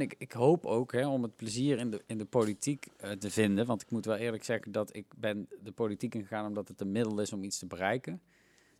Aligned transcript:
Ik, 0.00 0.14
ik 0.18 0.32
hoop 0.32 0.66
ook 0.66 0.92
hè, 0.92 1.06
om 1.06 1.22
het 1.22 1.36
plezier 1.36 1.78
in 1.78 1.90
de, 1.90 2.02
in 2.06 2.18
de 2.18 2.24
politiek 2.24 2.86
eh, 2.96 3.10
te 3.10 3.30
vinden. 3.30 3.66
Want 3.66 3.82
ik 3.82 3.90
moet 3.90 4.04
wel 4.04 4.16
eerlijk 4.16 4.44
zeggen 4.44 4.72
dat 4.72 4.96
ik 4.96 5.06
ben 5.16 5.48
de 5.62 5.72
politiek 5.72 6.14
ingegaan 6.14 6.46
omdat 6.46 6.68
het 6.68 6.80
een 6.80 6.92
middel 6.92 7.20
is 7.20 7.32
om 7.32 7.44
iets 7.44 7.58
te 7.58 7.66
bereiken. 7.66 8.22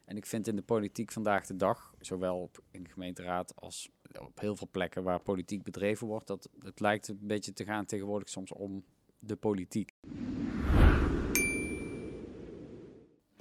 En 0.04 0.16
ik 0.16 0.26
vind 0.26 0.46
in 0.46 0.56
de 0.56 0.62
politiek 0.62 1.12
vandaag 1.12 1.46
de 1.46 1.56
dag, 1.56 1.94
zowel 2.00 2.40
op, 2.40 2.62
in 2.70 2.82
de 2.82 2.90
gemeenteraad 2.90 3.56
als 3.56 3.90
op 4.20 4.40
heel 4.40 4.56
veel 4.56 4.68
plekken 4.70 5.02
waar 5.02 5.20
politiek 5.20 5.62
bedreven 5.62 6.06
wordt, 6.06 6.26
dat 6.26 6.48
het 6.64 6.80
lijkt 6.80 7.08
een 7.08 7.18
beetje 7.20 7.52
te 7.52 7.64
gaan 7.64 7.84
tegenwoordig 7.84 8.28
soms 8.28 8.52
om 8.52 8.84
de 9.18 9.36
politiek. 9.36 9.92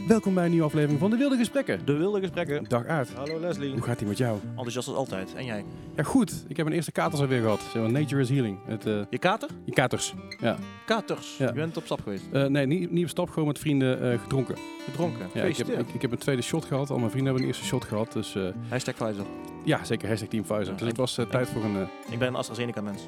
Welkom 0.08 0.34
bij 0.34 0.44
een 0.44 0.50
nieuwe 0.50 0.66
aflevering 0.66 1.00
van 1.00 1.10
De 1.10 1.18
Wilde 1.18 1.38
Gesprekken. 1.38 1.86
De 1.86 1.94
wilde 1.94 2.20
gesprekken. 2.20 2.64
Dag 2.68 2.86
Aard. 2.86 3.14
Hallo 3.14 3.40
Leslie. 3.40 3.71
Hoe 3.71 3.82
gaat 3.82 4.02
ie 4.02 4.08
met 4.08 4.18
jou? 4.18 4.39
Enthousiast 4.50 4.88
als 4.88 4.98
altijd. 4.98 5.34
En 5.36 5.46
jij? 5.46 5.66
Ja, 5.96 6.04
goed. 6.04 6.46
Ik 6.48 6.58
heb 6.58 6.66
een 6.66 6.71
eerste 6.71 6.92
katers 6.92 7.21
alweer 7.21 7.42
gehad. 7.42 7.62
Nature 7.74 8.21
is 8.21 8.30
healing. 8.30 8.57
Het, 8.66 8.86
eh, 8.86 9.02
Je 9.10 9.18
kater? 9.18 9.50
je 9.64 9.71
katers. 9.71 10.14
Ja. 10.39 10.57
Katers. 10.86 11.38
Ja. 11.38 11.46
Je 11.48 11.54
bent 11.54 11.78
op 11.78 11.86
stap 11.86 12.02
geweest. 12.02 12.24
Eh, 12.32 12.46
nee, 12.46 12.65
niet, 12.65 12.92
niet 12.92 13.04
op 13.04 13.10
stap, 13.10 13.29
gewoon 13.29 13.48
met 13.48 13.60
vrienden 13.60 14.12
eh, 14.12 14.20
gedronken. 14.20 14.56
Gedronken. 14.86 15.29
Ja, 15.34 15.43
ik, 15.43 15.57
heb, 15.57 15.68
ik, 15.68 15.88
ik 15.93 16.02
heb 16.02 16.12
een 16.12 16.18
tweede 16.18 16.42
shot 16.42 16.65
gehad. 16.65 16.90
Al 16.90 16.98
mijn 16.98 17.12
vrienden 17.12 17.26
hebben 17.34 17.42
een 17.42 17.48
eerste 17.56 17.65
shot 17.65 17.86
gehad. 17.86 18.14
Dus 18.14 18.36
Hashtag 18.70 18.96
Pfizer. 18.96 19.26
ja, 19.64 19.84
zeker. 19.84 20.07
Hashtag 20.07 20.29
Team 20.29 20.43
Pfizer. 20.43 20.65
Ja, 20.65 20.74
dus 20.74 20.87
het 20.87 20.98
was 20.98 21.20
tijd 21.29 21.50
voor 21.50 21.64
een... 21.64 21.87
Ik 22.10 22.20
ben 22.20 22.28
een 22.28 22.36
AstraZeneca 22.36 22.82
mens. 22.82 23.01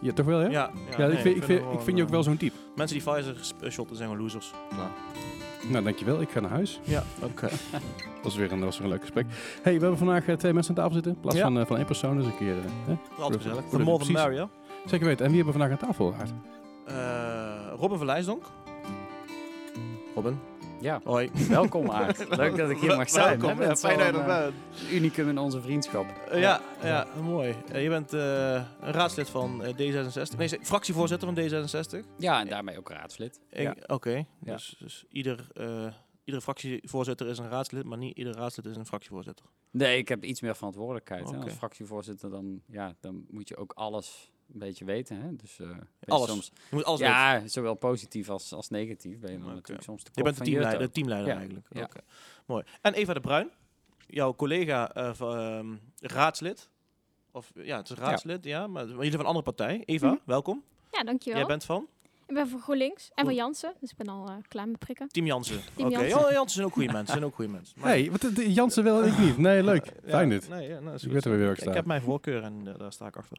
ja, 0.00 0.12
toch 0.12 0.26
wel, 0.26 0.38
hè? 0.38 0.46
Ja. 0.48 0.70
Ja, 0.96 1.06
nee, 1.06 1.16
ik, 1.16 1.18
vind, 1.18 1.36
ik, 1.36 1.42
vind, 1.42 1.64
het 1.64 1.72
ik 1.72 1.80
vind 1.80 1.96
je 1.96 2.02
ook 2.02 2.10
wel 2.10 2.22
zo'n 2.22 2.36
type. 2.36 2.56
Mensen 2.76 2.98
die 2.98 3.12
Pfizer 3.12 3.36
shotten 3.70 3.96
zijn 3.96 4.08
gewoon 4.08 4.24
losers. 4.24 4.50
Klaar. 4.68 4.90
Nou, 5.68 5.84
dankjewel. 5.84 6.20
Ik 6.20 6.30
ga 6.30 6.40
naar 6.40 6.50
huis. 6.50 6.80
Ja, 6.84 7.02
oké. 7.22 7.48
Dat 8.22 8.32
was 8.32 8.36
weer 8.36 8.52
een, 8.52 8.60
was 8.60 8.76
weer 8.76 8.84
een 8.86 8.92
leuk 8.92 9.00
gesprek. 9.00 9.26
hey, 9.62 9.74
we 9.74 9.80
hebben 9.80 9.98
vandaag 9.98 10.26
eh, 10.26 10.36
twee 10.36 10.52
mensen 10.52 10.70
aan 10.76 10.82
tafel 10.82 10.94
zitten. 10.94 11.12
In 11.12 11.20
plaats 11.20 11.36
Ja. 11.36 11.42
van, 11.42 11.58
eh, 11.58 11.66
van 11.66 11.76
één 11.76 11.86
persoon. 11.86 12.16
Dus 12.16 12.26
een 12.26 12.36
keer... 12.36 12.54
hè? 12.86 12.96
Altijd 13.22 13.42
gezellig. 13.42 13.64
de- 13.64 13.78
more 13.78 13.98
than. 14.04 14.50
Zeker 14.86 15.06
weten. 15.06 15.24
En 15.26 15.32
wie 15.32 15.42
hebben 15.42 15.60
we 15.60 15.60
vandaag 15.60 15.80
aan 15.80 15.88
tafel, 15.88 16.14
Aard? 16.18 16.32
Eh, 16.86 17.78
Robin 17.78 17.98
van. 17.98 18.42
Robin. 20.14 20.38
Ja, 20.84 21.00
Hoi. 21.04 21.30
welkom 21.48 21.90
Aart. 22.00 22.36
Leuk 22.36 22.56
dat 22.56 22.70
ik 22.70 22.78
hier 22.78 22.96
mag 22.96 23.10
zijn. 23.10 23.40
Welkom. 23.40 23.62
Ja, 23.62 23.76
fijn 23.76 23.98
dat 23.98 24.06
je 24.06 24.12
er 24.12 24.24
bent. 24.26 24.54
eh, 24.80 24.92
unicum 24.92 25.28
in 25.28 25.38
onze 25.38 25.60
vriendschap. 25.60 26.06
Eh, 26.30 26.40
ja, 26.40 26.60
ja, 26.82 27.06
mooi. 27.22 27.54
Eh, 27.72 27.82
je 27.82 27.88
bent 27.88 28.12
een 28.12 28.66
raadslid 28.80 29.30
van 29.30 29.62
eh, 29.64 29.72
D66. 29.72 30.36
Nee, 30.36 30.48
fractievoorzitter 30.48 31.34
van 31.34 31.38
D66. 31.38 32.06
Ja, 32.18 32.40
en 32.40 32.48
daarmee 32.48 32.78
ook 32.78 32.90
raadslid. 32.90 33.40
Ja. 33.50 33.76
Oké, 33.86 34.26
dus, 34.40 34.76
dus 34.78 35.04
ieder, 35.08 35.46
iedere 36.24 36.42
fractievoorzitter 36.42 37.26
is 37.26 37.38
een 37.38 37.48
raadslid, 37.48 37.84
maar 37.84 37.98
niet 37.98 38.16
ieder 38.16 38.34
raadslid 38.36 38.66
is 38.66 38.76
een 38.76 38.86
fractievoorzitter. 38.86 39.46
Nee, 39.70 39.98
ik 39.98 40.08
heb 40.08 40.24
iets 40.24 40.40
meer 40.40 40.56
verantwoordelijkheid. 40.56 41.34
Als 41.34 41.52
fractievoorzitter 41.52 42.30
dan, 42.30 42.60
ja, 42.66 42.94
dan 43.00 43.24
moet 43.30 43.48
je 43.48 43.56
ook 43.56 43.72
alles 43.72 44.32
een 44.52 44.58
beetje 44.58 44.84
weten. 44.84 45.20
Hè. 45.20 45.36
Dus, 45.36 45.58
eh, 45.58 45.68
Alles. 46.06 46.28
Soms, 46.28 46.52
Je 46.70 46.74
moet 46.76 46.84
alles 46.84 47.00
weten. 47.00 47.14
ja, 47.14 47.48
zowel 47.48 47.74
positief 47.74 48.28
als, 48.28 48.52
als 48.52 48.68
negatief 48.68 49.18
ben 49.18 49.30
je 49.32 49.36
dan 49.38 49.46
Oké. 49.46 49.54
natuurlijk 49.54 49.86
soms 49.86 50.02
te 50.02 50.10
Je 50.14 50.22
kop 50.22 50.24
bent 50.24 50.36
de 50.38 50.44
teamleider, 50.44 50.80
de 50.86 50.90
teamleider 50.90 51.28
Ja, 51.28 51.36
eigenlijk. 51.36 51.66
ja. 51.70 51.82
Oké, 51.82 52.00
Mooi. 52.46 52.64
En 52.80 52.94
Eva 52.94 53.12
de 53.14 53.20
Bruin, 53.20 53.50
jouw 54.06 54.34
collega 54.34 54.92
eh, 54.94 55.14
van, 55.14 55.38
ehm, 55.38 55.74
raadslid. 56.12 56.68
Of 57.32 57.50
ja, 57.54 57.76
het 57.76 57.90
is 57.90 57.96
raadslid, 57.96 58.44
ja, 58.44 58.66
maar, 58.66 58.86
maar 58.86 58.94
jullie 58.94 59.10
van 59.10 59.20
een 59.20 59.26
andere 59.26 59.44
partij. 59.44 59.82
Eva, 59.84 60.06
Mhm. 60.10 60.16
welkom. 60.24 60.62
Ja, 60.90 61.02
dankjewel. 61.02 61.38
Jij 61.38 61.48
bent 61.48 61.64
van 61.64 61.88
Ik 62.26 62.34
ben 62.34 62.48
van 62.48 62.60
GroenLinks 62.60 63.10
en 63.14 63.24
van. 63.24 63.34
Jansen, 63.34 63.74
dus 63.80 63.90
ik 63.90 63.96
ben 63.96 64.08
al 64.08 64.28
eh, 64.28 64.34
klaar 64.48 64.68
met 64.68 64.78
prikken. 64.78 65.08
Team 65.08 65.26
Jansen. 65.26 65.60
Oké, 65.76 65.88
Jansen. 65.90 66.18
oh, 66.24 66.30
Jansen 66.30 66.50
zijn 66.50 66.66
ook 66.66 66.72
goede 66.72 66.92
mensen. 66.92 67.12
Zijn 67.12 67.24
ook 67.24 67.34
goede 67.34 67.50
mensen. 67.50 67.74
Maar- 67.80 67.88
hey, 67.88 68.10
wat, 68.10 68.30
Jansen 68.34 68.86
en 68.86 69.04
ik 69.04 69.18
niet. 69.18 69.38
Nee, 69.38 69.62
leuk. 69.62 69.84
Ja, 70.04 70.10
Fijn 70.10 70.28
dit. 70.28 70.48
Nee, 70.48 70.68
ja, 70.68 70.80
nou, 70.80 70.94
is 70.94 71.04
Ik 71.04 71.12
weet 71.12 71.24
er 71.24 71.38
weer 71.38 71.50
ik 71.50 71.60
Ik, 71.60 71.74
heb 71.74 71.86
mijn 71.86 72.02
voorkeur 72.02 72.42
en 72.42 72.60
eh, 72.66 72.78
daar 72.78 72.92
sta 72.92 73.06
ik 73.06 73.16
achter. 73.16 73.38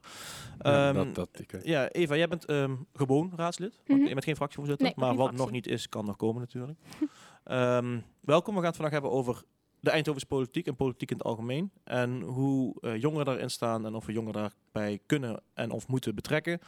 Ja, 0.59 0.88
Ehm, 0.88 0.95
dat, 0.95 1.16
dat, 1.16 1.30
ik, 1.39 1.52
weet. 1.52 1.66
Ja, 1.66 1.89
Eva, 1.89 2.16
jij 2.16 2.28
bent 2.28 2.45
ehm, 2.45 2.75
gewoon 2.94 3.31
raadslid. 3.36 3.73
Want 3.86 4.00
Mhm. 4.00 4.08
Je 4.08 4.13
bent 4.13 4.25
geen 4.25 4.36
fractievoorzitter, 4.36 4.86
Nee, 4.86 4.95
maar 4.97 5.08
wat 5.16 5.17
fractie. 5.17 5.39
nog 5.39 5.52
niet 5.52 5.67
is, 5.67 5.89
kan 5.89 6.06
nog 6.06 6.16
komen 6.16 6.41
natuurlijk. 6.41 6.80
Ehm, 7.44 8.00
welkom, 8.19 8.53
we 8.53 8.59
gaan 8.59 8.67
het 8.69 8.75
vandaag 8.75 8.94
hebben 8.94 9.12
over 9.12 9.44
de 9.79 9.90
Eindhovense 9.90 10.28
politiek 10.28 10.67
en 10.67 10.75
politiek 10.75 11.12
in 11.12 11.17
het 11.17 11.25
algemeen. 11.25 11.72
En 11.84 12.22
hoe 12.22 12.75
eh, 12.81 13.02
jongeren 13.02 13.25
daarin 13.25 13.50
staan 13.50 13.85
en 13.85 13.96
of 13.96 14.06
we 14.06 14.12
jongeren 14.13 14.41
daarbij 14.73 15.00
kunnen 15.06 15.41
en 15.53 15.72
of 15.72 15.88
moeten 15.88 16.16
betrekken. 16.16 16.59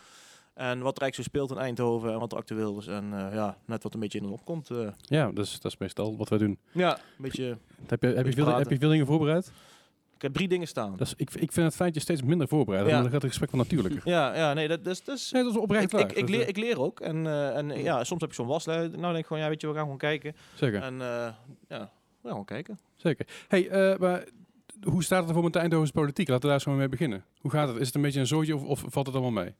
En 0.58 0.80
wat 0.82 0.96
er 0.96 1.02
eigenlijk 1.02 1.16
zo 1.16 1.22
speelt 1.22 1.52
in 1.52 1.58
Eindhoven 1.58 2.12
en 2.14 2.20
wat 2.20 2.32
er 2.32 2.38
actueel 2.38 2.78
is. 2.80 2.88
En 2.88 3.14
eh, 3.14 3.34
ja, 3.34 3.58
net 3.66 3.84
wat 3.84 3.94
een 3.94 4.00
beetje 4.00 4.18
in 4.20 4.26
de 4.26 4.32
opkomt. 4.32 4.70
eh 4.70 4.88
Ja, 5.02 5.32
dat 5.32 5.46
is, 5.46 5.60
dat 5.60 5.72
is 5.72 5.78
meestal 5.78 6.18
wat 6.18 6.30
wij 6.30 6.38
doen. 6.38 6.60
ja, 6.72 6.96
een 6.98 7.02
beetje... 7.18 7.58
Heb 7.88 8.02
je, 8.02 8.08
heb, 8.08 8.26
je 8.26 8.32
veel, 8.34 8.44
praten. 8.44 8.62
heb 8.64 8.72
je 8.72 8.78
veel 8.80 8.90
dingen 8.90 9.06
voorbereid? 9.06 9.52
Ik 10.16 10.22
heb 10.22 10.34
drie 10.34 10.48
dingen 10.48 10.68
staan. 10.68 11.00
Is, 11.00 11.14
ik, 11.18 11.30
ik 11.34 11.52
vind 11.52 11.66
het 11.66 11.76
fijn 11.76 11.88
dat 11.92 11.98
je 11.98 12.04
steeds 12.04 12.22
minder 12.22 12.48
voorbereidt. 12.48 12.90
Ja. 12.90 12.96
Dan 13.02 13.04
gaat 13.12 13.22
het 13.22 13.30
gesprek 13.32 13.52
wel 13.52 13.62
natuurlijker. 13.62 14.02
Ja, 14.14 14.36
ja, 14.36 14.54
nee, 14.54 14.68
dat, 14.68 14.86
is... 14.86 15.04
Dat 15.04 15.18
is 15.18 15.32
Nee, 15.32 15.44
dat 15.44 15.52
is 15.52 15.58
oprecht 15.60 15.84
ik, 15.84 15.90
waar. 15.92 16.16
ik, 16.16 16.30
leer, 16.30 16.48
ik 16.48 16.58
leer 16.58 16.80
ook. 16.82 17.00
En, 17.00 17.28
eh, 17.28 17.58
en 17.58 17.70
ja, 17.84 18.04
soms 18.04 18.22
heb 18.22 18.30
ik 18.30 18.36
zo'n 18.36 18.48
waslijn. 18.48 18.92
Nou 18.92 19.02
denk 19.02 19.18
ik 19.18 19.26
gewoon, 19.26 19.44
ja, 19.44 19.50
weet 19.50 19.62
je, 19.62 19.68
we 19.68 19.74
gaan 19.74 19.82
gewoon 19.84 19.98
kijken. 19.98 20.36
Zeker, 20.56 20.82
En 20.82 20.96
ja, 20.98 21.40
we 21.68 21.78
gaan 21.78 21.90
gewoon 22.30 22.46
kijken. 22.46 22.80
zeker. 22.96 23.28
Hey, 23.48 23.96
maar 24.00 24.24
hoe 24.84 25.04
staat 25.04 25.20
het 25.20 25.28
ervoor 25.28 25.44
met 25.44 25.54
de 25.54 25.60
Eindhovense 25.60 25.94
politiek? 25.94 26.28
Laten 26.28 26.44
we 26.44 26.50
daar 26.50 26.62
zo 26.62 26.72
mee 26.72 26.90
beginnen. 26.90 27.24
Hoe 27.42 27.52
gaat 27.52 27.68
het? 27.68 27.78
Is 27.78 27.86
het 27.86 27.96
een 27.96 28.02
beetje 28.02 28.20
een 28.20 28.28
zootje 28.28 28.56
of, 28.56 28.64
of 28.64 28.84
valt 28.88 29.06
het 29.06 29.16
allemaal 29.16 29.44
mee? 29.44 29.54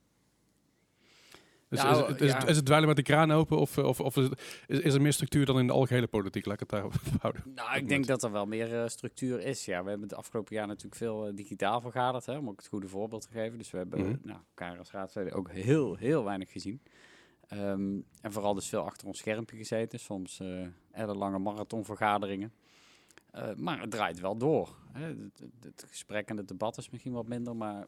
Dus 1.68 1.82
Nou, 1.82 2.02
is, 2.02 2.08
het, 2.08 2.20
is, 2.20 2.30
ja. 2.30 2.38
het, 2.38 2.48
is 2.48 2.56
het 2.56 2.64
dweilen 2.64 2.88
met 2.88 2.96
de 2.96 3.02
kraan 3.04 3.30
open 3.30 3.58
of, 3.58 3.78
of, 3.78 4.00
of 4.00 4.16
is, 4.16 4.28
is, 4.66 4.94
er 4.94 5.00
meer 5.02 5.12
structuur 5.12 5.46
dan 5.46 5.58
in 5.58 5.66
de 5.66 5.72
algehele 5.72 6.06
politiek? 6.06 6.44
Laat 6.44 6.54
ik 6.54 6.60
het 6.60 6.68
daarop 6.68 6.92
houden. 7.20 7.42
Nou, 7.54 7.76
ik 7.76 7.88
denk 7.88 8.06
dat 8.06 8.22
er 8.22 8.32
wel 8.32 8.46
meer 8.46 8.82
eh, 8.82 8.88
structuur 8.88 9.40
is. 9.40 9.64
Ja, 9.64 9.82
we 9.82 9.88
hebben 9.88 10.08
het 10.08 10.18
afgelopen 10.18 10.54
jaar 10.54 10.66
natuurlijk 10.66 10.94
veel 10.96 11.26
eh, 11.26 11.34
digitaal 11.34 11.80
vergaderd, 11.80 12.26
hè, 12.26 12.36
om 12.36 12.48
ook 12.48 12.56
het 12.56 12.68
goede 12.68 12.88
voorbeeld 12.88 13.22
te 13.22 13.28
geven. 13.30 13.58
Dus 13.58 13.70
we 13.70 13.76
hebben 13.78 14.00
Mhm. 14.00 14.08
eh, 14.10 14.16
nou, 14.22 14.38
elkaar 14.48 14.78
als 14.78 14.90
raadsleden 14.90 15.32
ook 15.32 15.50
heel, 15.50 15.96
heel 15.96 16.24
weinig 16.24 16.52
gezien. 16.52 16.80
Ehm, 17.48 17.96
en 18.20 18.32
vooral 18.32 18.54
dus 18.54 18.68
veel 18.68 18.82
achter 18.84 19.06
ons 19.06 19.18
schermpje 19.18 19.56
gezeten, 19.56 19.98
soms 20.00 20.40
eh 20.40 20.66
ellenlange 20.90 21.38
marathonvergaderingen. 21.38 22.52
Eh, 23.30 23.54
maar 23.56 23.80
het 23.80 23.90
draait 23.90 24.20
wel 24.20 24.36
door. 24.36 24.74
Hè. 24.92 25.06
Het, 25.06 25.18
het- 25.40 25.64
het 25.64 25.84
gesprek 25.88 26.28
en 26.28 26.36
het 26.36 26.48
debat 26.48 26.78
is 26.78 26.90
misschien 26.90 27.12
wat 27.12 27.28
minder, 27.28 27.56
maar 27.56 27.76
eh, 27.80 27.82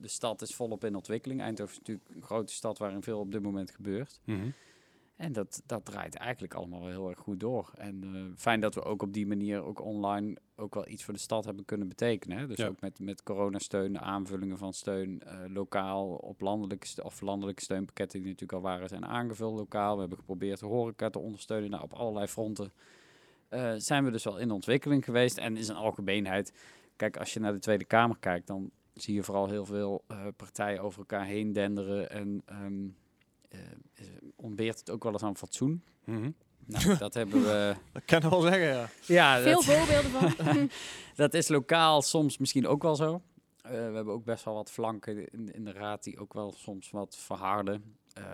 de 0.00 0.08
stad 0.08 0.42
is 0.42 0.54
volop 0.54 0.84
in 0.84 0.94
ontwikkeling. 0.94 1.40
Eindhoven 1.40 1.72
is 1.72 1.78
natuurlijk 1.78 2.08
een 2.14 2.22
grote 2.22 2.52
stad 2.52 2.78
waarin 2.78 3.02
veel 3.02 3.18
op 3.18 3.32
dit 3.32 3.42
moment 3.42 3.70
gebeurt. 3.70 4.20
En 5.16 5.32
dat, 5.32 5.62
dat 5.66 5.84
draait 5.84 6.14
eigenlijk 6.14 6.54
allemaal 6.54 6.80
wel 6.80 6.88
heel 6.88 7.08
erg 7.08 7.18
goed 7.18 7.40
door. 7.40 7.70
En 7.74 8.02
eh, 8.14 8.22
fijn 8.36 8.60
dat 8.60 8.74
we 8.74 8.82
ook 8.82 9.02
op 9.02 9.12
die 9.12 9.26
manier 9.26 9.62
ook 9.62 9.80
online 9.80 10.36
ook 10.56 10.74
wel 10.74 10.88
iets 10.88 11.04
voor 11.04 11.14
de 11.14 11.20
stad 11.20 11.44
hebben 11.44 11.64
kunnen 11.64 11.88
betekenen. 11.88 12.38
Hè? 12.38 12.46
Dus 12.46 12.56
Ja. 12.56 12.66
ook 12.66 12.80
met, 12.80 12.98
met 13.00 13.22
coronasteun, 13.22 14.00
aanvullingen 14.00 14.58
van 14.58 14.72
steun 14.72 15.20
eh, 15.22 15.38
lokaal 15.48 16.08
op 16.08 16.40
landelijke, 16.40 17.04
of 17.04 17.20
landelijke 17.20 17.62
steunpakketten 17.62 18.18
die 18.20 18.28
natuurlijk 18.28 18.58
al 18.58 18.70
waren 18.70 18.88
zijn 18.88 19.06
aangevuld 19.06 19.58
lokaal. 19.58 19.94
We 19.94 20.00
hebben 20.00 20.18
geprobeerd 20.18 20.60
de 20.60 20.66
horeca 20.66 21.10
te 21.10 21.18
ondersteunen. 21.18 21.70
Nou, 21.70 21.82
op 21.82 21.92
allerlei 21.92 22.26
fronten 22.26 22.72
eh, 23.48 23.72
zijn 23.76 24.04
we 24.04 24.10
dus 24.10 24.24
wel 24.24 24.38
in 24.38 24.50
ontwikkeling 24.50 25.04
geweest. 25.04 25.38
En 25.38 25.56
is 25.56 25.68
een 25.68 25.76
algemeenheid, 25.76 26.52
kijk 26.96 27.16
als 27.16 27.32
je 27.32 27.40
naar 27.40 27.52
de 27.52 27.58
Tweede 27.58 27.84
Kamer 27.84 28.16
kijkt, 28.20 28.46
dan 28.46 28.70
zie 29.02 29.14
je 29.14 29.22
vooral 29.22 29.48
heel 29.48 29.64
veel 29.64 30.04
eh, 30.06 30.26
partijen 30.36 30.82
over 30.82 30.98
elkaar 30.98 31.24
heen 31.24 31.52
denderen 31.52 32.10
en... 32.10 32.42
ehm, 32.46 32.86
eh, 33.48 34.04
ontbeert 34.36 34.78
het 34.78 34.90
ook 34.90 35.02
wel 35.02 35.12
eens 35.12 35.22
aan 35.22 35.36
fatsoen. 35.36 35.82
Mhm. 36.04 36.30
Nou, 36.66 36.96
dat 36.98 37.14
hebben 37.14 37.42
we. 37.42 37.74
Dat 37.92 38.04
kan 38.04 38.22
ik 38.22 38.30
wel 38.30 38.40
zeggen, 38.40 38.66
ja. 38.66 38.88
Ja, 39.06 39.40
Veel 39.40 39.54
dat, 39.54 39.64
voorbeelden 39.64 40.10
van. 40.10 40.70
dat 41.24 41.34
is 41.34 41.48
lokaal 41.48 42.02
soms 42.02 42.38
misschien 42.38 42.66
ook 42.66 42.82
wel 42.82 42.96
zo. 42.96 43.22
Eh, 43.62 43.70
we 43.70 43.94
hebben 43.94 44.14
ook 44.14 44.24
best 44.24 44.44
wel 44.44 44.54
wat 44.54 44.70
flanken 44.70 45.30
in, 45.30 45.54
in 45.54 45.64
de 45.64 45.72
raad 45.72 46.04
die 46.04 46.18
ook 46.18 46.32
wel 46.32 46.52
soms 46.52 46.90
wat 46.90 47.16
verharden. 47.16 47.96
Eh, 48.12 48.24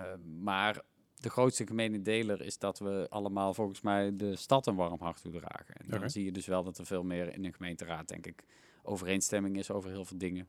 maar 0.41 0.83
de 1.15 1.31
grootste 1.31 1.67
gemene 1.67 2.03
deler 2.03 2.41
is 2.41 2.59
dat 2.59 2.79
we 2.79 3.07
allemaal 3.11 3.55
volgens 3.55 3.81
mij 3.81 4.17
de 4.17 4.37
stad 4.37 4.67
een 4.67 4.77
warm 4.77 5.01
hart 5.01 5.23
toedragen. 5.23 5.75
En 5.75 6.01
dan 6.01 6.11
zie 6.11 6.25
je 6.25 6.33
dus 6.33 6.47
wel 6.47 6.65
dat 6.65 6.79
er 6.79 6.87
veel 6.87 7.05
meer 7.05 7.35
in 7.35 7.45
een 7.45 7.55
gemeenteraad, 7.55 8.09
denk 8.09 8.27
ik, 8.27 8.45
overeenstemming 8.85 9.57
is 9.59 9.71
over 9.71 9.91
heel 9.91 10.05
veel 10.05 10.19
dingen. 10.19 10.49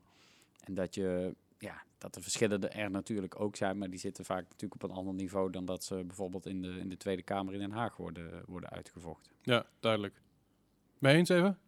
En 0.64 0.74
dat 0.74 0.94
je, 0.94 1.34
ja, 1.58 1.82
dat 1.98 2.14
de 2.14 2.20
verschillen 2.20 2.72
er 2.72 2.90
natuurlijk 2.90 3.40
ook 3.40 3.56
zijn, 3.56 3.78
maar 3.78 3.90
die 3.90 3.98
zitten 3.98 4.24
vaak 4.24 4.42
natuurlijk 4.48 4.82
op 4.82 4.90
een 4.90 4.96
ander 4.96 5.14
niveau 5.14 5.50
dan 5.50 5.64
dat 5.64 5.84
ze 5.84 6.04
bijvoorbeeld 6.06 6.46
in 6.46 6.62
de, 6.62 6.78
in 6.78 6.88
de 6.88 6.96
Tweede 6.96 7.22
Kamer 7.22 7.54
in 7.54 7.60
Den 7.60 7.70
Haag 7.70 7.96
worden, 7.96 8.42
worden 8.46 8.70
uitgevochten. 8.70 9.32
Ja, 9.42 9.66
duidelijk. 9.80 10.20
Je 10.98 11.08
eens 11.08 11.28
even? 11.28 11.58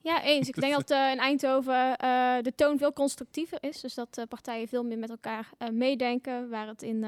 Ja, 0.00 0.22
eens. 0.22 0.48
Ik 0.48 0.60
denk 0.60 0.74
dat 0.74 0.90
eh, 0.90 1.10
in 1.10 1.18
Eindhoven 1.18 1.96
eh, 1.96 2.36
de 2.42 2.52
toon 2.54 2.78
veel 2.78 2.92
constructiever 2.92 3.58
is. 3.60 3.80
Dus 3.80 3.94
dat 3.94 4.18
eh, 4.18 4.24
partijen 4.28 4.68
veel 4.68 4.84
meer 4.84 4.98
met 4.98 5.10
elkaar 5.10 5.50
eh, 5.58 5.68
meedenken. 5.68 6.48
Waar 6.48 6.66
het 6.66 6.82
in 6.82 7.04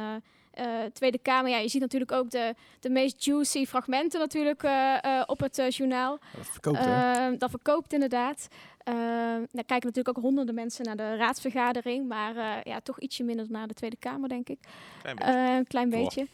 eh 0.50 0.66
Tweede 0.92 1.18
Kamer, 1.18 1.50
ja, 1.50 1.58
je 1.58 1.68
ziet 1.68 1.80
natuurlijk 1.80 2.12
ook 2.12 2.30
de, 2.30 2.54
de 2.80 2.90
meest 2.90 3.24
juicy 3.24 3.66
fragmenten 3.66 4.20
natuurlijk 4.20 4.62
eh, 4.62 5.04
eh, 5.04 5.22
op 5.26 5.40
het 5.40 5.66
journaal. 5.68 6.18
Dat 6.36 6.46
verkoopt, 6.46 6.78
hè? 6.78 7.12
Eh, 7.32 7.38
dat 7.38 7.50
verkoopt 7.50 7.92
inderdaad. 7.92 8.48
Eh 8.84 8.94
daar 9.52 9.64
kijken 9.64 9.86
natuurlijk 9.86 10.18
ook 10.18 10.24
honderden 10.24 10.54
mensen 10.54 10.84
naar 10.84 10.96
de 10.96 11.16
raadsvergadering. 11.16 12.08
Maar 12.08 12.36
eh, 12.36 12.62
ja, 12.64 12.80
toch 12.80 13.00
ietsje 13.00 13.24
minder 13.24 13.46
naar 13.48 13.66
de 13.66 13.74
Tweede 13.74 13.96
Kamer, 13.96 14.28
denk 14.28 14.48
ik. 14.48 14.58
Klein 15.02 15.16
beetje. 15.16 15.32
Eh, 15.32 15.56
een 15.56 15.66
klein 15.66 15.90
beetje. 15.90 16.20
Ehm, 16.20 16.28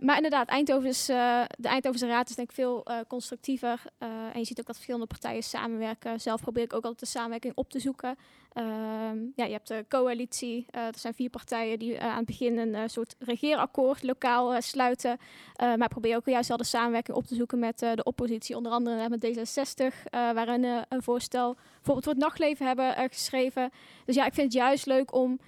maar 0.00 0.16
inderdaad, 0.16 0.48
Eindhoven 0.48 0.88
is, 0.88 1.08
eh, 1.08 1.42
de 1.58 1.68
Eindhovense 1.68 2.06
Raad 2.06 2.28
is 2.28 2.36
denk 2.36 2.48
ik 2.48 2.54
veel 2.54 2.84
eh, 2.84 2.98
constructiever. 3.08 3.82
Eh, 3.98 4.08
en 4.08 4.38
je 4.38 4.44
ziet 4.44 4.60
ook 4.60 4.66
dat 4.66 4.74
verschillende 4.74 5.06
partijen 5.06 5.42
samenwerken. 5.42 6.20
Zelf 6.20 6.40
probeer 6.40 6.62
ik 6.62 6.72
ook 6.72 6.82
altijd 6.82 7.00
de 7.00 7.06
samenwerking 7.06 7.52
op 7.56 7.70
te 7.70 7.78
zoeken. 7.78 8.16
Ehm, 8.52 9.18
ja, 9.34 9.44
je 9.44 9.52
hebt 9.52 9.68
de 9.68 9.84
coalitie. 9.88 10.66
Er 10.70 10.98
zijn 10.98 11.14
vier 11.14 11.30
partijen 11.30 11.78
die 11.78 12.00
aan 12.00 12.16
het 12.16 12.26
begin 12.26 12.58
een 12.58 12.90
soort 12.90 13.14
regeerakkoord 13.18 14.02
lokaal 14.02 14.62
sluiten. 14.62 15.18
Maar 15.56 15.88
probeer 15.88 16.16
ook 16.16 16.26
juist 16.26 16.48
wel 16.48 16.56
de 16.56 16.64
samenwerking 16.64 17.16
op 17.16 17.26
te 17.26 17.34
zoeken 17.34 17.58
met 17.58 17.78
de 17.78 18.04
oppositie. 18.04 18.56
Onder 18.56 18.72
andere 18.72 19.08
met 19.08 19.26
D66, 19.26 20.04
eh 20.10 20.30
waarin 20.32 20.64
eh, 20.64 20.78
een 20.88 21.02
voorstel 21.02 21.54
bijvoorbeeld 21.54 22.04
voor 22.04 22.12
het 22.12 22.22
nachtleven 22.22 22.66
hebben 22.66 22.94
geschreven. 23.10 23.70
Dus 24.04 24.14
ja, 24.14 24.26
ik 24.26 24.34
vind 24.34 24.52
het 24.52 24.62
juist 24.62 24.86
leuk 24.86 25.14
om 25.14 25.38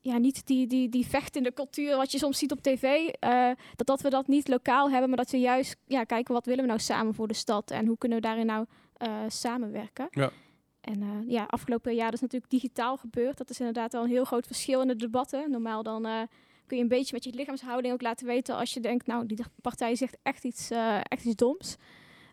ja, 0.00 0.18
niet 0.18 0.46
die, 0.46 0.66
die, 0.66 0.88
die 0.88 1.06
vechtende 1.06 1.52
cultuur 1.52 1.96
wat 1.96 2.12
je 2.12 2.18
soms 2.18 2.38
ziet 2.38 2.52
op 2.52 2.60
tv, 2.60 3.08
eh, 3.08 3.50
dat, 3.76 3.86
dat 3.86 4.00
we 4.00 4.10
dat 4.10 4.26
niet 4.26 4.48
lokaal 4.48 4.90
hebben, 4.90 5.08
maar 5.08 5.18
dat 5.18 5.30
we 5.30 5.38
juist 5.38 5.76
ja, 5.86 6.04
kijken 6.04 6.34
wat 6.34 6.46
willen 6.46 6.62
we 6.62 6.68
nou 6.68 6.80
samen 6.80 7.14
voor 7.14 7.28
de 7.28 7.34
stad 7.34 7.70
en 7.70 7.86
hoe 7.86 7.98
kunnen 7.98 8.18
we 8.18 8.26
daarin 8.26 8.46
nou 8.46 8.66
eh, 8.96 9.18
samenwerken. 9.28 10.08
Ja. 10.10 10.30
En 10.80 11.02
eh, 11.02 11.08
ja, 11.26 11.44
afgelopen 11.44 11.94
jaar 11.94 12.12
is 12.12 12.20
natuurlijk 12.20 12.50
digitaal 12.50 12.96
gebeurd. 12.96 13.38
Dat 13.38 13.50
is 13.50 13.58
inderdaad 13.58 13.92
wel 13.92 14.02
een 14.02 14.08
heel 14.08 14.24
groot 14.24 14.46
verschil 14.46 14.80
in 14.80 14.88
de 14.88 14.96
debatten. 14.96 15.50
Normaal 15.50 15.82
dan 15.82 16.02
kun 16.66 16.76
je 16.76 16.82
een 16.82 16.88
beetje 16.88 17.14
met 17.14 17.24
je 17.24 17.34
lichaamshouding 17.34 17.94
ook 17.94 18.02
laten 18.02 18.26
weten 18.26 18.56
als 18.56 18.74
je 18.74 18.80
denkt, 18.80 19.06
nou, 19.06 19.26
die 19.26 19.44
partij 19.60 19.94
zegt 19.94 20.18
echt 20.22 20.44
iets, 20.44 20.70
echt 21.02 21.24
iets 21.24 21.36
doms. 21.36 21.76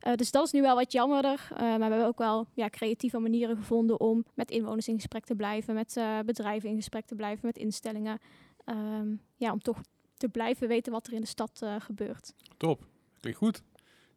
Eh, 0.08 0.16
dus 0.16 0.32
dat 0.32 0.46
is 0.46 0.52
nu 0.52 0.62
wel 0.62 0.76
wat 0.76 0.92
jammerder. 0.92 1.48
Eh, 1.54 1.60
maar 1.60 1.78
we 1.78 1.84
hebben 1.84 2.06
ook 2.06 2.18
wel 2.18 2.48
ja, 2.54 2.70
creatieve 2.70 3.20
manieren 3.20 3.58
gevonden 3.58 4.00
om 4.00 4.26
met 4.34 4.52
inwoners 4.52 4.88
in 4.88 4.96
gesprek 4.96 5.26
te 5.26 5.36
blijven, 5.36 5.74
met 5.74 5.98
eh, 5.98 6.20
bedrijven 6.26 6.70
in 6.70 6.76
gesprek 6.76 7.06
te 7.06 7.16
blijven, 7.16 7.46
met 7.46 7.58
instellingen. 7.58 8.20
Ehm, 8.66 9.16
ja, 9.36 9.52
om 9.52 9.60
toch 9.60 9.82
te 10.18 10.30
blijven 10.30 10.68
weten 10.68 10.92
wat 10.92 11.08
er 11.08 11.14
in 11.14 11.22
de 11.22 11.28
stad 11.28 11.66
gebeurt. 11.80 12.34
Top. 12.58 12.88
Klinkt 13.20 13.40
goed. 13.40 13.62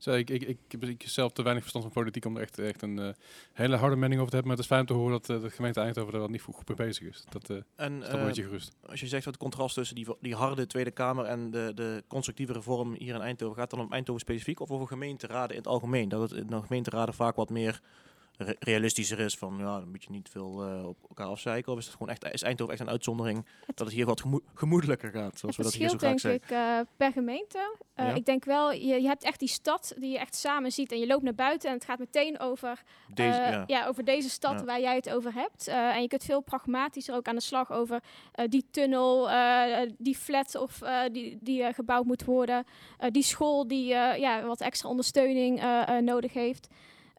Zo, 0.01 0.13
ik, 0.13 0.31
ik, 0.31 0.43
ik, 0.43 0.59
heb 0.69 0.85
ik 0.85 1.03
zelf 1.07 1.33
te 1.33 1.43
weinig 1.43 1.63
verstand 1.63 1.85
van 1.85 2.03
politiek 2.03 2.25
om 2.25 2.37
er 2.37 2.43
echt, 2.43 2.59
echt 2.59 2.83
een 2.83 2.99
eh, 2.99 3.09
hele 3.53 3.77
harde 3.77 3.97
mening 3.97 4.21
over 4.21 4.31
te 4.31 4.37
hebben. 4.37 4.47
Maar 4.47 4.57
het 4.57 4.59
is 4.59 4.67
fijn 4.67 4.81
om 4.81 4.87
te 4.87 4.93
horen 4.93 5.13
dat 5.13 5.31
eh, 5.31 5.43
de 5.43 5.51
gemeente 5.51 5.81
Eindhoven 5.81 6.13
er 6.13 6.19
wel 6.19 6.29
niet 6.29 6.43
goed 6.43 6.69
mee 6.69 6.77
bezig 6.77 7.09
is. 7.09 7.25
Dat 7.29 7.51
uh, 7.51 7.57
En 7.77 8.03
is 8.03 8.09
een 8.09 8.25
beetje 8.25 8.43
gerust. 8.43 8.77
als 8.87 9.01
je 9.01 9.07
zegt 9.07 9.25
dat 9.25 9.33
het 9.33 9.43
contrast 9.43 9.75
tussen 9.75 9.97
die, 9.97 10.07
die 10.21 10.35
harde 10.35 10.67
Tweede 10.67 10.91
Kamer 10.91 11.25
en 11.25 11.51
de, 11.51 11.73
de 11.75 12.05
constructieve 12.09 12.53
reform 12.53 12.95
hier 12.99 13.15
in 13.15 13.21
Eindhoven, 13.21 13.57
gaat 13.57 13.71
dan 13.71 13.81
om 13.81 13.93
Eindhoven 13.93 14.21
specifiek 14.21 14.61
of 14.61 14.71
over 14.71 14.87
gemeenteraden 14.87 15.51
in 15.51 15.63
het 15.63 15.67
algemeen? 15.71 16.09
Dat 16.09 16.31
het 16.31 16.41
in 16.41 16.47
de 16.47 16.63
gemeenteraden 16.63 17.15
vaak 17.15 17.37
wat 17.37 17.51
meer 17.51 17.81
re- 18.43 18.57
realistischer 18.59 19.19
is 19.21 19.37
van 19.37 19.57
ja, 19.59 19.79
dan 19.79 19.91
moet 19.91 20.05
je 20.05 20.11
niet 20.11 20.29
veel 20.29 20.63
eh, 20.65 20.87
op 20.87 20.97
elkaar 21.09 21.27
afzeiken. 21.27 21.73
Of 21.73 21.79
is 21.79 21.85
het 21.85 21.95
gewoon 21.95 22.09
echt, 22.09 22.25
is 22.33 22.43
Eindhoven 22.43 22.73
echt 22.75 22.83
een 22.83 22.91
uitzondering 22.91 23.47
dat 23.67 23.87
het 23.87 23.95
hier 23.97 24.07
wat 24.07 24.21
gemo- 24.21 24.41
gemoedelijker 24.55 25.11
gaat, 25.11 25.39
zoals 25.39 25.57
we 25.57 25.63
dat 25.63 25.75
hier 25.75 25.89
zo 25.89 25.97
graag 25.99 26.21
denk 26.21 26.43
ik 26.43 26.51
eh, 26.51 26.79
per 26.97 27.13
gemeente. 27.13 27.77
Eh, 27.95 28.07
Ja. 28.09 28.15
Ik 28.15 28.25
denk 28.25 28.45
wel, 28.45 28.73
je, 28.73 29.01
je 29.01 29.07
hebt 29.07 29.25
echt 29.25 29.39
die 29.39 29.49
stad 29.49 29.95
die 29.99 30.11
je 30.11 30.19
echt 30.19 30.35
samen 30.35 30.73
ziet 30.73 30.93
en 30.93 30.99
je 30.99 31.07
loopt 31.07 31.23
naar 31.23 31.35
buiten 31.35 31.69
en 31.69 31.75
het 31.75 31.85
gaat 31.85 31.99
meteen 31.99 32.39
over 32.41 32.83
Deze, 33.15 33.39
ja. 33.39 33.65
ja. 33.67 33.87
over 33.87 34.05
deze 34.05 34.31
stad 34.31 34.53
Ja. 34.59 34.65
waar 34.65 34.81
jij 34.81 34.95
het 34.95 35.11
over 35.11 35.33
hebt. 35.35 35.69
En 35.69 36.03
je 36.03 36.09
kunt 36.09 36.25
veel 36.25 36.41
pragmatischer 36.41 37.15
ook 37.15 37.29
aan 37.29 37.35
de 37.35 37.41
slag 37.43 37.73
over 37.73 38.01
die 38.49 38.65
tunnel, 38.71 39.29
die 39.99 40.17
flat 40.17 40.55
of 40.55 40.79
die, 41.13 41.39
die 41.41 41.73
gebouwd 41.75 42.05
moet 42.05 42.25
worden, 42.25 42.65
die 43.11 43.23
school 43.23 43.67
die 43.69 43.85
ja, 43.87 44.43
wat 44.47 44.61
extra 44.61 44.89
ondersteuning 44.89 45.63
nodig 46.01 46.33
heeft. 46.33 46.69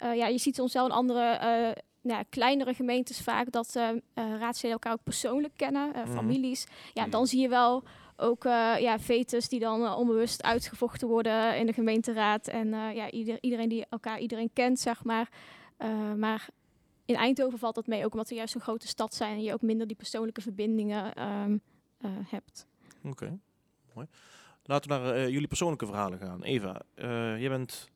Eh, 0.01 0.15
ja, 0.15 0.27
je 0.27 0.37
ziet 0.37 0.55
soms 0.55 0.73
wel 0.73 0.85
in 0.85 0.91
andere 0.91 1.21
eh, 1.21 1.83
nou 2.01 2.23
kleinere 2.29 2.73
gemeentes 2.73 3.21
vaak 3.21 3.51
dat 3.51 3.75
eh, 3.75 3.89
raadsleden 4.13 4.71
elkaar 4.71 4.93
ook 4.93 5.03
persoonlijk 5.03 5.53
kennen, 5.55 5.89
Mhm. 5.89 6.07
families. 6.11 6.67
Ja, 6.93 7.01
Mhm. 7.01 7.11
dan 7.11 7.27
zie 7.27 7.41
je 7.41 7.49
wel 7.49 7.83
ook 8.17 8.43
ja, 8.79 8.99
vetes 8.99 9.49
die 9.49 9.59
dan 9.59 9.93
onbewust 9.93 10.43
uitgevochten 10.43 11.07
worden 11.07 11.57
in 11.57 11.65
de 11.65 11.73
gemeenteraad. 11.73 12.47
En 12.47 12.69
ja, 12.69 13.11
ieder, 13.11 13.37
iedereen 13.41 13.69
die 13.69 13.85
elkaar 13.89 14.19
iedereen 14.19 14.49
kent, 14.53 14.79
zeg 14.79 15.03
maar. 15.03 15.29
Maar 16.17 16.47
in 17.05 17.15
Eindhoven 17.15 17.59
valt 17.59 17.75
dat 17.75 17.87
mee, 17.87 18.05
ook 18.05 18.11
omdat 18.11 18.29
we 18.29 18.35
juist 18.35 18.55
een 18.55 18.61
grote 18.61 18.87
stad 18.87 19.13
zijn 19.13 19.31
en 19.37 19.43
je 19.43 19.53
ook 19.53 19.61
minder 19.61 19.87
die 19.87 19.95
persoonlijke 19.95 20.41
verbindingen 20.41 21.13
ehm, 21.13 21.57
eh, 21.97 22.11
hebt. 22.27 22.67
Oké, 23.03 23.39
mooi. 23.93 24.07
Laten 24.63 24.89
we 24.89 24.97
naar 24.97 25.29
jullie 25.29 25.47
persoonlijke 25.47 25.85
verhalen 25.85 26.19
gaan. 26.19 26.43
Eva, 26.43 26.81
eh 26.95 27.41
je 27.41 27.49
bent 27.49 27.89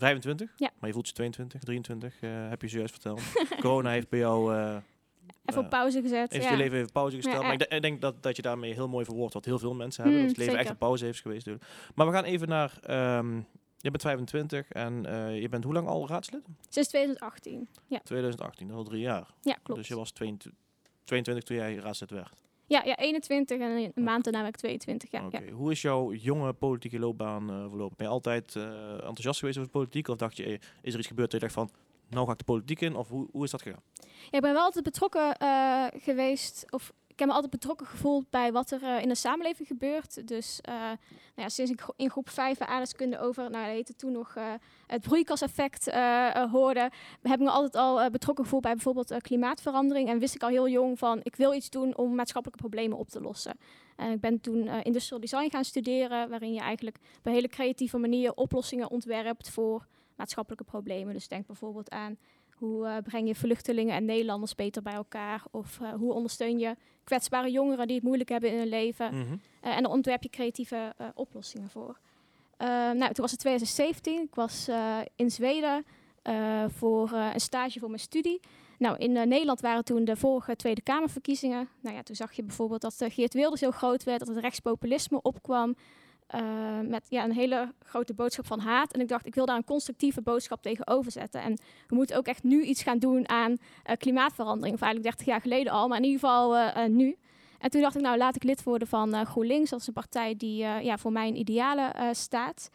25, 0.00 0.52
Ja. 0.56 0.70
maar 0.78 0.88
je 0.88 0.92
voelt 0.94 1.06
je 1.08 1.12
22, 1.14 1.60
23, 1.60 2.14
eh, 2.20 2.48
heb 2.48 2.62
je 2.62 2.68
zojuist 2.68 2.92
verteld. 2.92 3.20
Corona 3.60 3.90
heeft 3.90 4.08
bij 4.08 4.18
jou 4.18 4.54
eh 4.54 4.76
Even 5.44 5.60
Eh, 5.60 5.64
op 5.64 5.70
pauze 5.70 6.00
gezet. 6.02 6.32
heeft 6.32 6.44
ja. 6.44 6.50
je 6.50 6.56
leven 6.56 6.78
even 6.78 6.92
pauze 6.92 7.16
gesteld. 7.16 7.36
Ja, 7.36 7.42
maar 7.42 7.52
ik, 7.52 7.58
de- 7.58 7.76
ik 7.76 7.82
denk 7.82 8.00
dat, 8.00 8.22
dat 8.22 8.36
je 8.36 8.42
daarmee 8.42 8.72
heel 8.74 8.88
mooi 8.88 9.04
verwoordt 9.04 9.34
wat 9.34 9.44
heel 9.44 9.58
veel 9.58 9.74
mensen 9.74 10.02
hebben. 10.02 10.20
Mm, 10.20 10.26
dat 10.28 10.36
het 10.36 10.46
leven 10.46 10.60
echt 10.60 10.70
een 10.70 10.76
pauze 10.76 11.04
heeft 11.04 11.20
geweest. 11.20 11.44
Dus. 11.44 11.56
Maar 11.94 12.06
we 12.06 12.12
gaan 12.12 12.24
even 12.24 12.48
naar... 12.48 12.78
ehm, 12.82 13.36
je 13.78 13.90
bent 13.90 14.02
25 14.02 14.68
en 14.70 15.06
eh, 15.06 15.40
je 15.40 15.48
bent 15.48 15.64
hoe 15.64 15.72
lang 15.72 15.86
al 15.88 16.08
raadslid? 16.08 16.42
Sinds 16.68 16.88
2018. 16.88 17.68
Ja, 17.86 17.98
2018, 18.04 18.66
dat 18.68 18.76
is 18.76 18.82
al 18.82 18.88
drie 18.88 19.00
jaar. 19.02 19.26
ja 19.42 19.56
klopt. 19.62 19.80
Dus 19.80 19.88
je 19.88 19.96
was 19.96 20.10
22, 20.10 20.60
22 21.04 21.44
toen 21.44 21.56
jij 21.56 21.74
raadslid 21.74 22.10
werd. 22.10 22.32
Ja, 22.70 22.82
ja, 22.84 22.96
21 22.96 23.58
en 23.58 23.92
een 23.94 24.04
maand 24.04 24.24
daarna 24.24 24.40
ben 24.40 24.48
ik 24.48 24.56
22. 24.56 25.10
Ja. 25.10 25.28
Hoe 25.52 25.70
is 25.70 25.82
jouw 25.82 26.12
jonge 26.12 26.52
politieke 26.52 26.98
loopbaan 26.98 27.50
eh, 27.50 27.68
verlopen? 27.68 27.96
Ben 27.96 28.06
je 28.06 28.12
altijd 28.12 28.56
eh, 28.56 28.92
enthousiast 28.92 29.38
geweest 29.38 29.58
over 29.58 29.70
politiek? 29.70 30.08
Of 30.08 30.16
dacht 30.16 30.36
je, 30.36 30.44
eh, 30.44 30.58
is 30.82 30.92
er 30.92 30.98
iets 30.98 31.08
gebeurd 31.08 31.30
dat 31.30 31.40
je 31.40 31.46
dacht 31.46 31.58
van, 31.58 31.70
nou 32.08 32.26
ga 32.26 32.32
ik 32.32 32.38
de 32.38 32.44
politiek 32.44 32.80
in? 32.80 32.96
Of 32.96 33.08
hoe, 33.08 33.28
hoe 33.32 33.44
is 33.44 33.50
dat 33.50 33.62
gegaan? 33.62 33.82
Ja, 34.02 34.36
ik 34.36 34.40
ben 34.40 34.52
wel 34.52 34.62
altijd 34.62 34.84
betrokken 34.84 35.36
geweest, 35.96 36.66
of 36.72 36.92
heb 37.20 37.28
me 37.28 37.34
altijd 37.34 37.52
betrokken 37.52 37.86
gevoeld 37.86 38.30
bij 38.30 38.52
wat 38.52 38.70
er 38.70 38.82
eh, 38.82 39.02
in 39.02 39.08
de 39.08 39.14
samenleving 39.14 39.68
gebeurt. 39.68 40.28
Dus 40.28 40.60
eh, 40.60 40.74
nou 40.74 40.98
ja, 41.34 41.48
sinds 41.48 41.70
ik 41.70 41.84
in 41.96 42.10
groep 42.10 42.28
5 42.28 42.60
aardeskunde 42.60 43.18
over, 43.18 43.50
nou 43.50 43.64
dat 43.64 43.74
heette 43.74 43.94
toen 43.94 44.12
nog 44.12 44.34
eh, 44.36 44.52
het 44.86 45.02
broeikaseffect, 45.02 45.90
hoorde, 46.50 46.90
heb 47.22 47.32
ik 47.32 47.38
me 47.38 47.50
altijd 47.50 47.76
al 47.76 48.10
betrokken 48.10 48.44
gevoeld 48.44 48.62
bij 48.62 48.72
bijvoorbeeld 48.72 49.22
klimaatverandering. 49.22 50.08
En 50.08 50.18
wist 50.18 50.34
ik 50.34 50.42
al 50.42 50.48
heel 50.48 50.68
jong 50.68 50.98
van, 50.98 51.20
ik 51.22 51.36
wil 51.36 51.54
iets 51.54 51.70
doen 51.70 51.96
om 51.96 52.14
maatschappelijke 52.14 52.62
problemen 52.62 52.98
op 52.98 53.08
te 53.08 53.20
lossen. 53.20 53.58
En 53.96 54.10
ik 54.10 54.20
ben 54.20 54.40
toen 54.40 54.68
industrial 54.68 55.20
design 55.20 55.50
gaan 55.50 55.64
studeren, 55.64 56.28
waarin 56.28 56.52
je 56.52 56.60
eigenlijk 56.60 56.96
op 57.18 57.26
een 57.26 57.32
hele 57.32 57.48
creatieve 57.48 57.98
manier 57.98 58.34
oplossingen 58.34 58.90
ontwerpt 58.90 59.50
voor 59.50 59.86
maatschappelijke 60.16 60.64
problemen. 60.64 61.14
Dus 61.14 61.28
denk 61.28 61.46
bijvoorbeeld 61.46 61.90
aan 61.90 62.18
hoe 62.60 62.86
eh, 62.86 62.96
breng 63.02 63.26
je 63.26 63.34
vluchtelingen 63.34 63.94
en 63.94 64.04
Nederlanders 64.04 64.54
beter 64.54 64.82
bij 64.82 64.92
elkaar? 64.92 65.42
Of 65.50 65.80
eh, 65.80 65.92
hoe 65.92 66.12
ondersteun 66.12 66.58
je 66.58 66.76
kwetsbare 67.04 67.50
jongeren 67.50 67.86
die 67.86 67.96
het 67.96 68.04
moeilijk 68.04 68.28
hebben 68.28 68.50
in 68.50 68.58
hun 68.58 68.68
leven? 68.68 69.14
Mhm. 69.14 69.36
Eh, 69.60 69.76
en 69.76 69.82
dan 69.82 69.92
ontwerp 69.92 70.22
je 70.22 70.28
creatieve 70.28 70.94
oplossingen 71.14 71.70
voor. 71.70 71.98
Nou, 72.58 73.12
toen 73.12 73.22
was 73.22 73.30
het 73.30 73.40
2017. 73.40 74.22
Ik 74.22 74.34
was 74.34 74.68
in 75.16 75.30
Zweden 75.30 75.84
voor 76.68 77.12
een 77.12 77.40
stage 77.40 77.78
voor 77.78 77.88
mijn 77.88 78.00
studie. 78.00 78.40
Nou, 78.78 78.96
in 78.98 79.12
Nederland 79.12 79.60
waren 79.60 79.84
toen 79.84 80.04
de 80.04 80.16
vorige 80.16 80.56
Tweede 80.56 80.80
Kamerverkiezingen. 80.80 81.68
Nou 81.80 81.96
ja, 81.96 82.02
toen 82.02 82.16
zag 82.16 82.32
je 82.32 82.42
bijvoorbeeld 82.42 82.80
dat 82.80 83.04
Geert 83.08 83.34
Wilders 83.34 83.60
heel 83.60 83.70
groot 83.70 84.04
werd, 84.04 84.18
dat 84.18 84.28
het 84.28 84.38
rechtspopulisme 84.38 85.22
opkwam. 85.22 85.76
Eh, 86.30 86.80
met 86.80 87.06
ja, 87.08 87.24
een 87.24 87.32
hele 87.32 87.72
grote 87.84 88.14
boodschap 88.14 88.46
van 88.46 88.60
haat. 88.60 88.92
En 88.92 89.00
ik 89.00 89.08
dacht, 89.08 89.26
ik 89.26 89.34
wil 89.34 89.46
daar 89.46 89.56
een 89.56 89.64
constructieve 89.64 90.22
boodschap 90.22 90.62
tegenover 90.62 91.12
zetten. 91.12 91.42
En 91.42 91.58
we 91.86 91.94
moeten 91.94 92.16
ook 92.16 92.26
echt 92.26 92.42
nu 92.42 92.62
iets 92.62 92.82
gaan 92.82 92.98
doen 92.98 93.28
aan 93.28 93.56
eh, 93.82 93.96
klimaatverandering. 93.96 94.74
Of 94.74 94.82
eigenlijk 94.82 95.16
30 95.16 95.26
jaar 95.26 95.40
geleden 95.40 95.72
al, 95.72 95.88
maar 95.88 95.98
in 95.98 96.04
ieder 96.04 96.20
geval 96.20 96.56
eh, 96.56 96.88
nu. 96.88 97.16
En 97.58 97.70
toen 97.70 97.80
dacht 97.80 97.96
ik, 97.96 98.02
nou 98.02 98.16
laat 98.16 98.36
ik 98.36 98.42
lid 98.42 98.62
worden 98.62 98.88
van 98.88 99.26
GroenLinks. 99.26 99.70
Dat 99.70 99.80
is 99.80 99.86
een 99.86 99.92
partij 99.92 100.36
die 100.36 100.56
ja, 100.56 100.98
voor 100.98 101.12
mijn 101.12 101.36
idealen 101.36 102.16
staat. 102.16 102.70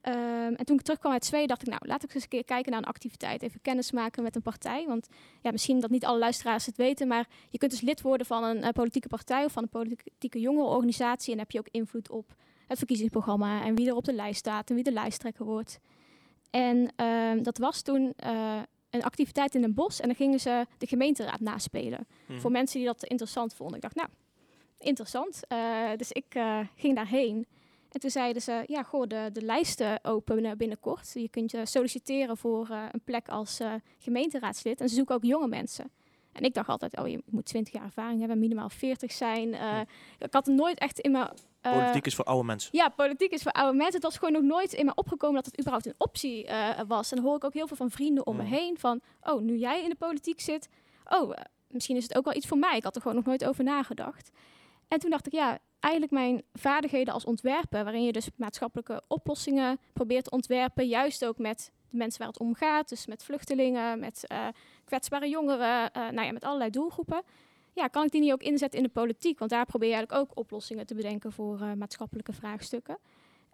Ehm, 0.00 0.54
en 0.54 0.64
toen 0.64 0.76
ik 0.76 0.82
terugkwam 0.82 1.12
uit 1.12 1.24
Zweden, 1.24 1.48
dacht 1.48 1.62
ik, 1.62 1.68
nou 1.68 1.80
laat 1.86 2.02
ik 2.02 2.14
eens 2.14 2.22
een 2.22 2.28
keer 2.28 2.44
kijken 2.44 2.70
naar 2.70 2.80
een 2.80 2.88
activiteit. 2.88 3.42
Even 3.42 3.62
kennis 3.62 3.92
maken 3.92 4.22
met 4.22 4.36
een 4.36 4.42
partij. 4.42 4.84
Want 4.86 5.08
ja, 5.40 5.50
misschien 5.50 5.80
dat 5.80 5.90
niet 5.90 6.04
alle 6.04 6.18
luisteraars 6.18 6.66
het 6.66 6.76
weten, 6.76 7.08
maar 7.08 7.26
je 7.50 7.58
kunt 7.58 7.70
dus 7.70 7.80
lid 7.80 8.00
worden 8.00 8.26
van 8.26 8.44
een 8.44 8.72
politieke 8.72 9.08
partij 9.08 9.44
of 9.44 9.52
van 9.52 9.62
een 9.62 9.68
politieke 9.68 10.40
jongerenorganisatie. 10.40 11.32
En 11.32 11.38
heb 11.38 11.50
je 11.50 11.58
ook 11.58 11.68
invloed 11.70 12.10
op 12.10 12.34
het 12.66 12.78
verkiezingsprogramma 12.78 13.64
en 13.64 13.74
wie 13.74 13.88
er 13.88 13.94
op 13.94 14.04
de 14.04 14.12
lijst 14.12 14.38
staat 14.38 14.68
en 14.68 14.74
wie 14.74 14.84
de 14.84 14.92
lijsttrekker 14.92 15.44
wordt. 15.44 15.78
En 16.50 16.92
ehm, 16.96 17.42
dat 17.42 17.58
was 17.58 17.82
toen 17.82 18.12
eh, 18.16 18.58
een 18.90 19.02
activiteit 19.02 19.54
in 19.54 19.62
een 19.62 19.74
bos 19.74 20.00
en 20.00 20.06
dan 20.06 20.16
gingen 20.16 20.40
ze 20.40 20.66
de 20.78 20.86
gemeenteraad 20.86 21.40
naspelen. 21.40 22.06
Mhm. 22.26 22.40
Voor 22.40 22.50
mensen 22.50 22.78
die 22.78 22.86
dat 22.86 23.04
interessant 23.04 23.54
vonden. 23.54 23.76
Ik 23.76 23.82
dacht, 23.82 23.94
nou, 23.94 24.08
interessant. 24.78 25.40
Eh, 25.48 25.90
dus 25.96 26.12
ik 26.12 26.34
eh, 26.34 26.60
ging 26.74 26.94
daarheen. 26.94 27.46
En 27.92 28.00
toen 28.00 28.10
zeiden 28.10 28.42
ze, 28.42 28.64
ja, 28.66 28.82
goh, 28.82 29.06
de, 29.06 29.30
de 29.32 29.42
lijsten 29.42 30.04
openen 30.04 30.58
binnenkort. 30.58 31.10
Je 31.14 31.28
kunt 31.28 31.50
je 31.50 31.66
solliciteren 31.66 32.36
voor 32.36 32.68
een 32.70 33.00
plek 33.04 33.28
als 33.28 33.60
gemeenteraadslid. 33.98 34.80
En 34.80 34.88
ze 34.88 34.94
zoeken 34.94 35.14
ook 35.14 35.24
jonge 35.24 35.48
mensen. 35.48 35.90
En 36.36 36.42
ik 36.42 36.54
dacht 36.54 36.68
altijd, 36.68 36.98
oh, 36.98 37.08
je 37.08 37.22
moet 37.26 37.44
20 37.44 37.72
jaar 37.74 37.84
ervaring 37.84 38.18
hebben, 38.18 38.38
minimaal 38.38 38.68
40 38.68 39.12
zijn. 39.12 39.54
Eh. 39.54 39.80
Ik 40.18 40.32
had 40.32 40.46
er 40.46 40.54
nooit 40.54 40.78
echt 40.78 40.98
in 41.00 41.10
mijn... 41.10 41.28
eh, 41.60 41.72
Politiek 41.72 42.06
is 42.06 42.14
voor 42.14 42.24
oude 42.24 42.44
mensen. 42.46 42.70
ja, 42.72 42.88
politiek 42.88 43.30
is 43.32 43.42
voor 43.42 43.52
oude 43.52 43.76
mensen. 43.76 43.94
Het 43.94 44.02
was 44.02 44.16
gewoon 44.18 44.32
nog 44.32 44.42
nooit 44.42 44.72
in 44.72 44.84
me 44.84 44.94
opgekomen 44.94 45.34
dat 45.36 45.44
het 45.46 45.58
überhaupt 45.58 45.86
een 45.86 45.94
optie 45.98 46.46
eh, 46.46 46.80
was. 46.86 47.10
En 47.10 47.16
dan 47.16 47.26
hoor 47.26 47.36
ik 47.36 47.44
ook 47.44 47.54
heel 47.54 47.66
veel 47.66 47.76
van 47.76 47.90
vrienden 47.90 48.26
om 48.26 48.36
me 48.36 48.42
heen 48.42 48.78
van... 48.78 49.00
Oh, 49.22 49.40
nu 49.40 49.56
jij 49.56 49.82
in 49.82 49.88
de 49.88 49.94
politiek 49.96 50.40
zit, 50.40 50.68
oh, 51.04 51.30
misschien 51.68 51.96
is 51.96 52.02
het 52.02 52.16
ook 52.16 52.24
wel 52.24 52.34
iets 52.34 52.46
voor 52.46 52.58
mij. 52.58 52.76
Ik 52.76 52.84
had 52.84 52.94
er 52.96 53.00
gewoon 53.02 53.16
nog 53.16 53.26
nooit 53.26 53.44
over 53.44 53.64
nagedacht. 53.64 54.30
En 54.88 54.98
toen 54.98 55.10
dacht 55.10 55.26
ik, 55.26 55.32
ja, 55.32 55.58
eigenlijk 55.80 56.12
mijn 56.12 56.42
vaardigheden 56.52 57.14
als 57.14 57.24
ontwerper, 57.24 57.84
waarin 57.84 58.02
je 58.04 58.12
dus 58.12 58.28
maatschappelijke 58.36 59.02
oplossingen 59.08 59.78
probeert 59.92 60.24
te 60.24 60.30
ontwerpen, 60.30 60.86
juist 60.88 61.24
ook 61.24 61.38
met 61.38 61.72
de 61.90 61.96
mensen 61.96 62.18
waar 62.18 62.28
het 62.28 62.38
om 62.38 62.54
gaat, 62.54 62.88
dus 62.88 63.06
met 63.06 63.24
vluchtelingen, 63.24 63.98
met 63.98 64.26
eh, 64.26 64.46
kwetsbare 64.84 65.28
jongeren, 65.28 65.92
eh, 65.92 66.02
nou 66.08 66.26
ja, 66.26 66.32
met 66.32 66.44
allerlei 66.44 66.70
doelgroepen. 66.70 67.22
Ja, 67.72 67.86
kan 67.86 68.04
ik 68.04 68.10
die 68.10 68.20
niet 68.20 68.32
ook 68.32 68.42
inzetten 68.42 68.78
in 68.78 68.84
de 68.84 68.90
politiek? 68.92 69.38
Want 69.38 69.50
daar 69.50 69.66
probeer 69.66 69.88
je 69.88 69.94
eigenlijk 69.94 70.30
ook 70.30 70.38
oplossingen 70.38 70.86
te 70.86 70.94
bedenken 70.94 71.32
voor 71.32 71.60
eh, 71.60 71.72
maatschappelijke 71.72 72.32
vraagstukken. 72.32 72.98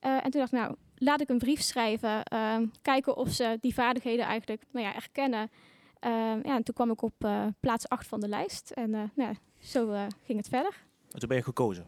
En 0.00 0.30
toen 0.30 0.40
dacht 0.40 0.52
ik, 0.52 0.58
nou, 0.58 0.74
laat 0.96 1.20
ik 1.20 1.28
een 1.28 1.38
brief 1.38 1.60
schrijven, 1.60 2.22
ehm, 2.22 2.66
kijken 2.82 3.16
of 3.16 3.28
ze 3.30 3.58
die 3.60 3.74
vaardigheden 3.74 4.24
eigenlijk 4.24 4.62
nou 4.70 4.86
ja, 4.86 4.94
erkennen. 4.94 5.50
Ehm, 5.98 6.40
ja, 6.46 6.56
en 6.56 6.62
toen 6.62 6.74
kwam 6.74 6.90
ik 6.90 7.02
op 7.02 7.14
plaats 7.60 7.88
8 7.88 8.06
van 8.06 8.20
de 8.20 8.28
lijst. 8.28 8.70
En 8.70 8.90
nou, 8.90 9.08
ja, 9.14 9.32
zo 9.58 10.06
ging 10.24 10.38
het 10.38 10.48
verder. 10.48 10.84
En 11.10 11.18
toen 11.18 11.28
ben 11.28 11.36
je 11.36 11.42
gekozen. 11.44 11.86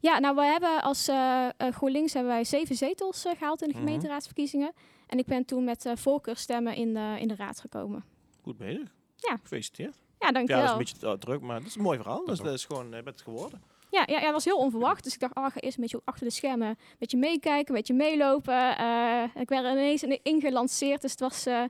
Ja, 0.00 0.18
nou, 0.18 0.34
we 0.34 0.42
hebben 0.44 0.82
als 0.82 1.10
GroenLinks 1.58 2.12
hebben 2.12 2.32
wij 2.32 2.44
zeven 2.44 2.76
zetels 2.76 3.24
eh, 3.24 3.32
gehaald 3.38 3.62
in 3.62 3.68
de 3.68 3.74
Mhm. 3.74 3.84
gemeenteraadsverkiezingen. 3.84 4.72
En 5.06 5.18
ik 5.18 5.26
ben 5.26 5.44
toen 5.44 5.64
met 5.64 5.84
uh, 5.84 5.92
voorkeurstemmen 5.96 6.74
in, 6.74 6.94
de 6.94 7.16
in 7.18 7.28
de 7.28 7.34
raad 7.34 7.60
gekomen. 7.60 8.04
Goed 8.42 8.56
bezig. 8.56 8.94
Ja. 9.16 9.36
Gefeliciteerd. 9.42 9.94
Ja, 10.18 10.26
Ja, 10.26 10.32
dat 10.32 10.42
is 10.42 10.48
dankjewel. 10.48 10.72
een 10.72 10.78
beetje 10.78 11.06
uh, 11.06 11.12
druk, 11.12 11.40
maar 11.40 11.58
dat 11.58 11.68
is 11.68 11.74
een 11.76 11.82
mooi 11.82 11.98
verhaal. 11.98 12.24
Dus 12.24 12.38
dat 12.38 12.52
is 12.54 12.64
gewoon, 12.64 12.84
je 12.84 12.90
bent 12.90 13.06
het 13.06 13.20
geworden. 13.22 13.62
Ja, 13.90 14.02
ja, 14.06 14.18
ja, 14.18 14.24
het 14.24 14.32
was 14.32 14.44
heel 14.44 14.58
onverwacht. 14.58 15.04
Dus 15.04 15.14
ik 15.14 15.20
dacht, 15.20 15.36
oh, 15.36 15.46
ik 15.46 15.52
ga 15.52 15.60
eerst 15.60 15.76
een 15.76 15.82
beetje 15.82 16.00
achter 16.04 16.26
de 16.26 16.32
schermen 16.32 16.68
een 16.68 16.76
beetje 16.98 17.16
meekijken, 17.18 17.68
een 17.68 17.74
beetje 17.74 17.94
meelopen. 17.94 18.76
Eh, 18.78 19.22
ik 19.42 19.48
werd 19.48 19.64
er 19.64 19.70
ineens 19.70 20.02
in- 20.02 20.20
ingelanceerd, 20.22 21.00
dus 21.02 21.10
het 21.10 21.20
was 21.20 21.46
eh, 21.46 21.62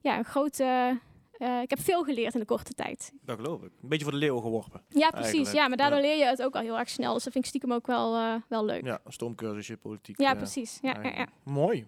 ja, 0.00 0.18
een 0.18 0.24
grote... 0.24 0.98
eh, 1.38 1.60
ik 1.62 1.70
heb 1.70 1.80
veel 1.80 2.04
geleerd 2.04 2.34
in 2.34 2.40
de 2.40 2.46
korte 2.46 2.72
tijd. 2.72 3.12
Dat 3.22 3.36
geloof 3.36 3.62
ik. 3.62 3.70
Een 3.82 3.88
beetje 3.88 4.04
voor 4.04 4.12
de 4.12 4.18
leeuwen 4.18 4.42
geworpen. 4.42 4.82
Ja, 4.88 5.10
precies. 5.10 5.32
Eigenlijk, 5.32 5.56
Ja, 5.56 5.68
maar 5.68 5.76
daardoor 5.76 5.98
ja. 5.98 6.04
leer 6.06 6.16
je 6.18 6.24
het 6.24 6.42
ook 6.42 6.54
al 6.54 6.60
heel 6.60 6.78
erg 6.78 6.88
snel. 6.88 7.14
Dus 7.14 7.22
dat 7.24 7.32
vind 7.32 7.44
ik 7.44 7.50
stiekem 7.50 7.72
ook 7.72 7.86
wel, 7.86 8.14
eh, 8.16 8.34
wel 8.48 8.64
leuk. 8.64 8.84
Ja, 8.84 9.00
een 9.04 9.78
politiek. 9.82 10.20
ja 10.20 10.30
eh, 10.30 10.36
precies. 10.36 10.78
Ja, 10.82 11.00
ja. 11.02 11.26
Mooi. 11.44 11.86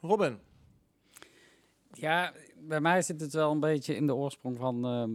Robin. 0.00 0.38
Ja, 1.92 2.32
bij 2.58 2.80
mij 2.80 3.02
zit 3.02 3.20
het 3.20 3.32
wel 3.32 3.50
een 3.50 3.60
beetje 3.60 3.96
in 3.96 4.06
de 4.06 4.14
oorsprong 4.14 4.58
van 4.58 4.84
ehm, 4.84 5.10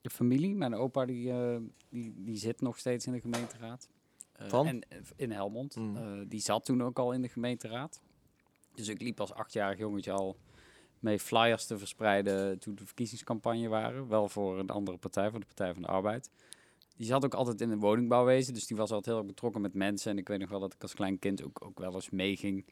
de 0.00 0.10
familie. 0.10 0.54
Mijn 0.54 0.74
opa 0.74 1.04
die, 1.04 1.30
eh, 1.30 1.56
die, 1.88 2.14
die 2.16 2.36
zit 2.36 2.60
nog 2.60 2.78
steeds 2.78 3.06
in 3.06 3.12
de 3.12 3.20
gemeenteraad. 3.20 3.88
Eh, 4.38 4.48
Van? 4.48 4.66
En, 4.66 4.80
eh, 4.88 4.98
in 5.16 5.30
Helmond. 5.30 5.76
Mm. 5.76 5.96
Eh, 5.96 6.02
die 6.28 6.40
zat 6.40 6.64
toen 6.64 6.82
ook 6.82 6.98
al 6.98 7.12
in 7.12 7.22
de 7.22 7.28
gemeenteraad. 7.28 8.00
Dus 8.74 8.88
ik 8.88 9.00
liep 9.00 9.20
als 9.20 9.32
achtjarig 9.32 9.78
jongetje 9.78 10.12
al 10.12 10.36
mee 10.98 11.18
flyers 11.18 11.66
te 11.66 11.78
verspreiden 11.78 12.58
toen 12.58 12.74
de 12.74 12.86
verkiezingscampagne 12.86 13.68
waren. 13.68 14.08
Wel 14.08 14.28
voor 14.28 14.58
een 14.58 14.70
andere 14.70 14.96
partij, 14.96 15.30
voor 15.30 15.40
de 15.40 15.46
Partij 15.46 15.72
van 15.72 15.82
de 15.82 15.88
Arbeid. 15.88 16.30
Die 16.96 17.06
zat 17.06 17.24
ook 17.24 17.34
altijd 17.34 17.60
in 17.60 17.70
het 17.70 17.80
woningbouwwezen, 17.80 18.54
dus 18.54 18.66
die 18.66 18.76
was 18.76 18.90
altijd 18.90 19.06
heel 19.06 19.16
erg 19.16 19.26
betrokken 19.26 19.60
met 19.60 19.74
mensen. 19.74 20.10
En 20.10 20.18
ik 20.18 20.28
weet 20.28 20.38
nog 20.38 20.50
wel 20.50 20.60
dat 20.60 20.74
ik 20.74 20.82
als 20.82 20.94
klein 20.94 21.18
kind 21.18 21.44
ook, 21.44 21.64
ook 21.64 21.78
wel 21.78 21.94
eens 21.94 22.10
meeging. 22.10 22.64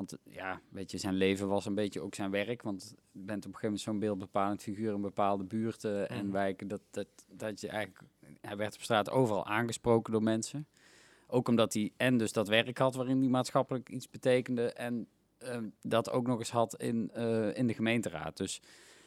Want 0.00 0.16
ja, 0.24 0.60
weet 0.68 0.90
je, 0.90 0.98
zijn 0.98 1.14
leven 1.14 1.48
was 1.48 1.66
een 1.66 1.74
beetje 1.74 2.00
ook 2.00 2.14
zijn 2.14 2.30
werk. 2.30 2.62
Want 2.62 2.94
je 3.12 3.20
bent 3.20 3.46
op 3.46 3.52
een 3.52 3.58
gegeven 3.58 3.62
moment 3.62 3.80
zo'n 3.80 3.98
beeldbepalend 3.98 4.62
figuur 4.62 4.94
in 4.94 5.00
bepaalde 5.00 5.44
buurten 5.44 6.08
en 6.08 6.24
Mhm. 6.24 6.32
wijken. 6.32 6.68
Dat, 6.68 6.80
dat, 6.90 7.06
dat 7.28 7.60
je 7.60 7.68
eigenlijk, 7.68 8.02
hij 8.40 8.56
werd 8.56 8.74
op 8.74 8.80
straat 8.82 9.10
overal 9.10 9.46
aangesproken 9.46 10.12
door 10.12 10.22
mensen. 10.22 10.66
Ook 11.26 11.48
omdat 11.48 11.72
hij 11.74 11.92
en 11.96 12.16
dus 12.16 12.32
dat 12.32 12.48
werk 12.48 12.78
had 12.78 12.94
waarin 12.94 13.18
hij 13.20 13.28
maatschappelijk 13.28 13.88
iets 13.88 14.10
betekende. 14.10 14.72
En 14.72 15.08
ehm, 15.38 15.68
dat 15.80 16.10
ook 16.10 16.26
nog 16.26 16.38
eens 16.38 16.50
had 16.50 16.76
in, 16.82 17.10
eh, 17.12 17.56
in 17.56 17.66
de 17.66 17.74
gemeenteraad. 17.74 18.36
Dus 18.36 18.62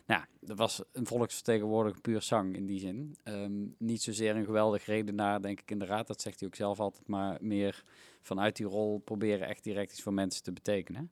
nou, 0.05 0.23
dat 0.39 0.57
was 0.57 0.83
een 0.91 1.07
volksvertegenwoordiger 1.07 2.01
puur 2.01 2.21
zang 2.21 2.55
in 2.55 2.65
die 2.65 2.79
zin. 2.79 3.15
Ehm, 3.23 3.65
niet 3.77 4.01
zozeer 4.01 4.35
een 4.35 4.45
geweldig 4.45 4.85
redenaar, 4.85 5.41
denk 5.41 5.59
ik, 5.59 5.71
in 5.71 5.79
de 5.79 5.85
raad. 5.85 6.07
Dat 6.07 6.21
zegt 6.21 6.39
hij 6.39 6.49
ook 6.49 6.55
zelf 6.55 6.79
altijd, 6.79 7.07
maar 7.07 7.37
meer 7.41 7.83
vanuit 8.21 8.55
die 8.55 8.65
rol 8.65 8.97
proberen 8.97 9.47
echt 9.47 9.63
direct 9.63 9.91
iets 9.91 10.01
voor 10.01 10.13
mensen 10.13 10.43
te 10.43 10.51
betekenen. 10.51 11.11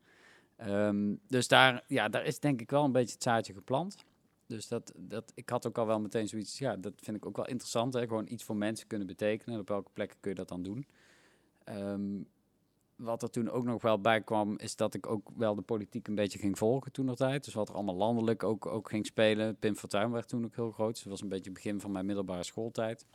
Ehm, 0.56 1.16
dus 1.28 1.48
daar, 1.48 1.84
ja, 1.88 2.10
daar 2.10 2.26
is 2.26 2.40
denk 2.40 2.62
ik 2.62 2.70
wel 2.70 2.84
een 2.84 2.92
beetje 2.92 3.14
het 3.14 3.24
zaadje 3.24 3.54
geplant. 3.54 4.06
Dus 4.48 4.68
dat, 4.68 4.94
dat, 4.98 5.32
ik 5.36 5.50
had 5.50 5.68
ook 5.68 5.78
al 5.78 5.86
wel 5.86 6.00
meteen 6.00 6.28
zoiets, 6.28 6.58
ja, 6.58 6.76
dat 6.76 6.94
vind 6.98 7.18
ik 7.18 7.26
ook 7.26 7.36
wel 7.36 7.48
interessant. 7.48 7.94
Hè? 7.94 8.02
Gewoon 8.02 8.28
iets 8.28 8.44
voor 8.44 8.56
mensen 8.56 8.88
kunnen 8.88 9.08
betekenen. 9.08 9.60
Op 9.60 9.68
welke 9.68 9.92
plekken 9.94 10.18
kun 10.20 10.30
je 10.32 10.38
dat 10.38 10.48
dan 10.48 10.64
doen? 10.64 10.86
Ehm, 11.64 12.22
wat 13.02 13.24
er 13.24 13.30
toen 13.30 13.50
ook 13.50 13.64
nog 13.64 13.82
wel 13.82 14.00
bij 14.00 14.22
kwam, 14.22 14.58
is 14.58 14.76
dat 14.76 14.94
ik 14.94 15.08
ook 15.08 15.30
wel 15.36 15.56
de 15.56 15.62
politiek 15.62 16.08
een 16.08 16.16
beetje 16.16 16.40
ging 16.40 16.58
volgen 16.58 16.92
toen 16.92 17.06
nog 17.06 17.16
tijd. 17.16 17.44
Dus 17.44 17.54
wat 17.54 17.70
er 17.70 17.76
allemaal 17.76 17.96
landelijk 17.96 18.44
ook, 18.44 18.66
ook 18.66 18.90
ging 18.90 19.06
spelen. 19.06 19.56
Pim 19.56 19.76
Fortuyn 19.76 20.12
werd 20.12 20.28
toen 20.28 20.46
ook 20.46 20.56
heel 20.56 20.72
groot. 20.72 20.94
Dus 20.94 21.04
dat 21.04 21.12
was 21.12 21.22
een 21.22 21.30
beetje 21.30 21.50
het 21.50 21.54
begin 21.54 21.80
van 21.80 21.92
mijn 21.92 22.06
middelbare 22.06 22.44
schooltijd. 22.44 23.06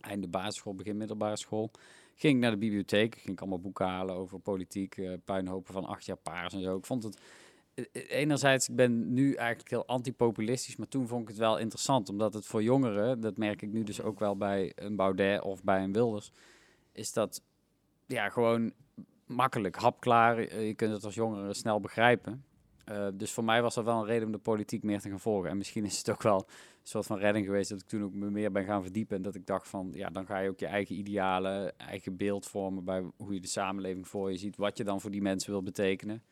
Einde 0.00 0.28
basisschool, 0.28 0.74
begin 0.74 0.96
middelbare 0.96 1.36
school. 1.36 1.70
Ging 2.14 2.34
ik 2.34 2.40
naar 2.40 2.50
de 2.50 2.56
bibliotheek, 2.56 3.14
ging 3.14 3.28
ik 3.28 3.40
allemaal 3.40 3.60
boeken 3.60 3.86
halen 3.86 4.14
over 4.14 4.38
politiek, 4.38 4.96
eh, 4.96 5.12
puinhopen 5.24 5.72
van 5.72 5.84
acht 5.84 6.04
jaar 6.04 6.16
paars 6.16 6.54
en 6.54 6.62
zo. 6.62 6.76
Ik 6.76 6.86
vond 6.86 7.02
het 7.02 7.20
eh, 7.74 7.84
eh, 7.92 8.10
enerzijds, 8.10 8.68
ik 8.68 8.76
ben 8.76 9.12
nu 9.12 9.34
eigenlijk 9.34 9.70
heel 9.70 9.86
antipopulistisch, 9.86 10.76
maar 10.76 10.88
toen 10.88 11.08
vond 11.08 11.22
ik 11.22 11.28
het 11.28 11.36
wel 11.36 11.58
interessant, 11.58 12.08
omdat 12.08 12.34
het 12.34 12.46
voor 12.46 12.62
jongeren, 12.62 13.20
dat 13.20 13.36
merk 13.36 13.62
ik 13.62 13.72
nu 13.72 13.82
dus 13.82 14.02
ook 14.02 14.18
wel 14.18 14.36
bij 14.36 14.72
een 14.74 14.96
Baudet 14.96 15.42
of 15.42 15.62
bij 15.62 15.82
een 15.82 15.92
Wilders, 15.92 16.32
is 16.92 17.12
dat 17.12 17.42
ja, 18.06 18.28
gewoon 18.28 18.72
makkelijk, 19.28 19.76
hapklaar. 19.76 20.38
Eh, 20.38 20.66
Je 20.66 20.74
kunt 20.74 20.92
het 20.92 21.04
als 21.04 21.14
jongere 21.14 21.54
snel 21.54 21.80
begrijpen. 21.80 22.44
Eh, 22.84 23.06
dus 23.14 23.32
voor 23.32 23.44
mij 23.44 23.62
was 23.62 23.74
dat 23.74 23.84
wel 23.84 23.98
een 23.98 24.06
reden 24.06 24.26
om 24.26 24.32
de 24.32 24.38
politiek 24.38 24.82
meer 24.82 25.00
te 25.00 25.08
gaan 25.08 25.20
volgen. 25.20 25.50
En 25.50 25.56
misschien 25.56 25.84
is 25.84 25.98
het 25.98 26.10
ook 26.10 26.22
wel 26.22 26.36
een 26.48 26.54
soort 26.82 27.06
van 27.06 27.18
redding 27.18 27.46
geweest 27.46 27.70
dat 27.70 27.80
ik 27.80 27.86
toen 27.86 28.02
ook 28.02 28.14
me 28.14 28.30
meer 28.30 28.52
ben 28.52 28.64
gaan 28.64 28.82
verdiepen. 28.82 29.16
En 29.16 29.22
dat 29.22 29.34
ik 29.34 29.46
dacht 29.46 29.68
van, 29.68 29.90
ja, 29.92 30.10
dan 30.10 30.26
ga 30.26 30.38
je 30.38 30.48
ook 30.48 30.60
je 30.60 30.66
eigen 30.66 30.94
idealen, 30.94 31.78
eigen 31.78 32.16
beeld 32.16 32.46
vormen 32.46 32.84
bij 32.84 33.04
hoe 33.16 33.34
je 33.34 33.40
de 33.40 33.48
samenleving 33.48 34.08
voor 34.08 34.30
je 34.30 34.38
ziet. 34.38 34.56
Wat 34.56 34.76
je 34.76 34.84
dan 34.84 35.00
voor 35.00 35.10
die 35.10 35.22
mensen 35.22 35.50
wil 35.50 35.62
betekenen. 35.62 36.22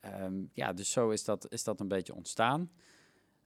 Ehm, 0.00 0.34
ja, 0.52 0.72
dus 0.72 0.90
zo 0.90 1.10
is 1.10 1.24
dat, 1.24 1.46
is 1.52 1.64
dat 1.64 1.80
een 1.80 1.88
beetje 1.88 2.14
ontstaan. 2.14 2.70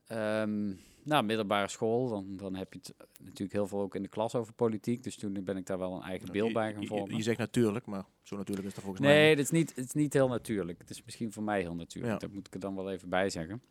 Ehm 0.07 0.71
nou, 1.05 1.23
middelbare 1.23 1.67
school, 1.67 2.09
dan, 2.09 2.37
dan 2.37 2.55
heb 2.55 2.73
je 2.73 2.79
het 2.79 2.93
natuurlijk 3.19 3.53
heel 3.53 3.67
veel 3.67 3.79
ook 3.79 3.95
in 3.95 4.01
de 4.01 4.07
klas 4.07 4.35
over 4.35 4.53
politiek. 4.53 5.03
Dus 5.03 5.15
toen 5.15 5.43
ben 5.43 5.57
ik 5.57 5.65
daar 5.65 5.77
wel 5.77 5.95
een 5.95 6.01
eigen 6.01 6.31
beeld 6.31 6.53
bij 6.53 6.73
gaan 6.73 6.85
vormen. 6.85 7.09
Je, 7.09 7.15
je 7.15 7.23
zegt 7.23 7.37
natuurlijk, 7.37 7.85
maar 7.85 8.05
zo 8.21 8.37
natuurlijk 8.37 8.67
is 8.67 8.73
dat 8.73 8.83
volgens 8.83 9.05
mij. 9.05 9.15
Nee, 9.15 9.29
het 9.29 9.39
is, 9.39 9.49
niet, 9.49 9.75
het 9.75 9.85
is 9.85 9.93
niet 9.93 10.13
heel 10.13 10.27
natuurlijk. 10.27 10.79
Het 10.79 10.89
is 10.89 11.03
misschien 11.03 11.31
voor 11.31 11.43
mij 11.43 11.61
heel 11.61 11.75
natuurlijk. 11.75 12.13
Ja. 12.13 12.19
Dat 12.19 12.31
moet 12.31 12.47
ik 12.47 12.53
er 12.53 12.59
dan 12.59 12.75
wel 12.75 12.91
even 12.91 13.09
bij 13.09 13.29
zeggen. 13.29 13.61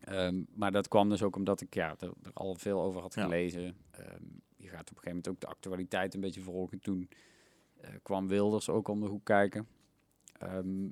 Ehm, 0.00 0.42
maar 0.54 0.72
dat 0.72 0.88
kwam 0.88 1.08
dus 1.08 1.22
ook 1.22 1.36
omdat 1.36 1.60
ik 1.60 1.74
ja, 1.74 1.96
er, 1.98 2.12
er 2.22 2.30
al 2.32 2.54
veel 2.54 2.82
over 2.82 3.00
had 3.00 3.14
Ja. 3.14 3.22
gelezen. 3.22 3.76
Ehm, 3.90 4.22
je 4.56 4.68
gaat 4.68 4.90
op 4.90 4.96
een 4.96 5.02
gegeven 5.02 5.08
moment 5.08 5.28
ook 5.28 5.40
de 5.40 5.46
actualiteit 5.46 6.14
een 6.14 6.20
beetje 6.20 6.40
volgen. 6.40 6.80
Toen 6.80 7.08
eh, 7.80 7.90
kwam 8.02 8.28
Wilders 8.28 8.68
ook 8.68 8.88
om 8.88 9.00
de 9.00 9.06
hoek 9.06 9.24
kijken. 9.24 9.66
Ehm, 10.38 10.86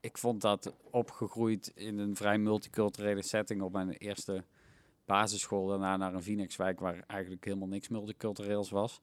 ik 0.00 0.18
vond 0.18 0.40
dat 0.40 0.74
opgegroeid 0.90 1.72
in 1.74 1.98
een 1.98 2.16
vrij 2.16 2.38
multiculturele 2.38 3.22
setting 3.22 3.62
op 3.62 3.72
mijn 3.72 3.90
eerste 3.90 4.44
basisschool. 5.12 5.66
Daarna 5.66 5.96
naar 5.96 6.14
een 6.14 6.22
Phoenixwijk 6.22 6.80
waar 6.80 7.04
eigenlijk 7.06 7.44
helemaal 7.44 7.68
niks 7.68 7.88
multicultureels 7.88 8.70
was 8.70 9.00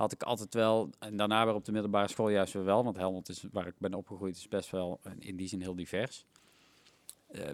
had 0.00 0.12
ik 0.12 0.22
altijd 0.22 0.54
wel, 0.54 0.90
en 0.98 1.16
daarna 1.16 1.44
weer 1.44 1.54
op 1.54 1.64
de 1.64 1.72
middelbare 1.72 2.08
school 2.08 2.28
juist 2.28 2.52
weer 2.52 2.64
wel, 2.64 2.84
want 2.84 2.96
Helmond 2.96 3.28
is 3.28 3.44
waar 3.52 3.66
ik 3.66 3.74
ben 3.78 3.94
opgegroeid, 3.94 4.36
is 4.36 4.48
best 4.48 4.70
wel 4.70 5.00
in 5.18 5.36
die 5.36 5.48
zin 5.48 5.60
heel 5.60 5.74
divers. 5.74 6.26
Eh, 7.26 7.50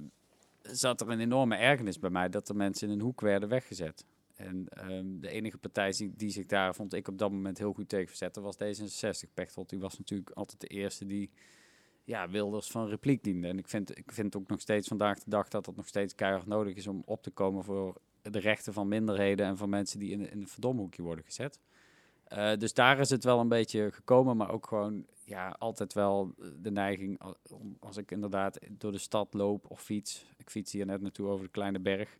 zat 0.63 1.01
er 1.01 1.09
een 1.09 1.21
enorme 1.21 1.57
ergernis 1.57 1.99
bij 1.99 2.11
mij 2.11 2.29
dat 2.29 2.49
er 2.49 2.57
mensen 2.57 2.89
in 2.89 2.95
een 2.95 3.01
hoek 3.01 3.21
werden 3.21 3.49
weggezet. 3.49 4.05
En 4.35 4.67
ehm, 4.69 5.05
de 5.21 5.29
enige 5.29 5.59
partij 5.59 5.91
die, 5.91 6.13
die 6.17 6.31
zich 6.31 6.47
daar, 6.47 6.75
vond 6.75 6.95
ik 6.95 7.09
op 7.09 7.19
dat 7.19 7.31
moment 7.31 7.59
heel 7.59 7.73
goed 7.73 7.89
tegen 7.89 8.09
verzette, 8.09 8.41
was 8.41 8.57
D66. 8.57 9.35
Pechtold, 9.35 9.69
die 9.69 9.81
was 9.81 9.99
natuurlijk 9.99 10.31
altijd 10.31 10.61
de 10.61 10.67
eerste 10.67 11.07
die 11.07 11.31
ja, 12.07 12.29
Wilders 12.29 12.71
van 12.71 12.89
repliek 12.89 13.23
diende. 13.23 13.49
En 13.49 13.59
ik 13.59 13.69
vind, 13.69 13.99
ik 13.99 14.13
vind 14.13 14.37
ook 14.37 14.49
nog 14.49 14.61
steeds 14.61 14.89
vandaag 14.89 15.19
de 15.19 15.31
dag 15.31 15.49
dat 15.49 15.65
dat 15.65 15.77
nog 15.77 15.87
steeds 15.87 16.15
keihard 16.15 16.47
nodig 16.47 16.75
is 16.75 16.87
om 16.87 17.03
op 17.05 17.23
te 17.23 17.31
komen 17.31 17.65
voor 17.65 18.01
de 18.23 18.39
rechten 18.39 18.73
van 18.73 18.89
minderheden 18.89 19.47
en 19.47 19.57
van 19.57 19.69
mensen 19.69 19.99
die 19.99 20.11
in, 20.11 20.31
in 20.31 20.41
een 20.41 20.49
verdomhoekje 20.49 21.03
worden 21.03 21.25
gezet. 21.25 21.61
Eh, 22.25 22.57
dus 22.57 22.75
daar 22.75 22.99
is 22.99 23.11
het 23.11 23.25
wel 23.25 23.41
een 23.41 23.49
beetje 23.49 23.91
gekomen, 23.93 24.37
maar 24.37 24.51
ook 24.51 24.67
gewoon 24.67 25.07
ja, 25.25 25.57
altijd 25.59 25.93
wel 25.93 26.35
de 26.57 26.71
neiging 26.71 27.21
als 27.81 27.97
ik 27.97 28.11
inderdaad 28.11 28.59
door 28.71 28.93
de 28.93 28.99
stad 28.99 29.35
loop 29.35 29.71
of 29.71 29.81
fiets. 29.83 30.27
Ik 30.37 30.51
fiets 30.51 30.73
hier 30.73 30.87
net 30.87 31.01
naartoe 31.01 31.29
over 31.29 31.45
de 31.45 31.51
kleine 31.51 31.79
berg. 31.79 32.17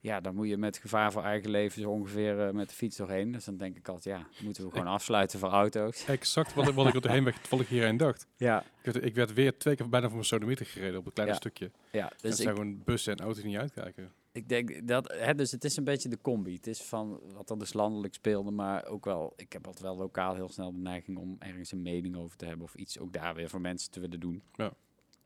Ja, 0.00 0.20
dan 0.20 0.34
moet 0.34 0.48
je 0.48 0.56
met 0.56 0.76
gevaar 0.78 1.12
voor 1.12 1.22
eigen 1.22 1.50
leven 1.50 1.82
zo 1.82 1.90
ongeveer 1.90 2.46
eh, 2.46 2.52
met 2.52 2.68
de 2.68 2.74
fiets 2.74 2.96
doorheen. 2.96 3.32
Dus 3.32 3.44
dan 3.44 3.56
denk 3.56 3.76
ik 3.76 3.88
altijd, 3.88 4.04
ja, 4.18 4.26
moeten 4.44 4.64
we 4.64 4.70
gewoon 4.70 4.86
afsluiten 4.86 5.38
voor 5.38 5.48
auto's. 5.48 6.04
Exact 6.06 6.54
wat, 6.54 6.68
ik- 6.68 6.74
wat 6.74 6.86
ik 6.86 6.94
op 6.94 7.02
de 7.02 7.10
heenweg 7.10 7.38
toevallig 7.40 7.68
hierheen 7.68 7.96
dacht. 7.96 8.26
Ja, 8.36 8.60
Ik 8.82 8.92
werd, 8.92 9.04
ik 9.04 9.14
werd 9.14 9.32
weer 9.32 9.58
twee 9.58 9.76
keer 9.76 9.88
bijna 9.88 10.06
voor 10.06 10.14
mijn 10.14 10.26
sodomieter 10.28 10.66
gereden 10.66 10.98
op 10.98 11.06
een 11.06 11.12
klein 11.12 11.28
Ja. 11.28 11.34
stukje. 11.34 11.70
ja 11.92 12.08
Dus 12.08 12.20
dus 12.22 12.36
zijn 12.36 12.54
gewoon 12.54 12.82
bussen 12.84 13.16
en 13.16 13.24
auto's 13.24 13.42
niet 13.44 13.56
uitkijken. 13.56 14.12
ik 14.32 14.48
denk 14.48 14.88
dat, 14.88 15.12
hè, 15.12 15.34
dus 15.34 15.50
het 15.50 15.64
is 15.64 15.76
een 15.76 15.84
beetje 15.84 16.08
de 16.08 16.20
combi. 16.20 16.54
Het 16.54 16.66
is 16.66 16.82
van 16.82 17.20
wat 17.34 17.50
er 17.50 17.58
dus 17.58 17.72
landelijk 17.72 18.14
speelde, 18.14 18.50
maar 18.50 18.86
ook 18.86 19.04
wel, 19.04 19.32
ik 19.36 19.52
heb 19.52 19.66
altijd 19.66 19.84
wel 19.84 19.96
lokaal 19.96 20.34
heel 20.34 20.48
snel 20.48 20.72
de 20.72 20.78
neiging 20.78 21.18
om 21.18 21.36
ergens 21.38 21.72
een 21.72 21.82
mening 21.82 22.16
over 22.16 22.36
te 22.36 22.44
hebben 22.46 22.64
of 22.64 22.74
iets 22.74 22.98
ook 22.98 23.12
daar 23.12 23.34
weer 23.34 23.48
voor 23.48 23.60
mensen 23.60 23.90
te 23.90 24.00
willen 24.00 24.20
doen. 24.20 24.42
Ja. 24.54 24.72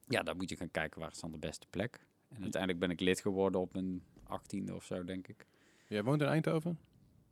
Ja, 0.08 0.22
dan 0.22 0.36
moet 0.36 0.48
je 0.50 0.56
gaan 0.56 0.70
kijken 0.70 1.00
waar 1.00 1.10
is 1.10 1.20
dan 1.20 1.32
de 1.32 1.38
beste 1.38 1.66
plek. 1.70 2.00
En 2.28 2.42
uiteindelijk 2.42 2.80
ben 2.80 2.90
ik 2.90 3.00
lid 3.00 3.20
geworden 3.20 3.60
op 3.60 3.72
mijn 3.72 4.02
achttiende 4.32 4.74
of 4.74 4.84
zo, 4.84 5.04
denk 5.04 5.28
ik. 5.28 5.46
Jij 5.86 6.02
woont 6.04 6.20
in 6.20 6.26
Eindhoven? 6.28 6.78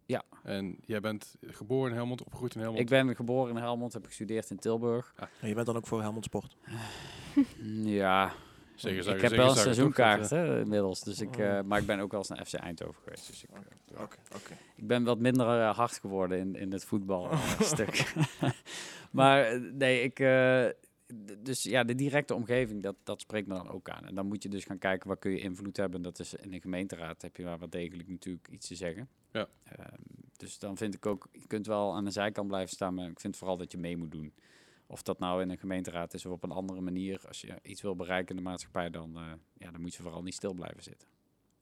Ja. 0.07 0.23
En 0.43 0.77
jij 0.85 1.01
bent 1.01 1.37
geboren 1.47 1.91
in 1.91 1.97
Helmond, 1.97 2.21
opgegroeid 2.25 2.55
in 2.55 2.61
Helmond. 2.61 2.81
Ik 2.83 2.89
ben 2.89 3.17
geboren 3.17 3.57
in 3.57 3.63
Helmond, 3.63 3.93
heb 3.93 4.07
gestudeerd 4.07 4.51
in 4.51 4.59
Tilburg. 4.59 5.15
En 5.41 5.49
je 5.49 5.55
bent 5.55 5.67
dan 5.67 5.77
ook 5.77 5.87
voor 5.87 6.01
Helmond 6.01 6.25
Sport. 6.25 6.57
Ja, 7.85 8.33
Zeker, 8.75 8.99
ik 8.99 9.05
zeker, 9.05 9.21
heb 9.21 9.31
zeker, 9.31 9.37
wel 9.45 9.51
een 9.55 9.57
seizoenkaart 9.63 10.31
hè, 10.31 10.61
inmiddels. 10.61 11.01
Dus 11.01 11.21
ik, 11.21 11.37
Oh. 11.37 11.59
eh, 11.59 11.65
maar 11.65 11.81
ik 11.81 11.87
ben 11.87 12.01
ook 12.01 12.11
wel 12.11 12.21
eens 12.21 12.29
naar 12.29 12.45
FC 12.47 12.55
Eindhoven 12.55 13.03
geweest. 13.03 13.27
Dus 13.27 13.43
ik, 13.45 13.51
eh, 13.51 14.01
Oké, 14.03 14.17
oké. 14.37 14.53
ik 14.77 14.87
ben 14.87 15.05
wat 15.05 15.19
minder 15.19 15.61
eh, 15.61 15.77
hard 15.77 15.99
geworden 15.99 16.39
in, 16.39 16.55
in 16.57 16.73
het 16.73 16.85
voetbalstuk. 16.85 18.13
maar 19.11 19.43
eh, 19.45 19.61
nee, 19.73 20.03
ik... 20.03 20.19
dus 21.39 21.63
ja, 21.63 21.85
de 21.85 21.95
directe 21.95 22.35
omgeving, 22.35 22.83
dat, 22.83 22.97
dat 23.03 23.21
spreekt 23.21 23.47
me 23.47 23.55
dan 23.55 23.69
ook 23.69 23.89
aan. 23.89 24.05
En 24.07 24.15
dan 24.15 24.27
moet 24.27 24.43
je 24.43 24.49
dus 24.49 24.65
gaan 24.65 24.79
kijken, 24.79 25.09
waar 25.09 25.19
kun 25.19 25.31
je 25.31 25.41
invloed 25.41 25.77
hebben. 25.77 26.03
Dat 26.03 26.19
is 26.19 26.35
in 26.35 26.53
een 26.53 26.61
gemeenteraad 26.61 27.23
heb 27.23 27.37
je 27.37 27.45
waar 27.45 27.59
wel 27.59 27.71
degelijk 27.71 28.09
natuurlijk 28.09 28.49
iets 28.49 28.67
te 28.67 28.75
zeggen. 28.75 29.09
Ja. 29.33 29.49
Ehm, 29.65 30.01
dus 30.37 30.59
dan 30.59 30.77
vind 30.77 30.95
ik 30.95 31.07
ook, 31.07 31.29
je 31.33 31.47
kunt 31.47 31.67
wel 31.67 31.95
aan 31.95 32.05
de 32.05 32.11
zijkant 32.11 32.49
blijven 32.49 32.71
staan, 32.75 32.95
maar 32.95 33.09
ik 33.09 33.21
vind 33.21 33.37
vooral 33.37 33.57
dat 33.57 33.73
je 33.73 33.79
mee 33.79 33.97
moet 33.97 34.11
doen. 34.11 34.35
Of 34.87 35.03
dat 35.03 35.19
nou 35.19 35.43
in 35.43 35.51
een 35.51 35.59
gemeenteraad 35.59 36.15
is 36.15 36.27
of 36.27 36.33
op 36.33 36.43
een 36.43 36.51
andere 36.51 36.81
manier. 36.81 37.21
Als 37.29 37.41
je 37.41 37.59
iets 37.63 37.83
wil 37.83 37.97
bereiken 37.97 38.37
in 38.37 38.43
de 38.43 38.49
maatschappij, 38.49 38.91
dan, 38.91 39.17
eh, 39.17 39.33
ja, 39.59 39.71
dan 39.71 39.81
moet 39.81 39.95
je 39.95 40.03
vooral 40.03 40.23
niet 40.23 40.35
stil 40.35 40.53
blijven 40.55 40.83
zitten. 40.83 41.09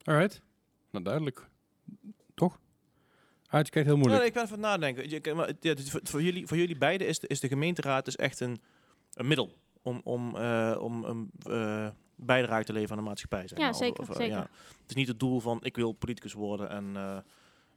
Alright. 0.03 0.43
Nou, 0.91 1.05
duidelijk. 1.05 1.49
Toch? 2.35 2.61
Ah, 3.47 3.61
je 3.65 3.71
kijkt 3.71 3.75
heel 3.75 3.85
Ja, 3.85 3.93
moeilijk. 4.03 4.19
nee, 4.19 4.27
ik 4.29 4.35
ben 4.35 4.43
even 4.43 4.57
aan 4.57 4.63
het 4.63 4.81
nadenken. 4.81 5.11
Je, 5.11 5.35
maar, 5.35 5.53
ja, 5.61 5.75
is 5.77 5.91
voor, 5.91 6.01
voor 6.03 6.23
jullie, 6.23 6.47
voor 6.47 6.57
jullie 6.57 6.79
beiden 6.79 7.07
is 7.07 7.19
de, 7.19 7.27
is 7.27 7.41
de 7.41 7.49
gemeenteraad 7.49 8.07
is 8.07 8.17
echt 8.17 8.41
een, 8.41 8.61
een 9.19 9.27
middel 9.27 9.53
om, 9.83 10.01
om, 10.05 10.37
eh, 10.37 10.77
om 10.81 11.05
een 11.05 11.31
eh, 11.43 11.89
bijdrage 12.17 12.65
te 12.65 12.73
leveren 12.73 12.97
aan 12.97 13.03
de 13.03 13.09
maatschappij. 13.09 13.49
Zeg 13.49 13.59
Ja, 13.59 13.65
maar. 13.65 13.75
Zeker, 13.75 14.01
of, 14.03 14.09
eh, 14.09 14.17
zeker. 14.17 14.37
ja. 14.37 14.49
Het 14.81 14.89
is 14.89 14.95
niet 14.95 15.09
het 15.09 15.21
doel 15.21 15.41
van 15.41 15.59
ik 15.63 15.77
wil 15.77 15.93
politicus 15.93 16.33
worden 16.33 16.69
en 16.71 17.25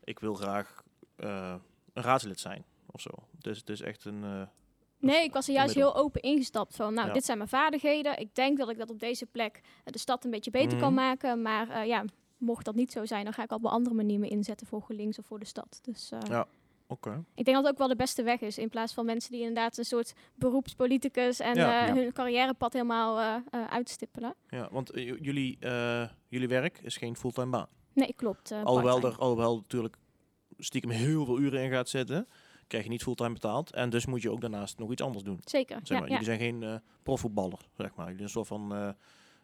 ik 0.03 0.19
wil 0.19 0.33
graag 0.33 0.83
een 1.15 1.62
raadslid 1.93 2.39
zijn 2.39 2.65
of 2.86 3.01
zo. 3.01 3.10
Dus 3.39 3.57
het 3.57 3.69
is 3.69 3.81
echt 3.81 4.05
een... 4.05 4.48
Nee, 5.00 5.24
ik 5.24 5.33
was 5.33 5.48
er 5.48 5.53
juist 5.53 5.75
middel. 5.75 5.93
heel 5.93 6.03
open 6.03 6.21
ingestapt 6.21 6.75
van, 6.75 6.93
nou, 6.93 7.07
Ja. 7.07 7.13
dit 7.13 7.25
zijn 7.25 7.38
mijn 7.38 7.50
vaardigheden. 7.50 8.19
Ik 8.19 8.36
denk 8.36 8.57
dat 8.57 8.69
ik 8.69 8.77
dat 8.77 8.89
op 8.89 9.00
deze 9.00 9.25
plek 9.25 9.62
de 9.83 10.00
stad 10.00 10.25
een 10.25 10.31
beetje 10.31 10.51
beter 10.51 10.77
kan 10.77 10.93
Mhm. 10.93 11.01
maken. 11.03 11.41
Maar 11.41 11.88
ja, 11.88 12.05
mocht 12.38 12.65
dat 12.65 12.75
niet 12.75 12.91
zo 12.91 13.05
zijn, 13.05 13.24
dan 13.24 13.33
ga 13.33 13.43
ik 13.43 13.51
op 13.51 13.63
een 13.63 13.69
andere 13.71 13.95
manier 13.95 14.19
me 14.19 14.27
inzetten 14.27 14.67
voor 14.67 14.81
GroenLinks 14.81 15.19
of 15.19 15.25
voor 15.25 15.39
de 15.39 15.45
stad. 15.45 15.79
Dus 15.81 16.12
Ja. 16.27 16.48
Oké. 16.91 17.24
ik 17.36 17.45
denk 17.45 17.57
dat 17.57 17.65
het 17.65 17.71
ook 17.74 17.77
wel 17.77 17.88
de 17.88 17.95
beste 17.95 18.24
weg 18.24 18.41
is. 18.41 18.57
In 18.57 18.69
plaats 18.69 18.93
van 18.93 19.05
mensen 19.05 19.31
die 19.31 19.39
inderdaad 19.39 19.77
een 19.77 19.86
soort 19.86 20.13
beroepspoliticus 20.36 21.39
en 21.39 21.55
Ja. 21.55 21.81
eh, 21.81 21.88
Ja. 21.88 21.93
hun 22.01 22.13
carrièrepad 22.13 22.74
helemaal 22.74 23.19
eh, 23.19 23.36
eh, 23.62 23.67
uitstippelen. 23.71 24.36
Ja, 24.50 24.67
want 24.71 24.91
jullie, 24.93 25.57
jullie 26.27 26.48
werk 26.48 26.79
is 26.83 26.98
geen 26.98 27.15
fulltime 27.15 27.50
baan. 27.50 27.67
Nee, 27.93 28.13
klopt. 28.15 28.51
alhoewel 28.63 29.01
er 29.03 29.17
alhoewel 29.17 29.55
natuurlijk 29.55 29.95
stiekem 30.57 30.89
heel 30.89 31.25
veel 31.25 31.39
uren 31.39 31.63
in 31.63 31.71
gaat 31.71 31.89
zitten, 31.89 32.27
krijg 32.67 32.83
je 32.83 32.89
niet 32.89 33.03
fulltime 33.03 33.33
betaald. 33.33 33.71
En 33.74 33.89
dus 33.89 34.05
moet 34.05 34.21
je 34.21 34.31
ook 34.31 34.41
daarnaast 34.41 34.77
nog 34.79 34.91
iets 34.91 35.01
anders 35.01 35.24
doen. 35.24 35.39
Zeker, 35.43 35.75
Zeg 35.83 35.88
ja, 35.88 35.93
maar. 36.00 36.03
ja. 36.03 36.10
Jullie 36.19 36.38
zijn 36.38 36.39
geen 36.39 36.81
profvoetballer, 37.03 37.60
zeg 37.77 37.95
maar. 37.95 38.12
Jullie 38.12 38.27
zijn 38.29 38.39
een 38.39 38.45
soort 38.45 38.48
van... 38.48 38.95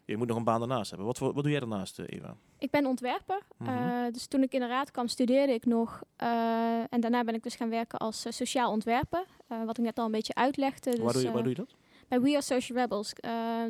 je 0.07 0.17
moet 0.17 0.27
nog 0.27 0.37
een 0.37 0.43
baan 0.43 0.59
daarnaast 0.59 0.89
hebben. 0.89 1.07
Wat, 1.07 1.17
voor- 1.17 1.33
wat 1.33 1.43
doe 1.43 1.51
jij 1.51 1.59
daarnaast, 1.59 1.99
eh, 1.99 2.05
Eva? 2.09 2.35
Ik 2.59 2.69
ben 2.69 2.85
ontwerper. 2.85 3.41
Mhm. 3.57 3.69
eh, 3.69 4.11
dus 4.13 4.27
toen 4.27 4.43
ik 4.43 4.53
in 4.53 4.59
de 4.59 4.67
raad 4.67 4.91
kwam, 4.91 5.07
studeerde 5.07 5.53
ik 5.53 5.65
nog. 5.65 6.01
eh, 6.15 6.79
en 6.89 6.99
daarna 6.99 7.23
ben 7.23 7.33
ik 7.35 7.43
dus 7.43 7.55
gaan 7.55 7.69
werken 7.69 7.99
als 7.99 8.25
sociaal 8.29 8.71
ontwerper. 8.71 9.25
wat 9.65 9.77
ik 9.77 9.83
net 9.83 9.97
al 9.99 10.05
een 10.05 10.11
beetje 10.11 10.33
uitlegde. 10.33 10.91
Dus, 10.91 10.99
waar, 10.99 11.13
doe 11.13 11.21
je, 11.21 11.31
waar 11.31 11.41
doe 11.41 11.49
je 11.51 11.55
dat? 11.57 11.75
Bij 12.07 12.21
We 12.21 12.29
Are 12.31 12.41
Social 12.41 12.77
Rebels. 12.77 13.13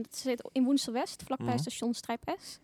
dat 0.01 0.15
zit 0.17 0.49
in 0.51 0.63
Woensel-West, 0.63 1.23
vlakbij 1.23 1.47
Mhm. 1.47 1.57
station 1.57 1.93
Strijp 1.93 2.33
S. 2.39 2.59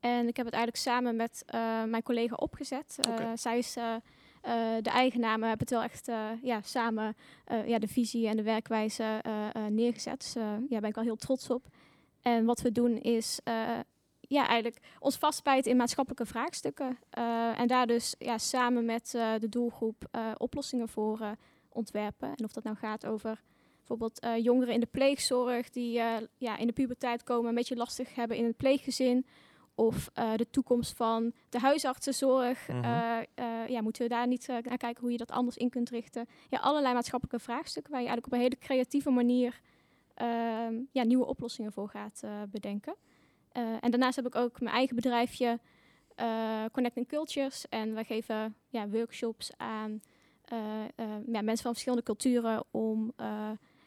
En 0.00 0.28
ik 0.28 0.36
heb 0.36 0.46
het 0.46 0.54
eigenlijk 0.54 0.76
samen 0.84 1.16
met 1.16 1.44
mijn 1.88 2.02
collega 2.02 2.34
opgezet. 2.34 2.98
Oké. 3.10 3.36
Zij 3.36 3.58
is 3.58 3.76
eh, 3.76 3.94
de 4.82 4.90
eigenaar, 4.90 5.38
maar 5.38 5.50
we 5.50 5.56
hebben 5.56 5.66
het 5.66 5.70
wel 5.70 5.82
echt 5.82 6.10
ja, 6.42 6.60
samen 6.62 7.16
ja, 7.66 7.78
de 7.78 7.88
visie 7.88 8.28
en 8.28 8.36
de 8.36 8.42
werkwijze 8.42 9.20
neergezet. 9.68 10.20
Dus 10.20 10.34
eh, 10.36 10.42
ja, 10.42 10.68
daar 10.68 10.80
ben 10.80 10.88
ik 10.88 10.94
wel 10.94 11.04
heel 11.04 11.16
trots 11.16 11.50
op. 11.50 11.66
En 12.22 12.44
wat 12.44 12.60
we 12.60 12.72
doen 12.72 12.96
is 12.96 13.40
eh, 13.44 13.78
ja, 14.20 14.46
eigenlijk 14.46 14.78
ons 14.98 15.16
vastbijten 15.16 15.70
in 15.70 15.76
maatschappelijke 15.76 16.26
vraagstukken. 16.26 16.98
Eh, 17.10 17.58
en 17.58 17.66
daar 17.66 17.86
dus 17.86 18.14
ja, 18.18 18.38
samen 18.38 18.84
met 18.84 19.14
eh, 19.14 19.32
de 19.38 19.48
doelgroep 19.48 20.08
oplossingen 20.36 20.88
voor 20.88 21.36
ontwerpen. 21.68 22.28
En 22.36 22.44
of 22.44 22.52
dat 22.52 22.64
nou 22.64 22.76
gaat 22.76 23.06
over 23.06 23.42
bijvoorbeeld 23.76 24.26
jongeren 24.42 24.74
in 24.74 24.80
de 24.80 24.86
pleegzorg 24.86 25.70
die 25.70 25.92
ja, 26.36 26.56
in 26.56 26.66
de 26.66 26.72
puberteit 26.72 27.22
komen, 27.22 27.48
een 27.48 27.54
beetje 27.54 27.76
lastig 27.76 28.14
hebben 28.14 28.36
in 28.36 28.44
het 28.44 28.56
pleeggezin. 28.56 29.26
Of 29.74 30.10
de 30.36 30.46
toekomst 30.50 30.96
van 30.96 31.32
de 31.48 31.58
huisartsenzorg. 31.58 32.68
Mhm. 32.68 33.24
Ja, 33.66 33.80
moeten 33.80 34.02
we 34.02 34.08
daar 34.08 34.26
niet 34.26 34.46
naar 34.46 34.76
kijken 34.76 35.00
hoe 35.00 35.10
je 35.10 35.16
dat 35.16 35.30
anders 35.30 35.56
in 35.56 35.70
kunt 35.70 35.90
richten? 35.90 36.28
Ja, 36.48 36.58
allerlei 36.58 36.94
maatschappelijke 36.94 37.44
vraagstukken 37.44 37.92
waar 37.92 38.00
je 38.00 38.08
eigenlijk 38.08 38.26
op 38.26 38.32
een 38.32 38.50
hele 38.50 38.66
creatieve 38.66 39.10
manier 39.10 39.60
ja, 40.92 41.02
nieuwe 41.02 41.26
oplossingen 41.26 41.72
voor 41.72 41.88
gaat 41.88 42.20
eh, 42.24 42.42
bedenken. 42.50 42.94
Eh, 43.52 43.62
en 43.80 43.90
daarnaast 43.90 44.16
heb 44.16 44.26
ik 44.26 44.34
ook 44.34 44.60
mijn 44.60 44.74
eigen 44.74 44.96
bedrijfje 44.96 45.60
eh, 46.14 46.64
Connecting 46.72 47.08
Cultures. 47.08 47.68
En 47.68 47.94
wij 47.94 48.04
geven 48.04 48.56
ja, 48.68 48.88
workshops 48.88 49.50
aan 49.56 50.02
ja, 51.26 51.42
mensen 51.42 51.62
van 51.62 51.72
verschillende 51.72 52.04
culturen 52.04 52.64
om 52.70 53.12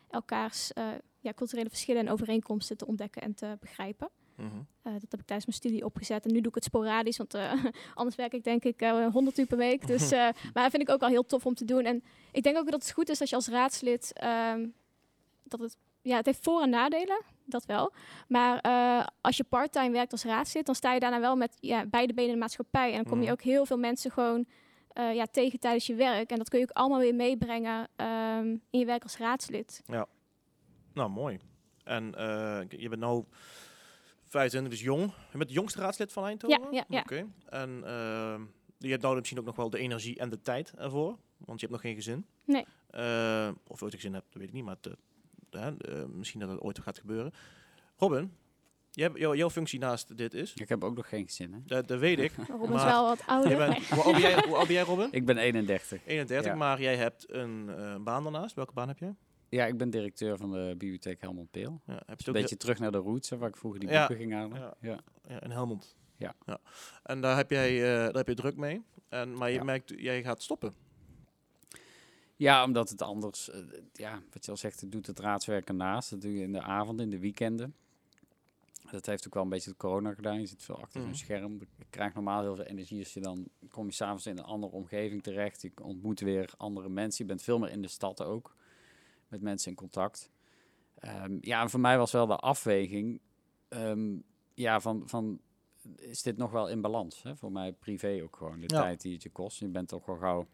elkaars 0.09 0.71
ja, 1.19 1.33
culturele 1.33 1.69
verschillen 1.69 2.01
en 2.01 2.11
overeenkomsten 2.11 2.77
te 2.77 2.85
ontdekken 2.85 3.21
en 3.21 3.33
te 3.33 3.57
begrijpen. 3.59 4.09
Mhm. 4.35 4.61
Dat 4.83 5.11
heb 5.11 5.19
ik 5.19 5.25
tijdens 5.25 5.45
mijn 5.45 5.57
studie 5.57 5.85
opgezet. 5.85 6.25
En 6.25 6.31
nu 6.31 6.39
doe 6.39 6.47
ik 6.47 6.55
het 6.55 6.63
sporadisch, 6.63 7.17
want 7.17 7.35
anders 7.93 8.15
werk 8.15 8.33
ik 8.33 8.43
denk 8.43 8.63
ik 8.63 8.81
eh 8.81 9.11
100 9.11 9.37
uur 9.37 9.45
per 9.45 9.57
week. 9.57 9.87
Dus, 9.93 10.11
maar 10.11 10.33
dat 10.53 10.71
vind 10.71 10.81
ik 10.81 10.89
ook 10.89 10.99
wel 10.99 11.09
heel 11.09 11.25
tof 11.25 11.45
om 11.45 11.53
te 11.53 11.65
doen. 11.65 11.85
En 11.85 12.03
ik 12.31 12.43
denk 12.43 12.57
ook 12.57 12.71
dat 12.71 12.81
het 12.81 12.91
goed 12.91 13.09
is 13.09 13.19
als 13.19 13.29
je 13.29 13.35
als 13.35 13.47
raadslid... 13.47 14.13
ehm, 14.13 14.67
dat 15.43 15.59
het, 15.59 15.77
ja, 16.03 16.15
het 16.15 16.25
heeft 16.25 16.43
voor- 16.43 16.61
en 16.61 16.69
nadelen, 16.69 17.21
dat 17.45 17.65
wel. 17.65 17.93
Maar 18.27 18.59
eh, 18.59 19.05
als 19.21 19.37
je 19.37 19.43
parttime 19.43 19.91
werkt 19.91 20.11
als 20.11 20.23
raadslid... 20.23 20.65
dan 20.65 20.75
sta 20.75 20.93
je 20.93 20.99
daarna 20.99 21.19
wel 21.19 21.35
met 21.35 21.57
ja, 21.59 21.85
beide 21.85 22.13
benen 22.13 22.29
in 22.29 22.35
de 22.35 22.41
maatschappij. 22.41 22.89
En 22.89 22.95
dan 22.95 23.05
kom 23.05 23.17
je 23.17 23.23
Mhm. 23.23 23.31
ook 23.33 23.41
heel 23.41 23.65
veel 23.65 23.77
mensen 23.77 24.11
gewoon 24.11 24.45
eh, 24.93 25.13
ja, 25.15 25.25
tegen 25.25 25.59
tijdens 25.59 25.85
je 25.87 25.95
werk. 25.95 26.29
En 26.31 26.37
dat 26.37 26.49
kun 26.49 26.59
je 26.59 26.65
ook 26.69 26.77
allemaal 26.77 26.99
weer 26.99 27.15
meebrengen 27.15 27.87
ehm, 27.95 28.47
in 28.69 28.79
je 28.79 28.85
werk 28.85 29.03
als 29.03 29.17
raadslid. 29.17 29.81
Nou, 30.93 31.09
mooi. 31.09 31.39
En 31.83 32.15
eh, 32.15 32.59
je 32.69 32.89
bent 32.89 33.01
nou 33.01 33.23
25, 34.23 34.71
dus 34.71 34.81
jong. 34.81 35.01
Je 35.31 35.37
bent 35.37 35.47
de 35.49 35.55
jongste 35.55 35.79
raadslid 35.79 36.13
van 36.13 36.25
Eindhoven? 36.25 36.61
Ja, 36.63 36.69
ja, 36.71 36.85
ja. 36.89 36.99
Oké. 36.99 37.27
En 37.49 37.81
eh, 37.85 38.39
je 38.77 38.89
hebt 38.89 39.01
nou 39.01 39.15
misschien 39.15 39.39
ook 39.39 39.45
nog 39.45 39.55
wel 39.55 39.69
de 39.69 39.77
energie 39.77 40.19
en 40.19 40.29
de 40.29 40.41
tijd 40.41 40.73
ervoor. 40.77 41.17
Want 41.37 41.59
je 41.59 41.65
hebt 41.67 41.71
nog 41.71 41.81
geen 41.81 41.95
gezin. 41.95 42.25
Nee. 42.45 42.65
Of 43.67 43.79
je 43.79 43.83
ooit 43.85 43.93
een 43.93 43.99
gezin 43.99 44.13
hebt, 44.13 44.25
dat 44.31 44.37
weet 44.41 44.47
ik 44.47 44.53
niet. 44.53 44.63
Maar 44.63 44.75
het, 44.81 44.95
eh, 45.55 45.67
eh, 46.01 46.05
misschien 46.09 46.39
dat 46.39 46.49
het 46.49 46.59
ooit 46.59 46.79
gaat 46.79 46.97
gebeuren. 46.97 47.31
Robin, 47.97 48.33
jij, 48.91 49.09
jou- 49.13 49.37
jouw 49.37 49.49
functie 49.49 49.79
naast 49.79 50.17
dit 50.17 50.33
is, 50.33 50.53
Ik 50.53 50.69
heb 50.69 50.83
ook 50.83 50.95
nog 50.95 51.09
geen 51.09 51.29
zin, 51.29 51.53
hè? 51.53 51.59
dat, 51.65 51.87
dat 51.87 51.99
weet 51.99 52.19
ik. 52.19 52.31
Robin 52.59 52.75
is 52.75 52.83
wel 52.83 53.05
wat 53.07 53.23
ouder. 53.27 53.51
Je 53.51 53.57
bent, 53.57 53.87
hoe, 53.89 54.03
oud 54.03 54.11
ben 54.13 54.21
jij, 54.21 54.43
hoe 54.47 54.55
oud 54.55 54.65
ben 54.67 54.75
jij, 54.75 54.83
Robin? 54.83 55.07
Ik 55.11 55.25
ben 55.25 55.37
31. 55.37 56.05
31, 56.05 56.51
Ja. 56.51 56.57
maar 56.57 56.81
jij 56.81 56.95
hebt 56.95 57.25
een 57.33 57.69
eh, 57.77 57.95
baan 57.97 58.23
daarnaast. 58.23 58.55
Welke 58.55 58.73
baan 58.73 58.87
heb 58.87 58.97
jij? 58.99 59.15
Ja, 59.49 59.65
ik 59.65 59.77
ben 59.77 59.89
directeur 59.89 60.37
van 60.37 60.51
de 60.51 60.75
bibliotheek 60.77 61.21
Helmond 61.21 61.51
Peel. 61.51 61.81
Ja, 61.85 62.01
heb 62.05 62.19
je 62.21 62.27
Een 62.27 62.33
beetje 62.33 62.57
terug 62.57 62.79
naar 62.79 62.91
de 62.91 62.97
roots, 62.97 63.29
hè, 63.29 63.37
waar 63.37 63.49
ik 63.49 63.57
vroeger 63.57 63.79
die 63.79 63.89
Ja. 63.89 63.97
boeken 64.07 64.17
ging 64.17 64.33
halen. 64.33 64.59
Ja. 64.59 64.73
Ja. 64.81 64.99
Ja, 65.27 65.41
in 65.41 65.51
Helmond. 65.51 65.95
Ja. 66.17 66.35
En 67.03 67.21
daar 67.21 67.35
heb 67.35 67.49
jij, 67.51 67.81
eh, 67.81 67.97
daar 68.03 68.13
heb 68.13 68.27
je 68.27 68.33
druk 68.35 68.55
mee. 68.57 68.83
En, 69.09 69.33
maar 69.33 69.49
je 69.49 69.55
Ja. 69.57 69.63
merkt, 69.63 69.93
jij 69.97 70.23
gaat 70.23 70.41
stoppen. 70.41 70.73
Ja, 72.35 72.63
omdat 72.63 72.89
het 72.89 73.01
anders, 73.01 73.49
eh, 73.49 73.59
ja, 73.93 74.21
wat 74.31 74.45
je 74.45 74.51
al 74.51 74.57
zegt, 74.57 74.81
het 74.81 74.91
doet 74.91 75.07
het 75.07 75.19
raadswerk 75.19 75.67
ernaast. 75.67 76.09
Dat 76.09 76.21
doe 76.21 76.33
je 76.33 76.41
in 76.43 76.51
de 76.51 76.61
avond, 76.61 76.99
in 77.01 77.09
de 77.09 77.19
weekenden. 77.19 77.75
Dat 78.91 79.05
heeft 79.05 79.27
ook 79.27 79.33
wel 79.33 79.43
een 79.43 79.49
beetje 79.49 79.69
de 79.69 79.77
corona 79.77 80.13
gedaan. 80.13 80.39
Je 80.39 80.45
zit 80.45 80.63
veel 80.63 80.81
achter 80.81 80.99
Mhm. 80.99 81.09
zo'n 81.09 81.17
scherm. 81.17 81.59
Je 81.59 81.85
krijgt 81.89 82.15
normaal 82.15 82.41
heel 82.41 82.55
veel 82.55 82.65
energie 82.65 82.99
als 82.99 83.13
je 83.13 83.19
dan 83.19 83.47
kom 83.69 83.85
je 83.85 83.91
s'avonds 83.91 84.25
in 84.25 84.37
een 84.37 84.43
andere 84.43 84.73
omgeving 84.73 85.23
terecht. 85.23 85.61
Je 85.61 85.71
ontmoet 85.81 86.19
weer 86.19 86.49
andere 86.57 86.89
mensen. 86.89 87.23
Je 87.23 87.29
bent 87.29 87.43
veel 87.43 87.59
meer 87.59 87.69
in 87.69 87.81
de 87.81 87.87
stad 87.87 88.23
ook. 88.23 88.55
Met 89.27 89.41
mensen 89.41 89.69
in 89.71 89.77
contact. 89.77 90.29
Ehm, 90.99 91.37
ja, 91.41 91.61
en 91.61 91.69
voor 91.69 91.79
mij 91.79 91.97
was 91.97 92.11
wel 92.11 92.27
de 92.27 92.35
afweging. 92.37 93.19
ehm, 93.67 94.15
ja, 94.53 94.79
van, 94.79 95.03
van 95.05 95.39
is 95.95 96.21
dit 96.21 96.37
nog 96.37 96.51
wel 96.51 96.69
in 96.69 96.81
balans? 96.81 97.23
Hè? 97.23 97.35
Voor 97.35 97.51
mij 97.51 97.73
privé 97.73 98.19
ook 98.23 98.35
gewoon. 98.35 98.59
De 98.59 98.73
Ja. 98.75 98.81
tijd 98.81 99.01
die 99.01 99.13
het 99.13 99.23
je 99.23 99.29
kost. 99.29 99.59
Je 99.59 99.67
bent 99.67 99.87
toch 99.87 100.05
wel 100.05 100.17
gauw 100.17 100.47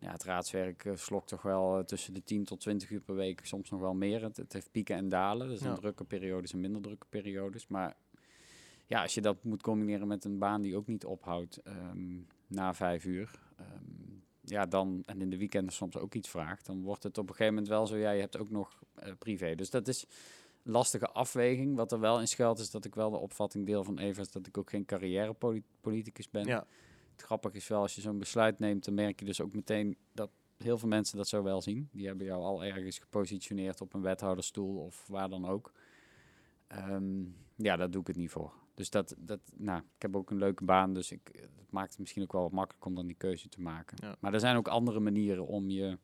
ja, 0.00 0.10
het 0.12 0.24
raadswerk 0.24 0.84
eh, 0.84 0.96
slokt 0.96 1.28
toch 1.28 1.42
wel 1.42 1.78
eh, 1.78 1.84
tussen 1.84 2.14
de 2.14 2.24
10 2.24 2.44
tot 2.44 2.60
20 2.60 2.90
uur 2.90 3.00
per 3.00 3.14
week, 3.14 3.40
soms 3.46 3.70
nog 3.70 3.80
wel 3.80 3.94
meer. 3.94 4.22
Het, 4.22 4.36
het 4.36 4.52
heeft 4.52 4.70
pieken 4.70 4.96
en 4.96 5.08
dalen. 5.08 5.48
Dus 5.48 5.60
Ja. 5.60 5.68
een 5.68 5.74
drukke 5.74 6.04
periodes 6.04 6.52
en 6.52 6.60
minder 6.60 6.82
drukke 6.82 7.06
periodes. 7.08 7.66
Maar 7.66 7.96
ja, 8.86 9.02
als 9.02 9.14
je 9.14 9.20
dat 9.20 9.44
moet 9.44 9.62
combineren 9.62 10.06
met 10.08 10.24
een 10.24 10.38
baan 10.38 10.62
die 10.62 10.76
ook 10.76 10.86
niet 10.86 11.04
ophoudt 11.04 11.56
ehm, 11.56 12.18
na 12.46 12.74
vijf 12.74 13.04
uur. 13.04 13.30
ehm, 13.56 13.66
ja, 14.40 14.66
dan, 14.66 15.02
en 15.06 15.20
in 15.20 15.30
de 15.30 15.36
weekenden 15.38 15.72
soms 15.74 15.96
ook 15.96 16.14
iets 16.14 16.28
vraagt, 16.28 16.66
dan 16.66 16.82
wordt 16.82 17.02
het 17.02 17.18
op 17.18 17.24
een 17.28 17.34
gegeven 17.34 17.52
moment 17.52 17.68
wel 17.72 17.86
zo, 17.86 17.96
ja, 17.96 18.10
je 18.10 18.20
hebt 18.20 18.38
ook 18.38 18.50
nog 18.50 18.82
eh, 18.94 19.12
privé. 19.18 19.54
Dus 19.54 19.70
dat 19.70 19.88
is 19.88 20.06
een 20.64 20.72
lastige 20.72 21.06
afweging. 21.10 21.76
Wat 21.76 21.92
er 21.92 22.00
wel 22.00 22.20
in 22.20 22.28
schuilt 22.28 22.58
is 22.58 22.70
dat 22.70 22.84
ik 22.84 22.94
wel 22.94 23.10
de 23.10 23.16
opvatting 23.16 23.66
deel 23.66 23.84
van 23.84 23.98
Eva, 23.98 24.20
is 24.20 24.30
dat 24.30 24.46
ik 24.46 24.58
ook 24.58 24.70
geen 24.70 24.84
carrièrepoliticus 24.84 26.30
ben. 26.30 26.46
Ja. 26.46 26.66
Het 27.18 27.26
grappige 27.26 27.56
is 27.56 27.68
wel, 27.68 27.80
als 27.80 27.94
je 27.94 28.00
zo'n 28.00 28.18
besluit 28.18 28.58
neemt, 28.58 28.84
dan 28.84 28.94
merk 28.94 29.20
je 29.20 29.26
dus 29.26 29.40
ook 29.40 29.54
meteen 29.54 29.96
dat 30.12 30.30
heel 30.56 30.78
veel 30.78 30.88
mensen 30.88 31.16
dat 31.16 31.28
zo 31.28 31.42
wel 31.42 31.62
zien. 31.62 31.88
Die 31.92 32.06
hebben 32.06 32.26
jou 32.26 32.42
al 32.42 32.64
ergens 32.64 32.98
gepositioneerd 32.98 33.80
op 33.80 33.94
een 33.94 34.02
wethouderstoel 34.02 34.76
of 34.76 35.06
waar 35.08 35.28
dan 35.28 35.46
ook. 35.46 35.72
Ehm, 36.66 37.22
ja, 37.56 37.76
daar 37.76 37.90
doe 37.90 38.00
ik 38.00 38.06
het 38.06 38.16
niet 38.16 38.30
voor. 38.30 38.52
Dus 38.74 38.90
dat, 38.90 39.14
dat, 39.18 39.40
nou, 39.56 39.78
ik 39.78 40.02
heb 40.02 40.16
ook 40.16 40.30
een 40.30 40.38
leuke 40.38 40.64
baan, 40.64 40.92
dus 40.92 41.12
ik, 41.12 41.30
het 41.32 41.70
maakt 41.70 41.90
het 41.90 41.98
misschien 41.98 42.22
ook 42.22 42.32
wel 42.32 42.42
wat 42.42 42.52
makkelijker 42.52 42.88
om 42.88 42.94
dan 42.94 43.06
die 43.06 43.16
keuze 43.16 43.48
te 43.48 43.60
maken. 43.60 43.96
Ja. 44.00 44.16
Maar 44.20 44.34
er 44.34 44.40
zijn 44.40 44.56
ook 44.56 44.68
andere 44.68 45.00
manieren 45.00 45.46
om 45.46 45.70
je 45.70 45.98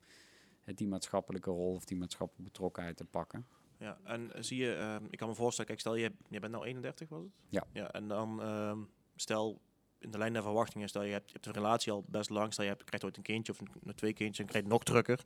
die 0.63 0.87
maatschappelijke 0.87 1.49
rol 1.49 1.73
of 1.73 1.85
die 1.85 1.97
maatschappelijke 1.97 2.51
betrokkenheid 2.51 2.97
te 2.97 3.05
pakken. 3.05 3.45
Ja, 3.77 3.97
en 4.03 4.31
zie 4.39 4.57
je, 4.57 4.73
ehm, 4.73 5.05
ik 5.09 5.17
kan 5.17 5.27
me 5.27 5.35
voorstellen, 5.35 5.69
kijk, 5.69 5.79
stel 5.79 5.95
je, 5.95 6.11
je 6.27 6.39
bent 6.39 6.51
nou 6.51 6.65
31, 6.65 7.09
was 7.09 7.21
het? 7.21 7.31
Ja. 7.49 7.63
Ja, 7.73 7.91
en 7.91 8.07
dan 8.07 8.41
ehm, 8.41 8.79
stel 9.15 9.61
in 9.99 10.11
de 10.11 10.17
lijn 10.17 10.33
der 10.33 10.41
verwachtingen, 10.41 10.87
stel 10.87 11.03
je 11.03 11.11
hebt, 11.11 11.31
je 11.31 11.37
een 11.41 11.53
relatie 11.53 11.91
al 11.91 12.03
best 12.07 12.29
lang, 12.29 12.53
stel 12.53 12.63
je 12.63 12.69
hebt, 12.69 12.83
krijgt 12.83 13.05
ooit 13.05 13.17
een 13.17 13.23
kindje 13.23 13.51
of 13.51 13.59
een, 13.59 13.95
twee 13.95 14.13
kindjes 14.13 14.39
en 14.39 14.45
krijgt 14.45 14.67
nog 14.67 14.83
drukker. 14.83 15.19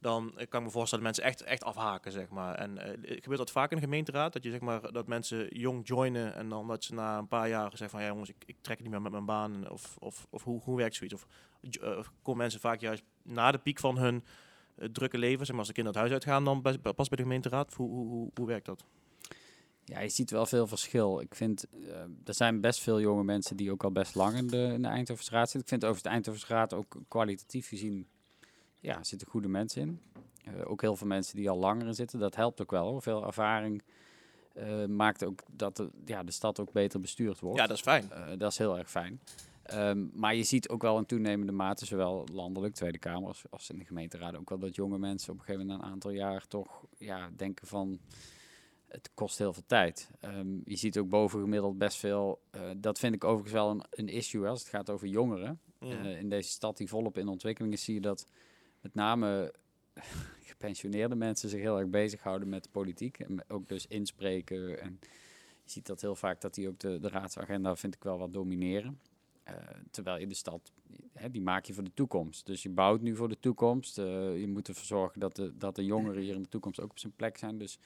Dan 0.00 0.32
kan 0.34 0.60
ik 0.60 0.66
me 0.66 0.70
voorstellen 0.70 1.04
dat 1.04 1.14
mensen 1.14 1.24
echt, 1.24 1.42
echt 1.42 1.64
afhaken, 1.64 2.12
zeg 2.12 2.28
maar. 2.28 2.54
En 2.54 2.78
eh, 2.78 3.16
gebeurt 3.20 3.38
dat 3.38 3.50
vaak 3.50 3.70
in 3.70 3.76
de 3.76 3.82
gemeenteraad? 3.82 4.32
Dat 4.32 4.44
je 4.44 4.50
zeg 4.50 4.60
maar 4.60 4.92
dat 4.92 5.06
mensen 5.06 5.58
jong 5.58 5.86
joinen 5.86 6.34
en 6.34 6.48
dan 6.48 6.66
dat 6.66 6.84
ze 6.84 6.94
na 6.94 7.18
een 7.18 7.28
paar 7.28 7.48
jaar 7.48 7.70
zeggen 7.70 7.90
van 7.90 8.00
ja 8.00 8.06
jongens, 8.06 8.28
ik, 8.28 8.42
ik 8.46 8.56
trek 8.60 8.80
niet 8.80 8.90
meer 8.90 9.02
met 9.02 9.12
mijn 9.12 9.24
baan. 9.24 9.70
Of, 9.70 9.96
of, 9.98 10.26
of 10.30 10.42
hoe, 10.42 10.60
hoe 10.62 10.76
werkt 10.76 10.94
zoiets? 10.94 11.14
Of 11.14 11.26
eh, 11.80 11.98
komen 12.22 12.40
mensen 12.40 12.60
vaak 12.60 12.80
juist 12.80 13.02
na 13.22 13.50
de 13.50 13.58
piek 13.58 13.78
van 13.78 13.98
hun 13.98 14.24
eh, 14.76 14.88
drukke 14.88 15.18
leven, 15.18 15.38
zeg 15.38 15.48
maar 15.48 15.58
als 15.58 15.68
de 15.68 15.74
kinderen 15.74 16.00
het 16.00 16.10
huis 16.10 16.24
uitgaan, 16.24 16.44
dan 16.44 16.62
pas, 16.94 17.08
bij 17.08 17.16
de 17.16 17.22
gemeenteraad? 17.22 17.74
Hoe, 17.74 17.90
hoe, 17.90 18.30
hoe 18.34 18.46
werkt 18.46 18.66
dat? 18.66 18.84
Ja, 19.88 20.00
je 20.00 20.08
ziet 20.08 20.30
wel 20.30 20.46
veel 20.46 20.66
verschil. 20.66 21.20
Ik 21.20 21.34
vind, 21.34 21.64
eh, 21.64 22.00
er 22.24 22.34
zijn 22.34 22.60
best 22.60 22.80
veel 22.80 23.00
jonge 23.00 23.24
mensen 23.24 23.56
die 23.56 23.70
ook 23.70 23.84
al 23.84 23.92
best 23.92 24.14
lang 24.14 24.36
in 24.36 24.46
de, 24.46 24.70
in 24.72 24.82
de 24.82 24.88
Eindhovenstraat 24.88 25.50
zitten. 25.50 25.60
Ik 25.60 25.68
vind 25.68 25.84
over 25.84 26.02
de 26.02 26.08
Eindhovenstraat 26.08 26.74
ook 26.74 26.96
kwalitatief 27.08 27.68
gezien, 27.68 28.08
ja, 28.80 29.04
zitten 29.04 29.28
goede 29.28 29.48
mensen 29.48 29.82
in. 29.82 30.00
Eh, 30.44 30.70
ook 30.70 30.80
heel 30.80 30.96
veel 30.96 31.06
mensen 31.06 31.36
die 31.36 31.50
al 31.50 31.58
langer 31.58 31.86
in 31.86 31.94
zitten. 31.94 32.18
Dat 32.18 32.36
helpt 32.36 32.60
ook 32.60 32.70
wel 32.70 32.86
hoor. 32.86 33.02
Veel 33.02 33.26
ervaring 33.26 33.82
eh, 34.52 34.84
maakt 34.84 35.24
ook 35.24 35.42
dat 35.52 35.76
de, 35.76 35.90
ja, 36.04 36.22
de 36.22 36.32
stad 36.32 36.60
ook 36.60 36.72
beter 36.72 37.00
bestuurd 37.00 37.40
wordt. 37.40 37.58
Ja, 37.58 37.66
dat 37.66 37.76
is 37.76 37.82
fijn. 37.82 38.10
Dat 38.38 38.50
is 38.50 38.58
heel 38.58 38.78
erg 38.78 38.90
fijn. 38.90 39.20
Ehm, 39.62 40.06
maar 40.12 40.34
je 40.34 40.42
ziet 40.42 40.68
ook 40.68 40.82
wel 40.82 40.98
in 40.98 41.06
toenemende 41.06 41.52
mate, 41.52 41.86
zowel 41.86 42.26
landelijk, 42.32 42.74
Tweede 42.74 42.98
Kamer, 42.98 43.28
als, 43.28 43.42
als 43.50 43.70
in 43.70 43.78
de 43.78 43.84
gemeenteraad, 43.84 44.36
ook 44.36 44.48
wel 44.48 44.58
dat 44.58 44.74
jonge 44.74 44.98
mensen 44.98 45.32
op 45.32 45.38
een 45.38 45.44
gegeven 45.44 45.66
moment 45.66 45.82
na 45.82 45.86
een 45.86 45.92
aantal 45.92 46.10
jaar 46.10 46.46
toch 46.46 46.84
ja, 46.98 47.30
denken 47.36 47.66
van 47.66 48.00
het 48.96 49.10
kost 49.14 49.38
heel 49.38 49.52
veel 49.52 49.66
tijd. 49.66 50.10
Ehm, 50.20 50.48
je 50.64 50.76
ziet 50.76 50.98
ook 50.98 51.08
bovengemiddeld 51.08 51.78
best 51.78 51.96
veel, 51.96 52.40
eh, 52.50 52.70
dat 52.76 52.98
vind 52.98 53.14
ik 53.14 53.24
overigens 53.24 53.52
wel 53.52 53.70
een, 53.70 53.84
een 53.90 54.08
issue 54.08 54.46
als 54.46 54.60
het 54.60 54.68
gaat 54.68 54.90
over 54.90 55.06
jongeren. 55.06 55.60
Eh, 55.78 56.18
in 56.18 56.28
deze 56.28 56.50
stad 56.50 56.76
die 56.76 56.88
volop 56.88 57.18
in 57.18 57.28
ontwikkeling 57.28 57.72
is, 57.72 57.84
zie 57.84 57.94
je 57.94 58.00
dat 58.00 58.26
met 58.80 58.94
name 58.94 59.54
gepensioneerde 60.40 61.14
mensen 61.14 61.48
zich 61.48 61.60
heel 61.60 61.78
erg 61.78 61.88
bezighouden 61.88 62.48
met 62.48 62.62
de 62.62 62.68
politiek. 62.70 63.18
En 63.18 63.44
ook 63.48 63.68
dus 63.68 63.86
inspreken. 63.86 64.80
En 64.80 64.98
je 65.64 65.70
ziet 65.70 65.86
dat 65.86 66.00
heel 66.00 66.14
vaak 66.14 66.40
dat 66.40 66.54
die 66.54 66.68
ook 66.68 66.78
de, 66.78 66.98
de 66.98 67.08
raadsagenda, 67.08 67.76
vind 67.76 67.94
ik 67.94 68.02
wel, 68.02 68.18
wat 68.18 68.32
domineren. 68.32 69.00
Eh, 69.42 69.54
terwijl 69.90 70.18
je 70.20 70.26
de 70.26 70.34
stad, 70.34 70.72
hè, 71.12 71.30
die 71.30 71.42
maak 71.42 71.64
je 71.64 71.74
voor 71.74 71.84
de 71.84 71.94
toekomst. 71.94 72.46
Dus 72.46 72.62
je 72.62 72.70
bouwt 72.70 73.00
nu 73.00 73.16
voor 73.16 73.28
de 73.28 73.40
toekomst. 73.40 73.96
Je 73.96 74.46
moet 74.48 74.68
ervoor 74.68 74.84
zorgen 74.84 75.20
dat 75.20 75.36
de, 75.36 75.56
dat 75.56 75.76
de 75.76 75.84
jongeren 75.84 76.22
hier 76.22 76.34
in 76.34 76.42
de 76.42 76.48
toekomst 76.48 76.80
ook 76.80 76.90
op 76.90 76.98
zijn 76.98 77.12
plek 77.16 77.38
zijn. 77.38 77.58
Dus 77.58 77.78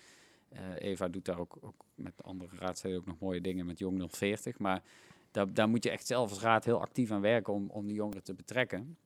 Eva 0.79 1.09
doet 1.09 1.25
daar 1.25 1.39
ook, 1.39 1.59
ook 1.61 1.85
met 1.95 2.23
andere 2.23 2.57
raadsleden 2.57 2.99
ook 2.99 3.07
nog 3.07 3.19
mooie 3.19 3.41
dingen 3.41 3.67
met 3.67 3.79
Jong 3.79 4.07
040. 4.11 4.59
Maar 4.59 4.83
daar, 5.31 5.55
daar 5.55 5.69
moet 5.69 5.85
je 5.85 5.91
echt 5.91 6.07
zelf 6.07 6.31
als 6.31 6.41
raad 6.41 6.65
heel 6.65 6.81
actief 6.81 7.11
aan 7.11 7.21
werken 7.21 7.53
om, 7.53 7.71
om 7.71 7.87
die 7.87 7.97
jongeren 7.97 8.23
te 8.23 8.35
betrekken. 8.35 8.97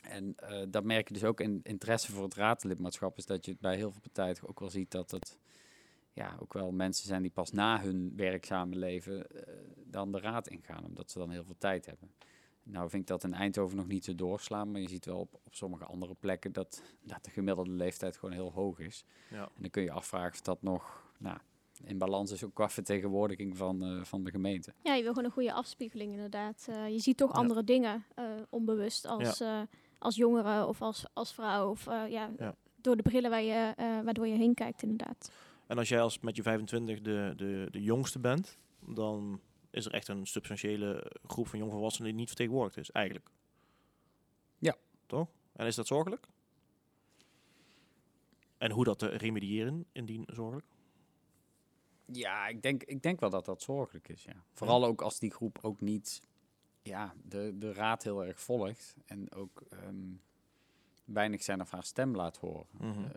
En 0.00 0.34
eh, 0.36 0.62
dat 0.68 0.84
merk 0.84 1.08
je 1.08 1.14
dus 1.14 1.24
ook 1.24 1.40
in 1.40 1.60
interesse 1.62 2.12
voor 2.12 2.24
het 2.24 2.34
raadlidmaatschap, 2.34 3.18
is 3.18 3.26
dat 3.26 3.44
je 3.44 3.50
het 3.50 3.60
bij 3.60 3.76
heel 3.76 3.90
veel 3.90 4.00
partijen 4.00 4.36
ook 4.46 4.60
wel 4.60 4.70
ziet 4.70 4.90
dat 4.90 5.10
het 5.10 5.38
ja, 6.12 6.36
ook 6.40 6.52
wel 6.52 6.72
mensen 6.72 7.06
zijn 7.06 7.22
die 7.22 7.30
pas 7.30 7.50
na 7.50 7.80
hun 7.80 8.12
werkzame 8.16 8.76
leven 8.76 9.30
eh, 9.30 9.54
dan 9.84 10.12
de 10.12 10.20
raad 10.20 10.48
ingaan, 10.48 10.84
omdat 10.84 11.10
ze 11.10 11.18
dan 11.18 11.30
heel 11.30 11.44
veel 11.44 11.58
tijd 11.58 11.86
hebben. 11.86 12.10
Nou 12.64 12.88
vind 12.90 13.02
ik 13.02 13.08
dat 13.08 13.24
in 13.24 13.34
Eindhoven 13.34 13.76
nog 13.76 13.86
niet 13.86 14.02
te 14.04 14.14
doorslaan, 14.14 14.70
maar 14.70 14.80
je 14.80 14.88
ziet 14.88 15.04
wel 15.04 15.18
op, 15.18 15.34
op 15.44 15.54
sommige 15.54 15.84
andere 15.84 16.14
plekken 16.14 16.52
dat, 16.52 16.82
dat 17.02 17.24
de 17.24 17.30
gemiddelde 17.30 17.70
leeftijd 17.70 18.16
gewoon 18.16 18.34
heel 18.34 18.52
hoog 18.52 18.78
is. 18.78 19.04
Ja. 19.30 19.42
En 19.42 19.60
dan 19.62 19.70
kun 19.70 19.82
je 19.82 19.90
afvragen 19.92 20.32
of 20.32 20.40
dat 20.40 20.62
nog 20.62 21.12
nou, 21.18 21.38
in 21.84 21.98
balans 21.98 22.30
is 22.30 22.44
ook 22.44 22.54
qua 22.54 22.68
vertegenwoordiging 22.68 23.56
van, 23.56 23.82
eh, 23.84 24.04
van 24.04 24.24
de 24.24 24.30
gemeente. 24.30 24.72
Ja, 24.82 24.94
je 24.94 25.02
wil 25.02 25.10
gewoon 25.12 25.24
een 25.28 25.34
goede 25.34 25.52
afspiegeling 25.52 26.12
inderdaad. 26.12 26.66
Eh, 26.70 26.88
je 26.88 26.98
ziet 26.98 27.16
toch 27.16 27.32
Ja. 27.32 27.38
andere 27.38 27.64
dingen 27.64 28.04
eh, 28.14 28.24
onbewust 28.50 29.06
als, 29.06 29.40
eh, 29.40 29.60
als 29.98 30.16
jongere 30.16 30.66
of 30.66 30.82
als, 30.82 31.06
als 31.12 31.34
vrouw. 31.34 31.70
Of 31.70 31.86
eh, 31.86 32.02
ja, 32.08 32.30
Ja. 32.38 32.54
door 32.80 32.96
de 32.96 33.02
brillen 33.02 33.30
waar 33.30 33.42
je, 33.42 33.72
eh, 33.76 34.00
waardoor 34.04 34.26
je 34.26 34.36
heen 34.36 34.54
kijkt 34.54 34.82
inderdaad. 34.82 35.30
En 35.66 35.78
als 35.78 35.88
jij 35.88 36.00
als 36.00 36.18
met 36.20 36.36
je 36.36 36.42
25 36.42 37.00
de, 37.00 37.32
de, 37.36 37.68
de 37.70 37.82
jongste 37.82 38.18
bent, 38.18 38.58
dan 38.86 39.40
is 39.74 39.86
er 39.86 39.92
echt 39.92 40.08
een 40.08 40.26
substantiële 40.26 41.12
groep 41.26 41.48
van 41.48 41.58
jongvolwassenen 41.58 42.08
die 42.08 42.18
niet 42.18 42.28
vertegenwoordigd 42.28 42.76
is, 42.76 42.90
eigenlijk. 42.90 43.30
Ja. 44.58 44.76
Toch? 45.06 45.28
En 45.52 45.66
is 45.66 45.74
dat 45.74 45.86
zorgelijk? 45.86 46.26
En 48.58 48.70
hoe 48.70 48.84
dat 48.84 48.98
te 48.98 49.06
remediëren, 49.06 49.86
indien 49.92 50.24
zorgelijk? 50.26 50.66
Ja, 52.04 52.46
ik 52.46 52.62
denk, 52.62 52.82
ik 52.82 53.02
denk 53.02 53.20
wel 53.20 53.30
dat 53.30 53.44
dat 53.44 53.62
zorgelijk 53.62 54.08
is. 54.08 54.24
Ja. 54.24 54.44
Vooral 54.52 54.84
ook 54.84 55.02
als 55.02 55.18
die 55.18 55.30
groep 55.30 55.58
ook 55.62 55.80
niet 55.80 56.22
ja, 56.82 57.14
de, 57.22 57.54
de 57.58 57.72
raad 57.72 58.02
heel 58.02 58.24
erg 58.24 58.40
volgt. 58.40 58.96
En 59.06 59.32
ook 59.32 59.62
ehm, 59.70 60.12
weinig 61.04 61.42
zijn 61.42 61.60
of 61.60 61.70
haar 61.70 61.84
stem 61.84 62.16
laat 62.16 62.36
horen. 62.36 62.66
Mhm. 62.70 63.04
Eh, 63.04 63.10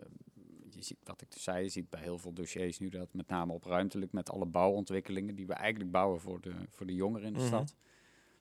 je 0.78 0.84
ziet, 0.84 0.98
wat 1.04 1.20
ik 1.22 1.32
dus 1.32 1.42
zei, 1.42 1.62
je 1.62 1.68
ziet 1.68 1.90
bij 1.90 2.00
heel 2.00 2.18
veel 2.18 2.32
dossiers 2.32 2.78
nu 2.78 2.88
dat 2.88 3.12
met 3.12 3.28
name 3.28 3.52
op 3.52 3.64
ruimtelijk 3.64 4.12
met 4.12 4.30
alle 4.30 4.46
bouwontwikkelingen 4.46 5.34
die 5.34 5.46
we 5.46 5.52
eigenlijk 5.52 5.90
bouwen 5.90 6.20
voor 6.20 6.40
de, 6.40 6.52
voor 6.70 6.86
de 6.86 6.94
jongeren 6.94 7.26
in 7.26 7.32
de 7.32 7.38
Mhm. 7.38 7.48
stad. 7.48 7.74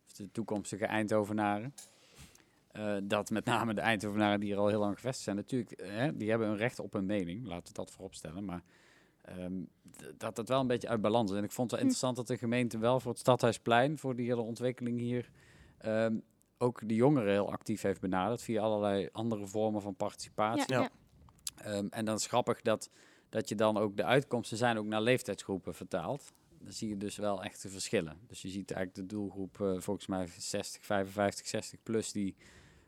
Of 0.06 0.13
de 0.13 0.32
toekomstige 0.32 0.86
Eindhovenaren. 0.86 1.73
eh, 2.71 2.95
dat 3.04 3.30
met 3.30 3.45
name 3.45 3.73
de 3.73 3.82
Eindhovenaren 3.82 4.39
die 4.39 4.52
er 4.54 4.58
al 4.60 4.67
heel 4.67 4.80
lang 4.80 4.95
gevestigd 4.95 5.23
zijn, 5.23 5.36
natuurlijk, 5.36 5.71
eh, 5.71 5.89
hè, 5.89 6.17
die 6.17 6.30
hebben 6.30 6.47
een 6.47 6.58
recht 6.58 6.80
op 6.80 6.93
een 6.93 7.06
mening. 7.06 7.45
Laten 7.47 7.67
we 7.67 7.73
dat 7.73 7.91
voorop 7.91 8.13
stellen. 8.13 8.45
Maar 8.45 8.63
ehm, 9.21 9.54
dat 10.17 10.38
het 10.38 10.50
wel 10.50 10.60
een 10.60 10.67
beetje 10.67 10.88
uit 10.88 11.02
balans 11.02 11.32
is. 11.32 11.38
En 11.38 11.43
ik 11.43 11.52
vond 11.52 11.71
het 11.71 11.80
wel 11.80 11.89
Hm. 11.89 11.95
interessant 11.95 12.15
dat 12.15 12.28
de 12.28 12.43
gemeente 12.45 12.78
wel 12.78 13.00
voor 13.00 13.12
het 13.12 13.19
Stadhuisplein, 13.19 13.97
voor 13.97 14.15
die 14.15 14.28
hele 14.28 14.41
ontwikkeling 14.41 15.00
hier, 15.00 15.30
ehm, 15.78 16.17
ook 16.58 16.88
de 16.88 16.95
jongeren 16.95 17.32
heel 17.32 17.52
actief 17.52 17.82
heeft 17.82 18.02
benaderd 18.02 18.41
via 18.41 18.62
allerlei 18.62 19.10
andere 19.12 19.47
vormen 19.47 19.82
van 19.82 19.95
participatie. 19.95 20.73
Ja, 20.73 20.80
Ja. 20.82 20.89
Ja. 21.57 21.63
Ehm, 21.63 21.87
en 21.89 22.05
dan 22.05 22.15
is 22.15 22.21
het 22.21 22.29
grappig 22.31 22.61
dat, 22.61 22.89
dat 23.29 23.49
je 23.49 23.55
dan 23.55 23.77
ook 23.77 23.97
de 23.97 24.03
uitkomsten 24.03 24.57
zijn 24.57 24.77
ook 24.77 24.85
naar 24.85 25.01
leeftijdsgroepen 25.01 25.73
vertaald. 25.73 26.31
Dan 26.61 26.71
zie 26.73 26.89
je 26.89 26.97
dus 26.97 27.15
wel 27.17 27.43
echt 27.43 27.61
de 27.61 27.69
verschillen. 27.69 28.17
Dus 28.27 28.41
je 28.41 28.49
ziet 28.49 28.71
eigenlijk 28.71 29.09
de 29.09 29.15
doelgroep 29.15 29.61
eh, 29.61 29.75
volgens 29.79 30.07
mij 30.07 30.27
60, 30.37 30.85
55, 30.85 31.47
60 31.47 31.79
plus 31.83 32.11
die 32.11 32.35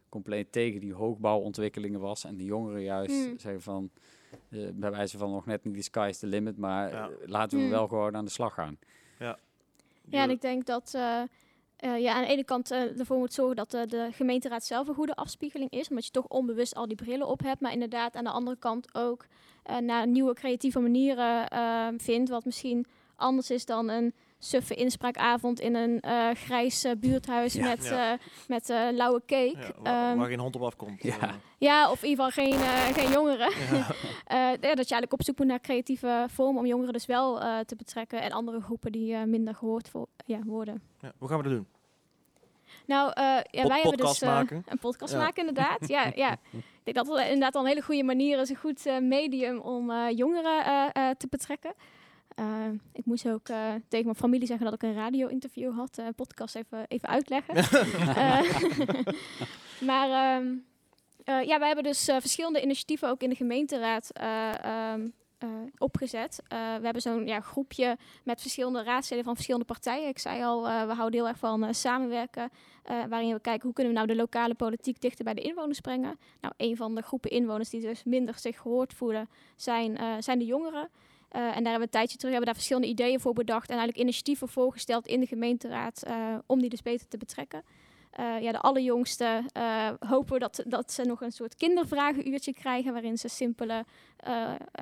compleet 0.09 0.51
tegen 0.51 0.79
die 0.79 0.93
hoogbouwontwikkelingen 0.93 1.99
was. 1.99 2.23
En 2.23 2.37
de 2.37 2.43
jongeren 2.43 2.81
juist 2.81 3.11
Hmm. 3.25 3.39
zeggen 3.39 3.61
van, 3.61 3.89
eh, 4.49 4.69
bij 4.73 4.91
wijze 4.91 5.17
van 5.17 5.31
nog 5.31 5.45
net 5.45 5.63
niet 5.63 5.75
de 5.75 5.81
sky 5.81 6.07
is 6.09 6.17
the 6.19 6.27
limit, 6.27 6.57
maar 6.57 6.89
Ja. 6.91 7.09
eh, 7.09 7.15
laten 7.27 7.57
we 7.57 7.63
Hmm. 7.63 7.71
wel 7.73 7.87
gewoon 7.87 8.15
aan 8.15 8.25
de 8.25 8.31
slag 8.31 8.53
gaan. 8.53 8.77
Ja, 9.19 10.23
en 10.23 10.29
ik 10.29 10.41
denk 10.41 10.65
dat 10.65 10.97
eh, 11.79 11.97
je 11.97 12.11
aan 12.11 12.21
de 12.21 12.27
ene 12.27 12.43
kant 12.43 12.71
eh, 12.71 12.99
ervoor 12.99 13.17
moet 13.17 13.33
zorgen 13.33 13.55
dat 13.55 13.73
eh, 13.73 13.81
de 13.87 14.09
gemeenteraad 14.11 14.63
zelf 14.65 14.87
een 14.87 14.93
goede 14.93 15.15
afspiegeling 15.15 15.71
is. 15.71 15.89
Omdat 15.89 16.05
je 16.05 16.11
toch 16.11 16.27
onbewust 16.27 16.75
al 16.75 16.87
die 16.87 16.95
brillen 16.95 17.27
op 17.27 17.39
hebt. 17.39 17.61
Maar 17.61 17.71
inderdaad 17.71 18.15
aan 18.15 18.23
de 18.23 18.29
andere 18.29 18.57
kant 18.57 18.95
ook 18.95 19.25
naar 19.79 20.07
nieuwe 20.07 20.33
creatieve 20.33 20.79
manieren 20.79 21.47
vindt. 21.99 22.29
Wat 22.29 22.45
misschien 22.45 22.85
anders 23.15 23.51
is 23.51 23.65
dan 23.65 23.89
een 23.89 24.13
suffe 24.39 24.73
inspraakavond 24.75 25.59
in 25.59 25.75
een 25.75 25.99
eh, 25.99 26.29
grijs 26.33 26.83
eh, 26.83 26.91
buurthuis 26.97 27.53
Ja. 27.53 27.67
met, 27.67 27.85
Ja. 27.85 28.11
eh, 28.11 28.19
met 28.47 28.69
eh, 28.69 28.87
lauwe 28.91 29.21
cake. 29.25 29.55
Ja, 29.57 29.71
waar, 29.81 30.09
Ehm, 30.09 30.17
waar 30.17 30.27
geen 30.27 30.39
hond 30.39 30.55
op 30.55 30.61
afkomt. 30.61 31.03
Ja. 31.03 31.17
Ja, 31.57 31.91
of 31.91 32.03
in 32.03 32.09
ieder 32.09 32.25
geval 32.31 32.43
geen, 32.45 32.53
eh, 32.61 32.93
geen 33.03 33.11
jongeren. 33.11 33.51
Eh, 34.25 34.49
dat 34.51 34.61
je 34.61 34.67
eigenlijk 34.75 35.13
op 35.13 35.23
zoek 35.23 35.37
moet 35.37 35.47
naar 35.47 35.59
creatieve 35.61 36.25
vormen 36.31 36.59
om 36.61 36.65
jongeren 36.67 36.93
dus 36.93 37.05
wel 37.05 37.41
eh, 37.41 37.59
te 37.59 37.75
betrekken. 37.75 38.21
En 38.21 38.31
andere 38.31 38.61
groepen 38.61 38.91
die 38.91 39.13
eh, 39.13 39.23
minder 39.23 39.55
gehoord 39.55 39.89
vo- 39.89 40.07
ja, 40.25 40.39
worden. 40.45 40.81
Ja, 40.99 41.11
Hoe 41.17 41.27
gaan 41.29 41.37
we 41.37 41.43
dat 41.43 41.51
doen? 41.53 41.67
Nou, 42.85 43.11
eh, 43.13 43.23
ja, 43.23 43.41
Pod- 43.61 43.67
wij 43.67 43.81
hebben 43.81 43.91
dus 43.97 44.05
podcast 44.05 44.21
maken. 44.21 44.63
een 44.67 44.77
podcast 44.79 45.13
Ja. 45.13 45.19
maken, 45.19 45.47
inderdaad. 45.47 45.87
ja, 45.87 46.11
ja. 46.15 46.31
Ik 46.83 46.95
denk 46.95 46.97
dat 47.07 47.07
het 47.17 47.25
inderdaad 47.25 47.55
al 47.55 47.61
een 47.61 47.67
hele 47.67 47.81
goede 47.81 48.03
manier 48.03 48.39
is, 48.39 48.49
een 48.49 48.55
goed 48.55 48.85
eh, 48.85 48.97
medium 48.99 49.59
om 49.59 49.91
eh, 49.91 50.17
jongeren 50.17 50.65
eh, 50.65 50.85
eh, 51.09 51.15
te 51.17 51.27
betrekken. 51.29 51.73
Eh, 52.35 52.45
ik 52.93 53.05
moest 53.05 53.27
ook 53.29 53.49
eh, 53.49 53.73
tegen 53.87 54.05
mijn 54.05 54.17
familie 54.17 54.47
zeggen 54.47 54.65
dat 54.65 54.73
ik 54.73 54.83
een 54.83 54.93
radio-interview 54.93 55.73
had. 55.75 55.97
eh 55.97 56.07
podcast 56.15 56.55
even, 56.55 56.85
even 56.87 57.09
uitleggen. 57.09 57.55
Maar 59.79 60.09
ehm, 60.09 60.55
eh, 61.29 61.43
ja, 61.43 61.57
wij 61.57 61.67
hebben 61.67 61.85
dus 61.85 62.03
verschillende 62.03 62.61
initiatieven 62.61 63.09
ook 63.09 63.21
in 63.21 63.29
de 63.29 63.35
gemeenteraad 63.35 64.09
eh, 64.11 64.63
ehm, 64.63 65.07
eh, 65.37 65.49
opgezet. 65.77 66.43
We 66.47 66.55
hebben 66.81 67.01
zo'n 67.01 67.27
ja, 67.27 67.39
groepje 67.39 67.97
met 68.23 68.41
verschillende 68.41 68.83
raadsleden 68.83 69.23
van 69.23 69.33
verschillende 69.33 69.65
partijen. 69.65 70.07
Ik 70.07 70.19
zei 70.19 70.43
al, 70.43 70.63
we 70.63 70.93
houden 70.93 71.19
heel 71.19 71.27
erg 71.27 71.37
van 71.37 71.73
samenwerken. 71.73 72.49
waarin 73.09 73.33
we 73.33 73.39
kijken 73.41 73.65
hoe 73.65 73.73
kunnen 73.73 73.93
we 73.93 73.99
nou 73.99 74.11
de 74.11 74.21
lokale 74.21 74.53
politiek 74.53 75.01
dichter 75.01 75.23
bij 75.23 75.33
de 75.33 75.41
inwoners 75.41 75.79
brengen. 75.79 76.19
Nou, 76.41 76.53
een 76.57 76.75
van 76.75 76.95
de 76.95 77.01
groepen 77.01 77.29
inwoners 77.31 77.69
die 77.69 77.81
dus 77.81 78.03
minder 78.03 78.39
zich 78.39 78.57
gehoord 78.59 78.93
voelen, 78.93 79.29
zijn, 79.55 80.23
zijn 80.23 80.39
de 80.39 80.45
jongeren. 80.45 80.89
Eh, 81.29 81.41
en 81.41 81.47
daar 81.47 81.53
hebben 81.53 81.73
we 81.73 81.81
een 81.81 81.89
tijdje 81.89 82.17
terug 82.17 82.31
hebben 82.31 82.45
daar 82.45 82.55
verschillende 82.55 82.87
ideeën 82.87 83.19
voor 83.19 83.33
bedacht. 83.33 83.69
En 83.69 83.77
eigenlijk 83.77 84.03
initiatieven 84.03 84.47
voorgesteld 84.47 85.07
in 85.07 85.19
de 85.19 85.25
gemeenteraad 85.25 86.03
eh, 86.03 86.35
om 86.45 86.59
die 86.59 86.69
dus 86.69 86.81
beter 86.81 87.07
te 87.07 87.17
betrekken. 87.17 87.63
Eh, 88.11 88.41
ja, 88.41 88.51
de 88.51 88.59
allerjongste 88.59 89.43
hopen 89.99 90.33
we 90.33 90.39
dat, 90.39 90.63
dat 90.67 90.91
ze 90.91 91.03
nog 91.03 91.21
een 91.21 91.31
soort 91.31 91.55
kindervragenuurtje 91.55 92.53
krijgen. 92.53 92.93
Waarin 92.93 93.17
ze 93.17 93.27
simpele, 93.27 93.85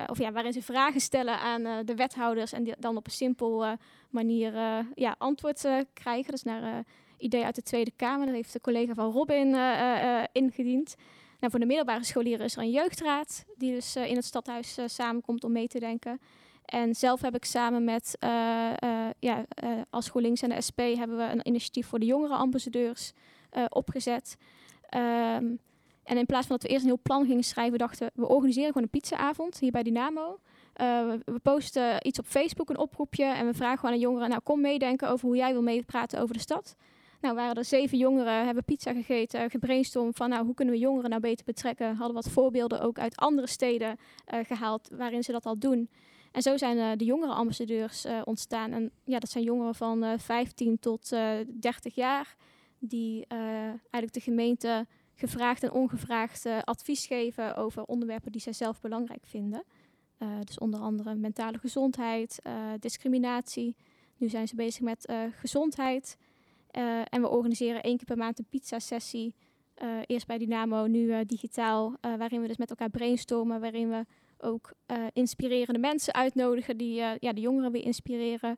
of 0.07 0.17
ja, 0.17 0.31
waarin 0.31 0.53
ze 0.53 0.61
vragen 0.61 1.01
stellen 1.01 1.39
aan 1.39 1.85
de 1.85 1.95
wethouders. 1.95 2.53
En 2.53 2.63
die 2.63 2.73
dan 2.79 2.97
op 2.97 3.05
een 3.05 3.11
simpel 3.11 3.77
manier 4.09 4.53
ja, 4.95 5.15
antwoord 5.17 5.67
krijgen. 5.93 6.31
Dus 6.31 6.43
naar 6.43 6.83
idee 7.17 7.45
uit 7.45 7.55
de 7.55 7.61
Tweede 7.61 7.91
Kamer. 7.95 8.25
Dat 8.25 8.35
heeft 8.35 8.53
de 8.53 8.61
collega 8.61 8.93
van 8.93 9.11
Robin 9.11 9.55
ingediend. 10.31 10.95
Nou, 11.39 11.51
voor 11.51 11.59
de 11.59 11.65
middelbare 11.65 12.03
scholieren 12.03 12.45
is 12.45 12.55
er 12.55 12.61
een 12.61 12.71
jeugdraad. 12.71 13.45
Die 13.55 13.73
dus 13.73 13.95
eh, 13.95 14.09
in 14.09 14.15
het 14.15 14.25
stadhuis 14.25 14.77
eh, 14.77 14.85
samenkomt 14.87 15.43
om 15.43 15.51
mee 15.51 15.67
te 15.67 15.79
denken. 15.79 16.19
En 16.67 16.95
zelf 16.95 17.21
heb 17.21 17.35
ik 17.35 17.45
samen 17.45 17.83
met, 17.83 18.15
eh, 18.19 18.29
ja, 19.19 19.45
als 19.89 20.09
GroenLinks 20.09 20.41
en 20.41 20.49
de 20.49 20.61
SP 20.67 20.79
hebben 20.79 21.17
we 21.17 21.23
een 21.23 21.47
initiatief 21.47 21.87
voor 21.87 21.99
de 21.99 22.05
jongere 22.05 22.33
ambassadeurs 22.33 23.13
eh, 23.49 23.65
opgezet. 23.69 24.37
Ehm, 24.89 25.55
en 26.03 26.17
in 26.17 26.25
plaats 26.25 26.47
van 26.47 26.55
dat 26.55 26.65
we 26.65 26.69
eerst 26.71 26.83
een 26.83 26.89
heel 26.89 26.99
plan 27.03 27.25
gingen 27.25 27.43
schrijven, 27.43 27.77
dachten 27.77 28.11
we, 28.13 28.27
organiseren 28.27 28.67
gewoon 28.67 28.83
een 28.83 28.99
pizzaavond 28.99 29.59
hier 29.59 29.71
bij 29.71 29.83
Dynamo. 29.83 30.39
We, 30.73 31.39
posten 31.41 32.07
iets 32.07 32.19
op 32.19 32.25
Facebook, 32.25 32.69
een 32.69 32.77
oproepje, 32.77 33.23
en 33.23 33.45
we 33.45 33.53
vragen 33.53 33.77
gewoon 33.79 33.95
aan 33.95 34.01
jongeren, 34.01 34.29
nou 34.29 34.41
kom 34.41 34.61
meedenken 34.61 35.09
over 35.09 35.27
hoe 35.27 35.35
jij 35.35 35.51
wil 35.51 35.61
meepraten 35.61 36.21
over 36.21 36.33
de 36.33 36.41
stad. 36.41 36.75
Nou, 37.21 37.35
waren 37.35 37.55
er 37.55 37.65
zeven 37.65 37.97
jongeren, 37.97 38.45
hebben 38.45 38.63
pizza 38.63 38.93
gegeten, 38.93 39.49
gebrainstormd 39.49 40.17
van 40.17 40.29
nou, 40.29 40.45
hoe 40.45 40.53
kunnen 40.53 40.73
we 40.73 40.79
jongeren 40.79 41.09
nou 41.09 41.21
beter 41.21 41.45
betrekken. 41.45 41.95
Hadden 41.95 42.15
wat 42.15 42.29
voorbeelden 42.29 42.81
ook 42.81 42.99
uit 42.99 43.15
andere 43.15 43.47
steden 43.47 43.97
eh, 44.25 44.39
gehaald 44.45 44.89
waarin 44.91 45.23
ze 45.23 45.31
dat 45.31 45.45
al 45.45 45.59
doen. 45.59 45.89
En 46.31 46.41
zo 46.41 46.57
zijn 46.57 46.77
eh, 46.77 46.97
de 46.97 47.05
jongere 47.05 47.33
ambassadeurs 47.33 48.05
eh, 48.05 48.21
ontstaan. 48.23 48.71
En 48.71 48.91
ja, 49.03 49.19
dat 49.19 49.29
zijn 49.29 49.43
jongeren 49.43 49.75
van 49.75 50.03
eh 50.03 50.17
15 50.17 50.79
tot 50.79 51.11
eh 51.11 51.31
30 51.59 51.95
jaar, 51.95 52.35
die 52.79 53.25
eigenlijk 53.27 54.13
de 54.13 54.19
gemeente 54.19 54.85
gevraagd 55.15 55.63
en 55.63 55.71
ongevraagd 55.71 56.45
advies 56.63 57.05
geven 57.05 57.55
over 57.55 57.83
onderwerpen 57.83 58.31
die 58.31 58.41
zij 58.41 58.53
zelf 58.53 58.81
belangrijk 58.81 59.25
vinden. 59.25 59.63
Dus 60.43 60.57
onder 60.57 60.79
andere 60.79 61.15
mentale 61.15 61.57
gezondheid, 61.57 62.41
discriminatie. 62.79 63.75
Nu 64.17 64.29
zijn 64.29 64.47
ze 64.47 64.55
bezig 64.55 64.81
met 64.81 65.13
gezondheid. 65.31 66.17
Eh, 66.77 67.01
en 67.09 67.21
we 67.21 67.27
organiseren 67.27 67.83
één 67.83 67.97
keer 67.97 68.05
per 68.05 68.17
maand 68.17 68.39
een 68.39 68.45
pizza-sessie. 68.49 69.33
Eh, 69.73 69.87
eerst 70.05 70.27
bij 70.27 70.37
Dynamo, 70.37 70.85
nu 70.85 71.11
eh, 71.11 71.19
digitaal. 71.25 71.95
waarin 72.01 72.41
we 72.41 72.47
dus 72.47 72.57
met 72.57 72.69
elkaar 72.69 72.89
brainstormen. 72.89 73.61
Waarin 73.61 73.89
we 73.89 74.05
ook 74.37 74.73
inspirerende 75.13 75.79
mensen 75.79 76.13
uitnodigen 76.13 76.77
die 76.77 76.93
ja, 76.93 77.33
de 77.33 77.41
jongeren 77.41 77.71
weer 77.71 77.83
inspireren. 77.83 78.57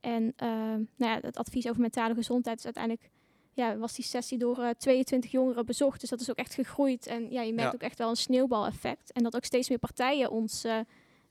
En 0.00 0.34
nou 0.36 0.86
ja, 0.96 1.18
het 1.20 1.36
advies 1.36 1.68
over 1.68 1.80
mentale 1.80 2.14
gezondheid 2.14 2.58
is 2.58 2.64
uiteindelijk... 2.64 3.10
Ja, 3.54 3.76
was 3.76 3.94
die 3.94 4.04
sessie 4.04 4.38
door 4.38 4.58
eh, 4.58 4.70
22 4.70 5.30
jongeren 5.30 5.66
bezocht. 5.66 6.00
Dus 6.00 6.10
dat 6.10 6.20
is 6.20 6.30
ook 6.30 6.36
echt 6.36 6.54
gegroeid. 6.54 7.06
En 7.06 7.30
ja, 7.30 7.42
je 7.42 7.52
merkt 7.52 7.70
Ja. 7.70 7.74
ook 7.76 7.82
echt 7.82 7.98
wel 7.98 8.08
een 8.08 8.16
sneeuwbaleffect. 8.16 9.12
En 9.12 9.22
dat 9.22 9.36
ook 9.36 9.44
steeds 9.44 9.68
meer 9.68 9.78
partijen 9.78 10.30
ons 10.30 10.64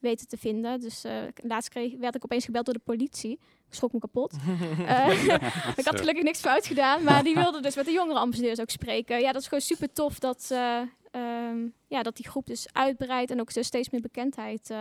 weten 0.02 0.28
te 0.28 0.38
vinden. 0.38 0.80
Dus 0.80 1.04
eh, 1.04 1.14
laatst 1.36 1.70
kreeg, 1.70 1.98
werd 1.98 2.16
ik 2.16 2.24
opeens 2.24 2.46
gebeld 2.46 2.66
door 2.66 2.74
de 2.74 2.80
politie. 2.84 3.32
Ik 3.68 3.74
schrok 3.78 3.94
me 3.94 4.00
kapot. 4.00 4.34
Eh, 4.86 5.24
ik 5.82 5.86
had 5.86 6.00
gelukkig 6.00 6.24
niks 6.24 6.40
fout 6.40 6.66
gedaan, 6.68 7.04
maar 7.04 7.24
die 7.24 7.36
wilde 7.36 7.62
dus 7.62 7.76
met 7.76 7.86
de 7.86 7.92
jongere 7.92 8.20
ambassadeurs 8.20 8.60
ook 8.60 8.70
spreken. 8.70 9.20
Ja, 9.20 9.32
dat 9.32 9.42
is 9.42 9.48
gewoon 9.48 9.62
super 9.64 9.94
tof 9.94 10.20
dat, 10.20 10.48
ehm, 10.52 11.68
ja, 11.88 12.02
dat 12.04 12.16
die 12.16 12.28
groep 12.30 12.46
dus 12.46 12.68
uitbreidt 12.74 13.32
en 13.32 13.40
ook 13.40 13.54
dus 13.54 13.68
steeds 13.68 13.90
meer 13.90 14.02
bekendheid 14.02 14.74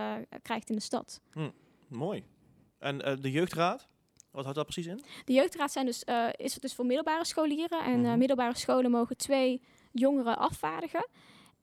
krijgt 0.42 0.68
in 0.70 0.76
de 0.76 0.83
stad. 0.83 1.20
Mooi. 1.88 2.24
En 2.78 2.98
de 3.20 3.30
jeugdraad, 3.30 3.88
wat 4.30 4.42
houdt 4.42 4.56
dat 4.59 4.66
precies 4.66 4.87
in? 4.87 5.02
De 5.24 5.33
jeugdraad 5.33 5.72
zijn 5.72 5.87
dus, 5.87 6.04
is 6.37 6.54
dus 6.54 6.74
voor 6.74 6.87
middelbare 6.87 7.24
scholieren 7.24 7.85
en 7.85 8.00
Mhm. 8.00 8.18
middelbare 8.18 8.56
scholen 8.59 8.90
mogen 8.90 9.16
twee 9.16 9.62
jongeren 9.92 10.38
afvaardigen. 10.38 11.06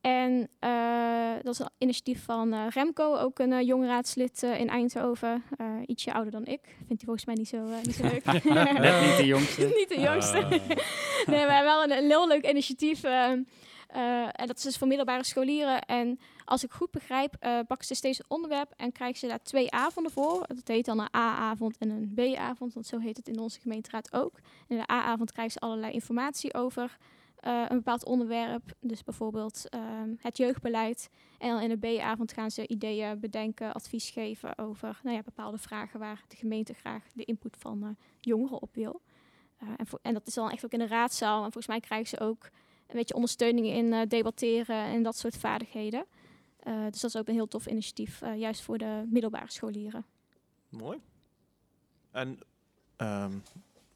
En 0.01 0.49
eh, 0.60 1.43
dat 1.43 1.53
is 1.53 1.60
een 1.60 1.69
initiatief 1.77 2.23
van 2.23 2.53
eh, 2.53 2.65
Remco, 2.69 3.15
ook 3.15 3.39
een 3.39 3.51
uh, 3.51 3.93
eh, 4.41 4.60
in 4.60 4.69
Eindhoven. 4.69 5.43
Ietsje 5.86 6.13
ouder 6.13 6.31
dan 6.31 6.45
ik. 6.45 6.62
Vindt 6.63 6.88
hij 6.88 6.97
volgens 7.05 7.25
mij 7.25 7.36
niet 7.36 7.47
zo, 7.47 7.57
niet 7.83 7.95
zo 7.95 8.03
leuk. 8.03 8.25
Net 8.79 9.01
niet 9.05 9.17
de 9.17 9.25
jongste. 9.25 9.65
niet 9.79 9.89
de 9.89 9.99
jongste. 9.99 10.38
Ah. 10.38 10.49
nee, 11.33 11.45
maar 11.45 11.63
wel 11.63 11.83
een, 11.83 11.91
een 11.91 12.10
heel 12.10 12.27
leuk 12.27 12.49
initiatief. 12.49 13.03
ehm, 13.03 13.41
eh, 13.88 14.23
en 14.23 14.47
dat 14.47 14.57
is 14.57 14.63
dus 14.63 14.77
voor 14.77 14.88
middelbare 14.88 15.23
scholieren. 15.23 15.81
En 15.81 16.19
als 16.45 16.63
ik 16.63 16.71
goed 16.71 16.91
begrijp, 16.91 17.36
pakken 17.39 17.88
ze 17.88 17.95
steeds 17.95 18.19
een 18.19 18.25
onderwerp 18.27 18.73
en 18.75 18.91
krijgen 18.91 19.19
ze 19.19 19.27
daar 19.27 19.43
twee 19.43 19.71
avonden 19.71 20.12
voor. 20.12 20.45
Dat 20.47 20.67
heet 20.67 20.86
dan 20.86 20.99
een 20.99 21.15
A-avond 21.15 21.77
en 21.77 21.89
een 21.89 22.12
B-avond, 22.15 22.73
want 22.73 22.86
zo 22.86 22.99
heet 22.99 23.17
het 23.17 23.27
in 23.27 23.39
onze 23.39 23.60
gemeenteraad 23.60 24.13
ook. 24.13 24.39
In 24.67 24.77
de 24.77 24.91
A-avond 24.91 25.31
krijgen 25.31 25.53
ze 25.53 25.60
allerlei 25.60 25.93
informatie 25.93 26.53
over 26.53 26.97
eh, 27.38 27.65
een 27.67 27.78
bepaald 27.78 28.06
onderwerp. 28.06 28.73
Dus 28.80 29.04
bijvoorbeeld 29.04 29.69
ehm, 29.69 30.13
het 30.17 30.38
jeugdbeleid. 30.38 31.10
En 31.38 31.50
dan 31.50 31.62
in 31.62 31.80
de 31.80 31.97
B-avond 31.97 32.34
gaan 32.34 32.52
ze 32.52 32.67
ideeën 32.67 33.19
bedenken, 33.19 33.73
advies 33.73 34.10
geven 34.10 34.58
over 34.58 35.00
nou 35.04 35.15
ja, 35.15 35.21
bepaalde 35.23 35.58
vragen 35.58 36.00
waar 36.00 36.23
de 36.28 36.36
gemeente 36.36 36.73
graag 36.73 37.04
de 37.13 37.23
input 37.23 37.58
van 37.60 37.84
eh, 37.84 37.89
jongeren 38.19 38.62
op 38.62 38.76
wil. 38.76 39.02
Uh, 39.63 39.69
en, 39.78 39.86
en, 40.02 40.13
dat 40.13 40.28
is 40.28 40.34
dan 40.34 40.52
echt 40.52 40.65
ook 40.65 40.71
in 40.71 40.80
de 40.80 40.88
raadzaal. 40.88 41.38
En 41.38 41.52
volgens 41.52 41.67
mij 41.67 41.80
krijgen 41.80 42.08
ze 42.08 42.19
ook 42.19 42.43
een 42.88 42.95
beetje 42.95 43.15
ondersteuning 43.15 43.67
in 43.67 44.08
debatteren 44.08 44.84
en 44.86 45.04
dat 45.04 45.17
soort 45.17 45.38
vaardigheden. 45.38 46.06
Dus 46.63 47.02
dat 47.02 47.10
is 47.10 47.17
ook 47.17 47.28
een 47.28 47.34
heel 47.34 47.47
tof 47.47 47.67
initiatief, 47.67 48.19
juist 48.19 48.62
voor 48.62 48.78
de 48.78 49.04
middelbare 49.10 49.52
scholieren. 49.52 50.06
Mooi. 50.69 51.02
En 52.12 52.39
um, 52.97 53.43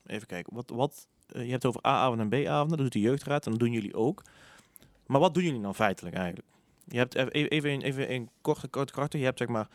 even 0.06 0.28
kijken, 0.28 0.54
wat, 0.54 0.70
wat 0.70 1.08
je 1.34 1.52
hebt 1.52 1.66
over 1.66 1.86
A-avonden 1.88 2.32
en 2.32 2.44
B-avonden, 2.44 2.70
dat 2.78 2.80
doet 2.86 2.92
de 2.94 3.00
jeugdraad 3.00 3.46
en 3.46 3.52
dat 3.52 3.60
doen 3.60 3.72
jullie 3.72 3.94
ook. 3.96 4.24
Maar 5.06 5.20
wat 5.20 5.34
doen 5.34 5.44
jullie 5.44 5.60
nou 5.60 5.74
feitelijk 5.74 6.16
eigenlijk? 6.16 6.48
Je 6.88 6.98
hebt 6.98 7.16
even 7.34 7.70
in, 7.72 7.82
even 7.82 8.08
in 8.08 8.30
korte, 8.42 8.68
korte 8.68 9.18
je 9.18 9.24
hebt 9.24 9.38
zeg 9.38 9.48
maar, 9.48 9.68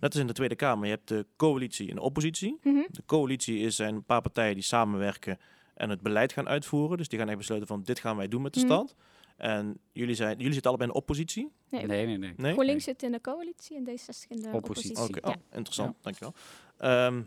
net 0.00 0.10
als 0.12 0.20
in 0.20 0.26
de 0.26 0.32
Tweede 0.32 0.54
Kamer, 0.56 0.84
je 0.84 0.90
hebt 0.94 1.08
de 1.08 1.26
coalitie 1.36 1.88
en 1.88 1.94
de 1.94 2.00
oppositie. 2.02 2.56
Mhm. 2.62 2.68
Mm 2.68 2.74
-hmm. 2.74 2.86
De 2.90 3.02
coalitie 3.06 3.58
is 3.58 3.76
zijn 3.76 3.94
een 3.94 4.04
paar 4.04 4.20
partijen 4.22 4.54
die 4.54 4.62
samenwerken 4.62 5.38
en 5.74 5.90
het 5.90 6.00
beleid 6.00 6.32
gaan 6.32 6.48
uitvoeren. 6.48 6.96
Dus 6.98 7.08
die 7.08 7.18
gaan 7.18 7.28
echt 7.28 7.36
besluiten 7.38 7.68
van 7.68 7.82
dit 7.82 7.98
gaan 7.98 8.16
wij 8.16 8.28
doen 8.28 8.42
met 8.42 8.54
de 8.54 8.60
Mhm. 8.60 8.68
stad. 8.68 8.94
En 9.36 9.78
jullie, 9.92 10.14
zijn, 10.14 10.36
jullie 10.36 10.52
zitten 10.52 10.70
allebei 10.70 10.88
in 10.90 10.94
de 10.96 11.00
oppositie? 11.02 11.52
Nee, 11.70 11.86
Nee, 11.86 12.06
nee, 12.06 12.16
nee. 12.18 12.32
Nee? 12.36 12.52
GroenLinks 12.52 12.84
zit 12.84 13.02
in 13.02 13.12
de 13.12 13.20
coalitie 13.20 13.76
en 13.76 13.84
D66 13.84 14.28
in 14.28 14.40
de 14.42 14.48
oppositie. 14.52 14.90
Oppositie. 14.90 15.02
Oké, 15.16 15.28
Ja. 15.28 15.34
oh, 15.34 15.56
interessant, 15.56 15.96
dankjewel. 16.00 16.34
Ehm, 16.78 17.22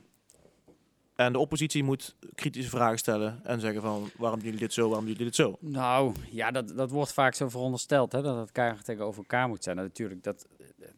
en 1.15 1.33
de 1.33 1.39
oppositie 1.39 1.83
moet 1.83 2.15
kritische 2.35 2.69
vragen 2.69 2.97
stellen 2.97 3.39
en 3.45 3.59
zeggen 3.59 3.81
van 3.81 4.09
waarom 4.17 4.39
doen 4.39 4.45
jullie 4.47 4.63
dit 4.65 4.73
zo, 4.73 4.81
waarom 4.87 5.05
doen 5.05 5.13
jullie 5.15 5.27
dit 5.31 5.35
zo? 5.35 5.57
Nou, 5.59 6.13
ja, 6.31 6.51
dat, 6.51 6.67
dat 6.67 6.91
wordt 6.91 7.13
vaak 7.13 7.33
zo 7.35 7.49
verondersteld, 7.49 8.11
hè, 8.11 8.21
dat 8.21 8.49
het 8.53 8.85
tegenover 8.85 9.19
elkaar 9.21 9.47
moet 9.47 9.63
zijn. 9.63 9.77
En 9.77 9.83
natuurlijk, 9.83 10.23
dat, 10.23 10.47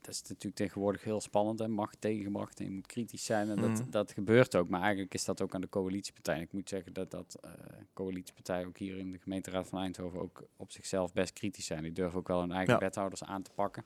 dat 0.01 0.13
is 0.13 0.21
natuurlijk 0.21 0.56
tegenwoordig 0.56 1.04
heel 1.04 1.21
spannend, 1.21 1.60
hè, 1.60 1.67
macht 1.67 2.01
tegenmacht 2.01 2.60
en 2.60 2.65
je 2.65 2.71
moet 2.71 2.86
kritisch 2.88 3.25
zijn. 3.25 3.49
En 3.49 3.56
dat, 3.56 3.69
Mhm. 3.69 3.89
dat 3.89 4.12
gebeurt 4.12 4.56
ook, 4.56 4.69
maar 4.69 4.82
eigenlijk 4.82 5.13
is 5.13 5.25
dat 5.25 5.41
ook 5.41 5.54
aan 5.56 5.62
de 5.62 5.69
coalitiepartij. 5.69 6.36
En 6.36 6.41
ik 6.41 6.51
moet 6.54 6.69
zeggen 6.69 6.93
dat 6.93 7.12
dat 7.12 7.38
eh 7.41 7.49
coalitiepartijen 7.93 8.67
ook 8.67 8.78
hier 8.78 8.97
in 8.97 9.12
de 9.12 9.17
gemeenteraad 9.19 9.67
van 9.67 9.80
Eindhoven 9.80 10.19
ook 10.21 10.43
op 10.58 10.71
zichzelf 10.71 11.13
best 11.13 11.34
kritisch 11.34 11.65
zijn. 11.65 11.84
Die 11.84 11.91
durven 11.91 12.19
ook 12.19 12.28
wel 12.28 12.39
hun 12.39 12.51
eigen 12.51 12.73
Ja. 12.73 12.80
wethouders 12.80 13.23
aan 13.23 13.41
te 13.41 13.51
pakken. 13.56 13.84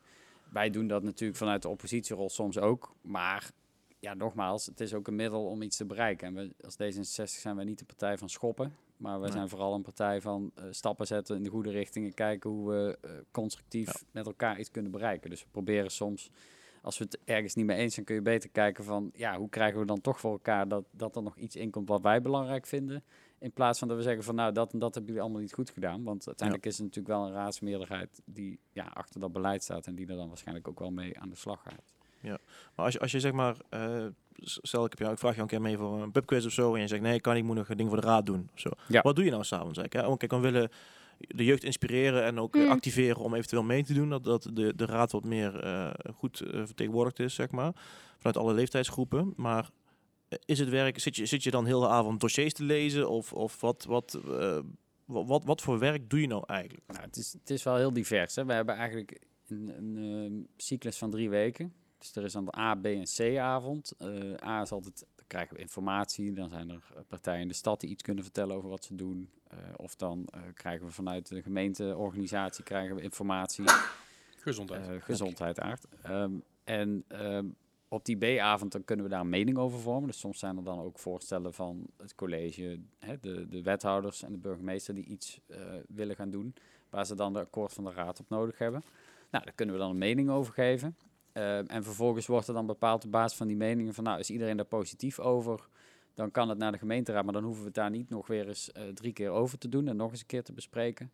Wij 0.51 0.69
doen 0.69 0.87
dat 0.87 1.03
natuurlijk 1.03 1.37
vanuit 1.39 1.61
de 1.61 1.67
oppositierol 1.69 2.29
soms 2.29 2.57
ook, 2.59 2.93
maar 3.01 3.51
ja, 3.99 4.13
nogmaals, 4.13 4.65
het 4.65 4.79
is 4.79 4.93
ook 4.93 5.07
een 5.07 5.15
middel 5.15 5.45
om 5.45 5.61
iets 5.61 5.77
te 5.77 5.85
bereiken. 5.85 6.27
En 6.27 6.33
we, 6.33 6.53
als 6.65 6.73
D66 6.75 7.23
zijn 7.39 7.55
wij 7.55 7.65
niet 7.65 7.79
de 7.79 7.85
partij 7.85 8.17
van 8.17 8.29
schoppen, 8.29 8.73
maar 8.97 9.17
we 9.19 9.23
Nee. 9.23 9.31
zijn 9.31 9.49
vooral 9.49 9.73
een 9.73 9.81
partij 9.81 10.21
van 10.21 10.51
eh, 10.55 10.63
stappen 10.71 11.07
zetten 11.07 11.35
in 11.35 11.43
de 11.43 11.49
goede 11.49 11.69
richting 11.71 12.05
en 12.05 12.13
kijken 12.13 12.49
hoe 12.49 12.69
we 12.69 12.97
eh, 13.01 13.11
constructief 13.31 13.87
Ja. 13.87 13.99
met 14.11 14.25
elkaar 14.25 14.59
iets 14.59 14.71
kunnen 14.71 14.91
bereiken. 14.91 15.29
Dus 15.29 15.41
we 15.43 15.47
proberen 15.51 15.91
soms, 15.91 16.31
als 16.81 16.97
we 16.97 17.03
het 17.03 17.19
ergens 17.25 17.55
niet 17.55 17.65
mee 17.65 17.77
eens 17.77 17.93
zijn, 17.93 18.05
kun 18.05 18.15
je 18.15 18.21
beter 18.21 18.49
kijken 18.49 18.83
van, 18.83 19.11
ja, 19.13 19.37
hoe 19.37 19.49
krijgen 19.49 19.79
we 19.79 19.85
dan 19.85 20.01
toch 20.01 20.19
voor 20.19 20.31
elkaar 20.31 20.67
dat, 20.67 20.85
dat 20.91 21.15
er 21.15 21.23
nog 21.23 21.37
iets 21.37 21.55
in 21.55 21.69
komt 21.71 21.87
wat 21.87 22.01
wij 22.01 22.21
belangrijk 22.21 22.65
vinden. 22.65 23.03
In 23.39 23.51
plaats 23.51 23.79
van 23.79 23.87
dat 23.87 23.97
we 23.97 24.03
zeggen 24.03 24.23
van, 24.23 24.35
nou, 24.35 24.53
dat 24.53 24.73
en 24.73 24.79
dat 24.79 24.89
hebben 24.93 25.05
jullie 25.05 25.21
allemaal 25.25 25.41
niet 25.41 25.53
goed 25.53 25.69
gedaan. 25.69 26.03
Want 26.03 26.27
uiteindelijk 26.27 26.67
is 26.67 26.77
het 26.77 26.85
natuurlijk 26.85 27.15
wel 27.15 27.25
een 27.25 27.33
raadsmeerderheid 27.33 28.21
die 28.25 28.59
ja, 28.71 28.83
achter 28.83 29.19
dat 29.19 29.31
beleid 29.31 29.63
staat 29.63 29.87
en 29.87 29.95
die 29.95 30.07
er 30.07 30.15
dan 30.15 30.27
waarschijnlijk 30.27 30.67
ook 30.67 30.79
wel 30.79 30.91
mee 30.91 31.19
aan 31.19 31.29
de 31.29 31.35
slag 31.35 31.61
gaat. 31.63 31.93
Maar 32.21 32.85
als 32.85 32.93
je, 32.93 32.99
als 32.99 33.11
je 33.11 33.19
zeg 33.19 33.31
maar, 33.31 33.55
eh, 33.69 34.05
stel 34.41 34.83
ik, 34.85 34.89
heb 34.89 34.99
jou, 34.99 35.11
ik 35.11 35.19
vraag 35.19 35.35
je 35.35 35.41
een 35.41 35.47
keer 35.47 35.61
mee 35.61 35.77
voor 35.77 36.01
een 36.01 36.11
pubquiz 36.11 36.45
of 36.45 36.51
zo 36.51 36.75
en 36.75 36.81
je 36.81 36.87
zegt 36.87 37.01
nee, 37.01 37.13
ik 37.13 37.21
kan 37.21 37.33
niet, 37.33 37.41
ik 37.41 37.47
moet 37.47 37.57
nog 37.57 37.69
een 37.69 37.77
ding 37.77 37.89
voor 37.89 38.01
de 38.01 38.07
raad 38.07 38.25
doen. 38.25 38.49
of 38.53 38.59
Zo. 38.59 38.69
Ja. 38.87 39.01
Wat 39.01 39.15
doe 39.15 39.25
je 39.25 39.31
nou 39.31 39.43
s'avonds 39.43 39.77
eigenlijk? 39.77 40.05
hè? 40.07 40.11
Oh, 40.13 40.17
kijk, 40.17 40.31
dan 40.31 40.41
willen 40.41 40.69
de 41.17 41.43
jeugd 41.45 41.63
inspireren 41.63 42.23
en 42.23 42.39
ook 42.39 42.55
eh, 42.55 42.61
Mm. 42.63 42.71
activeren 42.71 43.21
om 43.23 43.33
eventueel 43.33 43.63
mee 43.63 43.83
te 43.83 43.93
doen. 43.93 44.09
Dat, 44.09 44.23
dat 44.23 44.49
de, 44.53 44.75
de 44.75 44.85
raad 44.85 45.11
wat 45.11 45.23
meer 45.23 45.59
eh, 45.63 45.89
goed 46.15 46.37
vertegenwoordigd 46.51 47.19
is, 47.19 47.33
zeg 47.33 47.51
maar. 47.51 47.71
Vanuit 48.17 48.37
alle 48.37 48.53
leeftijdsgroepen. 48.53 49.33
Maar 49.35 49.69
is 50.45 50.59
het 50.59 50.69
werk, 50.69 50.99
zit 50.99 51.15
je, 51.15 51.25
zit 51.25 51.43
je 51.43 51.51
dan 51.51 51.65
heel 51.65 51.79
de 51.79 51.87
avond 51.87 52.19
dossiers 52.19 52.53
te 52.53 52.63
lezen? 52.63 53.09
Of, 53.09 53.33
of 53.33 53.61
wat, 53.61 53.85
wat, 53.85 54.19
eh, 54.27 54.59
wa- 55.05 55.25
wat, 55.25 55.43
wat 55.43 55.61
voor 55.61 55.79
werk 55.79 56.09
doe 56.09 56.21
je 56.21 56.27
nou 56.27 56.43
eigenlijk? 56.47 56.83
Nou, 56.87 57.01
het, 57.01 57.17
is, 57.17 57.33
het 57.33 57.49
is 57.49 57.63
wel 57.63 57.75
heel 57.75 57.93
divers. 57.93 58.35
Hè. 58.35 58.45
We 58.45 58.53
hebben 58.53 58.75
eigenlijk 58.75 59.19
een, 59.47 59.73
een 59.77 59.97
ehm, 60.25 60.33
cyclus 60.57 60.97
van 60.97 61.09
drie 61.11 61.29
weken. 61.29 61.73
Dus 61.99 62.15
er 62.15 62.23
is 62.23 62.33
dan 62.33 62.45
de 62.45 62.57
A, 62.57 62.75
B 62.75 62.85
en 62.85 63.03
C 63.03 63.37
avond. 63.37 63.93
Eh, 63.97 64.47
A 64.47 64.61
is 64.61 64.71
altijd, 64.71 65.05
dan 65.15 65.25
krijgen 65.27 65.55
we 65.55 65.61
informatie. 65.61 66.33
Dan 66.33 66.49
zijn 66.49 66.69
er 66.69 66.83
eh, 66.95 67.01
partijen 67.07 67.41
in 67.41 67.47
de 67.47 67.53
stad 67.53 67.79
die 67.79 67.89
iets 67.89 68.03
kunnen 68.03 68.23
vertellen 68.23 68.55
over 68.55 68.69
wat 68.69 68.83
ze 68.83 68.95
doen. 68.95 69.29
Eh, 69.47 69.57
of 69.75 69.95
dan 69.95 70.27
krijgen 70.53 70.85
we 70.85 70.91
vanuit 70.91 71.27
de 71.27 71.41
gemeenteorganisatie 71.41 72.63
krijgen 72.63 72.95
we 72.95 73.01
informatie. 73.01 73.65
Gezondheid. 74.37 75.03
Gezondheid 75.03 75.59
aard. 75.59 75.85
Ehm, 76.01 76.31
en 76.63 77.03
ehm, 77.07 77.45
op 77.87 78.05
die 78.05 78.17
B-avond 78.17 78.71
dan 78.71 78.83
kunnen 78.83 79.05
we 79.05 79.11
daar 79.11 79.21
een 79.21 79.29
mening 79.29 79.57
over 79.57 79.79
vormen. 79.79 80.07
Dus 80.07 80.19
soms 80.19 80.39
zijn 80.39 80.57
er 80.57 80.63
dan 80.63 80.79
ook 80.79 80.99
voorstellen 80.99 81.53
van 81.53 81.87
het 81.97 82.15
college, 82.15 82.79
hè, 82.99 83.19
de, 83.19 83.47
de 83.47 83.61
wethouders 83.61 84.23
en 84.23 84.31
de 84.31 84.37
burgemeester 84.37 84.93
die 84.93 85.05
iets 85.05 85.41
willen 85.87 86.15
gaan 86.15 86.29
doen, 86.29 86.53
waar 86.89 87.05
ze 87.05 87.15
dan 87.15 87.33
de 87.33 87.39
akkoord 87.39 87.73
van 87.73 87.83
de 87.83 87.91
raad 87.91 88.19
op 88.19 88.29
nodig 88.29 88.57
hebben. 88.57 88.83
Nou, 89.31 89.43
daar 89.43 89.53
kunnen 89.53 89.75
we 89.75 89.81
dan 89.81 89.89
een 89.89 89.97
mening 89.97 90.29
over 90.29 90.53
geven. 90.53 90.95
Ehm, 91.33 91.65
en 91.65 91.83
vervolgens 91.83 92.27
wordt 92.27 92.47
er 92.47 92.53
dan 92.53 92.65
bepaald 92.65 93.05
op 93.05 93.11
basis 93.11 93.37
van 93.37 93.47
die 93.47 93.57
meningen 93.57 93.93
van, 93.93 94.03
nou, 94.03 94.19
is 94.19 94.29
iedereen 94.29 94.57
daar 94.57 94.65
positief 94.65 95.19
over? 95.19 95.67
Dan 96.13 96.31
kan 96.31 96.49
het 96.49 96.57
naar 96.57 96.71
de 96.71 96.77
gemeenteraad, 96.77 97.23
maar 97.23 97.33
dan 97.33 97.43
hoeven 97.43 97.61
we 97.61 97.67
het 97.67 97.75
daar 97.75 97.89
niet 97.89 98.09
nog 98.09 98.27
weer 98.27 98.47
eens 98.47 98.71
eh, 98.71 98.83
drie 98.87 99.13
keer 99.13 99.29
over 99.29 99.57
te 99.57 99.69
doen 99.69 99.87
en 99.87 99.95
nog 99.95 100.11
eens 100.11 100.19
een 100.19 100.25
keer 100.25 100.43
te 100.43 100.53
bespreken. 100.53 101.11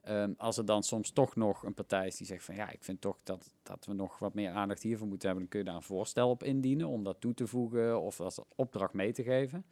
Ehm, 0.00 0.32
als 0.36 0.56
er 0.56 0.64
dan 0.64 0.82
soms 0.82 1.10
toch 1.10 1.36
nog 1.36 1.62
een 1.62 1.74
partij 1.74 2.06
is 2.06 2.16
die 2.16 2.26
zegt 2.26 2.44
van 2.44 2.54
ja, 2.54 2.70
ik 2.70 2.84
vind 2.84 3.00
toch 3.00 3.18
dat, 3.22 3.50
dat 3.62 3.86
we 3.86 3.92
nog 3.92 4.18
wat 4.18 4.34
meer 4.34 4.50
aandacht 4.50 4.82
hiervoor 4.82 5.06
moeten 5.06 5.28
hebben, 5.28 5.44
dan 5.44 5.52
kun 5.52 5.60
je 5.60 5.70
daar 5.70 5.82
een 5.82 5.96
voorstel 5.96 6.30
op 6.30 6.42
indienen 6.42 6.88
om 6.88 7.04
dat 7.04 7.20
toe 7.20 7.34
te 7.34 7.46
voegen 7.46 8.00
of 8.00 8.20
als 8.20 8.40
opdracht 8.56 8.92
mee 8.92 9.12
te 9.12 9.22
geven. 9.22 9.64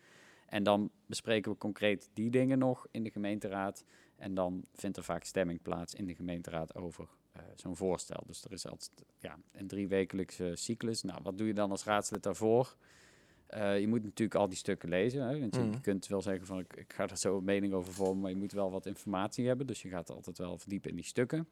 En 0.46 0.62
dan 0.62 0.90
bespreken 1.06 1.52
we 1.52 1.58
concreet 1.58 2.10
die 2.12 2.30
dingen 2.30 2.58
nog 2.58 2.86
in 2.90 3.02
de 3.02 3.10
gemeenteraad. 3.10 3.84
En 4.16 4.34
dan 4.34 4.64
vindt 4.74 4.96
er 4.96 5.04
vaak 5.04 5.24
stemming 5.24 5.62
plaats 5.62 5.94
in 5.94 6.06
de 6.06 6.14
gemeenteraad 6.14 6.74
over 6.74 7.04
eh, 7.04 7.25
zo'n 7.54 7.76
voorstel. 7.76 8.22
Dus 8.26 8.44
er 8.44 8.52
is 8.52 8.66
altijd 8.66 8.90
ja, 9.18 9.38
een 9.52 9.66
driewekelijkse 9.66 10.52
cyclus. 10.54 11.02
Nou, 11.02 11.20
wat 11.22 11.38
doe 11.38 11.46
je 11.46 11.54
dan 11.54 11.70
als 11.70 11.84
raadslid 11.84 12.22
daarvoor? 12.22 12.76
Eh, 13.46 13.80
je 13.80 13.88
moet 13.88 14.02
natuurlijk 14.02 14.34
al 14.40 14.48
die 14.48 14.56
stukken 14.58 14.88
lezen. 14.88 15.22
Hè? 15.28 15.40
Want 15.40 15.54
je, 15.54 15.60
Mhm. 15.60 15.80
kunt 15.80 16.06
wel 16.06 16.22
zeggen 16.22 16.46
van 16.46 16.58
ik, 16.58 16.76
ik 16.76 16.92
ga 16.92 17.08
er 17.08 17.16
zo 17.18 17.36
een 17.36 17.44
mening 17.44 17.72
over 17.72 17.92
vormen, 17.92 18.20
maar 18.20 18.30
je 18.30 18.36
moet 18.36 18.52
wel 18.52 18.70
wat 18.70 18.86
informatie 18.86 19.46
hebben. 19.46 19.66
Dus 19.66 19.82
je 19.82 19.88
gaat 19.88 20.10
altijd 20.10 20.38
wel 20.38 20.58
verdiepen 20.58 20.90
in 20.90 20.96
die 20.96 21.04
stukken. 21.04 21.48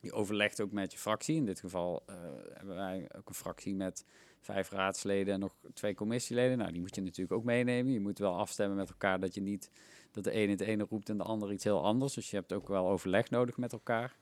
Je 0.00 0.12
overlegt 0.12 0.60
ook 0.60 0.72
met 0.72 0.92
je 0.92 0.98
fractie. 0.98 1.36
In 1.36 1.44
dit 1.44 1.60
geval 1.60 2.02
eh, 2.06 2.14
hebben 2.52 2.74
wij 2.74 3.08
ook 3.16 3.28
een 3.28 3.34
fractie 3.34 3.74
met 3.74 4.04
vijf 4.40 4.70
raadsleden 4.70 5.34
en 5.34 5.40
nog 5.40 5.54
twee 5.74 5.94
commissieleden. 5.94 6.58
Nou, 6.58 6.72
die 6.72 6.80
moet 6.80 6.94
je 6.94 7.00
natuurlijk 7.00 7.32
ook 7.32 7.44
meenemen. 7.44 7.92
Je 7.92 8.00
moet 8.00 8.18
wel 8.18 8.36
afstemmen 8.38 8.76
met 8.76 8.88
elkaar 8.88 9.20
dat 9.20 9.34
je 9.34 9.40
niet 9.40 9.70
dat 10.10 10.24
de 10.24 10.30
ene 10.30 10.50
het 10.50 10.60
ene 10.60 10.86
roept 10.88 11.08
en 11.08 11.16
de 11.16 11.24
ander 11.24 11.52
iets 11.52 11.64
heel 11.64 11.84
anders. 11.84 12.14
Dus 12.14 12.30
je 12.30 12.36
hebt 12.36 12.52
ook 12.52 12.68
wel 12.68 12.88
overleg 12.88 13.30
nodig 13.30 13.56
met 13.56 13.72
elkaar. 13.72 14.16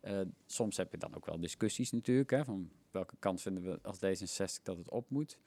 Eh, 0.00 0.20
soms 0.46 0.76
heb 0.76 0.90
je 0.90 0.98
dan 0.98 1.14
ook 1.14 1.26
wel 1.26 1.40
discussies 1.40 1.92
natuurlijk. 1.92 2.30
Hè, 2.30 2.44
van 2.44 2.70
welke 2.90 3.16
kant 3.18 3.42
vinden 3.42 3.62
we 3.62 3.78
als 3.82 3.96
D66 3.98 4.62
dat 4.62 4.76
het 4.76 4.90
op 4.90 5.10
moet. 5.10 5.38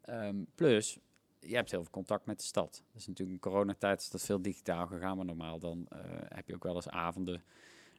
Ehm, 0.00 0.36
plus, 0.54 0.98
je 1.38 1.54
hebt 1.54 1.70
heel 1.70 1.82
veel 1.82 1.90
contact 1.90 2.26
met 2.26 2.38
de 2.38 2.44
stad. 2.44 2.82
Dus 2.92 3.06
natuurlijk 3.06 3.36
in 3.36 3.50
coronatijd 3.50 4.00
is 4.00 4.10
dat 4.10 4.22
veel 4.22 4.42
digitaal 4.42 4.86
gegaan. 4.86 5.16
Maar 5.16 5.26
normaal 5.26 5.58
dan 5.58 5.86
eh, 5.88 5.98
heb 6.28 6.48
je 6.48 6.54
ook 6.54 6.62
wel 6.62 6.74
eens 6.74 6.88
avonden 6.88 7.42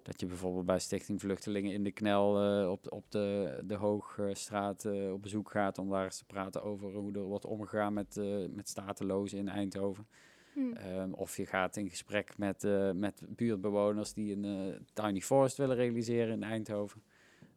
dat 0.03 0.19
je 0.19 0.25
bijvoorbeeld 0.25 0.65
bij 0.65 0.79
Stichting 0.79 1.19
Vluchtelingen 1.19 1.73
in 1.73 1.83
de 1.83 1.91
knel 1.91 2.41
eh, 2.41 2.69
op, 2.71 2.91
op 2.91 3.11
de, 3.11 3.59
de 3.65 3.75
Hoogstraat 3.75 4.85
op 5.11 5.21
bezoek 5.21 5.51
gaat 5.51 5.77
om 5.77 5.89
daar 5.89 6.03
eens 6.03 6.17
te 6.17 6.25
praten 6.25 6.63
over 6.63 6.93
hoe 6.93 7.13
er 7.13 7.21
wordt 7.21 7.45
omgegaan 7.45 7.93
met, 7.93 8.15
met 8.49 8.69
statelozen 8.69 9.37
in 9.37 9.49
Eindhoven. 9.49 10.07
Hm. 10.55 10.73
Ehm, 10.73 11.11
of 11.11 11.37
je 11.37 11.45
gaat 11.45 11.77
in 11.77 11.89
gesprek 11.89 12.37
met, 12.37 12.63
eh, 12.63 12.91
met 12.91 13.21
buurtbewoners 13.27 14.13
die 14.13 14.35
een 14.35 14.45
eh, 14.45 14.79
tiny 14.93 15.21
forest 15.21 15.57
willen 15.57 15.75
realiseren 15.75 16.33
in 16.33 16.43
Eindhoven. 16.43 17.03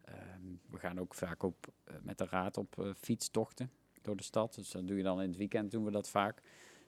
Ehm, 0.04 0.42
we 0.70 0.78
gaan 0.78 0.98
ook 1.00 1.14
vaak 1.14 1.42
op, 1.42 1.66
eh, 1.84 1.94
met 2.02 2.18
de 2.18 2.26
raad 2.30 2.56
op 2.56 2.94
fietstochten 3.00 3.70
door 4.02 4.16
de 4.16 4.22
stad. 4.22 4.54
Dus 4.54 4.70
dat 4.70 4.86
doe 4.86 4.96
je 4.96 5.02
dan 5.02 5.20
in 5.20 5.28
het 5.28 5.36
weekend 5.36 5.70
doen 5.70 5.84
we 5.84 5.90
dat 5.90 6.08
vaak. 6.08 6.42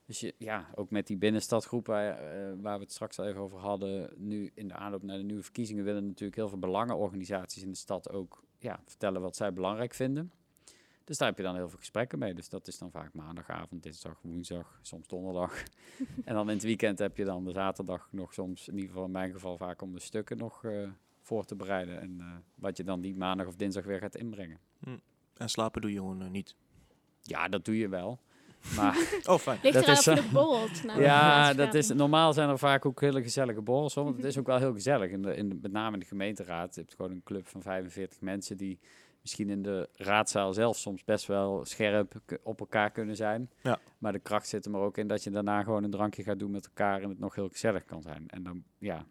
Dus 0.05 0.19
je, 0.19 0.35
ja, 0.37 0.69
ook 0.75 0.89
met 0.89 1.07
die 1.07 1.17
binnenstadgroep 1.17 1.87
waar, 1.87 2.17
waar 2.61 2.77
we 2.77 2.83
het 2.83 2.91
straks 2.91 3.19
al 3.19 3.25
even 3.25 3.41
over 3.41 3.59
hadden, 3.59 4.13
nu 4.15 4.51
in 4.53 4.67
de 4.67 4.73
aanloop 4.73 5.03
naar 5.03 5.17
de 5.17 5.23
nieuwe 5.23 5.43
verkiezingen 5.43 5.83
willen 5.83 6.05
natuurlijk 6.05 6.35
heel 6.35 6.49
veel 6.49 6.59
belangenorganisaties 6.59 7.63
in 7.63 7.69
de 7.69 7.77
stad 7.77 8.09
ook 8.09 8.43
ja, 8.59 8.79
vertellen 8.85 9.21
wat 9.21 9.35
zij 9.35 9.53
belangrijk 9.53 9.93
vinden. 9.93 10.31
Dus 11.03 11.17
daar 11.17 11.27
heb 11.27 11.37
je 11.37 11.43
dan 11.43 11.55
heel 11.55 11.69
veel 11.69 11.77
gesprekken 11.77 12.19
mee. 12.19 12.33
Dus 12.33 12.49
dat 12.49 12.67
is 12.67 12.77
dan 12.77 12.91
vaak 12.91 13.13
maandagavond, 13.13 13.83
dinsdag, 13.83 14.19
woensdag, 14.21 14.79
soms 14.81 15.07
donderdag. 15.07 15.63
en 16.25 16.33
dan 16.33 16.49
in 16.49 16.55
het 16.55 16.63
weekend 16.63 16.99
heb 16.99 17.17
je 17.17 17.25
dan 17.25 17.43
de 17.43 17.51
zaterdag 17.51 18.07
nog 18.11 18.33
soms, 18.33 18.67
in 18.67 18.73
ieder 18.73 18.89
geval 18.89 19.05
in 19.05 19.11
mijn 19.11 19.31
geval 19.31 19.57
vaak 19.57 19.81
om 19.81 19.93
de 19.93 19.99
stukken 19.99 20.37
nog 20.37 20.63
eh, 20.63 20.89
voor 21.21 21.45
te 21.45 21.55
bereiden. 21.55 22.01
En 22.01 22.15
eh, 22.19 22.25
wat 22.55 22.77
je 22.77 22.83
dan 22.83 23.01
die 23.01 23.15
maandag 23.15 23.47
of 23.47 23.55
dinsdag 23.55 23.83
weer 23.83 23.99
gaat 23.99 24.15
inbrengen. 24.15 24.59
En 25.37 25.49
slapen 25.49 25.81
doe 25.81 25.91
je 25.91 25.97
gewoon 25.97 26.21
eh, 26.21 26.29
niet. 26.29 26.55
Ja, 27.21 27.47
dat 27.47 27.65
doe 27.65 27.77
je 27.77 27.89
wel. 27.89 28.19
Maar 28.75 28.97
Oh, 29.29 29.37
fijn. 29.37 29.59
Ligt 29.63 29.85
Dat 29.85 30.07
is, 30.07 30.29
borrelt. 30.31 30.83
Nou, 30.83 31.01
ja, 31.01 31.53
dat 31.53 31.73
is, 31.73 31.87
normaal 31.87 32.33
zijn 32.33 32.49
er 32.49 32.57
vaak 32.57 32.85
ook 32.85 33.01
hele 33.01 33.21
gezellige 33.21 33.61
borrels. 33.61 33.93
hoor, 33.93 34.03
Want 34.03 34.15
het 34.15 34.25
is 34.25 34.37
ook 34.39 34.45
wel 34.45 34.57
heel 34.57 34.73
gezellig. 34.73 35.11
In 35.11 35.21
de, 35.21 35.35
in 35.35 35.49
de, 35.49 35.57
met 35.61 35.71
name 35.71 35.93
in 35.93 35.99
de 35.99 36.05
gemeenteraad. 36.05 36.75
Je 36.75 36.81
hebt 36.81 36.95
gewoon 36.95 37.11
een 37.11 37.23
club 37.23 37.47
van 37.47 37.61
45 37.61 38.21
mensen 38.21 38.57
die 38.57 38.79
misschien 39.21 39.49
in 39.49 39.61
de 39.61 39.89
raadzaal 39.93 40.53
zelf 40.53 40.77
soms 40.77 41.03
best 41.03 41.25
wel 41.25 41.65
scherp 41.65 42.13
op 42.43 42.59
elkaar 42.59 42.91
kunnen 42.91 43.15
zijn. 43.15 43.49
Ja. 43.61 43.79
Maar 43.97 44.11
de 44.11 44.19
kracht 44.19 44.47
zit 44.47 44.65
er 44.65 44.71
maar 44.71 44.81
ook 44.81 44.97
in 44.97 45.07
dat 45.07 45.23
je 45.23 45.29
daarna 45.29 45.63
gewoon 45.63 45.83
een 45.83 45.91
drankje 45.91 46.23
gaat 46.23 46.39
doen 46.39 46.51
met 46.51 46.65
elkaar 46.65 47.01
en 47.01 47.09
het 47.09 47.19
nog 47.19 47.35
heel 47.35 47.49
gezellig 47.49 47.85
kan 47.85 48.01
zijn. 48.01 48.23
En 48.27 48.43
dan 48.43 48.63
ja, 48.77 49.05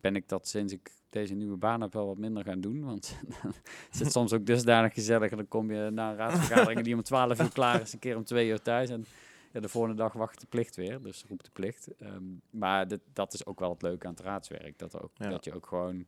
ben 0.00 0.16
ik 0.16 0.28
dat 0.28 0.48
sinds 0.48 0.72
ik 0.72 0.90
deze 1.10 1.34
nieuwe 1.34 1.56
baan 1.56 1.80
heb 1.80 1.92
wel 1.92 2.06
wat 2.06 2.16
minder 2.18 2.44
gaan 2.44 2.60
doen. 2.60 2.84
Want 2.84 3.16
het 3.98 4.12
soms 4.12 4.32
ook 4.32 4.46
dusdanig 4.46 4.94
gezellig. 4.94 5.30
En 5.30 5.36
dan 5.36 5.48
kom 5.48 5.72
je 5.72 5.90
na 5.90 6.10
een 6.10 6.16
raadsvergadering 6.16 6.82
die 6.82 6.94
om 6.94 7.02
12 7.02 7.40
uur 7.40 7.52
klaar 7.52 7.80
is, 7.80 7.92
een 7.92 7.98
keer 7.98 8.16
om 8.16 8.24
twee 8.24 8.48
uur 8.48 8.62
thuis. 8.62 8.90
En 8.90 9.04
ja, 9.52 9.60
de 9.60 9.68
volgende 9.68 9.96
dag 9.96 10.12
wacht 10.12 10.40
de 10.40 10.46
plicht 10.46 10.76
weer, 10.76 11.02
dus 11.02 11.24
roept 11.28 11.44
de 11.44 11.50
plicht. 11.50 11.96
Ehm, 11.98 12.22
maar 12.50 12.88
dit, 12.88 13.00
dat 13.12 13.32
is 13.34 13.46
ook 13.46 13.60
wel 13.60 13.70
het 13.70 13.82
leuke 13.82 14.06
aan 14.06 14.12
het 14.12 14.22
raadswerk. 14.22 14.78
Dat, 14.78 15.00
ook, 15.02 15.10
Ja. 15.14 15.28
dat 15.28 15.44
je 15.44 15.54
ook 15.54 15.66
gewoon 15.66 16.06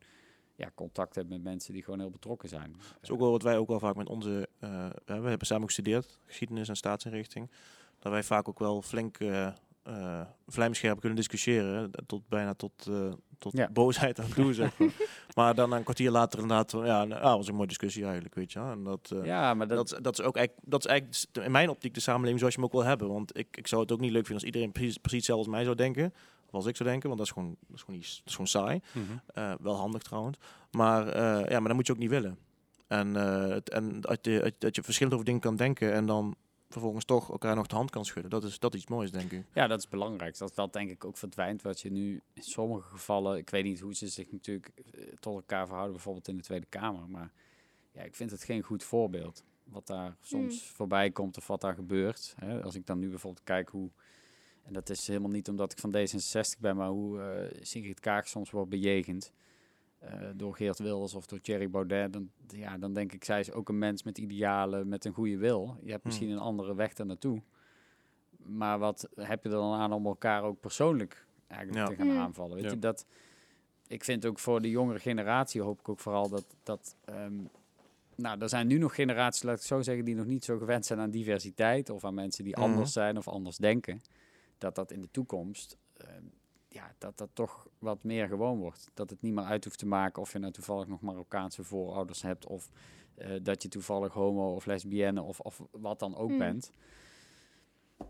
ja, 0.55 0.71
contact 0.75 1.15
hebt 1.15 1.29
met 1.29 1.43
mensen 1.43 1.73
die 1.73 1.83
gewoon 1.83 1.99
heel 1.99 2.09
betrokken 2.09 2.49
zijn. 2.49 2.71
Dat 2.71 3.01
is 3.01 3.11
ook 3.11 3.19
wel 3.19 3.31
wat 3.31 3.43
wij 3.43 3.57
ook 3.57 3.67
wel 3.67 3.79
vaak 3.79 3.95
met 3.95 4.09
onze... 4.09 4.47
eh, 4.59 4.87
we 5.05 5.13
hebben 5.29 5.47
samen 5.47 5.65
gestudeerd, 5.65 6.19
geschiedenis 6.25 6.69
en 6.69 6.75
staatsinrichting. 6.75 7.51
Dat 7.99 8.11
wij 8.11 8.23
vaak 8.23 8.47
ook 8.49 8.59
wel 8.59 8.81
flink 8.81 9.17
eh, 9.19 10.21
vlijmscherp 10.47 10.99
kunnen 10.99 11.17
discussiëren. 11.17 11.91
Tot 12.05 12.27
bijna 12.27 12.53
tot, 12.53 12.89
tot 13.37 13.57
Ja. 13.57 13.69
boosheid 13.71 14.19
aan 14.19 14.29
toe, 14.33 14.53
zeg 14.53 14.77
maar. 14.79 14.89
maar 15.35 15.55
dan 15.55 15.71
een 15.71 15.83
kwartier 15.83 16.11
later 16.11 16.39
inderdaad... 16.39 16.71
Ja, 16.71 17.03
nou, 17.05 17.21
ah, 17.21 17.35
was 17.35 17.47
een 17.47 17.55
mooie 17.55 17.67
discussie 17.67 18.03
eigenlijk, 18.03 18.35
weet 18.35 18.51
je. 18.51 18.59
En 18.59 18.83
dat, 18.83 19.13
ja, 19.23 19.53
maar 19.53 19.67
dat, 19.67 19.77
dat, 19.77 19.91
is- 19.91 19.97
dat 20.01 20.19
is 20.19 20.25
ook 20.25 20.35
eigenlijk, 20.35 20.67
dat 20.69 20.79
is 20.85 20.91
eigenlijk 20.91 21.25
in 21.45 21.51
mijn 21.51 21.69
optiek 21.69 21.93
de 21.93 21.99
samenleving 21.99 22.39
zoals 22.39 22.53
je 22.53 22.59
hem 22.59 22.69
ook 22.69 22.75
wil 22.75 22.85
hebben. 22.89 23.07
Want 23.07 23.37
ik, 23.37 23.57
ik 23.57 23.67
zou 23.67 23.81
het 23.81 23.91
ook 23.91 23.99
niet 23.99 24.11
leuk 24.11 24.25
vinden 24.25 24.35
als 24.35 24.45
iedereen 24.53 24.71
precies, 24.71 24.97
precies 24.97 25.17
hetzelfde 25.17 25.45
als 25.45 25.55
mij 25.55 25.63
zou 25.63 25.75
denken. 25.75 26.13
Als 26.53 26.65
ik 26.65 26.75
zou 26.75 26.89
denken, 26.89 27.07
want 27.07 27.19
dat 27.19 27.27
is 27.27 27.33
gewoon, 27.33 27.55
dat 27.67 27.75
is 27.75 27.81
gewoon, 27.81 27.99
niet, 27.99 28.15
dat 28.17 28.25
is 28.25 28.31
gewoon 28.31 28.47
saai. 28.47 28.81
Mhm. 28.91 29.03
Eh, 29.27 29.53
wel 29.59 29.75
handig 29.75 30.01
trouwens. 30.01 30.37
Maar, 30.71 31.07
eh, 31.07 31.49
ja, 31.49 31.59
maar 31.59 31.67
dat 31.67 31.75
moet 31.75 31.87
je 31.87 31.93
ook 31.93 31.99
niet 31.99 32.09
willen. 32.09 32.37
En, 32.87 33.15
eh, 33.15 33.47
het, 33.47 33.69
en 33.69 34.01
dat, 34.01 34.25
je, 34.25 34.53
dat 34.57 34.75
je 34.75 34.83
verschillend 34.83 35.13
over 35.15 35.25
dingen 35.25 35.41
kan 35.41 35.55
denken 35.55 35.93
en 35.93 36.05
dan 36.05 36.35
vervolgens 36.69 37.05
toch 37.05 37.31
elkaar 37.31 37.55
nog 37.55 37.67
de 37.67 37.75
hand 37.75 37.89
kan 37.89 38.05
schudden. 38.05 38.31
Dat 38.31 38.43
is, 38.43 38.59
dat 38.59 38.73
is 38.73 38.81
iets 38.81 38.89
moois, 38.89 39.11
denk 39.11 39.31
ik. 39.31 39.45
Ja, 39.53 39.67
dat 39.67 39.79
is 39.79 39.87
belangrijk. 39.87 40.37
Dat 40.37 40.55
dat 40.55 40.73
denk 40.73 40.89
ik 40.89 41.05
ook 41.05 41.17
verdwijnt. 41.17 41.61
Wat 41.61 41.81
je 41.81 41.91
nu 41.91 42.21
in 42.33 42.43
sommige 42.43 42.89
gevallen, 42.89 43.37
ik 43.37 43.49
weet 43.49 43.63
niet 43.63 43.79
hoe 43.79 43.95
ze 43.95 44.07
zich 44.07 44.31
natuurlijk 44.31 44.71
tot 45.19 45.35
elkaar 45.35 45.65
verhouden, 45.65 45.93
bijvoorbeeld 45.93 46.27
in 46.27 46.37
de 46.37 46.43
Tweede 46.43 46.65
Kamer. 46.65 47.09
Maar 47.09 47.31
ja, 47.91 48.01
ik 48.01 48.15
vind 48.15 48.31
het 48.31 48.43
geen 48.43 48.61
goed 48.61 48.83
voorbeeld. 48.83 49.43
Wat 49.63 49.87
daar 49.87 50.15
soms 50.21 50.71
voorbij 50.71 51.11
komt 51.11 51.37
of 51.37 51.47
wat 51.47 51.61
daar 51.61 51.75
gebeurt. 51.75 52.35
Hè. 52.37 52.63
Als 52.63 52.75
ik 52.75 52.85
dan 52.85 52.99
nu 52.99 53.09
bijvoorbeeld 53.09 53.45
kijk 53.45 53.69
hoe, 53.69 53.89
en 54.63 54.73
dat 54.73 54.89
is 54.89 55.07
helemaal 55.07 55.29
niet 55.29 55.49
omdat 55.49 55.71
ik 55.71 55.77
van 55.77 55.95
D66 55.95 56.59
ben, 56.59 56.75
maar 56.75 56.89
hoe 56.89 57.21
eh 57.21 57.59
Sigrid 57.61 57.99
Kaag 57.99 58.27
soms 58.27 58.51
wordt 58.51 58.69
bejegend. 58.69 59.31
eh, 59.99 60.29
door 60.35 60.55
Geert 60.55 60.79
Wilders 60.79 61.13
of 61.13 61.25
door 61.25 61.41
Thierry 61.41 61.69
Baudet, 61.69 62.13
dan, 62.13 62.29
ja, 62.47 62.77
dan 62.77 62.93
denk 62.93 63.13
ik, 63.13 63.23
zij 63.23 63.39
is 63.39 63.51
ook 63.51 63.69
een 63.69 63.77
mens 63.77 64.03
met 64.03 64.17
idealen, 64.17 64.87
met 64.87 65.05
een 65.05 65.13
goede 65.13 65.37
wil. 65.37 65.77
Je 65.81 65.91
hebt 65.91 66.03
misschien 66.03 66.29
een 66.29 66.37
andere 66.39 66.75
weg 66.75 66.93
daar 66.93 67.05
naartoe. 67.05 67.41
Maar 68.37 68.79
wat 68.79 69.09
heb 69.15 69.43
je 69.43 69.49
er 69.49 69.55
dan 69.55 69.73
aan 69.73 69.91
om 69.93 70.05
elkaar 70.05 70.43
ook 70.43 70.59
persoonlijk 70.59 71.25
eigenlijk 71.47 71.81
Ja. 71.81 71.95
te 71.95 71.95
gaan 71.95 72.11
Mm. 72.13 72.17
aanvallen? 72.17 72.55
Weet 72.55 72.63
Ja. 72.63 72.69
je, 72.71 72.79
dat, 72.79 73.05
ik 73.87 74.03
vind 74.03 74.25
ook 74.25 74.39
voor 74.39 74.61
de 74.61 74.69
jongere 74.69 74.99
generatie 74.99 75.61
hoop 75.61 75.79
ik 75.79 75.89
ook 75.89 75.99
vooral 75.99 76.29
dat, 76.29 76.45
dat 76.63 76.95
ehm, 77.05 77.33
nou, 78.15 78.39
er 78.41 78.49
zijn 78.49 78.67
nu 78.67 78.77
nog 78.77 78.95
generaties, 78.95 79.43
laat 79.43 79.57
ik 79.57 79.63
zo 79.63 79.81
zeggen, 79.81 80.05
die 80.05 80.15
nog 80.15 80.25
niet 80.25 80.43
zo 80.45 80.57
gewend 80.57 80.85
zijn 80.85 80.99
aan 80.99 81.11
diversiteit 81.11 81.89
of 81.89 82.05
aan 82.05 82.13
mensen 82.13 82.43
die 82.43 82.53
Mhm. 82.55 82.63
anders 82.63 82.93
zijn 82.93 83.17
of 83.17 83.27
anders 83.27 83.57
denken. 83.57 84.01
Dat 84.63 84.75
dat 84.75 84.91
in 84.91 85.01
de 85.01 85.11
toekomst, 85.11 85.77
ehm, 85.93 86.23
ja, 86.67 86.95
dat 86.97 87.17
dat 87.17 87.29
toch 87.33 87.67
wat 87.79 88.03
meer 88.03 88.27
gewoon 88.27 88.59
wordt. 88.59 88.91
Dat 88.93 89.09
het 89.09 89.21
niet 89.21 89.33
meer 89.33 89.43
uit 89.43 89.63
hoeft 89.63 89.77
te 89.77 89.85
maken 89.85 90.21
of 90.21 90.31
je 90.31 90.39
nou 90.39 90.53
toevallig 90.53 90.87
nog 90.87 91.01
Marokkaanse 91.01 91.63
voorouders 91.63 92.21
hebt 92.21 92.45
of 92.45 92.69
eh, 93.15 93.39
dat 93.41 93.61
je 93.63 93.69
toevallig 93.69 94.13
homo 94.13 94.55
of 94.55 94.65
lesbienne 94.65 95.21
of, 95.21 95.39
of 95.39 95.61
wat 95.71 95.99
dan 95.99 96.15
ook 96.15 96.29
Hmm. 96.29 96.37
bent. 96.37 96.71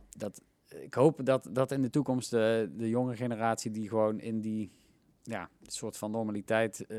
Dat, 0.10 0.41
ik 0.68 0.93
hoop 0.93 1.26
dat, 1.26 1.49
dat 1.51 1.72
in 1.72 1.82
de 1.82 1.89
toekomst 1.89 2.30
de, 2.30 2.72
de 2.76 2.89
jonge 2.89 3.16
generatie 3.16 3.72
die 3.72 3.88
gewoon 3.89 4.20
in 4.20 4.41
die 4.41 4.72
ja, 5.24 5.49
soort 5.62 5.97
van 5.97 6.12
normaliteit 6.12 6.86
eh, 6.86 6.97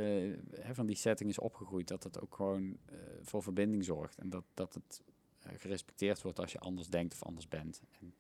hè, 0.51 0.75
van 0.75 0.87
die 0.87 0.97
setting 0.97 1.31
is 1.31 1.39
opgegroeid, 1.39 1.89
dat 1.89 2.03
het 2.03 2.21
ook 2.21 2.35
gewoon 2.35 2.77
eh, 2.87 2.97
voor 3.23 3.43
verbinding 3.43 3.85
zorgt. 3.85 4.19
En 4.19 4.31
dat, 4.31 4.45
dat 4.55 4.75
het 4.75 5.03
gerespecteerd 5.39 6.23
wordt 6.23 6.39
als 6.41 6.53
je 6.53 6.59
anders 6.59 6.89
denkt 6.89 7.13
of 7.13 7.23
anders 7.23 7.49
bent. 7.49 7.83
En, 8.01 8.15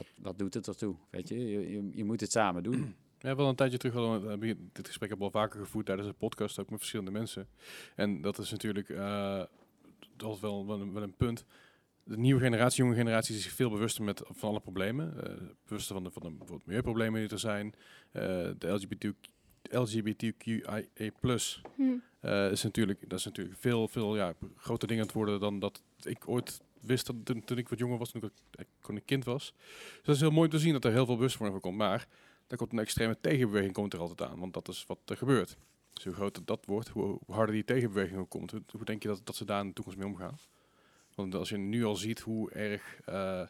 wat, 0.00 0.06
wat 0.22 0.38
doet 0.38 0.54
het 0.54 0.66
ertoe? 0.66 0.94
Weet 1.10 1.28
je? 1.28 1.38
Je, 1.38 1.70
je, 1.70 1.90
je 1.94 2.04
moet 2.04 2.20
het 2.20 2.32
samen 2.32 2.62
doen. 2.62 2.94
Ja, 3.22 3.36
wel 3.36 3.48
een 3.48 3.54
tijdje 3.54 3.78
terug 3.78 3.94
al, 3.94 4.30
eh, 4.30 4.40
dit 4.72 4.86
gesprek 4.86 5.08
hebben 5.08 5.28
we 5.28 5.34
al 5.34 5.40
vaker 5.40 5.60
gevoerd 5.60 5.86
tijdens 5.86 6.08
een 6.08 6.14
podcast, 6.14 6.58
ook 6.58 6.70
met 6.70 6.78
verschillende 6.78 7.10
mensen. 7.10 7.48
En 7.96 8.20
dat 8.20 8.38
is 8.38 8.50
natuurlijk 8.50 8.88
eh, 8.88 9.42
dat 10.16 10.34
is 10.34 10.40
wel, 10.40 10.66
wel, 10.66 10.80
een, 10.80 10.92
wel 10.92 11.02
een 11.02 11.16
punt. 11.16 11.44
De 12.04 12.18
nieuwe 12.18 12.40
generatie, 12.40 12.82
jonge 12.84 12.94
generatie, 12.96 13.34
is 13.36 13.42
zich 13.42 13.52
veel 13.52 13.70
bewuster 13.70 14.04
met, 14.04 14.22
van 14.26 14.48
alle 14.48 14.60
problemen. 14.60 15.24
eh, 15.24 15.36
bewuster 15.66 15.94
van 15.94 16.04
de, 16.04 16.10
van 16.10 16.22
de 16.22 16.28
bijvoorbeeld 16.28 16.66
milieuproblemen 16.66 17.20
die 17.20 17.28
er 17.30 17.38
zijn. 17.38 17.74
eh, 18.12 18.22
de 18.58 18.68
LGBTQ, 18.68 19.14
LGBTQIA+, 19.62 20.82
Hm. 21.76 21.82
eh, 22.20 22.50
is 22.50 22.62
natuurlijk, 22.62 23.08
dat 23.08 23.18
is 23.18 23.24
natuurlijk 23.24 23.58
veel, 23.58 23.88
veel 23.88 24.16
ja, 24.16 24.34
groter 24.56 24.88
dingen 24.88 25.02
aan 25.02 25.08
het 25.08 25.16
worden 25.18 25.40
dan 25.40 25.58
dat 25.58 25.82
ik 26.02 26.28
ooit 26.28 26.60
wist 26.80 27.06
dat, 27.06 27.16
toen, 27.24 27.44
toen 27.44 27.58
ik 27.58 27.68
wat 27.68 27.78
jonger 27.78 27.98
was, 27.98 28.10
toen 28.10 28.30
ik, 28.50 28.66
een 28.86 29.04
kind 29.04 29.24
was. 29.24 29.54
Dus 29.56 30.00
dat 30.02 30.14
is 30.14 30.20
heel 30.20 30.30
mooi 30.30 30.48
te 30.48 30.58
zien 30.58 30.72
dat 30.72 30.84
er 30.84 30.92
heel 30.92 31.06
veel 31.06 31.16
bewustwording 31.16 31.60
voor 31.60 31.70
komt. 31.70 31.82
Maar 31.82 32.08
daar 32.46 32.58
komt 32.58 32.72
een 32.72 32.78
extreme 32.78 33.20
tegenbeweging 33.20 33.72
komt 33.72 33.92
er 33.92 34.00
altijd 34.00 34.30
aan, 34.30 34.38
want 34.38 34.54
dat 34.54 34.68
is 34.68 34.84
wat 34.86 34.98
er 35.04 35.16
gebeurt. 35.16 35.56
Dus 35.92 36.04
hoe 36.04 36.14
groter 36.14 36.44
dat 36.44 36.66
wordt, 36.66 36.88
hoe, 36.88 37.18
harder 37.26 37.54
die 37.54 37.64
tegenbeweging 37.64 38.18
ook 38.18 38.30
komt. 38.30 38.50
Hoe, 38.50 38.84
denk 38.84 39.02
je 39.02 39.08
dat, 39.08 39.20
dat 39.24 39.36
ze 39.36 39.44
daar 39.44 39.60
in 39.60 39.66
de 39.66 39.72
toekomst 39.72 39.98
mee 39.98 40.08
omgaan? 40.08 40.38
Want 41.14 41.34
als 41.34 41.48
je 41.48 41.56
nu 41.56 41.84
al 41.84 41.96
ziet 41.96 42.20
hoe 42.20 42.50
erg, 42.50 43.00
eh, 43.04 43.42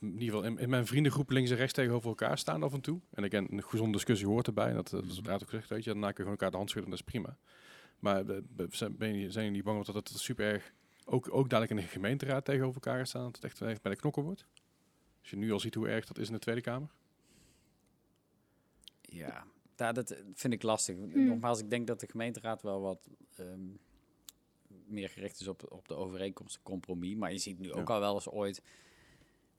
in 0.00 0.12
ieder 0.12 0.34
geval 0.34 0.42
in, 0.42 0.58
in 0.58 0.68
mijn 0.68 0.86
vriendengroep 0.86 1.30
links 1.30 1.50
en 1.50 1.56
rechts 1.56 1.72
tegenover 1.72 2.08
elkaar 2.08 2.38
staan 2.38 2.62
af 2.62 2.72
en 2.72 2.80
toe. 2.80 3.00
En 3.10 3.24
ik 3.24 3.32
een 3.32 3.62
gezonde 3.62 3.92
discussie 3.92 4.26
hoort 4.26 4.46
erbij. 4.46 4.68
En 4.68 4.74
dat, 4.74 4.86
eh, 4.86 4.92
dat 4.92 5.04
is 5.04 5.14
uiteraard 5.14 5.42
ook 5.42 5.48
gezegd, 5.48 5.68
weet 5.68 5.84
je. 5.84 5.90
Daarna 5.90 6.06
kun 6.06 6.16
je 6.16 6.22
gewoon 6.22 6.32
elkaar 6.32 6.50
de 6.50 6.56
hand 6.56 6.70
schudden, 6.70 6.90
dat 6.90 7.00
is 7.00 7.04
prima. 7.04 7.36
Maar 7.98 8.28
eh, 8.28 8.36
zijn, 8.70 8.96
ben 8.96 9.08
je, 9.08 9.30
zijn 9.30 9.44
jullie 9.44 9.50
niet 9.50 9.64
bang 9.64 9.84
dat 9.84 9.94
het 9.94 10.08
super 10.08 10.52
erg, 10.52 10.72
ook, 11.10 11.34
ook 11.34 11.48
dadelijk 11.48 11.80
in 11.80 11.86
de 11.86 11.92
gemeenteraad 11.92 12.44
tegenover 12.44 12.74
elkaar 12.74 13.06
staan, 13.06 13.24
dat 13.24 13.34
het 13.34 13.44
echt, 13.44 13.60
echt 13.60 13.82
bij 13.82 13.92
de 13.92 13.98
knokken 13.98 14.22
wordt? 14.22 14.46
Als 15.20 15.30
je 15.30 15.36
nu 15.36 15.52
al 15.52 15.60
ziet 15.60 15.74
hoe 15.74 15.88
erg 15.88 16.06
dat 16.06 16.18
is 16.18 16.26
in 16.26 16.32
de 16.32 16.38
Tweede 16.38 16.60
Kamer. 16.60 16.90
Ja, 19.00 19.46
daar, 19.74 19.94
dat 19.94 20.16
vind 20.34 20.52
ik 20.52 20.62
lastig. 20.62 20.96
Hmm. 20.96 21.26
Nogmaals, 21.26 21.60
ik 21.60 21.70
denk 21.70 21.86
dat 21.86 22.00
de 22.00 22.06
gemeenteraad 22.06 22.62
wel 22.62 22.80
wat 22.80 23.08
ehm, 23.36 23.66
meer 24.86 25.08
gericht 25.08 25.40
is 25.40 25.48
op, 25.48 25.72
op 25.72 25.88
de 25.88 25.94
overeenkomst, 25.94 26.62
compromis. 26.62 27.14
Maar 27.14 27.32
je 27.32 27.38
ziet 27.38 27.58
nu 27.58 27.72
ook 27.72 27.90
al 27.90 28.00
wel 28.00 28.14
eens 28.14 28.28
ooit... 28.28 28.62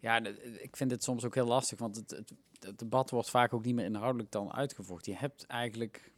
Ja, 0.02 0.26
ik 0.60 0.76
vind 0.76 0.92
het 0.92 1.04
soms 1.04 1.26
ook 1.26 1.36
heel 1.36 1.48
lastig, 1.48 1.80
want 1.80 1.96
het, 1.96 2.12
het, 2.12 2.34
het 2.60 2.80
debat 2.80 3.10
wordt 3.10 3.30
vaak 3.30 3.54
ook 3.54 3.66
niet 3.66 3.76
meer 3.76 3.86
inhoudelijk 3.86 4.32
dan 4.32 4.54
uitgevoerd. 4.54 5.06
Je 5.06 5.16
hebt 5.16 5.46
eigenlijk, 5.46 6.14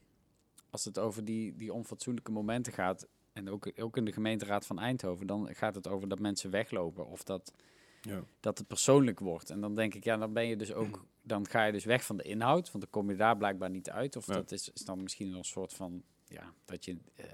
als 0.70 0.86
het 0.86 1.00
over 1.00 1.26
die, 1.26 1.56
die 1.56 1.74
onfatsoenlijke 1.74 2.32
momenten 2.32 2.74
gaat, 2.74 3.08
en 3.48 3.50
ook, 3.54 3.72
ook 3.80 3.98
in 3.98 4.06
de 4.06 4.12
gemeenteraad 4.12 4.66
van 4.66 4.80
Eindhoven, 4.80 5.28
dan 5.28 5.56
gaat 5.56 5.76
het 5.76 5.88
over 5.88 6.08
dat 6.08 6.20
mensen 6.20 6.50
weglopen 6.50 7.08
of 7.08 7.24
dat 7.24 7.54
Ja. 8.02 8.24
dat 8.40 8.58
het 8.58 8.68
persoonlijk 8.68 9.20
wordt. 9.20 9.50
En 9.50 9.62
dan 9.62 9.76
denk 9.76 9.94
ik, 9.94 10.04
ja, 10.04 10.18
dan 10.18 10.34
ben 10.34 10.48
je 10.48 10.56
dus 10.56 10.74
ook, 10.74 11.06
dan 11.22 11.48
ga 11.48 11.64
je 11.66 11.72
dus 11.72 11.86
weg 11.86 12.06
van 12.06 12.18
de 12.18 12.24
inhoud, 12.24 12.72
want 12.72 12.84
dan 12.84 12.90
kom 12.90 13.10
je 13.10 13.16
daar 13.16 13.38
blijkbaar 13.38 13.70
niet 13.70 13.90
uit. 13.90 14.16
Of 14.16 14.28
Ja. 14.28 14.34
dat 14.34 14.52
is, 14.52 14.70
is 14.70 14.82
dan 14.86 15.02
misschien 15.04 15.34
een 15.34 15.44
soort 15.44 15.74
van, 15.74 16.04
ja, 16.28 16.54
dat 16.66 16.86
je 16.86 16.98
eh, 17.16 17.26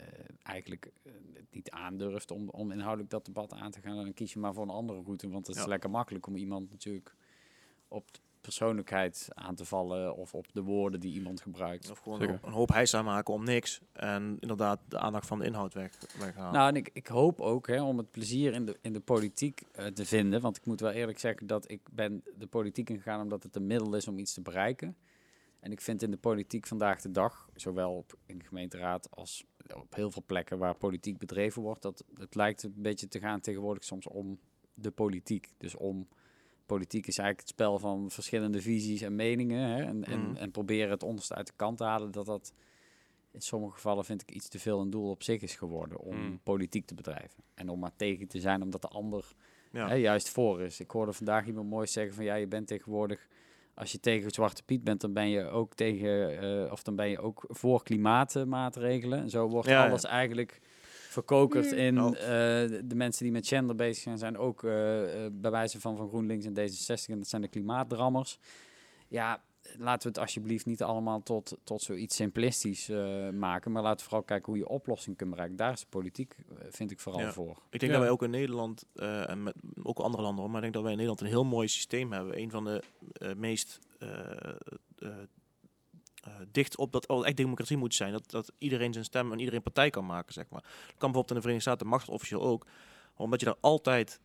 eigenlijk 0.44 0.92
eh, 1.04 1.12
niet 1.52 1.70
aandurft 1.72 2.32
om, 2.32 2.50
om 2.50 2.72
inhoudelijk 2.72 3.10
dat 3.10 3.26
debat 3.26 3.54
aan 3.54 3.72
te 3.72 3.82
gaan. 3.82 3.98
En 3.98 4.04
dan 4.04 4.14
kies 4.14 4.34
je 4.34 4.40
maar 4.40 4.54
voor 4.54 4.64
een 4.64 4.70
andere 4.70 5.02
route, 5.02 5.30
want 5.30 5.48
het 5.48 5.56
is 5.56 5.66
lekker 5.66 5.90
makkelijk 5.90 6.28
om 6.28 6.36
iemand 6.36 6.70
natuurlijk 6.70 7.16
op 7.88 8.06
persoonlijkheid 8.42 9.28
aan 9.34 9.56
te 9.56 9.66
vallen 9.66 10.16
of 10.16 10.34
op 10.34 10.46
de 10.54 10.62
woorden 10.62 11.00
die 11.00 11.14
iemand 11.14 11.42
gebruikt. 11.42 11.92
Of 11.92 12.00
gewoon 12.00 12.20
Zeker. 12.20 12.34
een, 12.34 12.48
een 12.48 12.54
hoop 12.54 12.70
heisa 12.70 13.02
maken 13.02 13.34
om 13.34 13.44
niks. 13.44 13.82
En 13.92 14.38
inderdaad 14.40 14.80
de 14.88 15.00
aandacht 15.00 15.28
van 15.28 15.40
de 15.40 15.46
inhoud 15.46 15.74
weg, 15.74 15.98
weghalen. 16.20 16.54
Nou, 16.54 16.70
en 16.70 16.76
ik, 16.76 16.90
ik 16.94 17.08
hoop 17.08 17.42
ook 17.42 17.68
hè, 17.68 17.82
om 17.82 17.98
het 17.98 18.12
plezier 18.12 18.54
in 18.54 18.66
de, 18.66 18.78
in 18.82 18.94
de 18.94 19.00
politiek 19.00 19.62
eh, 19.72 19.86
te 19.86 20.06
vinden. 20.06 20.42
Want 20.42 20.58
ik 20.58 20.66
moet 20.66 20.80
wel 20.80 20.92
eerlijk 20.92 21.20
zeggen 21.20 21.48
dat 21.48 21.72
ik 21.72 21.82
ben 21.92 22.24
de 22.38 22.48
politiek 22.48 22.90
ingegaan 22.90 23.22
omdat 23.22 23.44
het 23.44 23.56
een 23.56 23.68
middel 23.68 23.96
is 23.96 24.08
om 24.08 24.20
iets 24.20 24.34
te 24.34 24.42
bereiken. 24.42 24.96
En 25.60 25.72
ik 25.72 25.82
vind 25.82 26.02
in 26.02 26.12
de 26.12 26.18
politiek 26.18 26.68
vandaag 26.68 27.02
de 27.02 27.12
dag, 27.12 27.50
zowel 27.56 27.94
op, 27.94 28.18
in 28.26 28.38
de 28.38 28.46
gemeenteraad 28.46 29.12
als 29.12 29.46
op 29.76 29.96
heel 29.96 30.12
veel 30.12 30.24
plekken 30.26 30.58
waar 30.58 30.76
politiek 30.76 31.18
bedreven 31.18 31.62
wordt, 31.62 31.82
dat 31.82 32.04
het 32.14 32.36
lijkt 32.36 32.64
een 32.64 32.74
beetje 32.76 33.08
te 33.08 33.20
gaan 33.20 33.40
tegenwoordig 33.40 33.84
soms 33.84 34.08
om 34.08 34.40
de 34.74 34.92
politiek. 34.92 35.54
Dus 35.58 35.76
om 35.76 36.08
politiek 36.68 37.08
is 37.08 37.18
eigenlijk 37.18 37.40
het 37.48 37.58
spel 37.58 37.80
van 37.80 38.12
verschillende 38.12 38.62
visies 38.62 39.02
en 39.02 39.16
meningen. 39.16 39.70
Hè, 39.70 39.84
en, 39.84 40.04
en, 40.04 40.20
Mhm. 40.20 40.36
en 40.36 40.52
proberen 40.52 40.90
het 40.90 41.04
onderste 41.04 41.36
uit 41.36 41.48
de 41.48 41.54
kant 41.56 41.78
te 41.78 41.84
halen. 41.84 42.12
Dat 42.12 42.26
dat 42.26 42.54
in 43.32 43.42
sommige 43.42 43.74
gevallen 43.74 44.06
vind 44.06 44.22
ik 44.22 44.32
iets 44.32 44.48
te 44.48 44.60
veel 44.60 44.80
een 44.82 44.90
doel 44.90 45.10
op 45.10 45.24
zich 45.24 45.42
is 45.42 45.56
geworden 45.56 46.00
om 46.00 46.16
Mm. 46.16 46.40
politiek 46.44 46.86
te 46.86 46.94
bedrijven. 46.96 47.44
En 47.54 47.70
om 47.70 47.80
maar 47.80 47.96
tegen 47.96 48.28
te 48.28 48.40
zijn 48.40 48.62
omdat 48.62 48.82
de 48.82 48.88
ander 48.88 49.26
ja. 49.72 49.88
hè, 49.88 49.94
juist 49.96 50.30
voor 50.30 50.62
is. 50.62 50.80
Ik 50.80 50.92
hoorde 50.92 51.14
vandaag 51.14 51.46
iemand 51.46 51.70
mooi 51.70 51.88
zeggen 51.88 52.16
van 52.16 52.26
ja, 52.26 52.36
je 52.36 52.48
bent 52.48 52.68
tegenwoordig, 52.68 53.28
als 53.74 53.92
je 53.92 54.00
tegen 54.00 54.32
Zwarte 54.32 54.64
Piet 54.64 54.84
bent, 54.84 55.02
dan 55.02 55.14
ben 55.14 55.30
je 55.30 55.44
ook 55.48 55.74
tegen, 55.74 56.40
eh, 56.66 56.72
of 56.72 56.84
dan 56.84 56.96
ben 56.96 57.10
je 57.10 57.20
ook 57.20 57.46
voor 57.48 57.84
klimaatmaatregelen. 57.84 59.20
En 59.20 59.30
zo 59.30 59.48
wordt 59.48 59.68
Ja, 59.68 59.84
ja. 59.84 59.90
alles 59.90 60.04
eigenlijk 60.04 60.60
verkokerd 61.18 61.72
Mm. 61.72 61.78
in 61.78 61.94
Nou. 61.94 62.16
eh, 62.16 62.26
de, 62.84 62.96
mensen 62.96 63.24
die 63.24 63.32
met 63.34 63.48
gender 63.48 63.76
bezig 63.76 64.04
zijn, 64.04 64.18
zijn 64.18 64.38
ook 64.38 64.64
eh, 64.64 65.26
eh, 65.26 65.32
bij 65.34 65.52
wijze 65.52 65.80
van 65.80 65.98
van 65.98 66.08
GroenLinks 66.08 66.46
en 66.46 66.54
D66 66.54 67.12
en 67.12 67.18
dat 67.18 67.28
zijn 67.28 67.42
de 67.42 67.48
klimaatdrammers. 67.48 68.40
Ja, 69.08 69.44
laten 69.78 70.02
we 70.02 70.08
het 70.08 70.18
alsjeblieft 70.20 70.66
niet 70.66 70.84
allemaal 70.84 71.24
tot, 71.24 71.58
tot 71.64 71.82
zoiets 71.82 72.16
simplistisch 72.16 72.90
eh, 72.90 73.30
maken, 73.30 73.72
maar 73.72 73.82
laten 73.84 73.98
we 73.98 74.04
vooral 74.04 74.24
kijken 74.24 74.46
hoe 74.52 74.58
je 74.62 74.68
oplossing 74.68 75.16
kunt 75.18 75.30
bereiken. 75.30 75.58
Daar 75.58 75.72
is 75.72 75.80
de 75.80 75.86
politiek, 75.90 76.36
vind 76.70 76.92
ik 76.92 77.00
vooral 77.00 77.22
Ja. 77.22 77.32
voor. 77.32 77.58
Ik 77.70 77.80
denk 77.80 77.92
Ja. 77.92 77.98
dat 77.98 78.00
wij 78.00 78.10
ook 78.10 78.24
in 78.24 78.30
Nederland, 78.30 78.86
eh, 78.96 79.30
en 79.30 79.44
met, 79.44 79.56
ook 79.84 80.00
andere 80.00 80.24
landen, 80.24 80.42
hoor, 80.42 80.52
maar 80.52 80.64
ik 80.64 80.74
denk 80.74 80.74
dat 80.74 80.84
wij 80.84 80.92
in 80.92 80.98
Nederland 80.98 81.22
een 81.22 81.34
heel 81.36 81.46
mooi 81.46 81.68
systeem 81.68 82.12
hebben. 82.12 82.38
Een 82.40 82.52
van 82.52 82.64
de 82.64 82.82
meest 83.38 83.80
eh, 84.00 84.10
eh, 84.10 84.54
eh, 84.98 85.10
dicht 86.52 86.78
op 86.78 86.92
dat 86.92 87.08
oh, 87.08 87.28
echt 87.28 87.38
democratie 87.38 87.78
moet 87.78 87.96
zijn. 87.96 88.12
Dat, 88.12 88.32
dat 88.32 88.52
iedereen 88.58 88.94
zijn 88.94 89.06
stem 89.06 89.32
en 89.32 89.40
iedereen 89.40 89.62
partij 89.62 89.90
kan 89.90 90.06
maken, 90.06 90.34
zeg 90.34 90.50
maar. 90.50 90.62
Dat 90.62 90.72
kan 90.72 91.12
bijvoorbeeld 91.12 91.30
in 91.30 91.36
de 91.36 91.42
Verenigde 91.42 91.70
Staten 91.70 91.88
machtsofficieel 91.88 92.42
ook. 92.42 92.66
Omdat 93.16 93.40
je 93.40 93.46
daar 93.46 93.58
altijd 93.60 94.20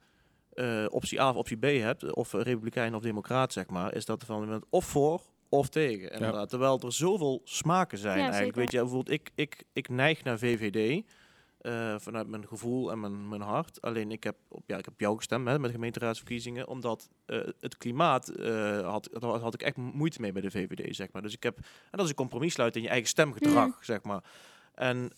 eh, 0.53 0.87
optie 0.89 1.21
A 1.21 1.29
of 1.31 1.37
optie 1.37 1.57
B 1.57 1.65
hebt, 1.65 2.15
of 2.15 2.33
republikein 2.33 2.95
of 2.95 3.03
democraat, 3.03 3.53
zeg 3.53 3.67
maar, 3.67 3.95
is 3.95 4.05
dat 4.05 4.25
van 4.25 4.65
of 4.71 4.85
voor 4.85 5.23
of 5.49 5.69
tegen. 5.69 6.11
Inderdaad. 6.11 6.49
Terwijl 6.49 6.81
er 6.81 6.93
zoveel 6.93 7.41
smaken 7.45 7.99
zijn 7.99 8.19
Ja, 8.19 8.23
eigenlijk. 8.23 8.45
zeker. 8.45 8.61
Weet 8.61 8.73
je, 8.73 8.79
bijvoorbeeld 8.79 9.21
ik, 9.21 9.31
ik, 9.35 9.65
ik 9.73 9.89
neig 9.89 10.25
naar 10.25 10.39
VVD. 10.39 11.05
Eh, 11.63 11.95
vanuit 11.99 12.29
mijn 12.29 12.47
gevoel 12.47 12.91
en 12.91 13.01
mijn, 13.01 13.29
mijn 13.29 13.41
hart. 13.41 13.81
Alleen 13.81 14.11
ik 14.11 14.25
heb 14.25 14.37
op, 14.49 14.63
ja, 14.67 14.79
ik 14.79 14.85
heb 14.85 15.01
jou 15.01 15.17
gestemd 15.17 15.49
hè, 15.49 15.59
met 15.59 15.67
de 15.67 15.75
gemeenteraadsverkiezingen. 15.75 16.69
Omdat 16.69 17.09
eh, 17.27 17.41
het 17.61 17.77
klimaat 17.77 18.29
eh, 18.29 18.91
had, 18.91 19.09
daar 19.13 19.31
had 19.31 19.55
ik 19.55 19.63
echt 19.63 19.77
moeite 19.77 20.21
mee 20.21 20.33
bij 20.33 20.43
de 20.43 20.51
VVD, 20.51 20.97
zeg 20.97 21.09
maar. 21.13 21.23
Dus 21.23 21.35
ik 21.35 21.43
heb, 21.43 21.57
en 21.57 21.65
dat 21.91 22.03
is 22.03 22.09
een 22.09 22.15
compromis 22.15 22.53
sluiten 22.53 22.81
in 22.81 22.87
je 22.87 22.93
eigen 22.93 23.11
stemgedrag, 23.11 23.85
zeg 23.85 24.03
maar. 24.03 24.25
En 24.75 25.13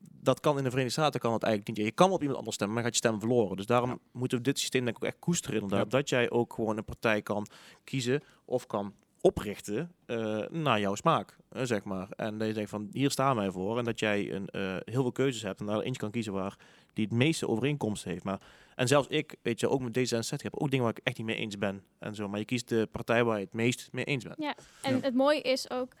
dat 0.00 0.40
kan 0.40 0.56
in 0.56 0.62
de 0.64 0.70
Verenigde 0.70 1.00
Staten 1.00 1.20
kan 1.20 1.32
het 1.32 1.42
eigenlijk 1.42 1.76
niet. 1.78 1.86
Je 1.86 1.92
kan 1.92 2.10
op 2.10 2.20
iemand 2.20 2.38
anders 2.38 2.56
stemmen, 2.56 2.76
maar 2.76 2.84
gaat 2.84 2.94
je 3.00 3.08
stem 3.08 3.20
verloren. 3.20 3.56
Dus 3.56 3.66
daarom 3.66 3.90
Ja. 3.90 3.98
moeten 4.12 4.38
we 4.38 4.44
dit 4.44 4.58
systeem 4.58 4.84
denk 4.84 4.96
ik 4.96 5.02
ook 5.02 5.08
echt 5.08 5.18
koesteren 5.18 5.60
inderdaad. 5.60 5.92
Ja. 5.92 5.98
Dat 5.98 6.08
jij 6.08 6.30
ook 6.30 6.52
gewoon 6.52 6.76
een 6.76 6.84
partij 6.84 7.22
kan 7.22 7.46
kiezen 7.84 8.22
of 8.44 8.66
kan 8.66 8.94
oprichten 9.20 9.92
eh, 10.06 10.38
naar 10.50 10.80
jouw 10.80 10.94
smaak, 10.94 11.36
eh, 11.48 11.62
zeg 11.64 11.84
maar. 11.84 12.08
En 12.16 12.38
dat 12.38 12.48
je 12.48 12.54
denkt 12.54 12.70
van, 12.70 12.88
hier 12.92 13.10
staan 13.10 13.36
wij 13.36 13.50
voor. 13.50 13.78
En 13.78 13.84
dat 13.84 13.98
jij 13.98 14.32
een, 14.32 14.46
eh, 14.48 14.60
heel 14.84 15.02
veel 15.02 15.12
keuzes 15.12 15.42
hebt 15.42 15.60
en 15.60 15.66
daar 15.66 15.80
eentje 15.80 16.00
kan 16.00 16.10
kiezen 16.10 16.32
waar 16.32 16.56
die 16.92 17.04
het 17.04 17.14
meeste 17.14 17.48
overeenkomsten 17.48 18.10
heeft. 18.10 18.24
Maar, 18.24 18.40
en 18.74 18.88
zelfs 18.88 19.08
ik, 19.08 19.36
weet 19.42 19.60
je, 19.60 19.68
ook 19.68 19.80
met 19.80 19.98
D66 19.98 20.42
heb 20.42 20.56
ook 20.56 20.70
dingen 20.70 20.84
waar 20.84 20.94
ik 20.96 21.04
echt 21.04 21.16
niet 21.18 21.26
mee 21.26 21.36
eens 21.36 21.58
ben. 21.58 21.82
En 21.98 22.14
zo. 22.14 22.28
Maar 22.28 22.38
je 22.38 22.44
kiest 22.44 22.68
de 22.68 22.88
partij 22.92 23.24
waar 23.24 23.38
je 23.38 23.44
het 23.44 23.52
meest 23.54 23.88
mee 23.92 24.04
eens 24.04 24.24
bent. 24.24 24.38
En 24.82 24.94
Ja. 24.96 25.00
het 25.00 25.14
mooie 25.14 25.40
is 25.40 25.70
ook 25.70 25.92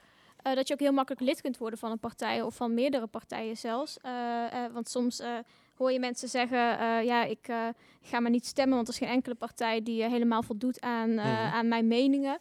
eh, 0.42 0.54
dat 0.54 0.68
je 0.68 0.74
ook 0.74 0.80
heel 0.80 0.92
makkelijk 0.92 1.22
lid 1.22 1.40
kunt 1.40 1.58
worden 1.58 1.78
van 1.78 1.90
een 1.90 1.98
partij 1.98 2.42
of 2.42 2.54
van 2.56 2.74
meerdere 2.74 3.06
partijen 3.06 3.56
zelfs. 3.56 3.98
Eh, 4.00 4.64
eh, 4.64 4.72
want 4.72 4.88
soms 4.88 5.20
eh, 5.20 5.30
hoor 5.76 5.92
je 5.92 5.98
mensen 5.98 6.28
zeggen, 6.28 6.78
eh, 6.78 7.04
ja, 7.04 7.24
ik 7.24 7.48
eh, 7.48 7.68
ga 8.02 8.20
maar 8.20 8.30
niet 8.30 8.46
stemmen, 8.46 8.74
want 8.76 8.88
er 8.88 8.92
is 8.94 8.98
geen 9.00 9.08
enkele 9.08 9.34
partij 9.34 9.82
die 9.82 10.02
helemaal 10.04 10.42
voldoet 10.42 10.80
aan, 10.80 11.10
eh, 11.10 11.24
Mhm. 11.24 11.54
aan 11.54 11.68
mijn 11.68 11.86
meningen. 11.86 12.38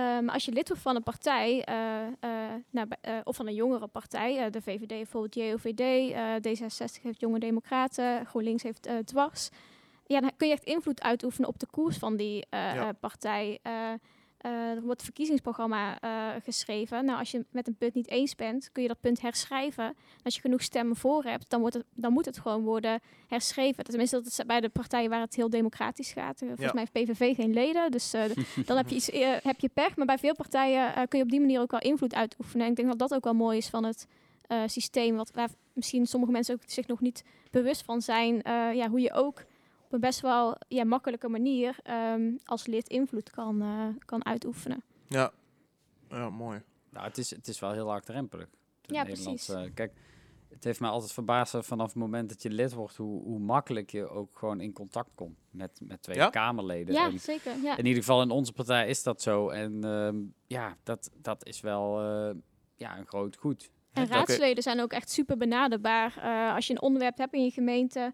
Maar 0.00 0.30
als 0.32 0.44
je 0.44 0.52
lid 0.52 0.68
wordt 0.68 0.82
van 0.82 0.96
een 0.96 1.02
partij, 1.02 1.64
eh, 1.64 2.06
eh, 2.06 2.54
nou, 2.70 2.88
eh, 3.00 3.14
of 3.24 3.36
van 3.36 3.46
een 3.46 3.54
jongere 3.54 3.86
partij, 3.86 4.50
de 4.50 4.62
VVD 4.62 4.86
bijvoorbeeld 4.88 5.34
JOVD, 5.34 5.80
eh, 5.80 6.34
D66 6.40 7.02
heeft 7.02 7.20
Jonge 7.20 7.38
Democraten, 7.38 8.26
GroenLinks 8.26 8.62
heeft 8.62 8.88
Dwars. 9.04 9.48
Ja, 10.06 10.20
dan 10.20 10.30
kun 10.36 10.46
je 10.48 10.52
echt 10.54 10.64
invloed 10.64 11.02
uitoefenen 11.02 11.48
op 11.48 11.58
de 11.58 11.66
koers 11.70 11.96
van 11.98 12.16
die 12.16 12.46
Ja. 12.50 12.92
partij. 12.92 13.58
Eh, 14.46 14.52
er 14.70 14.82
wordt 14.82 15.02
verkiezingsprogramma 15.02 16.00
eh, 16.00 16.42
geschreven. 16.44 17.04
Nou, 17.04 17.18
als 17.18 17.30
je 17.30 17.44
met 17.50 17.66
een 17.66 17.76
punt 17.76 17.94
niet 17.94 18.08
eens 18.08 18.34
bent, 18.34 18.72
kun 18.72 18.82
je 18.82 18.88
dat 18.88 19.00
punt 19.00 19.20
herschrijven. 19.20 19.96
Als 20.22 20.34
je 20.34 20.40
genoeg 20.40 20.62
stemmen 20.62 20.96
voor 20.96 21.22
hebt, 21.24 21.50
dan, 21.50 21.60
wordt 21.60 21.74
het, 21.74 21.84
dan 21.94 22.12
moet 22.12 22.24
het 22.24 22.38
gewoon 22.38 22.62
worden 22.62 23.00
herschreven. 23.26 23.84
Tenminste, 23.84 24.16
dat 24.16 24.26
is 24.26 24.40
bij 24.46 24.60
de 24.60 24.68
partijen 24.68 25.10
waar 25.10 25.20
het 25.20 25.34
heel 25.34 25.50
democratisch 25.50 26.12
gaat. 26.12 26.40
Eh, 26.40 26.48
volgens 26.48 26.66
Ja. 26.66 26.72
mij 26.74 26.86
heeft 26.92 27.10
PVV 27.10 27.36
geen 27.36 27.52
leden, 27.52 27.90
dus 27.90 28.10
dan 28.66 28.76
heb 28.76 28.88
je, 28.88 28.94
iets, 28.94 29.10
heb 29.42 29.60
je 29.60 29.68
pech. 29.68 29.96
Maar 29.96 30.06
bij 30.06 30.18
veel 30.18 30.34
partijen 30.34 31.08
kun 31.08 31.18
je 31.18 31.24
op 31.24 31.30
die 31.30 31.40
manier 31.40 31.60
ook 31.60 31.70
wel 31.70 31.80
invloed 31.80 32.14
uitoefenen. 32.14 32.64
En 32.64 32.70
ik 32.70 32.76
denk 32.76 32.88
dat 32.88 32.98
dat 32.98 33.14
ook 33.14 33.24
wel 33.24 33.34
mooi 33.34 33.56
is 33.58 33.68
van 33.68 33.84
het 33.84 34.06
systeem, 34.66 35.16
wat, 35.16 35.30
waar 35.30 35.48
misschien 35.72 36.06
sommige 36.06 36.32
mensen 36.32 36.54
ook 36.54 36.60
zich 36.66 36.86
nog 36.86 37.00
niet 37.00 37.24
bewust 37.50 37.82
van 37.84 38.02
zijn. 38.02 38.40
ja, 38.76 38.88
hoe 38.88 39.00
je 39.00 39.12
ook 39.12 39.44
op 39.86 39.92
een 39.92 40.00
best 40.00 40.20
wel 40.20 40.56
ja, 40.68 40.84
makkelijke 40.84 41.28
manier 41.28 41.76
ehm, 41.82 42.32
als 42.44 42.66
lid 42.66 42.88
invloed 42.88 43.30
kan, 43.30 43.62
eh, 43.62 43.86
kan 44.04 44.24
uitoefenen. 44.24 44.82
Ja. 45.08 45.32
Ja, 46.10 46.30
mooi. 46.30 46.62
Nou, 46.90 47.06
het 47.06 47.18
is, 47.18 47.30
het 47.30 47.48
is 47.48 47.58
wel 47.58 47.72
heel 47.72 47.86
laagdrempelig. 47.86 48.48
Ja, 48.82 49.02
Nederlandse- 49.02 49.52
precies. 49.52 49.74
kijk, 49.74 49.92
het 50.48 50.64
heeft 50.64 50.80
mij 50.80 50.90
altijd 50.90 51.12
verbaasd 51.12 51.56
vanaf 51.60 51.86
het 51.86 51.96
moment 51.96 52.28
dat 52.28 52.42
je 52.42 52.50
lid 52.50 52.72
wordt, 52.72 52.96
hoe, 52.96 53.22
hoe 53.22 53.38
makkelijk 53.38 53.90
je 53.90 54.08
ook 54.08 54.38
gewoon 54.38 54.60
in 54.60 54.72
contact 54.72 55.10
komt 55.14 55.36
met, 55.50 55.80
met 55.82 56.02
Tweede 56.02 56.22
Ja? 56.22 56.30
Kamerleden. 56.30 56.94
Ja, 56.94 57.06
En 57.06 57.20
zeker. 57.20 57.52
Ja. 57.62 57.76
in 57.76 57.86
ieder 57.86 58.02
geval 58.02 58.22
in 58.22 58.30
onze 58.30 58.52
partij 58.52 58.88
is 58.88 59.02
dat 59.02 59.22
zo. 59.22 59.48
En 59.48 59.84
ehm, 59.84 60.16
ja, 60.46 60.76
dat, 60.82 61.10
dat 61.16 61.46
is 61.46 61.60
wel 61.60 62.00
eh, 62.00 62.34
ja, 62.76 62.98
een 62.98 63.06
groot 63.06 63.36
goed. 63.36 63.70
En 63.92 64.06
raadsleden 64.06 64.62
zijn 64.62 64.80
ook 64.80 64.92
echt 64.92 65.10
super 65.10 65.36
benaderbaar. 65.36 66.16
Eh, 66.18 66.54
als 66.54 66.66
je 66.66 66.72
een 66.72 66.82
onderwerp 66.82 67.18
hebt 67.18 67.34
in 67.34 67.44
je 67.44 67.50
gemeente 67.50 68.12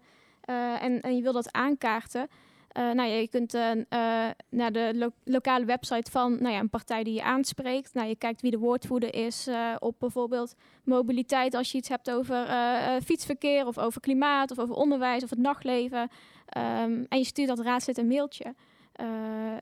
en, 0.83 1.01
en 1.01 1.15
je 1.15 1.21
wil 1.21 1.33
dat 1.33 1.51
aankaarten. 1.53 2.27
eh, 2.71 2.83
nou 2.91 3.09
ja, 3.09 3.15
je 3.15 3.27
kunt 3.27 3.53
eh, 3.53 3.71
eh, 3.71 4.31
naar 4.49 4.71
de 4.71 4.91
lo- 4.95 5.11
lokale 5.23 5.65
website 5.65 6.11
van 6.11 6.37
nou 6.41 6.53
ja, 6.53 6.59
een 6.59 6.69
partij 6.69 7.03
die 7.03 7.13
je 7.13 7.23
aanspreekt. 7.23 7.93
Nou, 7.93 8.07
je 8.07 8.15
kijkt 8.15 8.41
wie 8.41 8.51
de 8.51 8.57
woordvoerder 8.57 9.13
is 9.15 9.47
eh, 9.47 9.75
op 9.79 9.95
bijvoorbeeld 9.99 10.55
mobiliteit. 10.83 11.55
Als 11.55 11.71
je 11.71 11.77
iets 11.77 11.89
hebt 11.89 12.11
over 12.11 12.45
eh, 12.45 12.95
eh, 12.95 13.01
fietsverkeer 13.03 13.67
of 13.67 13.77
over 13.77 14.01
klimaat 14.01 14.51
of 14.51 14.59
over 14.59 14.75
onderwijs 14.75 15.23
of 15.23 15.29
het 15.29 15.39
nachtleven. 15.39 16.09
Ehm, 16.49 17.03
en 17.09 17.17
je 17.17 17.23
stuurt 17.25 17.47
dat 17.47 17.59
raadslid 17.59 17.97
een 17.97 18.07
mailtje. 18.07 18.53
Eh, 18.93 19.05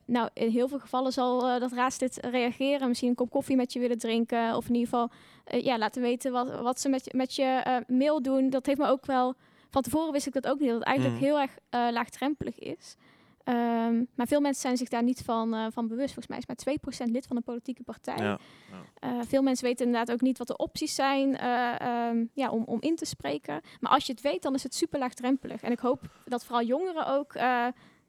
nou, 0.04 0.28
in 0.34 0.48
heel 0.50 0.68
veel 0.68 0.78
gevallen 0.78 1.12
zal 1.12 1.48
eh, 1.48 1.60
dat 1.60 1.72
raadslid 1.72 2.18
reageren. 2.30 2.88
Misschien 2.88 3.08
een 3.08 3.14
kop 3.14 3.30
koffie 3.30 3.56
met 3.56 3.72
je 3.72 3.78
willen 3.80 3.98
drinken. 3.98 4.56
Of 4.56 4.68
in 4.68 4.74
ieder 4.74 4.88
geval 4.88 5.10
eh, 5.44 5.64
ja, 5.64 5.78
laten 5.78 6.02
weten 6.02 6.32
wat, 6.32 6.60
wat 6.60 6.80
ze 6.80 6.88
met, 6.88 7.04
je- 7.04 7.16
met 7.16 7.34
je 7.34 7.42
eh, 7.44 7.76
mail 7.86 8.22
doen. 8.22 8.50
Dat 8.50 8.66
heeft 8.66 8.78
me 8.78 8.86
ook 8.86 9.06
wel... 9.06 9.34
Van 9.72 9.82
tevoren 9.82 10.12
wist 10.12 10.26
ik 10.26 10.32
dat 10.32 10.46
ook 10.46 10.58
niet, 10.58 10.68
dat 10.68 10.78
het 10.78 10.86
eigenlijk 10.86 11.16
Mhm. 11.16 11.24
heel 11.24 11.40
erg 11.40 11.50
eh, 11.68 11.86
laagdrempelig 11.90 12.58
is. 12.58 12.96
Ehm, 13.44 14.04
maar 14.14 14.26
veel 14.26 14.40
mensen 14.40 14.62
zijn 14.62 14.76
zich 14.76 14.88
daar 14.88 15.02
niet 15.02 15.22
van, 15.24 15.54
eh, 15.54 15.66
van 15.70 15.88
bewust. 15.88 16.06
Volgens 16.14 16.26
mij 16.26 16.38
is 16.38 16.46
maar 16.46 16.56
2% 16.56 17.10
lid 17.10 17.26
van 17.26 17.36
een 17.36 17.42
politieke 17.42 17.82
partij. 17.82 18.16
Ja. 18.16 18.38
Eh, 18.98 19.18
veel 19.26 19.42
mensen 19.42 19.66
weten 19.66 19.86
inderdaad 19.86 20.12
ook 20.14 20.20
niet 20.20 20.38
wat 20.38 20.46
de 20.46 20.56
opties 20.56 20.94
zijn 20.94 21.36
eh, 21.38 21.80
ehm, 21.80 22.24
ja, 22.34 22.50
om, 22.50 22.62
om 22.64 22.80
in 22.80 22.96
te 22.96 23.04
spreken. 23.04 23.60
Maar 23.80 23.92
als 23.92 24.06
je 24.06 24.12
het 24.12 24.20
weet, 24.20 24.42
dan 24.42 24.54
is 24.54 24.62
het 24.62 24.74
super 24.74 24.98
laagdrempelig. 24.98 25.62
En 25.62 25.72
ik 25.72 25.78
hoop 25.78 26.00
dat 26.24 26.44
vooral 26.44 26.64
jongeren 26.64 27.06
ook 27.06 27.32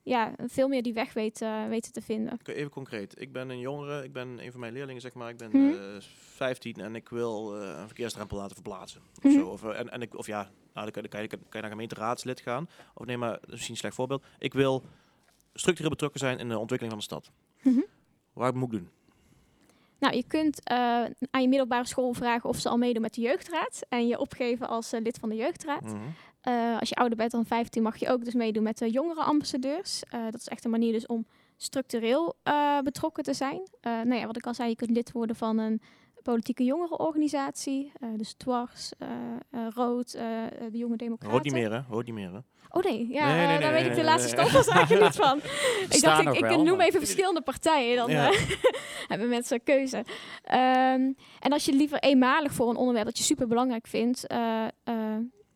ja, 0.04 0.34
veel 0.48 0.68
meer 0.68 0.84
die 0.84 0.94
weg 0.94 1.14
weten, 1.14 1.70
weten 1.70 1.92
te 1.94 2.02
vinden. 2.02 2.40
Even 2.44 2.70
concreet. 2.72 3.22
Ik 3.22 3.32
ben 3.32 3.50
een 3.50 3.60
jongere, 3.60 4.04
ik 4.04 4.14
ben 4.14 4.40
een 4.46 4.52
van 4.52 4.60
mijn 4.60 4.74
leerlingen, 4.74 5.02
zeg 5.02 5.14
maar. 5.14 5.30
Ik 5.30 5.38
ben 5.38 5.50
Mhm. 5.50 5.74
eh 5.74 6.02
15 6.34 6.76
en 6.76 6.96
ik 6.96 7.10
wil 7.10 7.62
eh, 7.62 7.68
een 7.80 7.86
verkeersdrempel 7.86 8.38
laten 8.38 8.54
verplaatsen. 8.56 9.02
Of, 9.18 9.24
Mhm. 9.24 9.34
zo. 9.34 9.48
Of, 9.48 9.64
eh, 9.64 9.80
en, 9.80 9.90
en 9.92 10.02
ik, 10.02 10.18
of 10.18 10.26
ja, 10.28 10.42
nou, 10.42 10.52
dan, 10.74 10.92
kan, 10.92 11.02
dan, 11.02 11.12
kan 11.12 11.22
je, 11.22 11.28
kan 11.28 11.40
je 11.52 11.60
naar 11.60 11.70
gemeenteraadslid 11.70 12.40
gaan. 12.42 12.70
Of 12.94 13.06
nee, 13.06 13.18
maar 13.18 13.40
misschien 13.48 13.72
een 13.72 13.78
slecht 13.80 13.96
voorbeeld. 13.96 14.24
Ik 14.40 14.54
wil 14.54 14.84
structureel 15.54 15.90
betrokken 15.92 16.20
zijn 16.20 16.40
in 16.40 16.50
de 16.50 16.58
ontwikkeling 16.60 16.90
van 16.90 16.98
de 16.98 17.04
stad. 17.22 17.32
Mhm. 17.62 17.86
Waar 18.34 18.56
moet 18.56 18.74
ik 18.74 18.80
doen? 18.80 18.90
Nou, 20.00 20.16
je 20.16 20.24
kunt 20.28 20.70
aan 20.70 21.42
je 21.42 21.48
middelbare 21.48 21.86
school 21.88 22.14
vragen 22.14 22.50
of 22.50 22.58
ze 22.60 22.70
al 22.70 22.78
meedoen 22.78 23.02
met 23.02 23.14
de 23.14 23.22
jeugdraad. 23.22 23.82
En 23.90 24.08
je 24.08 24.20
opgeven 24.20 24.68
als 24.68 24.92
lid 24.92 25.18
van 25.20 25.30
de 25.30 25.36
jeugdraad. 25.36 25.82
Mhm. 25.84 25.98
Eh, 26.44 26.80
als 26.80 26.90
je 26.90 26.96
ouder 26.96 27.18
bent 27.18 27.32
dan 27.32 27.46
15 27.46 27.84
mag 27.84 27.98
je 27.98 28.10
ook 28.10 28.26
dus 28.26 28.34
meedoen 28.34 28.64
met 28.64 28.78
de 28.78 28.90
jongerenambassadeurs. 28.90 30.04
Eh 30.10 30.24
dat 30.24 30.40
is 30.40 30.48
echt 30.48 30.66
een 30.66 30.72
manier 30.72 30.92
dus 30.92 31.06
om 31.06 31.28
structureel 31.58 32.36
eh, 32.44 32.80
betrokken 32.80 33.24
te 33.24 33.34
zijn. 33.34 33.62
Nou 33.82 34.16
ja, 34.16 34.26
wat 34.26 34.38
ik 34.38 34.46
al 34.48 34.54
zei, 34.54 34.70
je 34.70 34.76
kunt 34.76 34.90
lid 34.92 35.12
worden 35.12 35.36
van 35.36 35.58
een 35.58 35.82
politieke 36.24 36.64
jongerenorganisatie. 36.64 37.92
dus 38.16 38.34
Dwars, 38.34 38.92
eh, 38.98 39.08
Rood, 39.74 40.12
de 40.12 40.78
Jonge 40.78 40.96
Democraten. 40.98 41.32
Hoort 41.32 41.44
niet 41.44 41.54
meer, 41.54 41.72
hè? 41.72 41.80
Hoort 41.90 42.06
niet 42.06 42.16
meer, 42.16 42.32
hè? 42.34 42.40
Oh 42.70 42.84
nee, 42.84 43.08
ja, 43.10 43.28
Nee, 43.28 43.38
nee, 43.38 43.48
nee, 43.48 43.60
daar 43.60 43.72
weet 43.72 43.86
ik 43.86 43.96
de 43.96 44.04
laatste 44.04 44.28
stap 44.28 44.68
eigenlijk 44.76 45.02
niet 45.04 45.16
van. 45.16 45.38
ik 45.98 46.02
dacht, 46.02 46.22
ik, 46.22 46.34
ik 46.34 46.40
wel, 46.40 46.64
noem 46.64 46.78
maar- 46.78 46.88
even 46.88 47.00
verschillende 47.00 47.42
partijen. 47.42 47.96
Dan 47.96 48.10
Ja. 48.10 48.32
hebben 49.08 49.30
mensen 49.30 49.64
keuze. 49.64 50.04
Ehm, 50.44 51.12
en 51.40 51.52
als 51.52 51.66
je 51.66 51.74
liever 51.74 52.00
eenmalig 52.00 52.54
voor 52.54 52.70
een 52.70 52.76
onderwerp 52.76 53.06
dat 53.06 53.18
je 53.18 53.24
super 53.24 53.48
belangrijk 53.48 53.88
vindt, 53.88 54.28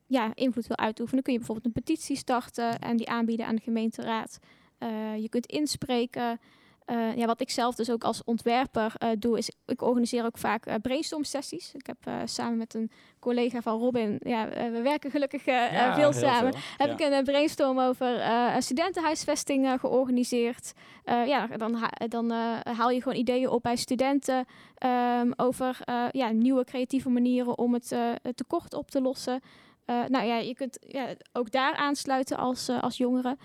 ja, 0.08 0.32
invloed 0.34 0.68
wil 0.68 0.78
uitoefenen, 0.78 1.24
kun 1.24 1.34
je 1.34 1.40
bijvoorbeeld 1.40 1.68
een 1.76 1.84
petitie 1.84 2.16
starten 2.16 2.80
en 2.80 2.98
die 2.98 3.10
aanbieden 3.10 3.46
aan 3.46 3.56
de 3.56 3.62
gemeenteraad. 3.62 4.40
Eh, 4.78 5.18
je 5.18 5.30
kunt 5.30 5.46
inspreken. 5.46 6.40
Eh, 6.86 7.16
ja, 7.16 7.26
wat 7.26 7.42
ik 7.42 7.50
zelf 7.50 7.76
dus 7.76 7.92
ook 7.92 8.04
als 8.04 8.24
ontwerper 8.24 8.94
eh, 8.98 9.10
doe, 9.20 9.38
is 9.38 9.52
ik 9.66 9.82
organiseer 9.82 10.26
ook 10.26 10.38
vaak 10.38 10.82
brainstorm 10.82 11.24
sessies. 11.24 11.74
Ik 11.74 11.88
heb 11.88 12.28
samen 12.30 12.58
met 12.58 12.74
een 12.74 12.92
collega 13.20 13.62
van 13.62 13.80
Robin, 13.80 14.20
ja, 14.24 14.50
we 14.50 14.82
werken 14.82 15.12
gelukkig 15.12 15.46
Ja, 15.46 15.96
veel 15.96 16.14
samen 16.14 16.54
veel. 16.54 16.62
heb 16.78 17.00
Ja. 17.00 17.06
ik 17.06 17.14
een 17.14 17.24
brainstorm 17.24 17.80
over 17.80 18.22
studentenhuisvesting 18.60 19.80
georganiseerd. 19.80 20.72
Ja, 21.06 21.48
dan, 21.48 21.90
dan 22.08 22.32
haal 22.64 22.90
je 22.90 23.02
gewoon 23.02 23.18
ideeën 23.18 23.50
op 23.50 23.62
bij 23.62 23.76
studenten 23.76 24.46
ehm, 24.78 25.32
over 25.36 25.80
ja, 26.12 26.32
nieuwe 26.32 26.64
creatieve 26.64 27.10
manieren 27.10 27.58
om 27.58 27.74
het, 27.74 27.90
het 28.22 28.38
tekort 28.38 28.74
op 28.74 28.92
te 28.92 29.02
lossen. 29.02 29.42
Eh, 29.88 30.06
nou 30.08 30.26
ja, 30.26 30.38
je 30.38 30.56
kunt 30.56 30.78
ja, 30.88 31.16
ook 31.34 31.52
daar 31.52 31.76
aansluiten 31.76 32.38
als, 32.38 32.68
eh, 32.68 32.82
als 32.82 32.98
jongere. 32.98 33.38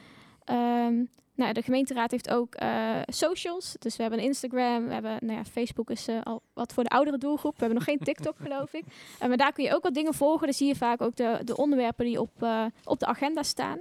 Ehm, 0.45 1.05
nou, 1.35 1.53
de 1.53 1.63
gemeenteraad 1.63 2.11
heeft 2.11 2.31
ook 2.31 2.55
eh, 2.55 3.01
socials. 3.07 3.77
Dus 3.79 3.97
we 3.97 4.03
hebben 4.03 4.21
een 4.21 4.27
Instagram. 4.27 4.87
We 4.87 4.93
hebben, 4.93 5.17
nou 5.21 5.39
ja, 5.39 5.45
Facebook 5.45 5.91
is 5.91 6.09
al 6.23 6.43
wat 6.53 6.73
voor 6.73 6.85
de 6.85 6.91
oudere 6.91 7.19
doelgroep. 7.19 7.53
We 7.53 7.65
hebben 7.65 7.79
nog 7.79 7.87
geen 7.87 7.99
TikTok, 8.15 8.37
geloof 8.37 8.73
ik. 8.73 8.85
Maar 9.19 9.37
daar 9.37 9.53
kun 9.53 9.65
je 9.65 9.75
ook 9.75 9.83
wat 9.83 9.95
dingen 9.95 10.15
volgen. 10.15 10.47
Dan 10.47 10.55
zie 10.55 10.69
je 10.69 10.77
vaak 10.77 11.01
ook 11.01 11.17
de, 11.17 11.41
de 11.45 11.57
onderwerpen 11.57 12.05
die 12.05 12.21
op, 12.21 12.47
op 12.85 12.99
de 12.99 13.07
agenda 13.07 13.43
staan. 13.43 13.81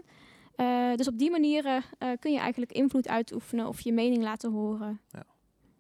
Dus 0.95 1.07
op 1.07 1.18
die 1.18 1.32
manieren 1.32 1.84
eh, 1.97 2.09
kun 2.20 2.32
je 2.32 2.39
eigenlijk 2.39 2.72
invloed 2.72 3.07
uitoefenen 3.07 3.68
of 3.68 3.82
je 3.82 3.93
mening 3.93 4.24
laten 4.24 4.51
horen. 4.51 5.01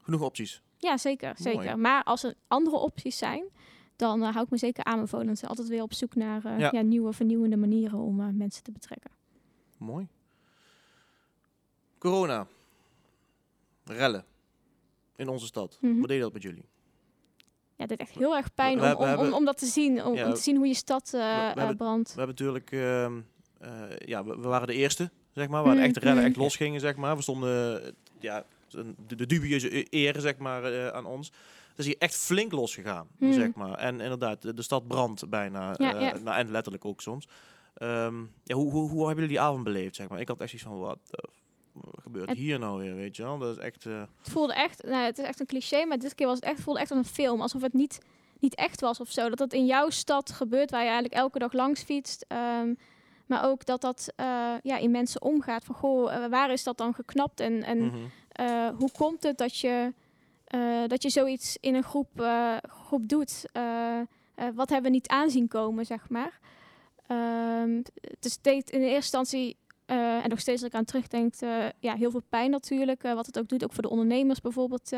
Genoeg 0.01 0.21
opties. 0.21 0.61
Ja, 0.77 0.97
zeker. 0.97 1.35
Mooi. 1.37 1.57
zeker. 1.57 1.79
Maar 1.79 2.03
als 2.03 2.23
er 2.23 2.35
andere 2.47 2.77
opties 2.77 3.17
zijn, 3.17 3.43
dan 4.01 4.23
eh, 4.23 4.31
hou 4.31 4.43
ik 4.45 4.49
me 4.51 4.57
zeker 4.57 4.83
aanbevolen. 4.83 5.27
En 5.27 5.37
zijn 5.37 5.49
altijd 5.49 5.67
weer 5.67 5.81
op 5.81 5.93
zoek 5.93 6.15
naar 6.15 6.45
eh, 6.45 6.59
Ja. 6.59 6.69
ja. 6.71 6.81
nieuwe, 6.81 7.13
vernieuwende 7.13 7.57
manieren 7.57 7.99
om 7.99 8.19
eh, 8.19 8.27
mensen 8.33 8.63
te 8.63 8.71
betrekken. 8.71 9.11
Mooi. 9.77 10.07
Corona. 11.97 12.47
Rellen. 13.85 14.25
In 15.15 15.27
onze 15.27 15.45
stad. 15.45 15.77
Mhm. 15.81 15.99
Wat 15.99 16.07
deed 16.07 16.21
dat 16.21 16.33
met 16.33 16.41
jullie? 16.41 16.65
Ja, 17.75 17.87
is 17.87 17.95
echt 17.95 18.15
heel 18.15 18.35
erg 18.35 18.53
pijn 18.53 18.79
om, 18.81 18.85
om, 18.85 18.95
om, 18.95 19.03
hebben- 19.03 19.33
om 19.33 19.45
dat 19.45 19.57
te 19.57 19.65
zien. 19.65 20.03
Om, 20.03 20.15
Ja, 20.15 20.27
om 20.27 20.33
te 20.33 20.41
zien 20.41 20.55
hoe 20.57 20.67
je 20.67 20.73
stad 20.73 21.09
we 21.09 21.17
hebben- 21.17 21.77
brandt. 21.77 22.13
We 22.13 22.17
hebben 22.21 22.35
natuurlijk, 22.35 22.71
ehm, 22.71 23.19
eh, 23.59 23.97
ja, 24.05 24.23
we, 24.23 24.35
we 24.35 24.47
waren 24.47 24.67
de 24.67 24.73
eerste, 24.73 25.11
zeg 25.33 25.47
maar, 25.47 25.63
waar 25.63 25.71
de 25.73 25.77
Mhm, 25.79 25.87
echte 25.87 25.99
rellen 25.99 26.23
echt 26.23 26.31
mhm. 26.35 26.41
losgingen, 26.41 26.79
zeg 26.79 26.95
maar. 26.95 27.15
We 27.15 27.21
stonden, 27.21 27.95
ja, 28.19 28.45
de, 28.69 29.15
de 29.15 29.25
dubieuze 29.25 29.93
eer, 29.95 30.19
zeg 30.19 30.37
maar, 30.37 30.91
aan 30.91 31.05
ons. 31.05 31.31
Is 31.81 31.87
hier 31.87 31.97
echt 31.99 32.15
flink 32.15 32.51
losgegaan, 32.51 33.07
Mhm. 33.19 33.33
zeg 33.33 33.53
maar. 33.53 33.73
En 33.77 33.99
inderdaad, 33.99 34.41
de, 34.41 34.53
de 34.53 34.61
stad 34.61 34.87
brandt 34.87 35.29
bijna, 35.29 35.73
Ja, 35.77 35.93
eh, 35.95 36.01
ja. 36.01 36.17
nou, 36.17 36.37
en 36.37 36.51
letterlijk 36.51 36.85
ook 36.85 37.01
soms. 37.01 37.27
Ehm, 37.73 38.19
ja, 38.43 38.55
hoe, 38.55 38.71
hoe, 38.71 38.89
hoe 38.89 38.97
hebben 39.05 39.15
jullie 39.23 39.29
die 39.29 39.39
avond 39.39 39.63
beleefd, 39.63 39.95
zeg 39.95 40.09
maar? 40.09 40.19
Ik 40.19 40.27
had 40.27 40.41
echt 40.41 40.53
iets 40.53 40.63
van, 40.63 40.79
wat 40.79 40.99
gebeurt 42.01 42.29
Het- 42.29 42.37
hier 42.37 42.59
nou 42.59 42.81
weer, 42.81 42.95
weet 42.95 43.15
je 43.15 43.23
wel? 43.23 43.37
Dat 43.37 43.57
is 43.57 43.63
echt... 43.63 43.85
eh, 43.85 44.01
Het 44.17 44.29
voelde 44.29 44.53
echt, 44.53 44.83
nou, 44.83 45.03
het 45.05 45.17
is 45.17 45.25
echt 45.25 45.39
een 45.39 45.45
cliché, 45.45 45.85
maar 45.85 45.99
dit 45.99 46.15
keer 46.15 46.27
was 46.27 46.35
het 46.35 46.45
echt, 46.45 46.61
voelde 46.61 46.79
echt 46.79 46.91
als 46.91 46.99
een 46.99 47.13
film. 47.13 47.41
Alsof 47.41 47.61
het 47.61 47.73
niet, 47.73 47.99
niet 48.39 48.55
echt 48.55 48.81
was 48.81 48.99
of 48.99 49.11
zo. 49.11 49.29
Dat 49.29 49.39
het 49.39 49.53
in 49.53 49.65
jouw 49.65 49.89
stad 49.89 50.31
gebeurt, 50.31 50.71
waar 50.71 50.79
je 50.81 50.85
eigenlijk 50.89 51.15
elke 51.21 51.39
dag 51.39 51.53
langs 51.53 51.83
fietst. 51.83 52.25
Ehm, 52.27 52.73
maar 53.25 53.45
ook 53.45 53.65
dat 53.65 53.81
dat 53.81 54.13
eh, 54.15 54.25
ja, 54.63 54.77
in 54.77 54.91
mensen 54.91 55.21
omgaat. 55.21 55.63
Van, 55.63 55.75
goh, 55.75 56.27
waar 56.29 56.51
is 56.51 56.63
dat 56.63 56.77
dan 56.77 56.93
geknapt? 56.93 57.39
En, 57.39 57.63
en 57.63 57.77
mhm. 57.85 58.73
hoe 58.75 58.91
komt 58.97 59.23
het 59.23 59.37
dat 59.37 59.57
je, 59.57 59.93
eh, 60.51 60.87
dat 60.87 61.03
je 61.03 61.09
zoiets 61.09 61.57
in 61.59 61.75
een 61.75 61.83
groep, 61.83 62.21
eh, 62.21 62.57
groep 62.61 63.07
doet? 63.07 63.45
Eh, 63.51 63.99
wat 64.53 64.69
hebben 64.69 64.91
we 64.91 64.97
niet 64.97 65.07
aanzien 65.07 65.47
komen, 65.47 65.85
zeg 65.85 66.09
maar. 66.09 66.39
Ehm, 67.07 67.81
het 68.01 68.25
is 68.25 68.41
deed 68.41 68.69
in 68.69 68.79
de 68.79 68.85
eerste 68.85 69.17
instantie, 69.17 69.57
en 69.85 70.29
nog 70.29 70.39
steeds 70.39 70.61
als 70.61 70.71
ik 70.71 70.77
aan 70.77 70.85
terugdenk, 70.85 71.33
ja, 71.79 71.95
heel 71.95 72.11
veel 72.11 72.23
pijn 72.29 72.49
natuurlijk. 72.49 73.01
wat 73.01 73.25
het 73.25 73.39
ook 73.39 73.47
doet, 73.47 73.63
ook 73.63 73.73
voor 73.73 73.83
de 73.83 73.89
ondernemers 73.89 74.41
bijvoorbeeld 74.41 74.91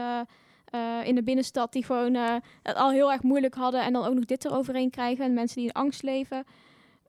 in 1.04 1.16
de 1.16 1.24
binnenstad, 1.24 1.72
die 1.72 1.86
gewoon 1.86 2.14
het 2.64 2.76
al 2.76 2.92
heel 2.92 3.12
erg 3.12 3.24
moeilijk 3.24 3.56
hadden 3.56 3.82
en 3.82 3.94
dan 3.94 4.06
ook 4.06 4.14
nog 4.14 4.26
dit 4.26 4.46
eroverheen 4.46 4.90
krijgen. 4.90 5.26
En 5.26 5.34
mensen 5.34 5.58
die 5.58 5.68
in 5.68 5.74
angst 5.74 6.04
leven. 6.04 6.44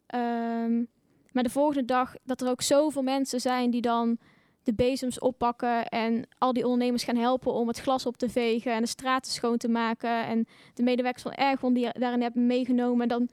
Ehm, 0.06 0.84
maar 1.32 1.42
de 1.42 1.50
volgende 1.50 1.84
dag, 1.84 2.14
dat 2.22 2.40
er 2.40 2.48
ook 2.48 2.62
zoveel 2.62 3.02
mensen 3.02 3.40
zijn 3.40 3.70
die 3.70 3.82
dan 3.82 4.18
de 4.64 4.74
bezems 4.74 5.18
oppakken 5.18 5.88
en 5.88 6.28
al 6.38 6.52
die 6.52 6.64
ondernemers 6.64 7.04
gaan 7.04 7.16
helpen 7.16 7.52
om 7.52 7.68
het 7.68 7.80
glas 7.80 8.06
op 8.06 8.16
te 8.16 8.28
vegen 8.28 8.72
en 8.72 8.80
de 8.80 8.88
straten 8.88 9.32
schoon 9.32 9.56
te 9.56 9.68
maken 9.68 10.26
en 10.26 10.46
de 10.74 10.82
medewerkers 10.82 11.22
van 11.22 11.32
Ergon 11.32 11.72
die 11.74 11.88
daarin 11.92 12.22
hebben 12.22 12.46
meegenomen, 12.46 13.08
dan 13.08 13.28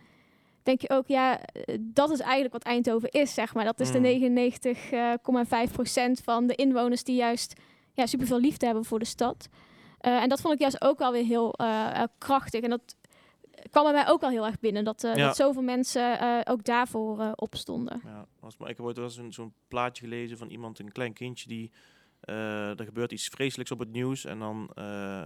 denk 0.63 0.81
je 0.81 0.89
ook, 0.89 1.07
ja, 1.07 1.39
eh, 1.39 1.77
dat 1.79 2.11
is 2.11 2.19
eigenlijk 2.19 2.53
wat 2.53 2.63
Eindhoven 2.63 3.09
is, 3.09 3.33
zeg 3.33 3.53
maar. 3.53 3.65
Dat 3.65 3.79
is 3.79 3.87
Mm. 3.87 3.93
de 3.93 3.99
99,5 3.99 5.71
procent 5.71 6.21
van 6.23 6.47
de 6.47 6.55
inwoners 6.55 7.03
die 7.03 7.15
juist 7.15 7.53
ja, 7.93 8.05
superveel 8.05 8.39
liefde 8.39 8.65
hebben 8.65 8.85
voor 8.85 8.99
de 8.99 9.05
stad. 9.05 9.49
Eh, 9.97 10.21
en 10.21 10.29
dat 10.29 10.41
vond 10.41 10.53
ik 10.53 10.59
juist 10.59 10.81
ook 10.81 10.99
wel 10.99 11.11
weer 11.11 11.25
heel 11.25 11.53
eh, 11.53 12.03
krachtig. 12.17 12.61
En 12.61 12.69
dat 12.69 12.95
kwam 13.69 13.83
bij 13.83 13.93
mij 13.93 14.07
ook 14.07 14.21
wel 14.21 14.29
heel 14.29 14.45
erg 14.45 14.59
binnen. 14.59 14.83
Dat, 14.83 15.01
Ja. 15.01 15.13
dat 15.15 15.35
zoveel 15.35 15.61
mensen 15.61 16.19
eh, 16.19 16.39
ook 16.53 16.63
daarvoor 16.63 17.19
eh, 17.19 17.31
opstonden. 17.35 18.01
Ja, 18.05 18.25
was, 18.39 18.57
maar 18.57 18.69
ik 18.69 18.77
heb 18.77 18.85
ooit 18.85 18.97
wel 18.97 19.05
eens 19.05 19.35
zo'n 19.35 19.53
plaatje 19.67 20.03
gelezen 20.03 20.37
van 20.37 20.49
iemand, 20.49 20.79
een 20.79 20.91
klein 20.91 21.13
kindje, 21.13 21.47
die... 21.47 21.71
er 22.21 22.83
gebeurt 22.85 23.11
iets 23.11 23.27
vreselijks 23.27 23.71
op 23.71 23.79
het 23.79 23.91
nieuws 23.91 24.25
en 24.25 24.39
dan, 24.39 24.69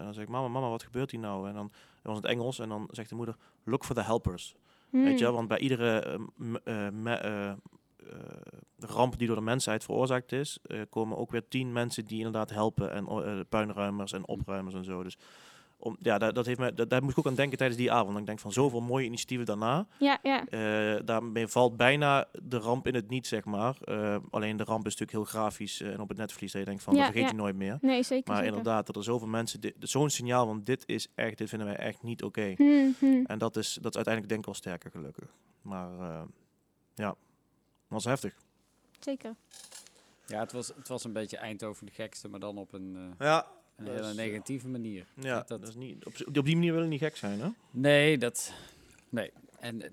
dan 0.04 0.14
zeg 0.14 0.24
ik, 0.24 0.30
mama, 0.30 0.48
mama, 0.48 0.70
wat 0.70 0.84
gebeurt 0.84 1.12
hier 1.12 1.20
nou? 1.20 1.48
En 1.48 1.54
dan 1.54 1.72
dat 2.02 2.14
was 2.14 2.16
het 2.18 2.26
Engels 2.26 2.60
en 2.60 2.70
dan 2.70 2.88
zegt 2.92 3.10
de 3.10 3.16
moeder, 3.16 3.36
look 3.64 3.86
for 3.86 3.96
the 3.96 4.02
helpers. 4.02 4.56
Weet 4.90 5.20
je 5.20 5.26
wel, 5.26 5.28
Hmm. 5.28 5.36
want 5.36 5.48
bij 5.48 5.60
iedere 5.60 6.20
me- 6.92 7.56
ramp 8.80 9.18
die 9.18 9.28
door 9.28 9.36
de 9.36 9.42
mensheid 9.42 9.84
veroorzaakt 9.84 10.32
is, 10.32 10.60
komen 10.90 11.18
ook 11.18 11.32
weer 11.32 11.48
tien 11.48 11.72
mensen 11.74 12.06
die 12.06 12.18
inderdaad 12.18 12.50
helpen 12.50 12.92
en 12.92 13.48
puinruimers 13.50 14.12
en 14.14 14.28
opruimers 14.28 14.76
en 14.76 14.84
zo. 14.84 15.04
Dus 15.04 15.18
om, 15.86 15.98
ja, 16.00 16.18
dat, 16.18 16.36
dat 16.36 16.46
heeft 16.46 16.60
me, 16.60 16.74
dat, 16.74 16.90
daar 16.90 17.02
moest 17.02 17.12
ik 17.12 17.20
ook 17.20 17.32
aan 17.32 17.36
denken 17.36 17.58
tijdens 17.58 17.80
die 17.80 17.92
avond. 17.92 18.18
Ik 18.18 18.26
denk 18.26 18.40
van 18.40 18.52
zoveel 18.52 18.82
mooie 18.82 19.06
initiatieven 19.06 19.46
daarna. 19.46 19.88
Ja, 20.00 20.20
ja. 20.24 20.46
Eh, 20.46 21.02
daarmee 21.06 21.48
valt 21.48 21.78
bijna 21.78 22.28
de 22.44 22.58
ramp 22.58 22.88
in 22.88 22.96
het 22.96 23.10
niet, 23.10 23.28
zeg 23.28 23.46
maar. 23.46 23.76
Eh, 23.82 24.18
alleen 24.30 24.58
de 24.58 24.64
ramp 24.64 24.86
is 24.86 24.96
natuurlijk 24.96 25.12
heel 25.12 25.40
grafisch 25.40 25.82
eh, 25.82 25.94
en 25.94 26.00
op 26.00 26.10
het 26.10 26.18
netvlies. 26.18 26.52
Dat 26.52 26.62
je 26.62 26.68
denkt 26.68 26.84
van, 26.84 26.94
Ja, 26.94 27.00
dat 27.00 27.12
vergeet 27.12 27.30
ja. 27.30 27.36
je 27.36 27.42
nooit 27.42 27.56
meer. 27.56 27.78
Nee, 27.82 28.04
zeker. 28.04 28.34
Maar 28.34 28.44
zeker. 28.44 28.58
inderdaad, 28.58 28.86
dat 28.86 28.96
er 28.96 29.04
zoveel 29.04 29.28
mensen... 29.28 29.60
Zo'n 29.80 30.10
signaal 30.10 30.46
van 30.46 30.64
dit 30.64 30.84
is 30.86 31.08
echt, 31.16 31.38
dit 31.38 31.50
vinden 31.50 31.68
wij 31.68 31.78
echt 31.78 32.04
niet 32.04 32.24
oké. 32.24 32.54
Hmm. 32.58 33.26
En 33.26 33.38
dat 33.38 33.56
is, 33.56 33.74
dat 33.74 33.92
is 33.92 33.96
uiteindelijk 33.96 34.28
denk 34.28 34.40
ik 34.40 34.46
wel 34.46 34.56
sterker, 34.56 34.92
gelukkig. 34.92 35.34
Maar 35.62 36.00
eh, 36.00 36.22
ja, 36.94 37.16
was 37.88 38.04
heftig. 38.04 38.36
Zeker. 39.00 39.36
Ja, 40.26 40.40
het 40.40 40.52
was, 40.52 40.68
het 40.68 40.88
was 40.88 41.04
een 41.04 41.14
beetje 41.14 41.38
Eindhoven 41.38 41.86
de 41.86 41.92
gekste, 41.92 42.28
maar 42.28 42.40
dan 42.40 42.58
op 42.58 42.74
een, 42.74 43.16
eh, 43.18 43.28
Ja, 43.28 43.48
een 43.76 43.88
hele 43.88 44.10
is, 44.10 44.16
negatieve 44.16 44.68
manier. 44.68 45.06
ja 45.20 45.36
Dat- 45.36 45.48
dat, 45.48 45.68
is 45.68 45.76
niet, 45.76 46.06
op, 46.06 46.14
op 46.38 46.46
die 46.46 46.56
manier 46.56 46.74
wil 46.74 46.82
je 46.82 46.88
niet 46.88 47.00
gek 47.00 47.16
zijn, 47.18 47.40
hè? 47.40 47.48
Nee, 47.72 48.18
dat... 48.18 48.54
Nee. 49.10 49.32
En 49.60 49.82
eh, 49.82 49.90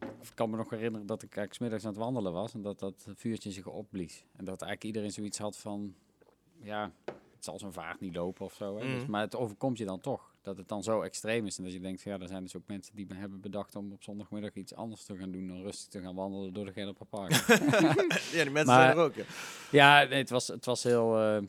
ik 0.00 0.30
kan 0.34 0.50
me 0.50 0.56
nog 0.56 0.70
herinneren 0.70 1.06
dat 1.06 1.22
ik 1.22 1.36
eigenlijk 1.36 1.54
's 1.54 1.58
middags 1.58 1.84
aan 1.84 1.90
het 1.90 1.98
wandelen 2.00 2.32
was 2.32 2.54
en 2.54 2.62
dat 2.62 2.78
dat 2.78 3.06
vuurtje 3.14 3.50
zich 3.50 3.66
opblies. 3.66 4.24
En 4.36 4.44
dat 4.44 4.62
eigenlijk 4.62 4.84
iedereen 4.84 5.10
zoiets 5.12 5.38
had 5.38 5.56
van... 5.56 5.94
Ja, 6.62 6.92
het 7.34 7.44
zal 7.44 7.58
zo'n 7.58 7.72
vaart 7.72 8.00
niet 8.00 8.14
lopen 8.14 8.44
of 8.44 8.54
zo. 8.54 8.78
Hè? 8.78 8.86
Dus, 8.92 9.02
Mhm. 9.02 9.10
maar 9.10 9.20
het 9.20 9.36
overkomt 9.36 9.78
je 9.78 9.84
dan 9.84 10.00
toch. 10.00 10.32
Dat 10.42 10.56
het 10.56 10.68
dan 10.68 10.82
zo 10.82 11.00
extreem 11.02 11.46
is. 11.46 11.58
En 11.58 11.64
dat 11.64 11.72
je 11.72 11.80
denkt, 11.80 12.02
ja, 12.02 12.18
er 12.18 12.28
zijn 12.28 12.42
dus 12.42 12.56
ook 12.56 12.62
mensen 12.66 12.96
die 12.96 13.06
me 13.08 13.14
hebben 13.14 13.40
bedacht 13.40 13.76
om 13.76 13.92
op 13.92 14.02
zondagmiddag 14.02 14.54
iets 14.54 14.74
anders 14.74 15.04
te 15.04 15.16
gaan 15.16 15.30
doen 15.30 15.46
dan 15.48 15.62
rustig 15.62 15.88
te 15.88 16.00
gaan 16.00 16.14
wandelen 16.14 16.52
door 16.52 16.64
de 16.64 16.72
Gelderpa 16.72 17.04
Park. 17.04 17.30
ja, 18.32 18.42
die 18.42 18.50
mensen 18.50 18.52
Maar- 18.52 18.64
zijn 18.64 18.90
er 18.96 18.96
ook, 18.96 19.14
ja. 19.14 19.24
Ja, 19.70 20.02
nee, 20.08 20.18
het 20.18 20.30
was, 20.30 20.48
het 20.48 20.64
was 20.64 20.82
heel, 20.82 21.18
eh, 21.20 21.42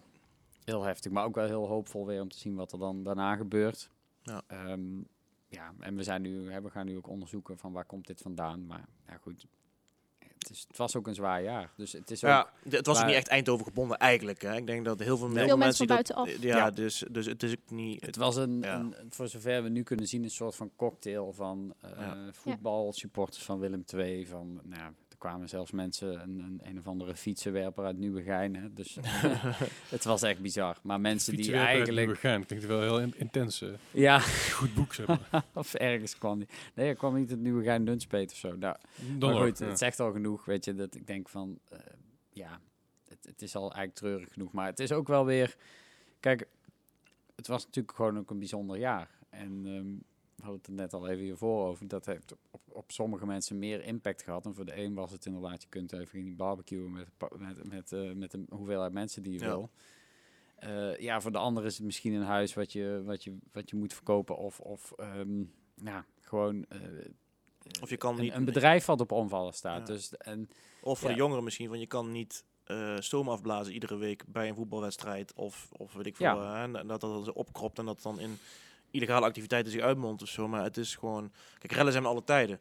heel 0.65 0.83
heftig, 0.83 1.11
maar 1.11 1.25
ook 1.25 1.35
wel 1.35 1.45
heel 1.47 1.67
hoopvol 1.67 2.05
weer 2.05 2.21
om 2.21 2.29
te 2.29 2.37
zien 2.37 2.55
wat 2.55 2.71
er 2.71 2.79
dan 2.79 3.03
daarna 3.03 3.35
gebeurt. 3.35 3.89
Ja. 4.21 4.41
Ehm, 4.47 4.97
ja, 5.47 5.73
en 5.79 5.95
we, 5.95 6.03
zijn 6.03 6.21
nu, 6.21 6.51
hè, 6.51 6.61
we 6.61 6.69
gaan 6.69 6.85
nu 6.85 6.97
ook 6.97 7.07
onderzoeken 7.07 7.57
van 7.57 7.71
waar 7.71 7.85
komt 7.85 8.07
dit 8.07 8.21
vandaan. 8.21 8.65
Maar 8.65 8.85
ja, 9.07 9.17
goed, 9.17 9.45
het, 10.19 10.49
is, 10.49 10.65
het 10.67 10.77
was 10.77 10.95
ook 10.95 11.07
een 11.07 11.15
zwaar 11.15 11.43
jaar. 11.43 11.71
Dus 11.77 11.91
het 11.91 12.11
is 12.11 12.23
ook... 12.23 12.29
Ja, 12.29 12.49
het 12.69 12.85
was 12.85 12.99
ook 12.99 13.05
niet 13.05 13.15
echt 13.15 13.27
Eindhoven 13.27 13.65
gebonden 13.65 13.97
eigenlijk. 13.97 14.41
Hè. 14.41 14.55
Ik 14.55 14.67
denk 14.67 14.85
dat 14.85 14.99
heel 14.99 15.17
veel, 15.17 15.29
mensen 15.29 15.57
mensen 15.59 15.87
die 15.87 15.95
van 15.95 16.05
dat- 16.05 16.15
buitenaf. 16.15 16.43
Ja, 16.43 16.57
Ja. 16.57 16.69
Dus, 16.71 17.03
dus 17.11 17.25
het 17.25 17.43
is 17.43 17.51
ook 17.51 17.69
niet... 17.69 18.05
Het 18.05 18.15
was 18.15 18.35
een, 18.35 18.61
Ja. 18.61 18.79
een, 18.79 18.95
voor 19.09 19.27
zover 19.27 19.63
we 19.63 19.69
nu 19.69 19.83
kunnen 19.83 20.07
zien, 20.07 20.23
een 20.23 20.29
soort 20.29 20.55
van 20.55 20.71
cocktail 20.75 21.33
van 21.33 21.73
eh 21.81 21.89
Ja. 21.97 22.29
voetbalsupporters 22.31 23.43
van 23.43 23.59
Willem 23.59 23.83
II. 23.93 24.25
Van, 24.27 24.53
nou, 24.63 24.81
ja, 24.81 24.93
kwamen 25.25 25.49
zelfs 25.49 25.71
mensen, 25.71 26.21
een, 26.21 26.39
een, 26.39 26.59
een 26.63 26.77
of 26.77 26.87
andere 26.87 27.15
fietsenwerper 27.15 27.85
uit 27.85 27.97
Nieuwegein. 27.97 28.55
Hè, 28.55 28.73
dus 28.73 28.97
het 29.95 30.03
was 30.03 30.21
echt 30.21 30.41
bizar. 30.41 30.77
Maar 30.83 30.99
mensen 31.01 31.29
die 31.35 31.39
Fietsenwerper 31.43 31.77
uit 31.77 31.87
eigenlijk... 31.87 32.07
Nieuwegein, 32.07 32.45
klinkt 32.45 32.65
wel 32.65 32.81
heel 32.81 32.99
in- 33.01 33.13
intens. 33.19 33.61
eh, 33.61 33.69
Ja, 33.91 34.19
goed 34.19 34.73
boek, 34.73 34.93
zeg 34.93 35.07
maar. 35.07 35.43
of 35.53 35.73
ergens 35.73 36.17
kwam 36.17 36.37
die. 36.39 36.47
Nee, 36.73 36.85
hij 36.85 36.95
kwam 36.95 37.15
niet 37.15 37.29
het 37.29 37.39
Nieuwegein 37.39 37.83
Nunspeet 37.83 38.31
of 38.31 38.37
zo. 38.37 38.55
Nou, 38.55 38.75
Dan 39.17 39.29
maar 39.29 39.39
ook, 39.41 39.47
goed, 39.47 39.57
ja. 39.57 39.65
het 39.67 39.77
zegt 39.77 39.99
al 39.99 40.11
genoeg, 40.11 40.45
weet 40.45 40.65
je, 40.65 40.73
dat 40.75 40.95
ik 40.95 41.07
denk 41.07 41.29
van, 41.29 41.59
eh, 41.69 41.79
ja, 42.29 42.59
het, 43.07 43.25
het 43.25 43.41
is 43.41 43.55
al 43.55 43.61
eigenlijk 43.61 43.95
treurig 43.95 44.33
genoeg. 44.33 44.51
Maar 44.51 44.65
het 44.67 44.79
is 44.79 44.91
ook 44.91 45.07
wel 45.07 45.25
weer, 45.25 45.55
kijk, 46.19 46.47
het 47.35 47.47
was 47.47 47.65
natuurlijk 47.65 47.95
gewoon 47.95 48.17
ook 48.17 48.29
een 48.29 48.39
bijzonder 48.39 48.77
jaar. 48.77 49.09
En 49.29 49.61
ehm, 49.65 49.87
we 50.35 50.41
hadden 50.43 50.57
het 50.61 50.67
er 50.67 50.73
net 50.73 50.93
al 50.93 51.07
even 51.07 51.23
hiervoor 51.23 51.67
over, 51.67 51.87
dat 51.87 52.05
heeft 52.05 52.35
op, 52.51 52.61
op, 52.67 52.91
sommige 52.91 53.25
mensen 53.25 53.59
meer 53.59 53.83
impact 53.83 54.23
gehad. 54.23 54.45
En 54.45 54.55
voor 54.55 54.65
de 54.65 54.77
een 54.81 54.93
was 54.93 55.11
het 55.11 55.25
inderdaad, 55.25 55.61
je 55.61 55.67
kunt 55.69 55.93
even 55.93 56.23
niet 56.23 56.37
barbecuen 56.37 56.91
met, 56.91 57.07
met, 57.37 57.63
met, 57.69 57.91
eh, 57.91 58.11
met 58.11 58.31
de 58.31 58.45
hoeveelheid 58.49 58.93
mensen 58.93 59.23
die 59.23 59.33
je 59.33 59.39
Ja. 59.39 59.45
wil. 59.45 59.69
Eh, 60.55 60.97
ja, 60.99 61.21
voor 61.21 61.31
de 61.31 61.37
ander 61.37 61.65
is 61.65 61.75
het 61.77 61.85
misschien 61.85 62.13
een 62.13 62.23
huis 62.23 62.53
wat 62.53 62.71
je, 62.71 63.01
wat 63.05 63.23
je, 63.23 63.37
wat 63.51 63.69
je 63.69 63.75
moet 63.75 63.93
verkopen 63.93 64.37
of, 64.37 64.59
of 64.59 64.93
ja, 65.83 66.05
gewoon... 66.21 66.65
eh, 66.69 66.79
Of 67.81 67.89
je 67.89 67.97
kan 67.97 68.15
niet... 68.19 68.33
een 68.33 68.45
bedrijf 68.45 68.85
wat 68.85 69.01
op 69.01 69.11
omvallen 69.11 69.53
staat. 69.53 69.87
Ja. 69.87 69.93
Dus, 69.93 70.17
en, 70.17 70.49
Of 70.81 70.99
voor 70.99 71.09
Ja. 71.09 71.15
de 71.15 71.21
jongeren 71.21 71.43
misschien, 71.43 71.67
van 71.67 71.79
je 71.79 71.87
kan 71.87 72.11
niet 72.11 72.43
eh 72.63 72.95
stoom 72.99 73.29
afblazen 73.29 73.73
iedere 73.73 73.97
week 73.97 74.23
bij 74.27 74.49
een 74.49 74.55
voetbalwedstrijd. 74.55 75.33
Of, 75.33 75.69
of 75.71 75.93
weet 75.93 76.05
ik 76.05 76.15
veel. 76.15 76.25
Ja. 76.25 76.63
en 76.63 76.87
dat 76.87 77.01
dat 77.01 77.33
opkropt 77.33 77.79
en 77.79 77.85
dat 77.85 78.01
dan 78.01 78.19
in 78.19 78.37
illegale 78.95 79.25
activiteiten 79.25 79.71
zich 79.71 79.81
uitmondt 79.81 80.21
of 80.21 80.27
zo. 80.27 80.47
Maar 80.47 80.63
het 80.63 80.77
is 80.77 80.95
gewoon... 80.95 81.31
Kijk, 81.59 81.71
rellen 81.71 81.91
zijn 81.91 82.05
alle 82.05 82.23
tijden. 82.23 82.59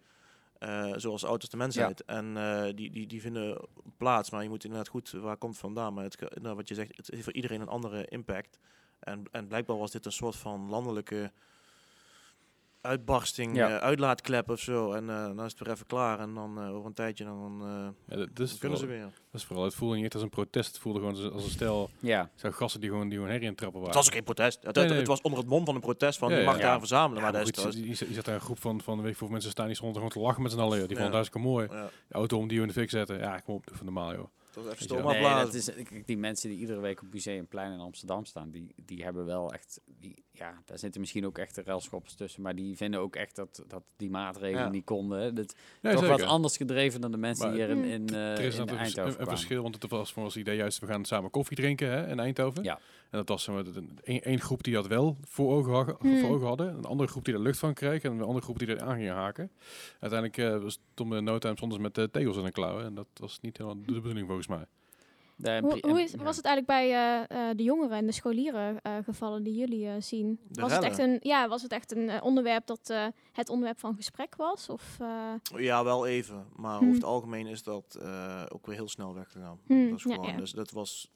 Eh, 0.59 0.93
zoals 0.97 1.23
auto's 1.23 1.49
de 1.49 1.57
mensheid. 1.57 2.05
En 2.05 2.37
eh, 2.37 2.65
die, 2.75 2.91
die, 2.91 3.07
die 3.07 3.21
vinden 3.21 3.61
plaats. 3.97 4.31
Maar 4.31 4.43
je 4.43 4.49
moet 4.49 4.65
inderdaad 4.65 4.89
goed, 4.89 5.11
waar 5.11 5.37
komt 5.37 5.59
vandaan? 5.59 5.95
Maar 5.95 6.05
het, 6.05 6.41
nou, 6.43 6.57
wat 6.57 6.69
je 6.69 6.75
zegt, 6.75 6.97
het 6.97 7.07
heeft 7.11 7.25
voor 7.25 7.33
iedereen 7.33 7.61
een 7.61 7.69
andere 7.69 8.07
impact. 8.07 8.59
En, 8.99 9.23
en 9.31 9.47
blijkbaar 9.47 9.79
was 9.79 9.91
dit 9.91 10.07
een 10.07 10.13
soort 10.13 10.37
van 10.37 10.69
landelijke 10.69 11.33
uitbarsting, 12.85 13.57
Ja. 13.57 13.69
eh, 13.69 13.77
uitlaatklep 13.77 14.51
of 14.51 14.61
zo. 14.61 14.93
En 14.93 15.11
eh, 15.11 15.25
dan 15.25 15.45
is 15.45 15.51
het 15.53 15.59
weer 15.61 15.71
even 15.75 15.87
klaar. 15.87 16.21
En 16.21 16.35
dan 16.35 16.59
eh, 16.61 16.75
over 16.75 16.87
een 16.87 16.93
tijdje 16.95 17.25
dan, 17.25 17.61
eh, 17.63 17.69
Ja, 18.09 18.17
dat, 18.17 18.37
dan 18.37 18.49
kunnen 18.59 18.79
ze 18.79 18.85
vooral, 18.85 18.87
weer. 18.87 19.01
dat 19.31 19.41
is 19.41 19.45
vooral, 19.45 19.65
het 19.65 19.75
voelde 19.75 19.95
niet 19.95 20.05
echt 20.05 20.15
als 20.15 20.23
een 20.23 20.29
protest. 20.31 20.67
Het 20.73 20.79
voelde 20.79 20.99
gewoon 20.99 21.15
als, 21.15 21.31
als 21.33 21.45
een 21.45 21.51
stel 21.51 21.91
ja, 21.99 22.31
zo 22.35 22.51
gasten 22.51 22.81
die 22.81 22.91
gewoon, 22.91 23.05
die 23.09 23.15
gewoon 23.19 23.33
herrie 23.33 23.49
in 23.49 23.55
trappen 23.55 23.81
waren. 23.81 23.95
Het 23.95 24.05
was 24.05 24.07
ook 24.07 24.15
geen 24.15 24.35
protest. 24.35 24.63
Het, 24.63 24.75
Nee, 24.75 24.85
het- 24.85 24.93
nee. 24.93 24.99
het 25.01 25.09
was 25.09 25.21
onder 25.21 25.41
het 25.41 25.49
mom 25.49 25.65
van 25.65 25.75
een 25.75 25.81
protest 25.81 26.19
van 26.19 26.31
Ja, 26.31 26.39
je 26.39 26.45
mag 26.45 26.57
ja. 26.57 26.63
daar 26.63 26.79
verzamelen. 26.79 27.17
Ja, 27.17 27.23
maar 27.23 27.33
maar 27.33 27.41
dat 27.45 27.51
is, 27.57 27.63
goed, 27.63 27.73
dat 27.73 27.83
is- 27.83 27.99
je, 27.99 28.05
je, 28.05 28.09
je 28.11 28.15
zat 28.15 28.25
daar 28.25 28.35
een 28.35 28.41
groep 28.41 28.61
van, 28.61 28.81
van 28.81 28.97
weet 28.97 29.05
ik 29.05 29.09
hoeveel 29.19 29.29
mensen 29.29 29.51
staan 29.51 29.67
die 29.67 29.75
stonden 29.77 29.97
gewoon 29.97 30.13
te 30.13 30.21
lachen 30.21 30.43
met 30.43 30.53
z'n 30.53 30.59
allen. 30.59 30.79
joh. 30.79 30.89
Die 30.89 30.97
Ja. 30.97 31.03
vonden 31.03 31.21
het 31.21 31.29
hartstikke 31.29 31.49
mooi. 31.49 31.69
ja, 31.71 31.89
De 32.09 32.15
auto 32.15 32.39
om 32.39 32.49
die 32.49 32.61
in 32.61 32.67
de 32.67 32.73
fik 32.73 32.91
zetten. 32.91 33.19
Ja, 33.19 33.39
kom 33.39 33.55
op, 33.55 33.67
doe 33.67 33.77
van 33.77 33.85
normaal 33.87 34.15
joh. 34.15 34.27
Even 34.57 35.05
nee, 35.05 35.23
dat 35.23 35.55
is, 35.55 35.65
kijk, 35.65 36.07
die 36.07 36.17
mensen 36.19 36.49
die 36.51 36.59
iedere 36.59 36.81
week 36.81 37.03
op 37.03 37.13
Museumplein 37.13 37.73
in 37.73 37.79
Amsterdam 37.81 38.25
staan, 38.25 38.51
die, 38.51 38.75
die 38.77 39.05
hebben 39.05 39.25
wel 39.25 39.53
echt, 39.53 39.81
die, 39.87 40.25
ja, 40.33 40.63
daar 40.65 40.79
zitten 40.79 41.01
misschien 41.01 41.27
ook 41.27 41.39
echt 41.39 41.55
de 41.55 41.63
railschoppers 41.63 42.15
tussen, 42.15 42.43
maar 42.43 42.55
die 42.55 42.77
vinden 42.77 43.01
ook 43.01 43.17
echt 43.17 43.37
dat, 43.37 43.65
dat 43.67 43.83
die 43.97 44.11
maatregelen 44.11 44.65
Ja. 44.65 44.71
niet 44.71 44.85
konden. 44.85 45.21
hè. 45.21 45.33
Dat, 45.33 45.55
Ja, 45.81 45.91
toch 45.91 46.01
zeker. 46.01 46.17
wat 46.19 46.27
anders 46.29 46.57
gedreven 46.57 47.01
dan 47.01 47.11
de 47.11 47.17
mensen 47.17 47.47
Maar- 47.47 47.57
hier 47.57 47.69
in, 47.69 47.85
in, 47.85 48.09
eh, 48.09 48.33
Er 48.33 48.41
is 48.41 48.59
in 48.59 48.69
Eindhoven 48.69 49.13
een, 49.15 49.21
een 49.21 49.27
verschil, 49.27 49.63
want 49.63 49.83
het 49.83 49.91
was 49.91 50.13
voor 50.13 50.25
ons 50.25 50.37
idee 50.37 50.57
juist, 50.57 50.79
we 50.79 50.87
gaan 50.87 51.05
samen 51.05 51.31
koffie 51.31 51.57
drinken 51.57 51.91
hè, 51.91 52.09
in 52.09 52.21
Eindhoven. 52.21 52.63
Ja. 52.63 52.81
En 53.15 53.21
dat 53.25 53.29
was 53.29 53.49
één 54.05 54.41
groep 54.41 54.63
die 54.65 54.75
dat 54.75 54.87
wel 54.87 55.17
voor 55.23 55.53
ogen, 55.53 55.73
ha- 55.75 55.97
Hmm. 55.99 56.19
voor 56.19 56.31
ogen 56.31 56.47
hadden. 56.47 56.69
Een 56.77 56.85
andere 56.85 57.09
groep 57.09 57.25
die 57.25 57.35
er 57.35 57.41
lucht 57.41 57.59
van 57.59 57.75
kreeg. 57.75 58.03
En 58.03 58.13
een 58.13 58.23
andere 58.23 58.41
groep 58.45 58.59
die 58.59 58.69
er 58.69 58.83
aan 58.83 58.97
ging 58.97 59.09
haken. 59.11 59.51
Uiteindelijk 60.01 60.55
uh, 60.57 60.63
was 60.63 60.79
Tom 60.95 61.15
in 61.15 61.25
no 61.25 61.39
time 61.39 61.57
soms 61.59 61.79
met 61.79 61.99
uh, 61.99 62.05
tegels 62.05 62.37
in 62.37 62.45
de 62.45 62.51
klauwen. 62.53 62.85
En 62.85 62.95
dat 62.95 63.07
was 63.15 63.39
niet 63.41 63.57
helemaal 63.59 63.83
de 63.87 63.93
bedoeling 63.93 64.27
volgens 64.27 64.47
mij. 64.47 64.65
Hoe, 65.61 66.03
is, 66.03 66.15
was 66.15 66.37
het 66.37 66.45
eigenlijk 66.45 66.67
bij 66.67 66.91
eh, 66.93 67.49
eh, 67.51 67.57
de 67.57 67.63
jongeren 67.63 67.97
en 67.97 68.07
de 68.07 68.13
scholieren 68.13 68.81
eh, 68.83 68.93
gevallen 69.05 69.43
die 69.43 69.55
jullie 69.55 69.87
eh, 69.89 69.93
zien? 69.99 70.39
De 70.49 70.61
was, 70.61 70.73
het 70.75 70.83
echt 70.85 70.99
een, 70.99 71.17
ja, 71.21 71.49
was 71.49 71.63
het 71.63 71.73
echt 71.73 71.97
een 71.97 72.09
eh, 72.09 72.23
onderwerp 72.25 72.67
dat 72.67 72.91
eh, 72.91 73.07
het 73.33 73.49
onderwerp 73.49 73.79
van 73.81 73.95
gesprek 73.97 74.37
was? 74.37 74.69
Of, 74.69 74.97
eh, 75.01 75.59
Ja, 75.61 75.85
wel 75.85 76.07
even. 76.07 76.47
Maar 76.57 76.77
Hmm. 76.79 76.83
over 76.83 76.95
het 76.95 77.05
algemeen 77.05 77.47
is 77.47 77.63
dat 77.63 77.99
eh, 78.03 78.43
ook 78.49 78.67
weer 78.67 78.75
heel 78.77 78.89
snel 78.89 79.15
weggegaan. 79.15 79.59
Hmm, 79.67 79.89
dat 79.89 79.99
is 79.99 80.05
ja, 80.05 80.15
gewoon, 80.15 80.31
ja. 80.31 80.37
Dus 80.37 80.51
dat 80.53 80.71
was, 80.71 81.11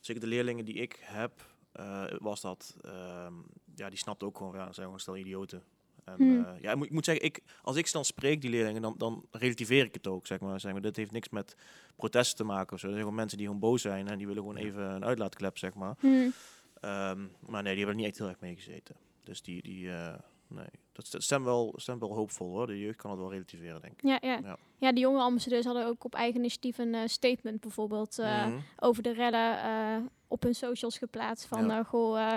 zeker 0.00 0.20
de 0.20 0.26
leerlingen 0.26 0.64
die 0.64 0.74
ik 0.74 0.98
heb, 1.00 1.32
eh, 1.72 2.04
was 2.18 2.40
dat, 2.40 2.76
ehm, 2.82 3.34
ja, 3.74 3.88
die 3.88 3.98
snapten 3.98 4.26
ook 4.26 4.36
gewoon, 4.36 4.54
ja, 4.54 4.72
zijn 4.72 4.84
gewoon 4.86 5.00
stel 5.00 5.16
idioten. 5.16 5.62
En, 6.04 6.14
Hmm. 6.16 6.44
eh, 6.44 6.62
ja, 6.62 6.70
ik 6.70 6.76
moet, 6.76 6.86
ik 6.86 6.92
moet 6.92 7.04
zeggen, 7.04 7.24
ik, 7.24 7.40
als 7.62 7.76
ik 7.76 7.86
ze 7.86 7.92
dan 7.92 8.04
spreek, 8.04 8.40
die 8.40 8.50
leerlingen, 8.50 8.82
dan, 8.82 8.94
dan 8.98 9.24
relativeer 9.30 9.84
ik 9.84 9.94
het 9.94 10.06
ook, 10.06 10.26
zeg 10.26 10.40
maar. 10.40 10.60
Zeg 10.60 10.72
maar. 10.72 10.80
Dit 10.80 10.96
heeft 10.96 11.10
niks 11.12 11.28
met 11.28 11.56
protesten 11.96 12.36
te 12.36 12.44
maken 12.44 12.72
of 12.72 12.78
zo. 12.80 12.86
Er 12.86 12.92
zijn 12.92 13.02
gewoon 13.04 13.18
mensen 13.18 13.38
die 13.38 13.46
gewoon 13.46 13.62
boos 13.62 13.82
zijn 13.82 14.08
en 14.08 14.18
die 14.18 14.26
willen 14.26 14.42
gewoon 14.42 14.56
even 14.58 14.82
een 14.82 15.04
uitlaatklep, 15.04 15.58
zeg 15.58 15.74
maar. 15.74 15.94
hmm, 16.00 16.32
Ehm, 16.80 17.20
maar 17.46 17.62
nee, 17.62 17.74
die 17.74 17.84
hebben 17.84 17.88
er 17.88 17.94
niet 17.94 18.06
echt 18.06 18.18
heel 18.18 18.28
erg 18.28 18.40
mee 18.40 18.54
gezeten. 18.54 18.96
Dus 19.24 19.42
die, 19.42 19.62
die, 19.62 19.90
eh, 19.92 20.14
Nee, 20.54 20.66
dat 20.92 21.06
st- 21.06 21.22
stemt 21.22 21.44
wel, 21.44 21.72
stemt 21.76 22.00
wel 22.00 22.14
hoopvol 22.14 22.48
hoor. 22.50 22.66
De 22.66 22.78
jeugd 22.78 22.96
kan 22.98 23.10
het 23.10 23.20
wel 23.20 23.30
relativeren, 23.30 23.80
denk 23.80 23.92
ik. 23.94 24.02
Ja, 24.02 24.18
ja. 24.20 24.38
Ja. 24.42 24.56
ja. 24.78 24.92
de 24.92 25.00
jonge 25.00 25.20
ambassadeurs 25.20 25.64
hadden 25.64 25.86
ook 25.86 26.04
op 26.04 26.14
eigen 26.14 26.38
initiatief 26.38 26.78
een 26.78 26.94
eh, 26.94 27.06
statement 27.06 27.60
bijvoorbeeld 27.60 28.18
eh, 28.18 28.46
Mhm. 28.46 28.58
over 28.78 29.02
de 29.02 29.12
redden 29.12 29.62
eh, 29.62 29.96
op 30.28 30.42
hun 30.42 30.54
socials 30.54 30.98
geplaatst. 30.98 31.46
Van 31.46 31.66
Ja. 31.66 31.78
eh, 31.78 31.84
goh, 31.84 32.36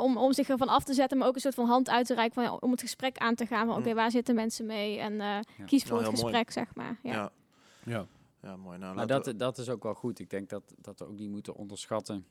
om, 0.00 0.16
om 0.16 0.32
zich 0.32 0.48
ervan 0.48 0.68
af 0.68 0.84
te 0.84 0.94
zetten, 0.94 1.18
maar 1.18 1.28
ook 1.28 1.34
een 1.34 1.40
soort 1.40 1.54
van 1.54 1.66
hand 1.66 1.88
uit 1.90 2.06
te 2.06 2.14
reiken 2.14 2.34
van, 2.34 2.42
ja, 2.44 2.54
om 2.54 2.70
het 2.70 2.80
gesprek 2.80 3.18
aan 3.18 3.34
te 3.34 3.46
gaan. 3.46 3.66
Van 3.66 3.76
oké, 3.76 3.88
Mm. 3.88 3.94
waar 3.94 4.10
zitten 4.10 4.34
mensen 4.34 4.66
mee? 4.66 4.98
En 4.98 5.20
eh, 5.20 5.38
kies 5.66 5.84
voor 5.84 5.98
Ja, 6.00 6.02
het 6.10 6.12
mooi. 6.20 6.22
gesprek, 6.34 6.50
zeg 6.50 6.74
maar. 6.74 6.98
Ja. 7.02 7.12
Ja. 7.12 7.30
Ja. 7.84 8.06
Ja. 8.42 8.56
mooi. 8.56 8.78
Nou, 8.78 8.94
Maar 8.94 9.06
dat, 9.06 9.32
dat 9.36 9.58
is 9.58 9.68
ook 9.68 9.82
wel 9.82 9.94
goed. 9.94 10.18
Ik 10.18 10.30
denk 10.30 10.48
dat, 10.48 10.74
dat 10.78 10.98
we 10.98 11.06
ook 11.06 11.18
niet 11.18 11.30
moeten 11.30 11.54
onderschatten 11.54 12.26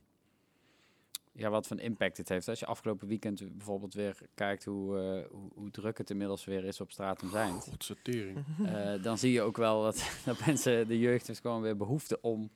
ja, 1.39 1.49
wat 1.49 1.67
voor 1.67 1.79
impact 1.79 2.17
het 2.17 2.29
heeft. 2.29 2.47
Als 2.47 2.59
je 2.59 2.65
afgelopen 2.65 3.07
weekend 3.07 3.57
bijvoorbeeld 3.57 3.93
weer 3.93 4.17
kijkt 4.35 4.65
hoe, 4.65 4.97
eh, 4.99 5.31
hoe, 5.31 5.49
hoe 5.53 5.71
druk 5.71 5.97
het 5.97 6.09
inmiddels 6.09 6.45
weer 6.45 6.63
is 6.65 6.81
op 6.81 6.91
straat 6.91 7.21
en 7.21 7.29
zijn. 7.29 7.53
Godse 7.53 7.95
tering. 8.01 8.37
Eh, 8.65 9.03
dan 9.03 9.17
zie 9.17 9.31
je 9.31 9.41
ook 9.41 9.57
wel 9.57 9.83
dat, 9.83 10.11
dat 10.25 10.45
mensen, 10.45 10.87
de 10.87 10.99
jeugd 10.99 11.27
heeft 11.27 11.39
gewoon 11.41 11.61
weer 11.61 11.77
behoefte 11.77 12.21
om, 12.21 12.49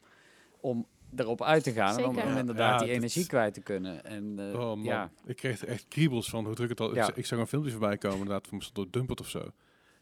om 0.60 0.86
erop 1.16 1.42
uit 1.44 1.64
te 1.64 1.72
gaan. 1.72 1.98
En 1.98 2.06
om, 2.06 2.18
om 2.18 2.38
inderdaad 2.38 2.72
ja, 2.72 2.78
die 2.78 2.88
dat- 2.88 2.96
energie 2.96 3.26
kwijt 3.28 3.54
te 3.54 3.62
kunnen. 3.62 4.06
En 4.06 4.36
eh, 4.40 4.54
Oh 4.60 4.60
man, 4.76 4.84
ja, 4.84 5.12
ik 5.26 5.36
kreeg 5.36 5.62
er 5.62 5.68
echt 5.68 5.86
kriebels 5.88 6.30
van 6.30 6.46
hoe 6.46 6.56
druk 6.56 6.70
het 6.70 6.80
al 6.80 6.96
Ja. 6.96 7.06
z- 7.06 7.10
Ik, 7.16 7.26
zag 7.26 7.40
een 7.40 7.48
filmpje 7.48 7.72
voorbij 7.72 7.98
komen, 7.98 8.18
inderdaad, 8.18 8.48
van 8.48 8.62
door 8.74 8.88
Dumpert 8.92 9.20
of 9.20 9.30
zo. 9.30 9.52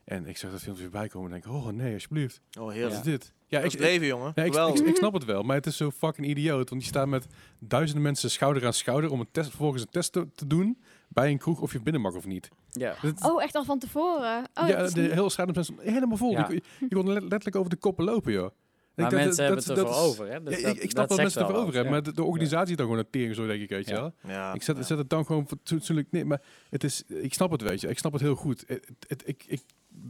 En 0.04 0.28
ik 0.28 0.38
zag 0.38 0.52
dat 0.52 0.62
filmpje 0.62 0.84
voorbij 0.84 1.08
komen 1.08 1.32
en 1.34 1.42
denk, 1.42 1.56
oh 1.56 1.68
nee, 1.68 1.94
alsjeblieft. 1.94 2.42
Oh, 2.60 2.64
Wat 2.64 2.74
heerlijk. 2.74 2.96
is 2.96 3.02
dit? 3.02 3.34
Ja, 3.48 3.62
Dat 3.62 3.74
ik, 3.74 3.80
leven, 3.80 4.08
jongen. 4.08 4.30
Ik, 4.30 4.38
ik, 4.46 4.52
Geweldig. 4.54 4.80
ik 4.86 4.96
snap 4.96 5.14
het 5.14 5.26
wel, 5.26 5.44
maar 5.44 5.56
het 5.56 5.66
is 5.66 5.78
zo 5.78 5.92
fucking 5.92 6.28
idioot. 6.28 6.70
Want 6.70 6.82
je 6.82 6.88
staat 6.88 7.08
met 7.08 7.28
duizenden 7.60 8.04
mensen 8.04 8.30
schouder 8.32 8.66
aan 8.66 8.74
schouder 8.74 9.12
om 9.12 9.20
een 9.20 9.28
test, 9.32 9.50
vervolgens 9.50 9.82
een 9.82 9.90
test 9.90 10.12
te, 10.12 10.28
te 10.36 10.48
doen 10.48 10.78
bij 11.08 11.32
een 11.32 11.38
kroeg 11.38 11.62
of 11.62 11.72
je 11.72 11.82
binnen 11.82 12.02
mag 12.02 12.14
of 12.16 12.26
niet. 12.26 12.50
ja. 12.72 12.96
Dat- 13.02 13.32
Oh, 13.32 13.44
echt 13.44 13.56
al 13.56 13.64
van 13.64 13.80
tevoren? 13.80 14.48
Oh, 14.54 14.68
ja, 14.68 14.88
de 14.88 15.02
niet- 15.02 15.12
hele 15.12 15.30
straat 15.30 15.46
met 15.46 15.56
mensen 15.56 15.76
helemaal 15.80 16.18
vol. 16.18 16.32
Ja. 16.32 16.38
Je, 16.40 16.46
kon- 16.46 16.88
je 16.90 16.96
kon 16.96 17.08
let- 17.08 17.22
letterlijk 17.22 17.56
over 17.56 17.70
de 17.70 17.76
koppen 17.76 18.06
lopen, 18.06 18.32
joh. 18.32 18.50
Maar 18.96 19.06
ik 19.06 19.12
mensen 19.12 19.30
dat- 19.30 19.38
hebben 19.38 19.56
dat- 19.56 19.78
het 19.78 19.78
ervoor 19.88 20.04
is- 20.04 20.10
over. 20.10 20.32
Hè? 20.32 20.44
Dus 20.44 20.60
Ja, 20.62 20.68
ik, 20.68 20.78
ik 20.78 20.90
snap 20.90 21.08
dat 21.10 21.18
mensen 21.18 21.42
ervoor 21.42 21.56
over 21.56 21.66
wat, 21.66 21.76
hebben, 21.76 21.92
maar 21.94 22.04
de, 22.04 22.14
de 22.14 22.24
organisatie 22.24 22.70
is 22.72 22.76
dan 22.78 22.86
gewoon 22.86 23.02
een 23.02 23.10
tering, 23.12 23.36
zo 23.36 23.48
denk 23.48 23.62
ik, 23.62 23.70
weet 23.70 23.88
je 23.88 23.94
Ja. 23.94 24.00
wel. 24.02 24.14
Ja, 24.28 24.54
Ik 24.54 24.62
zet, 24.64 24.78
ja. 24.78 24.84
zet 24.84 24.98
het 24.98 25.10
dan 25.10 25.26
gewoon 25.26 25.48
fatsoenlijk 25.48 26.08
neer. 26.12 26.28
Maar 26.28 26.42
het 26.70 26.84
is, 26.84 27.04
ik 27.08 27.34
snap 27.34 27.52
het, 27.52 27.62
weet 27.62 27.82
je. 27.82 27.88
Ik 27.88 27.98
snap 27.98 28.12
het 28.12 28.22
heel 28.22 28.36
goed. 28.36 28.64
Het, 28.68 28.88
het- 29.08 29.24
ik, 29.28 29.44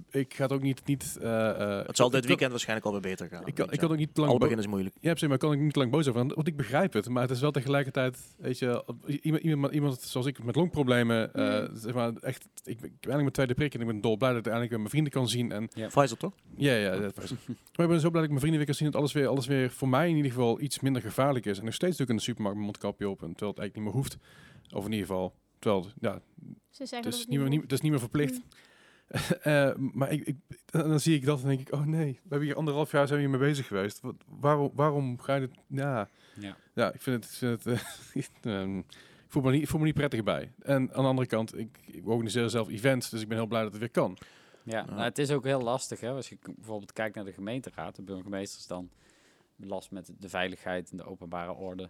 ik, 0.09 0.33
ga 0.33 0.43
het 0.43 0.51
ook 0.51 0.61
niet... 0.61 0.85
niet 0.85 1.17
eh, 1.21 1.49
eh, 1.49 1.85
Het 1.87 1.95
zal 1.95 2.05
ik 2.05 2.11
dit 2.11 2.19
kan- 2.21 2.29
weekend 2.29 2.51
waarschijnlijk 2.51 2.87
alweer 2.87 3.01
beter 3.01 3.27
gaan. 3.27 3.47
Ik 3.47 3.55
kan, 3.55 3.71
ik 3.71 3.79
kan 3.79 3.91
ook 3.91 3.97
niet 3.97 4.17
lang... 4.17 4.31
Bo- 4.31 4.37
begin 4.37 4.57
is 4.57 4.67
moeilijk. 4.67 4.95
Ja, 4.99 5.09
precies, 5.09 5.27
maar 5.27 5.37
kan 5.37 5.53
ik 5.53 5.59
niet 5.59 5.75
lang 5.75 5.91
boos 5.91 6.07
over 6.07 6.19
zijn, 6.21 6.33
Want 6.35 6.47
ik 6.47 6.55
begrijp 6.57 6.93
het. 6.93 7.09
Maar 7.09 7.21
het 7.21 7.31
is 7.31 7.39
wel 7.41 7.51
tegelijkertijd, 7.51 8.19
weet 8.37 8.59
je, 8.59 8.83
iemand, 9.21 9.43
iemand, 9.43 9.73
iemand 9.73 10.01
zoals 10.01 10.27
ik 10.27 10.43
met 10.43 10.55
longproblemen, 10.55 11.33
eh, 11.33 11.69
Mm. 11.69 11.75
zeg 11.77 11.93
maar, 11.93 12.13
echt, 12.21 12.43
ik, 12.63 12.79
ben- 12.79 12.89
eigenlijk 12.89 13.17
mijn 13.21 13.31
tweede 13.31 13.53
prik 13.53 13.73
en 13.73 13.81
ik 13.81 13.87
ben 13.87 14.01
dolblij 14.01 14.29
dat 14.29 14.39
ik 14.39 14.45
eindelijk 14.45 14.69
weer 14.71 14.79
mijn 14.79 14.91
vrienden 14.91 15.11
kan 15.13 15.27
zien. 15.27 15.51
En 15.51 15.67
Pfizer 15.67 16.17
toch? 16.17 16.33
ja, 16.55 16.73
ja, 16.75 16.97
dat 16.97 17.15
was. 17.15 17.31
maar 17.75 17.85
ik 17.85 17.87
ben 17.87 17.99
zo 17.99 18.09
blij 18.09 18.21
dat 18.21 18.23
ik 18.23 18.29
mijn 18.29 18.39
vrienden 18.39 18.57
weer 18.57 18.65
kan 18.65 18.75
zien 18.75 18.91
dat 18.91 18.95
alles 18.95 19.11
weer, 19.13 19.27
alles 19.27 19.47
weer 19.47 19.69
voor 19.71 19.89
mij 19.89 20.09
in 20.09 20.15
ieder 20.15 20.31
geval 20.31 20.61
iets 20.61 20.79
minder 20.79 21.01
gevaarlijk 21.01 21.45
is. 21.45 21.57
En 21.59 21.65
nog 21.65 21.73
steeds 21.73 21.97
natuurlijk 21.97 22.09
in 22.09 22.15
de 22.15 22.21
supermarkt 22.23 22.57
mijn 22.57 22.69
mondkapje 22.69 23.09
op, 23.09 23.21
en 23.21 23.27
terwijl 23.29 23.51
het 23.51 23.59
eigenlijk 23.59 23.75
niet 23.75 23.85
meer 23.85 23.93
hoeft. 24.03 24.17
Of 24.73 24.85
in 24.85 24.91
ieder 24.91 25.07
geval, 25.07 25.33
terwijl, 25.59 25.85
ja, 25.99 26.21
Ze 26.69 26.85
zeggen 26.85 26.95
het 26.97 27.03
dat 27.03 27.13
is, 27.13 27.19
het 27.19 27.29
niet 27.29 27.39
meer, 27.39 27.49
niet, 27.49 27.61
het 27.61 27.71
is 27.71 27.81
niet 27.81 27.91
meer 27.91 27.99
verplicht. 27.99 28.33
Mm. 28.33 28.43
Eh, 29.41 29.75
maar 29.75 30.11
ik, 30.11 30.23
ik, 30.23 30.35
dan 30.65 30.99
zie 30.99 31.15
ik 31.15 31.25
dat 31.25 31.41
en 31.41 31.47
denk 31.47 31.59
ik, 31.59 31.73
oh 31.73 31.85
nee, 31.85 32.11
we 32.13 32.29
hebben 32.29 32.47
hier 32.47 32.55
anderhalf 32.55 32.91
jaar 32.91 33.07
zijn 33.07 33.19
we 33.19 33.27
hiermee 33.27 33.49
bezig 33.49 33.67
geweest. 33.67 34.01
Wat, 34.01 34.15
waarom, 34.39 34.71
waarom 34.73 35.19
ga 35.19 35.35
je 35.35 35.39
dit, 35.39 35.57
ja... 35.67 36.09
Ja. 36.39 36.55
Ja, 36.73 36.93
ik 36.93 37.01
vind 37.01 37.23
het. 37.23 37.33
Ik, 37.33 37.37
vind 37.37 37.63
het, 37.63 38.45
eh, 38.45 38.61
ehm, 38.61 38.77
ik 38.77 38.85
voel, 39.27 39.43
me 39.43 39.51
niet, 39.51 39.61
ik 39.61 39.67
voel 39.67 39.79
me 39.79 39.85
niet 39.85 39.95
prettig 39.95 40.23
bij. 40.23 40.51
En 40.61 40.75
aan 40.93 41.03
de 41.03 41.09
andere 41.09 41.27
kant, 41.27 41.57
ik, 41.57 41.77
ik 41.85 42.07
organiseer 42.07 42.49
zelf 42.49 42.69
events, 42.69 43.09
dus 43.09 43.21
ik 43.21 43.27
ben 43.27 43.37
heel 43.37 43.47
blij 43.47 43.61
dat 43.61 43.71
het 43.71 43.79
weer 43.79 43.91
kan. 43.91 44.17
Ja, 44.63 44.85
nou, 44.85 45.01
het 45.01 45.17
is 45.17 45.31
ook 45.31 45.43
heel 45.43 45.61
lastig. 45.61 45.99
Hè? 45.99 46.09
Als 46.09 46.29
je 46.29 46.37
bijvoorbeeld 46.55 46.93
kijkt 46.93 47.15
naar 47.15 47.25
de 47.25 47.33
gemeenteraad, 47.33 47.95
de 47.95 48.01
burgemeesters 48.01 48.67
dan 48.67 48.89
last 49.55 49.91
met 49.91 50.11
de 50.19 50.29
veiligheid 50.29 50.91
en 50.91 50.97
de 50.97 51.05
openbare 51.05 51.53
orde 51.53 51.89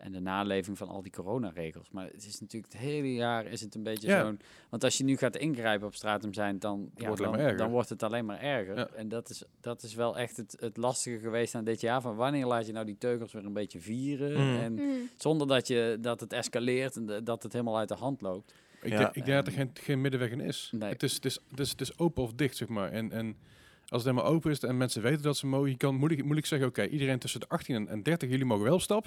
en 0.00 0.12
de 0.12 0.20
naleving 0.20 0.78
van 0.78 0.88
al 0.88 1.02
die 1.02 1.12
coronaregels. 1.12 1.90
Maar 1.90 2.04
het 2.06 2.26
is 2.26 2.40
natuurlijk 2.40 2.72
het 2.72 2.82
hele 2.82 3.14
jaar 3.14 3.46
is 3.46 3.60
het 3.60 3.74
een 3.74 3.82
beetje 3.82 4.08
Ja. 4.08 4.24
zo'n... 4.24 4.40
Want 4.68 4.84
als 4.84 4.98
je 4.98 5.04
nu 5.04 5.16
gaat 5.16 5.36
ingrijpen 5.36 5.86
op 5.86 5.94
stratum 5.94 6.34
zijn, 6.34 6.58
dan, 6.58 6.90
ja, 6.94 7.06
wordt 7.06 7.18
het 7.18 7.18
alleen 7.18 7.22
dan, 7.22 7.30
maar 7.32 7.40
erger. 7.40 7.58
dan 7.58 7.70
wordt 7.70 7.88
het 7.88 8.02
alleen 8.02 8.24
maar 8.24 8.40
erger. 8.40 8.76
Ja. 8.76 8.88
En 8.88 9.08
dat 9.08 9.30
is, 9.30 9.42
dat 9.60 9.82
is 9.82 9.94
wel 9.94 10.18
echt 10.18 10.36
het, 10.36 10.56
het 10.60 10.76
lastige 10.76 11.18
geweest 11.18 11.54
aan 11.54 11.64
dit 11.64 11.80
jaar. 11.80 12.00
Van 12.00 12.16
wanneer 12.16 12.46
laat 12.46 12.66
je 12.66 12.72
nou 12.72 12.86
die 12.86 12.98
teugels 12.98 13.32
weer 13.32 13.44
een 13.44 13.52
beetje 13.52 13.80
vieren? 13.80 14.32
Mm. 14.32 14.56
En 14.60 14.72
Mm. 14.72 15.08
zonder 15.16 15.46
dat, 15.46 15.66
je, 15.68 15.98
dat 16.00 16.20
het 16.20 16.32
escaleert 16.32 16.96
en 16.96 17.06
de- 17.06 17.22
dat 17.22 17.42
het 17.42 17.52
helemaal 17.52 17.78
uit 17.78 17.88
de 17.88 17.94
hand 17.94 18.20
loopt. 18.20 18.54
Ik, 18.82 18.90
Ja. 18.92 18.98
denk, 18.98 19.14
ik 19.14 19.24
denk 19.24 19.36
dat 19.36 19.46
er 19.46 19.52
geen, 19.52 19.70
geen 19.74 20.00
middenweg 20.00 20.30
in 20.30 20.40
is. 20.40 20.70
Nee. 20.74 20.88
Het, 20.88 21.02
is, 21.02 21.14
het, 21.14 21.24
is, 21.24 21.38
het, 21.50 21.60
is, 21.60 21.70
het 21.70 21.80
is 21.80 21.98
open 21.98 22.22
of 22.22 22.32
dicht, 22.32 22.56
zeg 22.56 22.68
maar. 22.68 22.90
En, 22.92 23.12
en 23.12 23.36
als 23.88 24.02
het 24.04 24.10
helemaal 24.12 24.32
open 24.34 24.50
is 24.50 24.58
en 24.60 24.76
mensen 24.76 25.02
weten 25.02 25.22
dat 25.22 25.36
ze 25.36 25.46
mogen, 25.46 25.70
je 25.70 25.76
kan 25.76 25.94
moeilijk, 25.94 26.22
moeilijk 26.22 26.46
zeggen, 26.46 26.68
oké, 26.68 26.86
iedereen 26.86 27.18
tussen 27.18 27.40
de 27.40 27.48
18 27.48 27.74
en, 27.74 27.88
en 27.88 28.02
30, 28.02 28.28
jullie 28.30 28.44
mogen 28.44 28.64
wel 28.64 28.74
op 28.74 28.80
stap. 28.80 29.06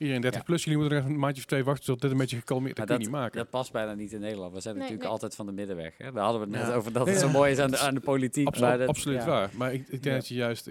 Iedereen 0.00 0.20
30 0.22 0.40
Ja. 0.40 0.46
plus, 0.46 0.64
jullie 0.64 0.78
moeten 0.78 0.96
nog 0.96 1.04
even 1.06 1.14
een 1.16 1.22
maandje 1.22 1.40
of 1.42 1.48
twee 1.48 1.64
wachten, 1.64 1.84
zodat 1.84 2.00
dit 2.02 2.10
een 2.10 2.16
beetje 2.16 2.36
gekalmeerd, 2.36 2.76
dat 2.76 2.88
je 2.88 2.96
niet 2.98 3.10
maken. 3.10 3.36
Dat 3.38 3.50
past 3.50 3.72
bijna 3.72 3.94
niet 3.94 4.12
in 4.12 4.20
Nederland. 4.20 4.52
We 4.54 4.60
zijn 4.60 4.74
Nee, 4.74 4.82
natuurlijk 4.82 5.02
nee. 5.02 5.12
altijd 5.12 5.34
van 5.34 5.46
de 5.46 5.52
middenweg. 5.52 5.94
Hè? 5.98 6.12
Daar 6.12 6.22
hadden 6.24 6.40
we 6.40 6.46
het 6.46 6.56
net 6.56 6.66
Ja. 6.70 6.74
over 6.76 6.92
dat 6.92 7.06
Ja, 7.06 7.12
het 7.12 7.20
zo 7.20 7.28
mooi 7.28 7.50
is 7.52 7.58
aan 7.58 7.70
de, 7.70 7.76
Dat 7.76 7.80
aan 7.86 7.94
de 7.94 8.00
politiek. 8.00 8.46
Absoluut, 8.46 8.68
maar 8.70 8.78
dat- 8.78 8.88
absoluut 8.88 9.18
ja. 9.20 9.26
waar. 9.26 9.50
Maar 9.54 9.72
ik, 9.72 9.80
ik 9.80 9.88
denk 9.90 10.04
Ja. 10.04 10.14
dat 10.14 10.28
je 10.28 10.34
juist, 10.34 10.68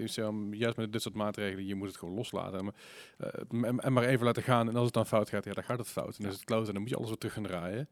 juist 0.50 0.76
met 0.76 0.92
dit 0.92 1.02
soort 1.02 1.14
maatregelen, 1.14 1.66
je 1.66 1.74
moet 1.74 1.88
het 1.88 1.96
gewoon 1.96 2.14
loslaten. 2.14 2.64
Maar, 2.64 2.74
eh, 3.18 3.68
en, 3.68 3.80
en 3.80 3.92
maar 3.92 4.04
even 4.04 4.26
laten 4.26 4.42
gaan. 4.42 4.68
En 4.68 4.74
als 4.76 4.84
het 4.84 4.94
dan 4.94 5.06
fout 5.06 5.28
gaat, 5.28 5.44
ja, 5.44 5.52
dan 5.52 5.64
gaat 5.64 5.78
het 5.78 5.88
fout. 5.88 6.08
En 6.16 6.22
dan 6.22 6.26
is 6.30 6.36
het 6.36 6.44
kloot 6.44 6.66
en 6.66 6.72
dan 6.72 6.80
moet 6.82 6.90
je 6.90 6.96
alles 6.96 7.08
weer 7.08 7.18
terug 7.18 7.34
gaan 7.34 7.42
draaien. 7.42 7.88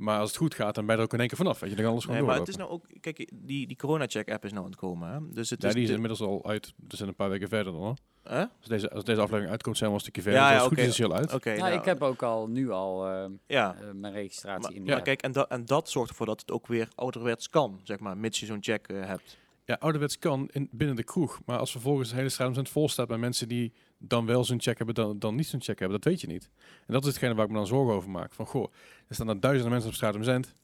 Maar 0.00 0.18
als 0.18 0.28
het 0.28 0.38
goed 0.38 0.54
gaat, 0.54 0.74
dan 0.74 0.84
ben 0.86 0.94
je 0.94 1.00
er 1.00 1.06
ook 1.06 1.12
in 1.12 1.18
één 1.18 1.28
keer 1.28 1.36
vanaf. 1.36 1.60
Weet 1.60 1.70
je, 1.70 1.76
dan 1.76 1.84
kan 1.84 1.92
alles 1.94 2.04
gewoon 2.04 2.18
Nee, 2.20 2.26
maar 2.28 2.36
doorlopen. 2.36 2.62
het 2.62 2.70
is 2.70 2.84
nou 2.84 2.96
ook, 2.96 3.00
kijk, 3.00 3.30
die, 3.46 3.66
die 3.66 3.76
corona-check-app 3.76 4.44
is 4.44 4.52
nou 4.52 4.64
aan 4.64 4.70
het 4.70 4.80
komen. 4.80 5.12
Hè? 5.12 5.18
Dus 5.32 5.50
het 5.50 5.62
ja, 5.62 5.68
is 5.68 5.74
die 5.74 5.82
is 5.82 5.88
de- 5.88 5.94
inmiddels 5.94 6.20
al 6.20 6.46
uit. 6.46 6.72
We 6.88 6.96
zijn 6.96 7.08
een 7.08 7.14
paar 7.14 7.28
weken 7.30 7.48
verder 7.48 7.72
dan 7.72 7.82
hoor. 7.82 7.96
Hè? 8.22 8.40
Als 8.40 8.68
deze, 8.68 8.90
als 8.90 9.04
deze 9.04 9.20
aflevering 9.20 9.50
uitkomt, 9.50 9.76
zijn 9.76 9.90
we 9.90 9.96
al 9.96 10.00
een 10.04 10.10
stukje 10.10 10.22
verder. 10.30 10.40
Ja, 10.40 10.48
Ja, 10.50 10.56
ja, 10.56 10.64
oké. 10.64 10.74
goed 10.74 10.84
is, 10.84 10.98
heel 10.98 11.14
uit. 11.14 11.34
Oké, 11.34 11.48
Nou, 11.48 11.60
nou, 11.60 11.74
ik 11.74 11.84
heb 11.84 12.02
ook 12.02 12.22
al 12.22 12.46
nu 12.48 12.70
al 12.70 13.08
eh, 13.08 13.24
ja. 13.46 13.74
eh, 13.80 13.90
mijn 13.94 14.12
registratie 14.12 14.62
Maar, 14.62 14.72
in 14.72 14.84
die 14.84 14.94
app. 14.94 15.04
kijk, 15.04 15.22
en, 15.22 15.32
dat 15.32 15.48
en 15.50 15.64
dat 15.64 15.88
zorgt 15.90 16.10
ervoor 16.10 16.26
dat 16.26 16.40
het 16.40 16.50
ook 16.50 16.66
weer 16.66 16.88
ouderwets 16.94 17.48
kan, 17.48 17.80
zeg 17.82 17.98
maar, 17.98 18.16
mits 18.18 18.40
je 18.40 18.46
zo'n 18.46 18.62
check 18.62 18.88
eh, 18.88 19.06
hebt. 19.06 19.38
Ja, 19.64 19.76
ouderwets 19.80 20.18
kan 20.18 20.48
in, 20.52 20.68
binnen 20.72 20.96
de 20.96 21.04
kroeg. 21.04 21.40
Maar 21.46 21.58
als 21.58 21.70
vervolgens 21.70 22.08
de 22.10 22.16
hele 22.16 22.28
straat 22.28 22.68
vol 22.68 22.88
staat 22.88 23.08
bij 23.08 23.18
mensen 23.18 23.48
die 23.48 23.72
dan 24.02 24.26
wel 24.26 24.44
zo'n 24.44 24.60
check 24.60 24.76
hebben, 24.76 24.94
dan, 24.94 25.18
dan 25.18 25.34
niet 25.34 25.46
zo'n 25.46 25.62
check 25.62 25.78
hebben, 25.78 26.00
dat 26.00 26.10
weet 26.12 26.20
je 26.20 26.26
niet. 26.26 26.50
En 26.86 26.92
dat 26.92 27.02
is 27.02 27.08
hetgene 27.08 27.34
waar 27.34 27.44
ik 27.44 27.50
me 27.50 27.56
dan 27.56 27.66
zorgen 27.66 27.94
over 27.94 28.10
maak. 28.10 28.32
Van 28.32 28.46
goh, 28.46 28.72
er 29.08 29.14
staan 29.14 29.28
er 29.28 29.40
duizenden 29.40 29.70
mensen 29.70 29.88
op 29.90 29.94
straat 29.96 30.14
om 30.14 30.22
zend. 30.22 30.54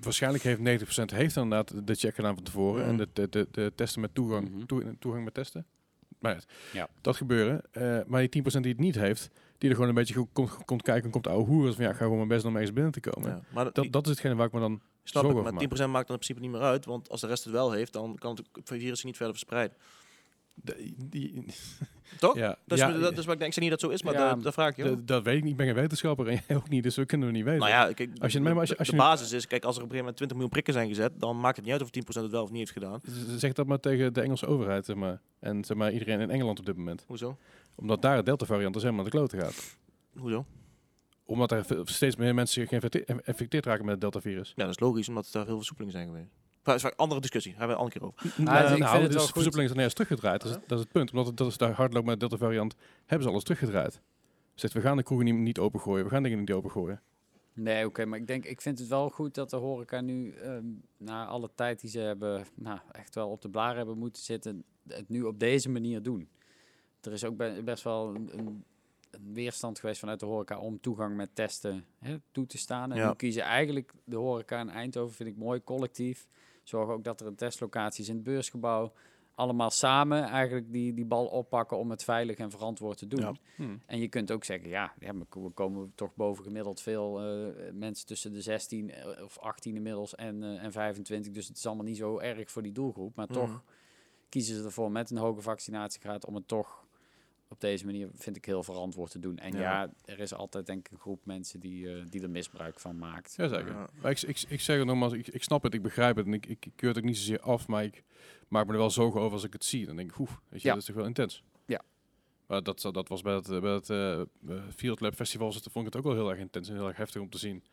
Waarschijnlijk 0.00 0.44
heeft 0.44 0.58
90% 0.60 1.14
heeft 1.14 1.34
dan 1.34 1.44
inderdaad 1.44 1.86
de 1.86 1.94
check 1.94 2.14
gedaan 2.14 2.34
van 2.34 2.44
tevoren. 2.44 2.80
Mhm. 2.80 2.90
En 2.90 2.96
de, 2.96 3.08
de, 3.12 3.28
de, 3.28 3.48
de 3.50 3.72
testen 3.74 4.00
met 4.00 4.14
toegang, 4.14 4.50
Mhm. 4.50 4.66
toe- 4.66 4.96
toegang 4.98 5.24
met 5.24 5.34
testen. 5.34 5.66
Maar 6.18 6.44
ja, 6.72 6.88
dat 7.00 7.16
gebeuren. 7.16 7.62
Eh, 7.72 7.98
maar 8.06 8.20
die 8.20 8.28
10% 8.28 8.62
die 8.62 8.72
het 8.72 8.80
niet 8.80 8.94
heeft, 8.94 9.30
die 9.58 9.68
er 9.68 9.74
gewoon 9.74 9.88
een 9.90 9.94
beetje 9.96 10.14
goed 10.14 10.28
komt, 10.32 10.64
komt 10.64 10.82
kijken 10.82 11.04
en 11.04 11.10
komt 11.10 11.26
ouwe 11.26 11.44
hoeren. 11.46 11.74
Van 11.74 11.84
ja, 11.84 11.90
ik 11.90 11.96
ga 11.96 12.02
gewoon 12.02 12.16
mijn 12.16 12.28
best 12.28 12.44
om 12.44 12.52
ergens 12.54 12.72
binnen 12.72 12.92
te 12.92 13.00
komen. 13.00 13.30
Ja. 13.30 13.40
Maar 13.54 13.72
Dat, 13.72 13.86
dat 13.92 14.04
is 14.04 14.10
hetgene 14.10 14.34
waar 14.34 14.46
ik 14.46 14.52
me 14.52 14.60
dan 14.60 14.70
snap 15.02 15.22
zorgen 15.22 15.30
ik, 15.30 15.36
over 15.36 15.42
maar 15.42 15.52
maak. 15.52 15.78
10% 15.78 15.90
maakt 15.90 16.06
dan 16.08 16.16
in 16.16 16.22
principe 16.22 16.40
niet 16.40 16.50
meer 16.50 16.68
uit, 16.68 16.84
want 16.84 17.08
als 17.08 17.20
de 17.20 17.26
rest 17.26 17.44
het 17.44 17.52
wel 17.52 17.72
heeft, 17.72 17.92
dan 17.92 18.16
kan 18.18 18.38
het 18.52 18.68
virus 18.68 18.96
zich 18.96 19.04
niet 19.04 19.16
verder 19.16 19.34
verspreiden. 19.34 19.76
De- 20.54 20.92
die, 21.08 21.44
Toch? 22.18 22.36
ja, 22.36 22.48
Dat 22.66 22.78
is, 22.78 22.84
ja, 22.84 22.98
dat 22.98 23.18
is 23.18 23.24
wat 23.24 23.34
ik 23.34 23.38
denk. 23.40 23.40
Ik 23.40 23.52
zeg 23.52 23.58
niet 23.62 23.70
dat 23.70 23.80
het 23.80 23.80
zo 23.80 23.88
is, 23.96 24.02
maar 24.02 24.14
Ja, 24.14 24.34
dat, 24.34 24.42
dat 24.42 24.52
vraag 24.54 24.70
ik 24.70 24.76
je. 24.76 24.82
dat, 24.82 25.06
dat 25.06 25.22
weet 25.24 25.36
ik 25.36 25.42
niet. 25.42 25.50
Ik 25.50 25.56
ben 25.56 25.66
geen 25.66 25.74
wetenschapper 25.74 26.28
en 26.28 26.40
jij 26.46 26.56
ook 26.56 26.68
niet, 26.68 26.82
dus 26.82 26.96
we 26.96 27.04
kunnen 27.06 27.26
we 27.26 27.32
niet 27.32 27.44
weten. 27.44 27.60
Nou 27.60 27.70
ja, 27.72 27.92
kijk, 27.92 28.10
Als 28.18 28.32
je- 28.32 28.38
de, 28.38 28.44
maar 28.44 28.54
als 28.58 28.68
je- 28.68 28.72
de- 28.74 28.78
als 28.78 28.88
je 28.88 28.92
de 28.96 28.98
nu- 29.02 29.04
basis 29.04 29.32
is, 29.32 29.46
kijk, 29.46 29.64
als 29.64 29.76
er 29.76 29.82
op 29.82 29.90
een 29.90 29.96
gegeven 29.96 29.98
moment 29.98 30.16
20 30.16 30.36
miljoen 30.36 30.52
prikken 30.52 30.72
zijn 30.72 30.88
gezet, 30.88 31.20
dan 31.20 31.40
maakt 31.40 31.56
het 31.56 31.64
niet 31.64 31.74
uit 31.74 31.82
of 31.82 31.90
10% 31.90 32.24
het 32.24 32.30
wel 32.34 32.42
of 32.42 32.50
niet 32.50 32.58
heeft 32.58 32.72
gedaan. 32.72 33.00
Zeg 33.38 33.52
dat 33.52 33.66
maar 33.66 33.80
tegen 33.80 34.12
de 34.12 34.20
Engelse 34.20 34.46
overheid, 34.46 34.84
zeg 34.84 34.96
maar. 34.96 35.20
En 35.40 35.64
zeg 35.64 35.76
maar 35.76 35.92
iedereen 35.92 36.20
in 36.20 36.30
Engeland 36.30 36.58
op 36.58 36.66
dit 36.66 36.76
moment. 36.76 37.04
Hoezo? 37.06 37.36
Omdat 37.74 38.02
daar 38.02 38.16
het 38.16 38.26
Delta-variant 38.26 38.72
dus 38.74 38.82
helemaal 38.82 39.02
naar 39.04 39.12
de 39.12 39.18
klote 39.18 39.38
gaat. 39.40 39.76
Hoezo? 40.18 40.44
Omdat 41.24 41.52
er 41.52 41.64
steeds 41.84 42.16
meer 42.16 42.34
mensen 42.34 42.66
geïnfecte- 42.66 43.02
geïnfecteerd 43.06 43.66
raken 43.66 43.82
met 43.84 43.92
het 43.92 44.00
Delta-virus. 44.00 44.52
Ja, 44.56 44.62
dat 44.64 44.72
is 44.74 44.80
logisch, 44.80 45.08
omdat 45.08 45.34
er 45.34 45.44
veel 45.44 45.56
versoepelingen 45.56 45.94
zijn 45.94 46.06
geweest. 46.06 46.30
Maar 46.64 46.74
dat 46.74 46.84
is 46.84 46.90
een 46.90 46.96
andere 46.96 47.20
discussie, 47.20 47.52
daar 47.54 47.60
hebben 47.60 47.76
we 47.78 47.82
een 47.84 47.90
andere 47.92 48.12
keer 48.14 48.26
over. 48.28 48.42
Nou, 48.44 48.62
dus 48.62 48.72
ik 48.72 48.78
nou, 48.78 48.90
vind 48.90 49.02
het 49.02 49.12
dus 49.12 49.26
de 49.26 49.32
versoepeling 49.32 49.64
is 49.68 49.70
er 49.70 49.76
nergens 49.80 49.94
teruggedraaid. 49.94 50.42
Dat 50.42 50.50
is, 50.50 50.58
dat 50.66 50.78
is 50.78 50.84
het 50.84 50.92
punt. 50.92 51.10
Omdat 51.10 51.26
het, 51.26 51.36
dat 51.36 51.48
is 51.48 51.56
daar 51.56 51.72
hard 51.72 51.92
loopt 51.92 52.06
met 52.06 52.20
de 52.20 52.28
Delta-variant, 52.28 52.74
hebben 53.06 53.22
ze 53.26 53.30
alles 53.32 53.42
teruggedraaid. 53.44 54.00
Zegt, 54.54 54.72
we 54.72 54.80
gaan 54.80 54.96
de 54.96 55.02
kroegen 55.02 55.26
niet, 55.26 55.34
niet 55.34 55.58
opengooien. 55.58 56.04
We 56.04 56.10
gaan 56.10 56.22
dingen 56.22 56.38
niet 56.38 56.52
opengooien. 56.52 57.00
Nee, 57.52 57.86
oké, 57.86 58.04
maar 58.04 58.18
ik 58.18 58.26
denk, 58.26 58.44
ik 58.44 58.60
vind 58.60 58.78
het 58.78 58.88
wel 58.88 59.08
goed 59.10 59.34
dat 59.34 59.50
de 59.50 59.56
horeca 59.56 60.00
nu, 60.00 60.32
ehm, 60.32 60.64
na 60.96 61.26
alle 61.26 61.50
tijd 61.54 61.80
die 61.80 61.90
ze 61.90 61.98
hebben, 61.98 62.44
nou, 62.54 62.78
echt 62.92 63.14
wel 63.14 63.28
op 63.28 63.42
de 63.42 63.48
blaren 63.50 63.76
hebben 63.76 63.98
moeten 63.98 64.22
zitten, 64.22 64.64
het 64.88 65.08
nu 65.08 65.22
op 65.22 65.38
deze 65.38 65.68
manier 65.70 66.02
doen. 66.02 66.28
Er 67.00 67.12
is 67.12 67.24
ook 67.24 67.36
be- 67.36 67.60
best 67.64 67.82
wel 67.84 68.14
een, 68.14 68.38
een, 68.38 68.64
een 69.10 69.32
weerstand 69.34 69.78
geweest 69.78 70.00
vanuit 70.00 70.20
de 70.20 70.26
horeca 70.26 70.58
om 70.58 70.80
toegang 70.80 71.16
met 71.16 71.34
testen 71.34 71.84
hè, 71.98 72.16
toe 72.32 72.46
te 72.46 72.58
staan. 72.58 72.90
En 72.92 72.96
Ja. 72.98 73.08
nu 73.08 73.14
kiezen 73.14 73.42
eigenlijk 73.42 73.92
de 74.04 74.16
horeca 74.16 74.60
in 74.60 74.68
Eindhoven, 74.68 75.14
vind 75.16 75.28
ik 75.28 75.36
mooi, 75.36 75.64
collectief. 75.64 76.26
Zorgen 76.70 76.94
ook 76.94 77.04
dat 77.04 77.20
er 77.20 77.26
een 77.26 77.34
testlocatie 77.34 78.02
is 78.02 78.08
in 78.08 78.14
het 78.14 78.24
beursgebouw. 78.24 78.92
allemaal 79.34 79.70
samen 79.70 80.22
eigenlijk 80.22 80.72
die, 80.72 80.94
die 80.94 81.04
bal 81.04 81.26
oppakken 81.26 81.78
om 81.78 81.90
het 81.90 82.04
veilig 82.04 82.36
en 82.36 82.50
verantwoord 82.50 82.98
te 82.98 83.06
doen. 83.06 83.20
Ja. 83.20 83.32
Hm. 83.56 83.76
En 83.86 83.98
je 83.98 84.08
kunt 84.08 84.30
ook 84.30 84.44
zeggen, 84.44 84.68
ja, 84.68 84.92
we 84.98 85.50
komen 85.54 85.92
toch 85.94 86.14
boven 86.14 86.44
gemiddeld 86.44 86.80
veel 86.80 87.20
eh, 87.20 87.72
mensen 87.72 88.06
tussen 88.06 88.32
de 88.32 88.40
16 88.42 88.90
eh, 88.90 89.24
of 89.24 89.38
18 89.38 89.74
inmiddels 89.76 90.14
en, 90.14 90.42
eh, 90.42 90.64
en 90.64 90.72
25. 90.72 91.32
Dus 91.32 91.48
het 91.48 91.56
is 91.56 91.66
allemaal 91.66 91.84
niet 91.84 91.96
zo 91.96 92.18
erg 92.18 92.50
voor 92.50 92.62
die 92.62 92.72
doelgroep. 92.72 93.14
Maar 93.16 93.26
toch 93.26 93.48
Mhm. 93.48 93.58
kiezen 94.28 94.56
ze 94.56 94.64
ervoor 94.64 94.90
met 94.90 95.10
een 95.10 95.16
hoge 95.16 95.40
vaccinatiegraad 95.40 96.26
om 96.26 96.34
het 96.34 96.48
toch 96.48 96.84
op 97.52 97.60
deze 97.60 97.84
manier, 97.84 98.08
vind 98.14 98.36
ik, 98.36 98.44
heel 98.44 98.62
verantwoord 98.62 99.10
te 99.10 99.18
doen. 99.18 99.36
En 99.38 99.52
Ja. 99.52 99.60
ja, 99.60 99.92
er 100.04 100.18
is 100.18 100.34
altijd 100.34 100.66
denk 100.66 100.86
ik 100.86 100.92
een 100.92 100.98
groep 100.98 101.24
mensen 101.26 101.60
die, 101.60 101.94
eh, 101.94 102.02
die 102.08 102.22
er 102.22 102.30
misbruik 102.30 102.80
van 102.80 102.98
maakt. 102.98 103.34
Ja. 103.36 103.88
Maar 104.02 104.10
ik, 104.10 104.22
ik, 104.22 104.44
ik 104.48 104.60
zeg 104.60 104.76
het 104.78 104.86
nogmaals, 104.86 105.12
ik, 105.12 105.28
ik 105.28 105.42
snap 105.42 105.62
het, 105.62 105.74
ik 105.74 105.82
begrijp 105.82 106.16
het 106.16 106.26
en 106.26 106.32
ik, 106.32 106.46
ik, 106.46 106.66
ik 106.66 106.72
keur 106.76 106.88
het 106.88 106.98
ook 106.98 107.04
niet 107.04 107.16
zozeer 107.16 107.40
af, 107.40 107.66
maar 107.68 107.84
ik 107.84 108.04
maak 108.48 108.66
me 108.66 108.72
er 108.72 108.78
wel 108.78 108.90
zorgen 108.90 109.20
over 109.20 109.32
als 109.32 109.44
ik 109.44 109.52
het 109.52 109.64
zie. 109.64 109.86
Dan 109.86 109.96
denk 109.96 110.10
ik, 110.10 110.18
oeh, 110.18 110.30
weet 110.48 110.62
je, 110.62 110.66
Ja. 110.68 110.72
dat 110.74 110.82
is 110.82 110.86
toch 110.88 110.96
wel 110.96 111.06
intens. 111.06 111.42
Ja. 111.66 111.82
Maar 112.46 112.62
dat, 112.62 112.88
dat 112.92 113.08
was 113.08 113.22
bij 113.22 113.34
het, 113.34 113.48
eh, 113.48 113.60
bij 113.60 113.72
het 113.72 113.90
eh, 113.90 114.22
Field 114.76 115.00
Lab 115.00 115.14
Festival, 115.14 115.52
zat- 115.52 115.62
vond 115.62 115.86
ik 115.86 115.92
het 115.92 115.96
ook 115.96 116.12
wel 116.12 116.20
heel 116.22 116.30
erg 116.30 116.38
intens 116.40 116.68
en 116.68 116.74
heel 116.74 116.86
erg 116.88 116.96
heftig 116.96 117.20
om 117.20 117.30
te 117.30 117.38
zien. 117.38 117.64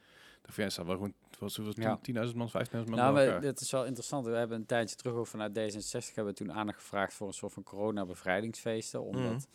De 0.42 0.52
wel 0.76 0.96
gewoon, 0.96 1.14
was, 1.40 1.58
was 1.58 1.76
Ja. 1.76 2.00
10.000 2.30 2.36
man, 2.36 2.50
15.000 2.50 2.72
man 2.72 2.90
Nou, 2.90 3.40
dit 3.40 3.60
is 3.60 3.72
wel 3.72 3.86
interessant. 3.86 4.26
We 4.26 4.32
hebben 4.32 4.58
een 4.58 4.66
tijdje 4.66 4.96
terug 4.96 5.14
ook 5.14 5.28
vanuit 5.28 5.52
D66 5.60 6.14
hebben 6.16 6.34
we 6.34 6.34
toen 6.40 6.52
aandacht 6.54 6.80
gevraagd 6.80 7.14
voor 7.14 7.28
een 7.28 7.34
soort 7.34 7.54
van 7.54 7.64
corona-bevrijdingsfeesten. 7.64 9.02
Mhm. 9.16 9.24
dat 9.24 9.48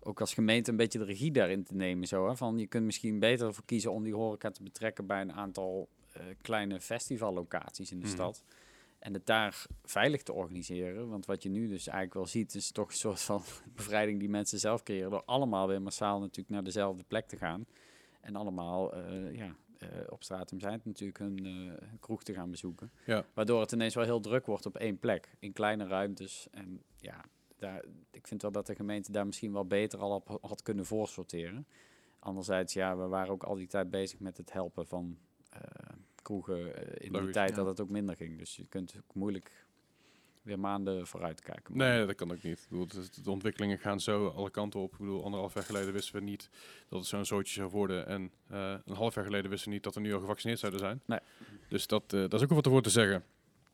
ook 0.00 0.20
als 0.20 0.34
gemeente 0.34 0.70
een 0.70 0.76
beetje 0.76 0.98
de 0.98 1.04
regie 1.04 1.32
daarin 1.32 1.64
te 1.64 1.74
nemen. 1.74 2.06
Zo, 2.08 2.28
hè? 2.28 2.36
Van, 2.36 2.58
je 2.58 2.66
kunt 2.66 2.84
misschien 2.84 3.18
beter 3.18 3.46
ervoor 3.46 3.64
kiezen 3.64 3.92
om 3.92 4.02
die 4.02 4.14
horeca 4.14 4.50
te 4.50 4.62
betrekken 4.62 5.06
bij 5.06 5.20
een 5.20 5.32
aantal 5.32 5.88
eh, 6.12 6.22
kleine 6.42 6.80
festivallocaties 6.80 7.90
in 7.90 7.98
de 8.00 8.04
Mhm. 8.06 8.14
stad. 8.14 8.42
En 8.98 9.12
het 9.12 9.26
daar 9.26 9.66
veilig 9.84 10.22
te 10.22 10.32
organiseren. 10.32 11.08
Want 11.08 11.26
wat 11.26 11.42
je 11.42 11.48
nu 11.48 11.68
dus 11.68 11.86
eigenlijk 11.86 12.14
wel 12.14 12.26
ziet, 12.26 12.54
is 12.54 12.70
toch 12.70 12.88
een 12.88 12.94
soort 12.96 13.20
van 13.22 13.42
bevrijding 13.76 14.18
die 14.18 14.28
mensen 14.28 14.58
zelf 14.58 14.82
creëren. 14.82 15.10
Door 15.10 15.22
allemaal 15.24 15.68
weer 15.68 15.82
massaal 15.82 16.18
natuurlijk 16.20 16.48
naar 16.48 16.64
dezelfde 16.64 17.04
plek 17.08 17.26
te 17.28 17.36
gaan. 17.36 17.66
En 18.20 18.36
allemaal 18.36 18.92
eh, 18.94 19.34
ja, 19.36 19.56
eh, 19.78 19.88
op 20.08 20.22
straat 20.22 20.52
om 20.52 20.60
zijn 20.60 20.80
natuurlijk 20.84 21.18
hun 21.18 21.46
eh, 21.46 21.88
kroeg 22.00 22.22
te 22.22 22.32
gaan 22.32 22.50
bezoeken. 22.50 22.90
Ja. 23.04 23.24
Waardoor 23.34 23.60
het 23.60 23.72
ineens 23.72 23.94
wel 23.94 24.04
heel 24.04 24.20
druk 24.20 24.46
wordt 24.46 24.66
op 24.66 24.76
één 24.76 24.98
plek. 24.98 25.36
In 25.38 25.52
kleine 25.52 25.86
ruimtes. 25.86 26.48
En 26.50 26.82
ja, 27.00 27.24
daar, 27.56 27.84
ik 28.10 28.26
vind 28.26 28.42
wel 28.42 28.52
dat 28.52 28.66
de 28.66 28.74
gemeente 28.74 29.12
daar 29.12 29.26
misschien 29.26 29.52
wel 29.52 29.66
beter 29.66 29.98
al 29.98 30.14
op 30.14 30.38
had 30.40 30.62
kunnen 30.62 30.86
voorsorteren. 30.86 31.66
Anderzijds, 32.18 32.72
ja, 32.72 32.96
we 32.96 33.06
waren 33.06 33.32
ook 33.32 33.42
al 33.42 33.54
die 33.54 33.66
tijd 33.66 33.90
bezig 33.90 34.20
met 34.20 34.36
het 34.36 34.52
helpen 34.52 34.86
van 34.86 35.18
eh, 35.50 35.60
kroegen 36.22 36.74
in 37.00 37.12
die 37.12 37.30
tijd 37.30 37.50
ja. 37.50 37.56
dat 37.56 37.66
het 37.66 37.80
ook 37.80 37.90
minder 37.90 38.16
ging. 38.16 38.38
Dus 38.38 38.56
je 38.56 38.66
kunt 38.66 38.94
ook 38.96 39.14
moeilijk 39.14 39.65
weer 40.46 40.58
maanden 40.58 41.06
vooruit 41.06 41.40
kijken. 41.40 41.76
Nee, 41.76 42.06
dat 42.06 42.14
kan 42.14 42.32
ook 42.32 42.42
niet. 42.42 42.58
Ik 42.58 42.68
bedoel, 42.68 42.86
de 43.22 43.30
ontwikkelingen 43.30 43.78
gaan 43.78 44.00
zo 44.00 44.28
alle 44.28 44.50
kanten 44.50 44.80
op. 44.80 44.92
Ik 44.92 44.98
bedoel, 44.98 45.24
anderhalf 45.24 45.54
jaar 45.54 45.62
geleden 45.62 45.92
wisten 45.92 46.14
we 46.14 46.20
niet 46.20 46.50
dat 46.88 46.98
het 46.98 47.08
zo'n 47.08 47.24
zootje 47.24 47.54
zou 47.54 47.70
worden. 47.70 48.06
En 48.06 48.30
eh, 48.50 48.74
een 48.84 48.94
half 48.94 49.14
jaar 49.14 49.24
geleden 49.24 49.50
wisten 49.50 49.68
we 49.68 49.74
niet 49.74 49.84
dat 49.84 49.94
we 49.94 50.00
nu 50.00 50.14
al 50.14 50.20
gevaccineerd 50.20 50.58
zouden 50.58 50.80
zijn. 50.80 51.00
Nee. 51.06 51.18
Dus 51.68 51.86
dat, 51.86 52.02
eh, 52.12 52.20
dat 52.20 52.32
is 52.34 52.42
ook 52.42 52.48
wel 52.48 52.60
wat 52.60 52.72
voor 52.72 52.82
te 52.82 52.90
zeggen. 52.90 53.24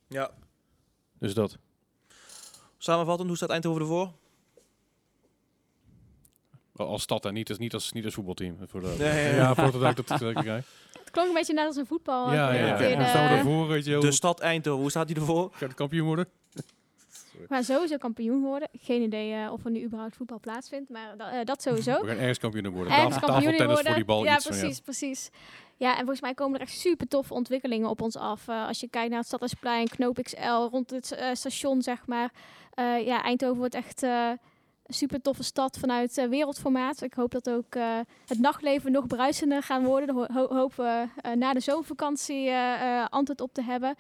Ja. 0.07 0.31
Dus 1.19 1.35
dat. 1.35 1.59
Samenvattend, 2.79 3.29
hoe 3.29 3.37
staat 3.37 3.51
Eindhoven 3.51 3.81
ervoor? 3.81 4.13
Als 6.77 7.03
stad 7.03 7.25
en 7.25 7.35
niet 7.35 7.49
als, 7.49 7.59
niet 7.59 7.75
als, 7.75 7.93
niet 7.93 8.05
als 8.05 8.15
voetbalteam. 8.15 8.57
Voor 8.67 8.81
de, 8.81 8.95
Nee, 8.99 9.35
ja, 9.41 9.55
voor 9.55 9.81
dat 9.81 9.99
ik 9.99 10.07
dat 10.07 10.33
krijg. 10.33 10.65
Het 10.99 11.11
klonk 11.11 11.29
een 11.29 11.35
beetje 11.35 11.55
net 11.55 11.67
als 11.67 11.77
een 11.77 11.87
voetbal. 11.87 12.33
Ja, 12.33 12.53
ja. 12.53 12.95
Hoe 12.97 13.07
staan 13.07 13.29
we 13.29 13.35
ervoor? 13.35 13.69
Weet 13.69 13.85
je, 13.85 13.93
hoe 13.93 14.05
De 14.05 14.13
stad 14.13 14.41
Eindhoven, 14.41 14.81
hoe 14.81 14.91
staat 14.91 15.07
die 15.07 15.17
ervoor? 15.17 15.51
gaat 15.53 15.69
de 15.69 15.75
kampioen 15.75 16.07
worden? 16.07 16.29
We 17.39 17.47
gaan 17.49 17.65
sowieso 17.65 17.97
kampioen 17.97 18.43
worden. 18.43 18.69
Geen 18.81 19.03
idee 19.03 19.35
eh, 19.35 19.53
of 19.53 19.65
er 19.65 19.71
nu 19.71 19.83
überhaupt 19.85 20.17
voetbal 20.17 20.41
plaatsvindt, 20.41 20.91
maar 20.91 21.15
da- 21.17 21.31
eh, 21.31 21.45
dat 21.45 21.63
sowieso. 21.63 22.01
We 22.01 22.07
gaan 22.07 22.17
ergens 22.19 22.39
kampioen 22.39 22.69
worden. 22.71 22.93
Ergens 22.93 23.19
kampioen 23.19 23.57
worden. 23.67 23.85
volleybal, 23.87 24.25
Ja, 24.25 24.35
iets 24.37 24.47
van, 24.47 24.57
precies, 24.59 24.81
precies. 24.81 25.31
Ja, 25.77 25.91
en 25.91 25.99
volgens 25.99 26.21
mij 26.21 26.35
komen 26.35 26.55
er 26.61 26.67
echt 26.67 26.79
super 26.79 27.09
toffe 27.09 27.35
ontwikkelingen 27.35 27.89
op 27.89 28.01
ons 28.01 28.17
af. 28.17 28.49
Eh, 28.49 28.67
als 28.67 28.81
je 28.81 28.89
kijkt 28.89 29.09
naar 29.09 29.19
het 29.19 29.27
Stadhuisplein, 29.27 29.89
Knoop 29.89 30.19
XL, 30.23 30.69
rond 30.71 30.91
het 30.91 31.17
station, 31.33 31.83
zeg 31.83 32.07
maar. 32.07 32.33
Ja, 33.05 33.23
Eindhoven 33.23 33.57
wordt 33.59 33.75
echt 33.75 34.03
een 34.03 34.39
super 34.87 35.21
toffe 35.21 35.43
stad 35.43 35.79
vanuit 35.79 36.19
eh, 36.19 36.29
wereldformaat. 36.29 37.03
Ik 37.03 37.15
hoop 37.15 37.31
dat 37.31 37.51
ook 37.51 37.75
het 38.27 38.39
nachtleven 38.41 38.93
nog 38.93 39.07
bruisender 39.07 39.63
gaan 39.63 39.85
worden. 39.85 40.15
Ho 40.15 40.27
ho- 40.33 40.55
hopen 40.55 40.85
we 41.23 41.35
na 41.37 41.53
de 41.53 41.61
zomervakantie 41.61 42.51
antwoord 43.09 43.41
op 43.41 43.53
te 43.55 43.63
hebben. 43.63 43.95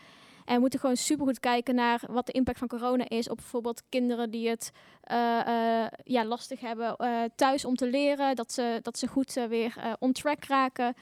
En 0.45 0.55
we 0.55 0.61
moeten 0.61 0.81
gewoon 0.81 0.97
super 0.97 1.27
goed 1.27 1.41
kijken 1.41 1.75
naar 1.75 2.03
wat 2.11 2.27
de 2.27 2.33
impact 2.33 2.59
van 2.59 2.69
corona 2.69 3.09
is 3.09 3.29
op 3.29 3.37
bijvoorbeeld 3.37 3.83
kinderen 3.89 4.31
die 4.31 4.49
het 4.49 4.73
eh, 5.03 5.83
eh, 5.85 5.91
ja, 6.05 6.25
lastig 6.25 6.61
hebben 6.61 6.97
eh, 6.97 7.23
thuis 7.35 7.65
om 7.65 7.75
te 7.75 7.91
leren. 7.91 8.37
Dat 8.37 8.53
ze, 8.53 8.79
dat 8.83 8.99
ze 8.99 9.07
goed 9.07 9.33
weer 9.49 9.97
on 9.99 10.13
track 10.13 10.45
raken. 10.45 10.95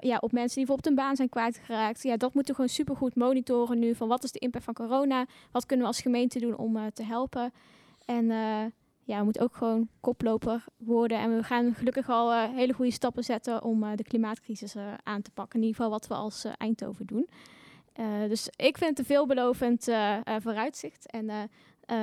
Ja, 0.00 0.18
op 0.20 0.32
mensen 0.32 0.56
die 0.56 0.66
bijvoorbeeld 0.66 0.84
hun 0.84 0.94
baan 0.94 1.16
zijn 1.16 1.28
kwijtgeraakt. 1.28 2.02
Ja, 2.02 2.16
dat 2.16 2.34
moeten 2.34 2.54
we 2.54 2.60
gewoon 2.60 2.76
super 2.76 2.96
goed 2.96 3.14
monitoren 3.14 3.78
nu. 3.78 3.94
Van 3.94 4.08
wat 4.08 4.24
is 4.24 4.32
de 4.32 4.38
impact 4.38 4.64
van 4.64 4.74
corona? 4.74 5.26
Wat 5.50 5.66
kunnen 5.66 5.86
we 5.86 5.92
als 5.92 6.00
gemeente 6.00 6.38
doen 6.38 6.56
om 6.56 6.90
te 6.92 7.02
helpen? 7.02 7.52
En 8.04 8.26
ja, 9.04 9.18
we 9.18 9.24
moeten 9.24 9.42
ook 9.42 9.56
gewoon 9.56 9.88
koploper 10.00 10.64
worden. 10.76 11.18
En 11.18 11.36
we 11.36 11.42
gaan 11.42 11.74
gelukkig 11.74 12.08
al 12.08 12.32
hele 12.32 12.72
goede 12.72 12.90
stappen 12.90 13.24
zetten 13.24 13.62
om 13.62 13.96
de 13.96 14.04
klimaatcrisis 14.04 14.74
aan 15.02 15.22
te 15.22 15.30
pakken. 15.30 15.60
In 15.60 15.66
ieder 15.66 15.82
geval 15.82 15.98
wat 15.98 16.06
we 16.06 16.14
als 16.14 16.44
Eindhoven 16.56 17.06
doen. 17.06 17.28
Eh, 17.96 18.28
dus 18.28 18.48
ik 18.56 18.78
vind 18.78 18.90
het 18.90 18.98
een 18.98 19.04
veelbelovend 19.04 19.88
eh, 19.88 20.14
eh, 20.14 20.22
vooruitzicht. 20.38 21.10
En 21.10 21.30
eh, 21.86 21.96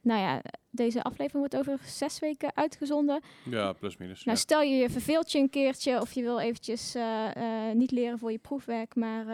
nou 0.00 0.20
ja, 0.20 0.42
deze 0.70 1.02
aflevering 1.02 1.38
wordt 1.52 1.56
over 1.56 1.78
zes 1.86 2.18
weken 2.18 2.50
uitgezonden. 2.54 3.20
Ja, 3.44 3.72
plus 3.72 3.96
minus. 3.96 4.24
Nou, 4.24 4.36
ja. 4.36 4.42
stel 4.42 4.60
je 4.62 4.76
je 4.76 4.90
verveelt 4.90 5.32
je 5.32 5.38
een 5.38 5.50
keertje 5.50 6.00
of 6.00 6.12
je 6.12 6.22
wil 6.22 6.40
eventjes 6.40 6.94
eh, 6.94 7.36
eh, 7.68 7.74
niet 7.76 7.90
leren 7.90 8.18
voor 8.18 8.32
je 8.32 8.38
proefwerk, 8.38 8.94
maar 8.94 9.24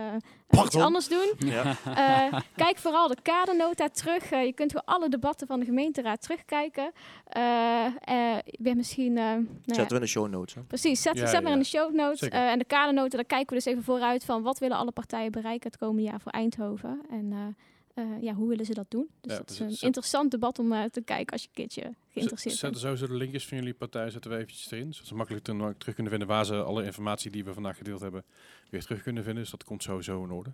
iets 0.64 0.76
anders 0.76 1.08
doen. 1.08 1.32
Ja. 1.46 1.76
Eh, 1.84 2.40
kijk 2.56 2.78
vooral 2.78 3.08
de 3.08 3.16
kadernota 3.22 3.88
terug. 3.88 4.30
Je 4.30 4.52
kunt 4.54 4.70
gewoon 4.72 4.96
alle 4.96 5.08
debatten 5.08 5.46
van 5.46 5.60
de 5.60 5.64
gemeenteraad 5.66 6.22
terugkijken. 6.22 6.92
Eh 7.24 7.86
eh, 8.00 8.36
weer 8.58 8.76
misschien... 8.76 9.16
eh, 9.16 9.24
nou 9.24 9.46
ja, 9.64 9.74
Zetten 9.74 9.88
we 9.88 9.94
in 9.94 10.00
de 10.00 10.06
show 10.06 10.28
notes. 10.28 10.54
Hè? 10.54 10.60
Precies, 10.62 11.02
zet, 11.02 11.18
Ja, 11.18 11.26
zet 11.26 11.42
maar 11.42 11.52
in 11.52 11.58
de 11.58 11.64
show 11.64 11.94
notes. 11.94 12.28
En 12.28 12.58
de 12.58 12.64
kadernota, 12.64 13.16
daar 13.16 13.24
kijken 13.26 13.48
we 13.48 13.54
dus 13.54 13.64
even 13.64 13.82
vooruit 13.82 14.24
van 14.24 14.42
wat 14.42 14.58
willen 14.58 14.76
alle 14.76 14.92
partijen 14.92 15.32
bereiken 15.32 15.70
het 15.70 15.78
komende 15.78 16.02
jaar 16.02 16.20
voor 16.20 16.32
Eindhoven. 16.32 17.00
En 17.10 17.56
eh, 17.96 18.22
ja, 18.22 18.34
hoe 18.34 18.48
willen 18.48 18.64
ze 18.64 18.74
dat 18.74 18.86
doen? 18.90 19.08
Dus 19.20 19.32
Ja, 19.32 19.38
dat 19.38 19.50
is 19.50 19.56
dus 19.56 19.66
een 19.66 19.72
zet- 19.72 19.82
interessant 19.82 20.30
debat 20.30 20.58
om 20.58 20.72
eh, 20.72 20.84
te 20.84 21.00
kijken 21.00 21.32
als 21.32 21.42
je 21.42 21.48
een 21.48 21.54
keertje 21.54 21.82
geïnteresseerd 21.82 22.42
bent. 22.42 22.56
Zetten 22.58 22.80
sowieso 22.80 23.06
de 23.06 23.14
linkjes 23.14 23.46
van 23.48 23.58
jullie 23.58 23.74
partij 23.74 24.10
zetten 24.10 24.30
we 24.30 24.36
eventjes 24.36 24.70
erin. 24.70 24.92
Zodat 24.92 25.08
ze 25.08 25.14
makkelijk 25.14 25.44
terug 25.78 25.94
kunnen 25.94 26.08
vinden 26.12 26.28
waar 26.28 26.44
ze 26.44 26.62
alle 26.62 26.84
informatie 26.84 27.30
die 27.30 27.44
we 27.44 27.52
vandaag 27.52 27.76
gedeeld 27.76 28.00
hebben 28.00 28.24
weer 28.70 28.82
terug 28.82 29.02
kunnen 29.02 29.22
vinden. 29.24 29.42
Dus 29.42 29.50
dat 29.52 29.64
komt 29.64 29.82
sowieso 29.82 30.24
in 30.24 30.30
orde. 30.30 30.52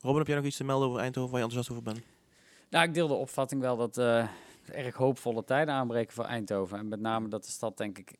Robin, 0.00 0.18
heb 0.18 0.26
jij 0.26 0.36
nog 0.36 0.44
iets 0.44 0.56
te 0.56 0.64
melden 0.64 0.88
over 0.88 1.00
Eindhoven 1.00 1.30
waar 1.30 1.40
je 1.40 1.46
enthousiast 1.46 1.80
over 1.80 1.92
bent? 1.92 2.06
Nou, 2.70 2.88
ik 2.88 2.94
deel 2.94 3.08
de 3.08 3.14
opvatting 3.14 3.60
wel 3.60 3.76
dat 3.76 3.98
eh 3.98 4.28
erg 4.72 4.94
hoopvolle 4.94 5.44
tijden 5.44 5.74
aanbreken 5.74 6.14
voor 6.14 6.24
Eindhoven. 6.24 6.78
En 6.78 6.88
met 6.88 7.00
name 7.00 7.28
dat 7.28 7.44
de 7.44 7.50
stad, 7.50 7.76
denk 7.76 7.98
ik, 7.98 8.12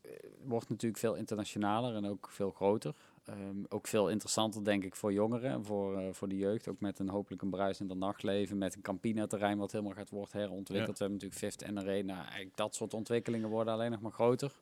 wordt 0.45 0.69
natuurlijk 0.69 1.01
veel 1.01 1.15
internationaler 1.15 1.95
en 1.95 2.07
ook 2.07 2.29
veel 2.31 2.51
groter. 2.51 2.95
Ehm, 3.25 3.65
ook 3.69 3.87
veel 3.87 4.09
interessanter, 4.09 4.65
denk 4.65 4.85
ik, 4.85 4.95
voor 4.97 5.13
jongeren 5.13 5.51
en 5.51 5.65
voor, 5.65 5.99
eh, 5.99 6.13
voor 6.13 6.29
de 6.29 6.37
jeugd. 6.37 6.69
Ook 6.69 6.81
met 6.81 6.99
een 6.99 7.09
hopelijk 7.09 7.43
een 7.43 7.51
bruisender 7.51 7.97
nachtleven, 7.97 8.59
met 8.59 8.75
een 8.75 8.83
Campina-terrein 8.83 9.59
wat 9.59 9.73
helemaal 9.73 9.95
gaat 9.95 10.11
worden 10.11 10.41
herontwikkeld. 10.41 10.99
We 10.99 11.05
hebben 11.05 11.23
natuurlijk 11.23 11.41
Fifth 11.41 11.63
en 11.63 11.79
Arena. 11.79 12.23
Eigenlijk 12.25 12.57
dat 12.57 12.75
soort 12.75 12.95
ontwikkelingen 12.95 13.49
worden 13.49 13.73
alleen 13.73 13.91
nog 13.91 14.01
maar 14.01 14.13
groter. 14.13 14.53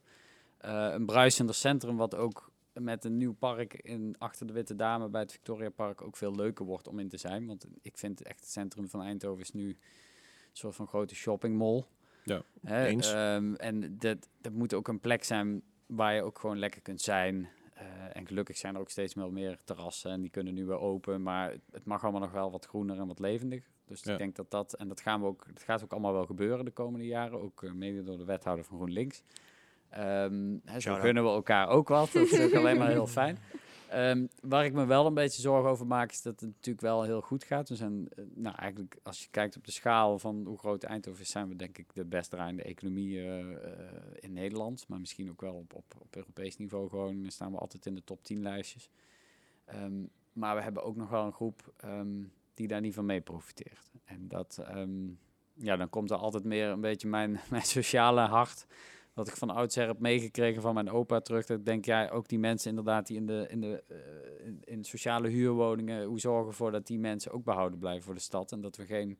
Eh, 0.59 0.89
een 0.93 1.07
bruisender 1.07 1.55
centrum 1.55 1.97
wat 1.97 2.15
ook 2.15 2.51
met 2.73 3.05
een 3.05 3.17
nieuw 3.17 3.33
park 3.35 3.75
in, 3.75 4.15
achter 4.19 4.47
de 4.47 4.53
Witte 4.53 4.77
Dame 4.77 5.09
bij 5.09 5.21
het 5.21 5.33
Victoria 5.33 5.71
Park 5.71 6.03
ook 6.03 6.17
veel 6.17 6.35
leuker 6.35 6.65
wordt 6.65 6.89
om 6.89 6.99
in 6.99 7.09
te 7.09 7.17
zijn. 7.17 7.47
Want 7.47 7.67
ik 7.83 7.99
vind 7.99 8.23
echt 8.23 8.41
het 8.41 8.51
centrum 8.51 8.89
van 8.89 9.03
Eindhoven 9.03 9.43
is 9.43 9.53
nu 9.53 9.69
een 9.69 9.77
soort 10.53 10.75
van 10.75 10.87
grote 10.87 11.15
shoppingmall. 11.15 11.85
Ja, 12.25 12.43
Hè, 12.61 12.85
eens. 12.87 13.13
ehm, 13.13 13.55
en 13.55 13.99
dat, 13.99 14.29
dat 14.41 14.53
moet 14.53 14.75
ook 14.75 14.89
een 14.89 15.01
plek 15.01 15.25
zijn 15.25 15.63
waar 15.87 16.15
je 16.15 16.23
ook 16.23 16.39
gewoon 16.39 16.59
lekker 16.59 16.81
kunt 16.81 17.01
zijn. 17.01 17.49
Eh, 18.23 18.29
en 18.29 18.29
gelukkig 18.29 18.57
zijn 18.57 18.75
er 18.75 18.81
ook 18.81 18.91
steeds 18.91 19.15
meer 19.15 19.59
terrassen 19.65 20.11
en 20.11 20.21
die 20.21 20.31
kunnen 20.31 20.55
nu 20.55 20.67
weer 20.67 20.79
open. 20.79 21.23
Maar 21.23 21.55
het, 21.73 21.85
mag 21.85 22.03
allemaal 22.03 22.21
nog 22.21 22.33
wel 22.33 22.51
wat 22.51 22.67
groener 22.67 22.99
en 22.99 23.07
wat 23.07 23.19
levendiger. 23.19 23.71
Dus 23.87 24.03
Ja. 24.03 24.13
ik 24.13 24.19
denk 24.19 24.37
dat 24.37 24.51
dat, 24.51 24.73
en 24.73 24.89
dat, 24.89 25.01
gaan 25.01 25.21
we 25.21 25.27
ook, 25.27 25.47
dat 25.53 25.63
gaat 25.63 25.85
ook 25.85 25.93
allemaal 25.93 26.13
wel 26.13 26.27
gebeuren 26.27 26.65
de 26.65 26.71
komende 26.71 27.07
jaren. 27.07 27.41
Ook 27.41 27.63
uh, 27.63 27.73
mede 27.73 28.03
door 28.03 28.19
de 28.19 28.25
wethouder 28.25 28.65
van 28.65 28.77
GroenLinks. 28.77 29.23
Hè, 29.89 30.81
zo 30.81 30.95
gunnen 30.95 31.23
we 31.23 31.29
elkaar 31.29 31.69
ook 31.69 31.89
wat. 31.89 32.13
Dat 32.13 32.31
is 32.31 32.41
ook 32.41 32.55
alleen 32.55 32.79
maar 32.79 32.91
heel 32.91 33.07
fijn. 33.07 33.39
Ehm, 33.93 34.27
waar 34.41 34.65
ik 34.65 34.73
me 34.73 34.85
wel 34.85 35.07
een 35.07 35.15
beetje 35.15 35.41
zorgen 35.41 35.71
over 35.71 35.87
maak, 35.87 36.11
is 36.11 36.23
dat 36.23 36.41
het 36.41 36.51
natuurlijk 36.51 36.81
wel 36.81 37.03
heel 37.03 37.21
goed 37.21 37.45
gaat. 37.45 37.69
We 37.69 37.77
zijn, 37.77 38.09
eh, 38.09 38.25
nou 38.35 38.57
eigenlijk, 38.57 38.99
als 39.03 39.23
je 39.23 39.29
kijkt 39.31 39.57
op 39.57 39.65
de 39.65 39.73
schaal 39.73 40.19
van 40.19 40.45
hoe 40.47 40.59
groot 40.59 40.83
Eindhoven 40.83 41.21
is, 41.21 41.31
zijn 41.31 41.49
we 41.49 41.57
denk 41.57 41.79
ik 41.79 41.95
de 41.95 42.05
best 42.05 42.31
draaiende 42.31 42.63
economie 42.63 43.19
eh, 43.19 43.41
eh, 43.41 43.89
in 44.21 44.33
Nederland. 44.33 44.89
Maar 44.89 45.01
misschien 45.01 45.31
ook 45.31 45.41
wel 45.41 45.55
op, 45.55 45.75
op, 45.75 45.95
op 45.99 46.17
Europees 46.17 46.57
niveau 46.57 46.89
gewoon 46.89 47.31
staan 47.31 47.53
we 47.53 47.59
altijd 47.59 47.87
in 47.87 47.95
de 47.95 48.05
top 48.05 48.25
10 48.25 48.43
lijstjes. 48.43 48.91
Ehm, 49.65 50.03
maar 50.33 50.57
we 50.57 50.63
hebben 50.63 50.83
ook 50.83 50.97
nog 50.97 51.09
wel 51.09 51.25
een 51.25 51.33
groep 51.33 51.73
ehm, 51.77 52.23
die 52.55 52.69
daar 52.69 52.81
niet 52.81 52.95
van 52.95 53.07
mee 53.07 53.21
profiteert. 53.21 53.91
En 54.05 54.29
dat, 54.29 54.63
ja, 55.55 55.77
dan 55.77 55.91
komt 55.91 56.11
er 56.11 56.17
altijd 56.17 56.45
meer 56.45 56.69
een 56.69 56.81
beetje 56.81 57.09
mijn, 57.09 57.41
mijn 57.51 57.63
sociale 57.63 58.21
hart. 58.21 58.67
Wat 59.15 59.29
ik 59.29 59.37
van 59.37 59.51
oudsher 59.51 59.87
heb 59.87 59.99
meegekregen 59.99 60.63
van 60.63 60.75
mijn 60.75 60.91
opa 60.91 61.21
terug. 61.21 61.47
Dat 61.47 61.59
ik 61.59 61.65
denk, 61.65 61.85
ja, 61.85 62.09
ook 62.09 62.29
die 62.29 62.39
mensen 62.39 62.71
inderdaad 62.71 63.07
die 63.07 63.17
in 63.17 63.27
de, 63.27 63.47
in 63.49 63.61
de 63.61 63.83
eh, 63.89 64.47
in, 64.47 64.61
in 64.65 64.85
sociale 64.85 65.29
huurwoningen, 65.29 66.05
hoe 66.05 66.21
zorgen 66.21 66.45
we 66.45 66.51
ervoor 66.51 66.71
dat 66.71 66.87
die 66.87 66.99
mensen 66.99 67.33
ook 67.33 67.45
behouden 67.45 67.79
blijven 67.79 68.03
voor 68.03 68.15
de 68.15 68.21
stad. 68.21 68.53
En 68.53 68.61
dat 68.61 68.77
we 68.77 68.87
geen 68.87 69.19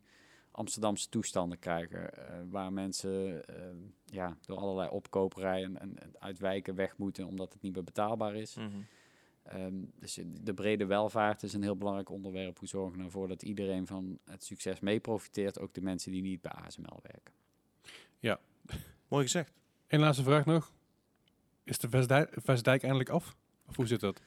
Amsterdamse 0.51 1.09
toestanden 1.09 1.59
krijgen. 1.59 2.13
eh, 2.13 2.41
waar 2.51 2.73
mensen 2.73 3.45
eh, 3.47 3.65
ja, 4.05 4.37
door 4.41 4.57
allerlei 4.57 4.91
opkoperijen 4.91 5.79
en, 5.79 5.99
en 5.99 6.13
uit 6.19 6.39
wijken 6.39 6.75
weg 6.75 6.97
moeten 6.97 7.27
omdat 7.27 7.53
het 7.53 7.63
niet 7.63 7.75
meer 7.75 7.85
betaalbaar 7.85 8.35
is. 8.35 8.55
Mhm. 8.55 8.69
Ehm, 9.43 9.75
dus 9.99 10.19
de 10.41 10.55
brede 10.55 10.87
welvaart 10.87 11.43
is 11.43 11.53
een 11.53 11.63
heel 11.63 11.77
belangrijk 11.77 12.11
onderwerp. 12.11 12.59
Hoe 12.59 12.69
zorgen 12.69 12.99
we 12.99 13.05
ervoor 13.05 13.29
dat 13.29 13.43
iedereen 13.43 13.87
van 13.87 14.19
het 14.25 14.45
succes 14.45 14.81
mee 14.81 15.01
profiteert, 15.01 15.61
ook 15.61 15.75
de 15.75 15.83
mensen 15.83 16.13
die 16.13 16.23
niet 16.23 16.41
bij 16.41 16.53
ASML 16.53 17.01
werken. 17.03 17.35
Mooi 19.09 19.23
gezegd. 19.23 19.62
Eén 19.93 20.01
laatste 20.01 20.23
vraag 20.23 20.45
nog. 20.45 20.73
Is 21.65 21.79
de 21.79 21.89
Vestdijk, 21.89 22.31
Vestdijk 22.45 22.83
eindelijk 22.83 23.11
af? 23.11 23.37
Of 23.69 23.77
hoe 23.77 23.87
zit 23.87 24.01
dat? 24.01 24.21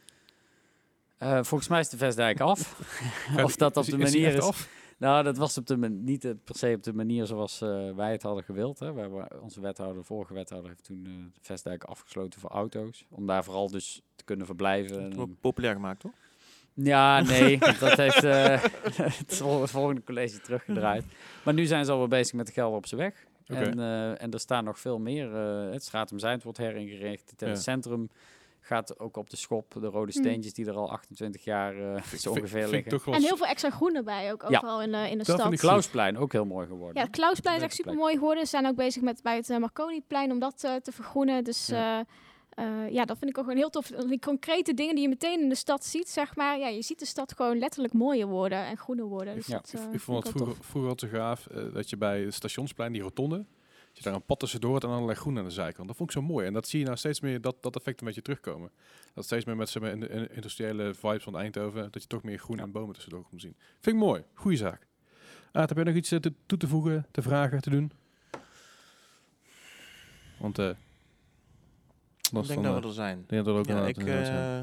Eh, 1.17 1.43
volgens 1.43 1.69
mij 1.69 1.79
is 1.79 1.89
de 1.89 1.97
Vestdijk 1.97 2.39
af. 2.39 2.79
of 3.43 3.55
dat 3.55 3.77
op 3.77 3.85
de 3.85 3.97
manier 3.97 4.33
is. 4.33 4.39
af? 4.41 4.69
Nou, 4.97 5.23
dat 5.23 5.37
was 5.37 5.57
op 5.57 5.67
de 5.67 5.77
man- 5.77 6.03
niet 6.03 6.25
eh, 6.25 6.31
per 6.43 6.55
se 6.55 6.73
op 6.75 6.83
de 6.83 6.93
manier 6.93 7.25
zoals 7.25 7.61
eh, 7.61 7.95
wij 7.95 8.11
het 8.11 8.21
hadden 8.21 8.43
gewild. 8.43 8.79
Hè. 8.79 8.93
We 8.93 8.99
hebben, 8.99 9.41
onze 9.41 9.61
wethouder, 9.61 9.97
de 9.97 10.03
vorige 10.07 10.33
wethouder, 10.33 10.69
heeft 10.69 10.83
toen 10.83 11.01
eh, 11.05 11.11
de 11.33 11.39
Vestdijk 11.41 11.83
afgesloten 11.83 12.39
voor 12.39 12.49
auto's. 12.49 13.05
Om 13.09 13.25
daar 13.25 13.43
vooral 13.43 13.69
dus 13.71 14.01
te 14.15 14.23
kunnen 14.23 14.45
verblijven. 14.45 15.01
Het 15.03 15.11
En- 15.11 15.17
wordt 15.17 15.39
populair 15.39 15.73
gemaakt, 15.73 15.99
toch? 15.99 16.13
Ja, 16.73 17.21
nee, 17.21 17.57
dat 17.79 17.97
heeft 17.97 18.23
eh, 18.23 18.63
het 18.93 19.35
vol- 19.37 19.67
volgende 19.67 20.03
college 20.03 20.41
teruggedraaid. 20.41 21.03
Maar 21.43 21.53
nu 21.53 21.65
zijn 21.65 21.85
ze 21.85 21.91
alweer 21.91 22.07
bezig 22.07 22.33
met 22.33 22.47
de 22.47 22.53
gelden 22.53 22.77
op 22.77 22.85
zijn 22.87 23.01
weg. 23.01 23.25
En, 23.45 23.79
eh, 23.79 24.21
en 24.21 24.31
er 24.31 24.39
staan 24.39 24.63
nog 24.63 24.79
veel 24.79 24.99
meer. 24.99 25.35
eh, 25.35 25.71
het 25.71 25.83
Stratum 25.83 26.19
Zijnd 26.19 26.43
wordt 26.43 26.57
heringericht. 26.57 27.29
Het 27.37 27.39
Ja. 27.49 27.55
centrum 27.55 28.09
gaat 28.59 28.99
ook 28.99 29.17
op 29.17 29.29
de 29.29 29.35
schop. 29.37 29.73
De 29.79 29.87
rode 29.87 30.11
Hmm. 30.11 30.21
steentjes 30.23 30.53
die 30.53 30.65
er 30.65 30.73
al 30.75 30.91
28 30.91 31.43
jaar 31.43 31.95
eh, 31.95 32.01
zo 32.03 32.29
ongeveer 32.29 32.67
liggen. 32.67 33.13
En 33.13 33.21
heel 33.21 33.37
veel 33.37 33.45
extra 33.45 33.69
groen 33.69 33.95
erbij 33.95 34.31
ook 34.31 34.45
Ja. 34.49 34.57
overal 34.57 34.81
in, 34.81 34.91
de 34.91 34.97
in 35.09 35.17
de 35.17 35.23
Dat 35.23 35.39
stad. 35.39 35.51
ik 35.53 35.59
Klausplein, 35.59 36.17
ook 36.17 36.31
heel 36.31 36.45
mooi 36.45 36.67
geworden. 36.67 36.95
Ja, 36.97 37.01
het 37.07 37.11
Klausplein 37.15 37.57
is 37.57 37.63
echt 37.63 37.73
super 37.73 37.93
mooi 37.93 38.13
geworden. 38.13 38.43
Ze 38.43 38.49
zijn 38.49 38.65
ook 38.65 38.75
bezig 38.75 39.01
met 39.01 39.21
bij 39.23 39.35
het 39.35 39.49
uh, 39.49 39.57
Marconiplein 39.57 40.31
om 40.31 40.39
dat 40.39 40.63
eh, 40.63 40.75
te 40.75 40.91
vergroenen. 40.91 41.43
Dus 41.43 41.67
Ja. 41.67 42.05
Ja. 42.55 42.85
ja, 42.85 43.05
dat 43.05 43.17
vind 43.17 43.29
ik 43.29 43.37
ook 43.37 43.43
gewoon 43.43 43.59
heel 43.59 43.69
tof. 43.69 43.87
Die 43.87 44.19
concrete 44.19 44.73
dingen 44.73 44.93
die 44.95 45.03
je 45.03 45.09
meteen 45.09 45.41
in 45.41 45.49
de 45.49 45.55
stad 45.55 45.85
ziet, 45.85 46.09
zeg 46.09 46.35
maar. 46.35 46.59
Ja, 46.59 46.67
je 46.67 46.81
ziet 46.81 46.99
de 46.99 47.05
stad 47.05 47.33
gewoon 47.35 47.57
letterlijk 47.57 47.93
mooier 47.93 48.27
worden 48.27 48.65
en 48.65 48.77
groener 48.77 49.05
worden. 49.05 49.35
Dus 49.35 49.47
Ja, 49.47 49.55
dat, 49.55 49.73
Ik, 49.73 49.79
eh, 49.79 49.93
ik 49.93 49.99
vond 49.99 50.23
het 50.23 50.35
vroeger, 50.35 50.63
vroeger 50.63 50.89
altijd 50.89 51.11
zo 51.11 51.17
gaaf 51.17 51.47
eh, 51.47 51.73
dat 51.73 51.89
je 51.89 51.97
bij 51.97 52.21
het 52.21 52.33
stationsplein, 52.33 52.91
die 52.91 53.01
rotonde, 53.01 53.37
dat 53.37 53.97
je 53.97 54.03
daar 54.03 54.13
een 54.13 54.25
pad 54.25 54.39
tussendoor 54.39 54.73
had 54.73 54.83
en 54.83 54.89
allerlei 54.89 55.17
groen 55.17 55.37
aan 55.37 55.43
de 55.43 55.49
zijkant. 55.49 55.87
Dat 55.87 55.97
vond 55.97 56.09
ik 56.09 56.15
zo 56.15 56.21
mooi. 56.21 56.47
En 56.47 56.53
dat 56.53 56.67
zie 56.67 56.79
je 56.79 56.85
nou 56.85 56.97
steeds 56.97 57.19
meer, 57.19 57.41
dat, 57.41 57.55
dat 57.61 57.75
effect 57.75 57.99
een 57.99 58.07
beetje 58.07 58.21
terugkomen. 58.21 58.71
Dat 59.13 59.25
steeds 59.25 59.45
meer 59.45 59.55
met 59.55 59.75
in 59.75 59.83
in 59.83 59.99
de 59.99 60.29
industriële 60.33 60.93
vibes 60.93 61.23
van 61.23 61.37
Eindhoven, 61.37 61.91
dat 61.91 62.01
je 62.01 62.07
toch 62.07 62.23
meer 62.23 62.39
groen 62.39 62.59
en 62.59 62.71
bomen 62.71 62.93
tussendoor 62.93 63.23
komt 63.23 63.41
zien. 63.41 63.55
Vind 63.79 63.95
ik 63.95 64.01
mooi. 64.01 64.23
Goeie 64.33 64.57
zaak. 64.57 64.87
Aad, 65.51 65.69
heb 65.69 65.77
jij 65.77 65.87
nog 65.87 65.95
iets 65.95 66.11
eh, 66.11 66.19
te, 66.19 66.33
toe 66.45 66.57
te 66.57 66.67
voegen, 66.67 67.05
te 67.11 67.21
vragen, 67.21 67.61
te 67.61 67.69
doen? 67.69 67.91
Want 70.37 70.59
eh 70.59 70.69
Ik 72.35 72.41
anders 72.41 72.47
denk 72.47 72.63
dat 72.63 72.75
eh, 72.75 72.81
we 72.81 72.87
er 72.87 72.93
zijn. 72.93 73.23
denk 73.27 73.45
dat 73.45 73.55
ook 73.57 73.65
Ja, 73.65 73.87
ik, 73.87 73.97
eh, 73.97 74.59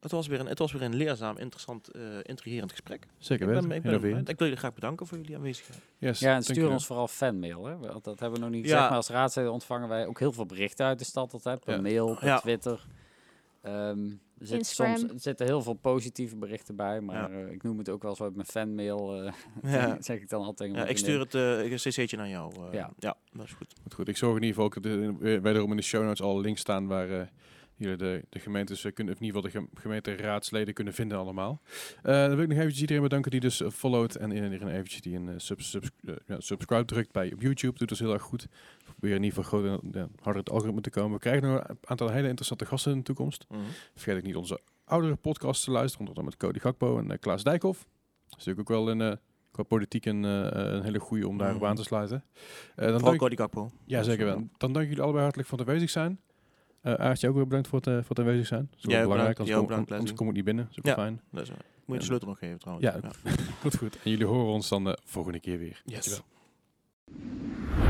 het, 0.00 0.10
was 0.10 0.26
weer 0.26 0.40
een, 0.40 0.46
het 0.46 0.58
was 0.58 0.72
weer 0.72 0.82
een 0.82 0.94
leerzaam, 0.94 1.38
interessant, 1.38 1.88
eh 1.88 2.02
intrigerend 2.22 2.70
gesprek. 2.70 3.06
Zeker 3.18 3.46
Ik, 3.48 3.52
weten. 3.52 3.68
ben, 3.68 3.76
ik, 3.76 3.82
ben, 3.82 3.92
Innoverend. 3.92 4.28
ik 4.28 4.38
wil 4.38 4.46
jullie 4.46 4.62
graag 4.62 4.74
bedanken 4.74 5.06
voor 5.06 5.18
jullie 5.18 5.36
aanwezigheid. 5.36 5.80
Yes, 5.98 6.18
Ja, 6.20 6.34
en 6.34 6.42
stuur 6.42 6.70
ons 6.70 6.86
vooral 6.86 7.08
fanmail. 7.08 7.64
Hè. 7.66 7.76
Want 7.78 8.04
Dat 8.04 8.20
hebben 8.20 8.38
we 8.38 8.44
nog 8.44 8.54
niet 8.54 8.64
Ja. 8.64 8.70
gezegd, 8.70 8.88
maar 8.88 8.96
als 8.96 9.08
raadsleden 9.08 9.52
ontvangen 9.52 9.88
wij 9.88 10.06
ook 10.06 10.18
heel 10.18 10.32
veel 10.32 10.46
berichten 10.46 10.86
uit 10.86 10.98
de 10.98 11.04
stad 11.04 11.32
altijd. 11.32 11.64
Per 11.64 11.74
Ja. 11.74 11.80
mail, 11.80 12.14
per 12.14 12.26
Ja. 12.26 12.38
Twitter. 12.38 12.86
Ehm, 13.62 13.98
er, 14.40 14.46
zit 14.46 14.66
soms, 14.66 15.02
er 15.02 15.20
zitten 15.20 15.46
heel 15.46 15.62
veel 15.62 15.72
positieve 15.74 16.36
berichten 16.36 16.76
bij, 16.76 17.00
maar 17.00 17.32
Ja. 17.32 17.38
eh, 17.46 17.52
ik 17.52 17.62
noem 17.62 17.78
het 17.78 17.88
ook 17.88 18.02
wel 18.02 18.14
zo 18.16 18.24
uit 18.24 18.34
mijn 18.34 18.46
fanmail. 18.46 19.22
eh 19.24 19.32
Ja. 19.72 19.96
zeg 20.02 20.20
ik 20.20 20.28
dan 20.28 20.40
altijd 20.44 20.56
tegen 20.70 20.84
Ja, 20.84 20.90
ik 20.90 20.98
stuur 20.98 21.20
het 21.20 21.34
eh, 21.34 21.70
een 21.70 21.76
cc'tje 21.76 22.16
naar 22.16 22.28
jou. 22.28 22.52
eh. 22.54 22.72
Ja. 22.72 22.90
ja, 22.98 23.16
dat 23.32 23.44
is 23.44 23.52
goed. 23.52 23.74
Goed, 23.82 23.94
goed. 23.94 24.08
Ik 24.08 24.16
zorg 24.16 24.36
in 24.36 24.42
ieder 24.42 24.54
geval 24.62 24.64
ook 24.64 24.82
dat 24.82 24.92
er 24.92 25.34
eh, 25.34 25.40
wederom 25.42 25.70
in 25.70 25.76
de 25.76 25.82
show 25.82 26.04
notes 26.04 26.22
alle 26.22 26.40
links 26.40 26.60
staan 26.60 26.86
waar 26.86 27.30
de, 27.86 28.24
de 28.28 28.38
gemeentes 28.38 28.84
eh, 28.84 28.92
kunnen, 28.92 29.14
of 29.14 29.20
in 29.20 29.26
ieder 29.26 29.42
geval 29.42 29.60
de 29.60 29.66
gem- 29.70 29.80
gemeenteraadsleden 29.82 30.74
kunnen 30.74 30.94
vinden 30.94 31.18
allemaal. 31.18 31.60
Eh, 32.02 32.12
dan 32.14 32.28
wil 32.34 32.38
ik 32.42 32.48
nog 32.48 32.56
eventjes 32.58 32.80
iedereen 32.80 33.02
bedanken 33.02 33.30
die 33.30 33.40
dus 33.40 33.60
eh, 33.62 33.70
followt 33.70 34.16
en 34.16 34.30
iedereen 34.32 34.68
eventjes 34.68 35.00
die 35.00 35.16
een 35.16 35.40
sub, 35.40 35.60
ja, 36.26 36.40
subscribe 36.40 36.84
drukt 36.84 37.12
bij 37.12 37.32
op 37.32 37.40
YouTube. 37.42 37.78
Doet 37.78 37.88
dus 37.88 37.98
heel 37.98 38.12
erg 38.12 38.22
goed. 38.22 38.42
We 38.42 38.84
proberen 38.84 39.16
in 39.16 39.22
ieder 39.24 39.44
geval 39.44 39.60
groter, 39.60 39.88
ja, 40.00 40.08
harder 40.22 40.42
het 40.42 40.50
algoritme 40.50 40.80
te 40.80 40.90
komen. 40.90 41.12
We 41.12 41.18
krijgen 41.18 41.48
nog 41.48 41.68
een 41.68 41.78
aantal 41.84 42.08
hele 42.10 42.26
interessante 42.26 42.66
gasten 42.66 42.92
in 42.92 42.98
de 42.98 43.04
toekomst. 43.04 43.44
Mhm. 43.48 43.60
Vergeet 43.94 44.16
ook 44.16 44.22
niet 44.26 44.36
onze 44.36 44.60
oudere 44.84 45.16
podcasts 45.16 45.64
te 45.64 45.70
luisteren, 45.70 46.06
onder 46.06 46.22
andere 46.22 46.36
met 46.38 46.48
Cody 46.48 46.58
Gakpo 46.64 46.98
en 46.98 47.18
Klaas 47.18 47.42
Dijkhoff. 47.42 47.78
Dat 48.28 48.38
is 48.38 48.44
natuurlijk 48.44 48.70
ook 48.70 48.76
wel 48.76 48.90
een, 48.90 49.18
qua 49.50 49.62
politiek 49.62 50.04
een, 50.06 50.22
een 50.22 50.82
hele 50.82 50.98
goede 50.98 51.28
om 51.28 51.38
daarop 51.38 51.60
Mhm. 51.60 51.66
aan 51.70 51.76
te 51.76 51.82
sluiten. 51.82 52.24
Eh, 52.76 52.88
dan 52.88 53.02
dank- 53.02 53.18
Cody 53.18 53.36
Gakpo. 53.36 53.70
ja, 53.84 54.02
zeker 54.02 54.24
wel. 54.24 54.48
Dan 54.56 54.72
dank 54.72 54.86
jullie 54.86 55.02
allebei 55.02 55.22
hartelijk 55.22 55.48
voor 55.48 55.58
het 55.58 55.66
aanwezig 55.68 55.90
zijn. 55.90 56.20
Eh 56.80 56.94
Aartje, 56.94 57.28
ook 57.28 57.34
weer 57.34 57.44
bedankt 57.46 57.68
voor 57.68 57.78
het, 57.78 57.86
eh, 57.88 57.94
voor 57.94 58.08
het 58.08 58.18
aanwezig 58.18 58.46
zijn. 58.46 58.68
Dat 58.70 58.78
is 58.78 59.00
belangrijk, 59.00 59.38
anders, 59.38 59.50
ook 59.50 59.56
kom, 59.58 59.66
bedankt, 59.66 59.92
anders 59.92 60.12
kom 60.14 60.28
ik 60.28 60.34
niet 60.34 60.44
binnen. 60.44 60.68
Ja. 60.70 60.80
wel 60.82 60.94
fijn. 60.94 61.20
Eh, 61.32 61.38
moet 61.38 61.46
je 61.48 61.54
de 61.86 61.94
Ja. 61.94 62.00
sleutel 62.00 62.28
nog 62.28 62.38
geven 62.38 62.58
trouwens. 62.58 62.86
Ja, 62.88 63.00
Goed, 63.60 63.76
goed. 63.82 63.98
En 64.04 64.10
jullie 64.10 64.26
horen 64.26 64.52
ons 64.52 64.68
dan 64.68 64.84
de 64.84 64.98
volgende 65.04 65.40
keer 65.40 65.58
weer. 65.58 65.82
Yes. 65.84 66.04
Dankjewel. 66.04 67.89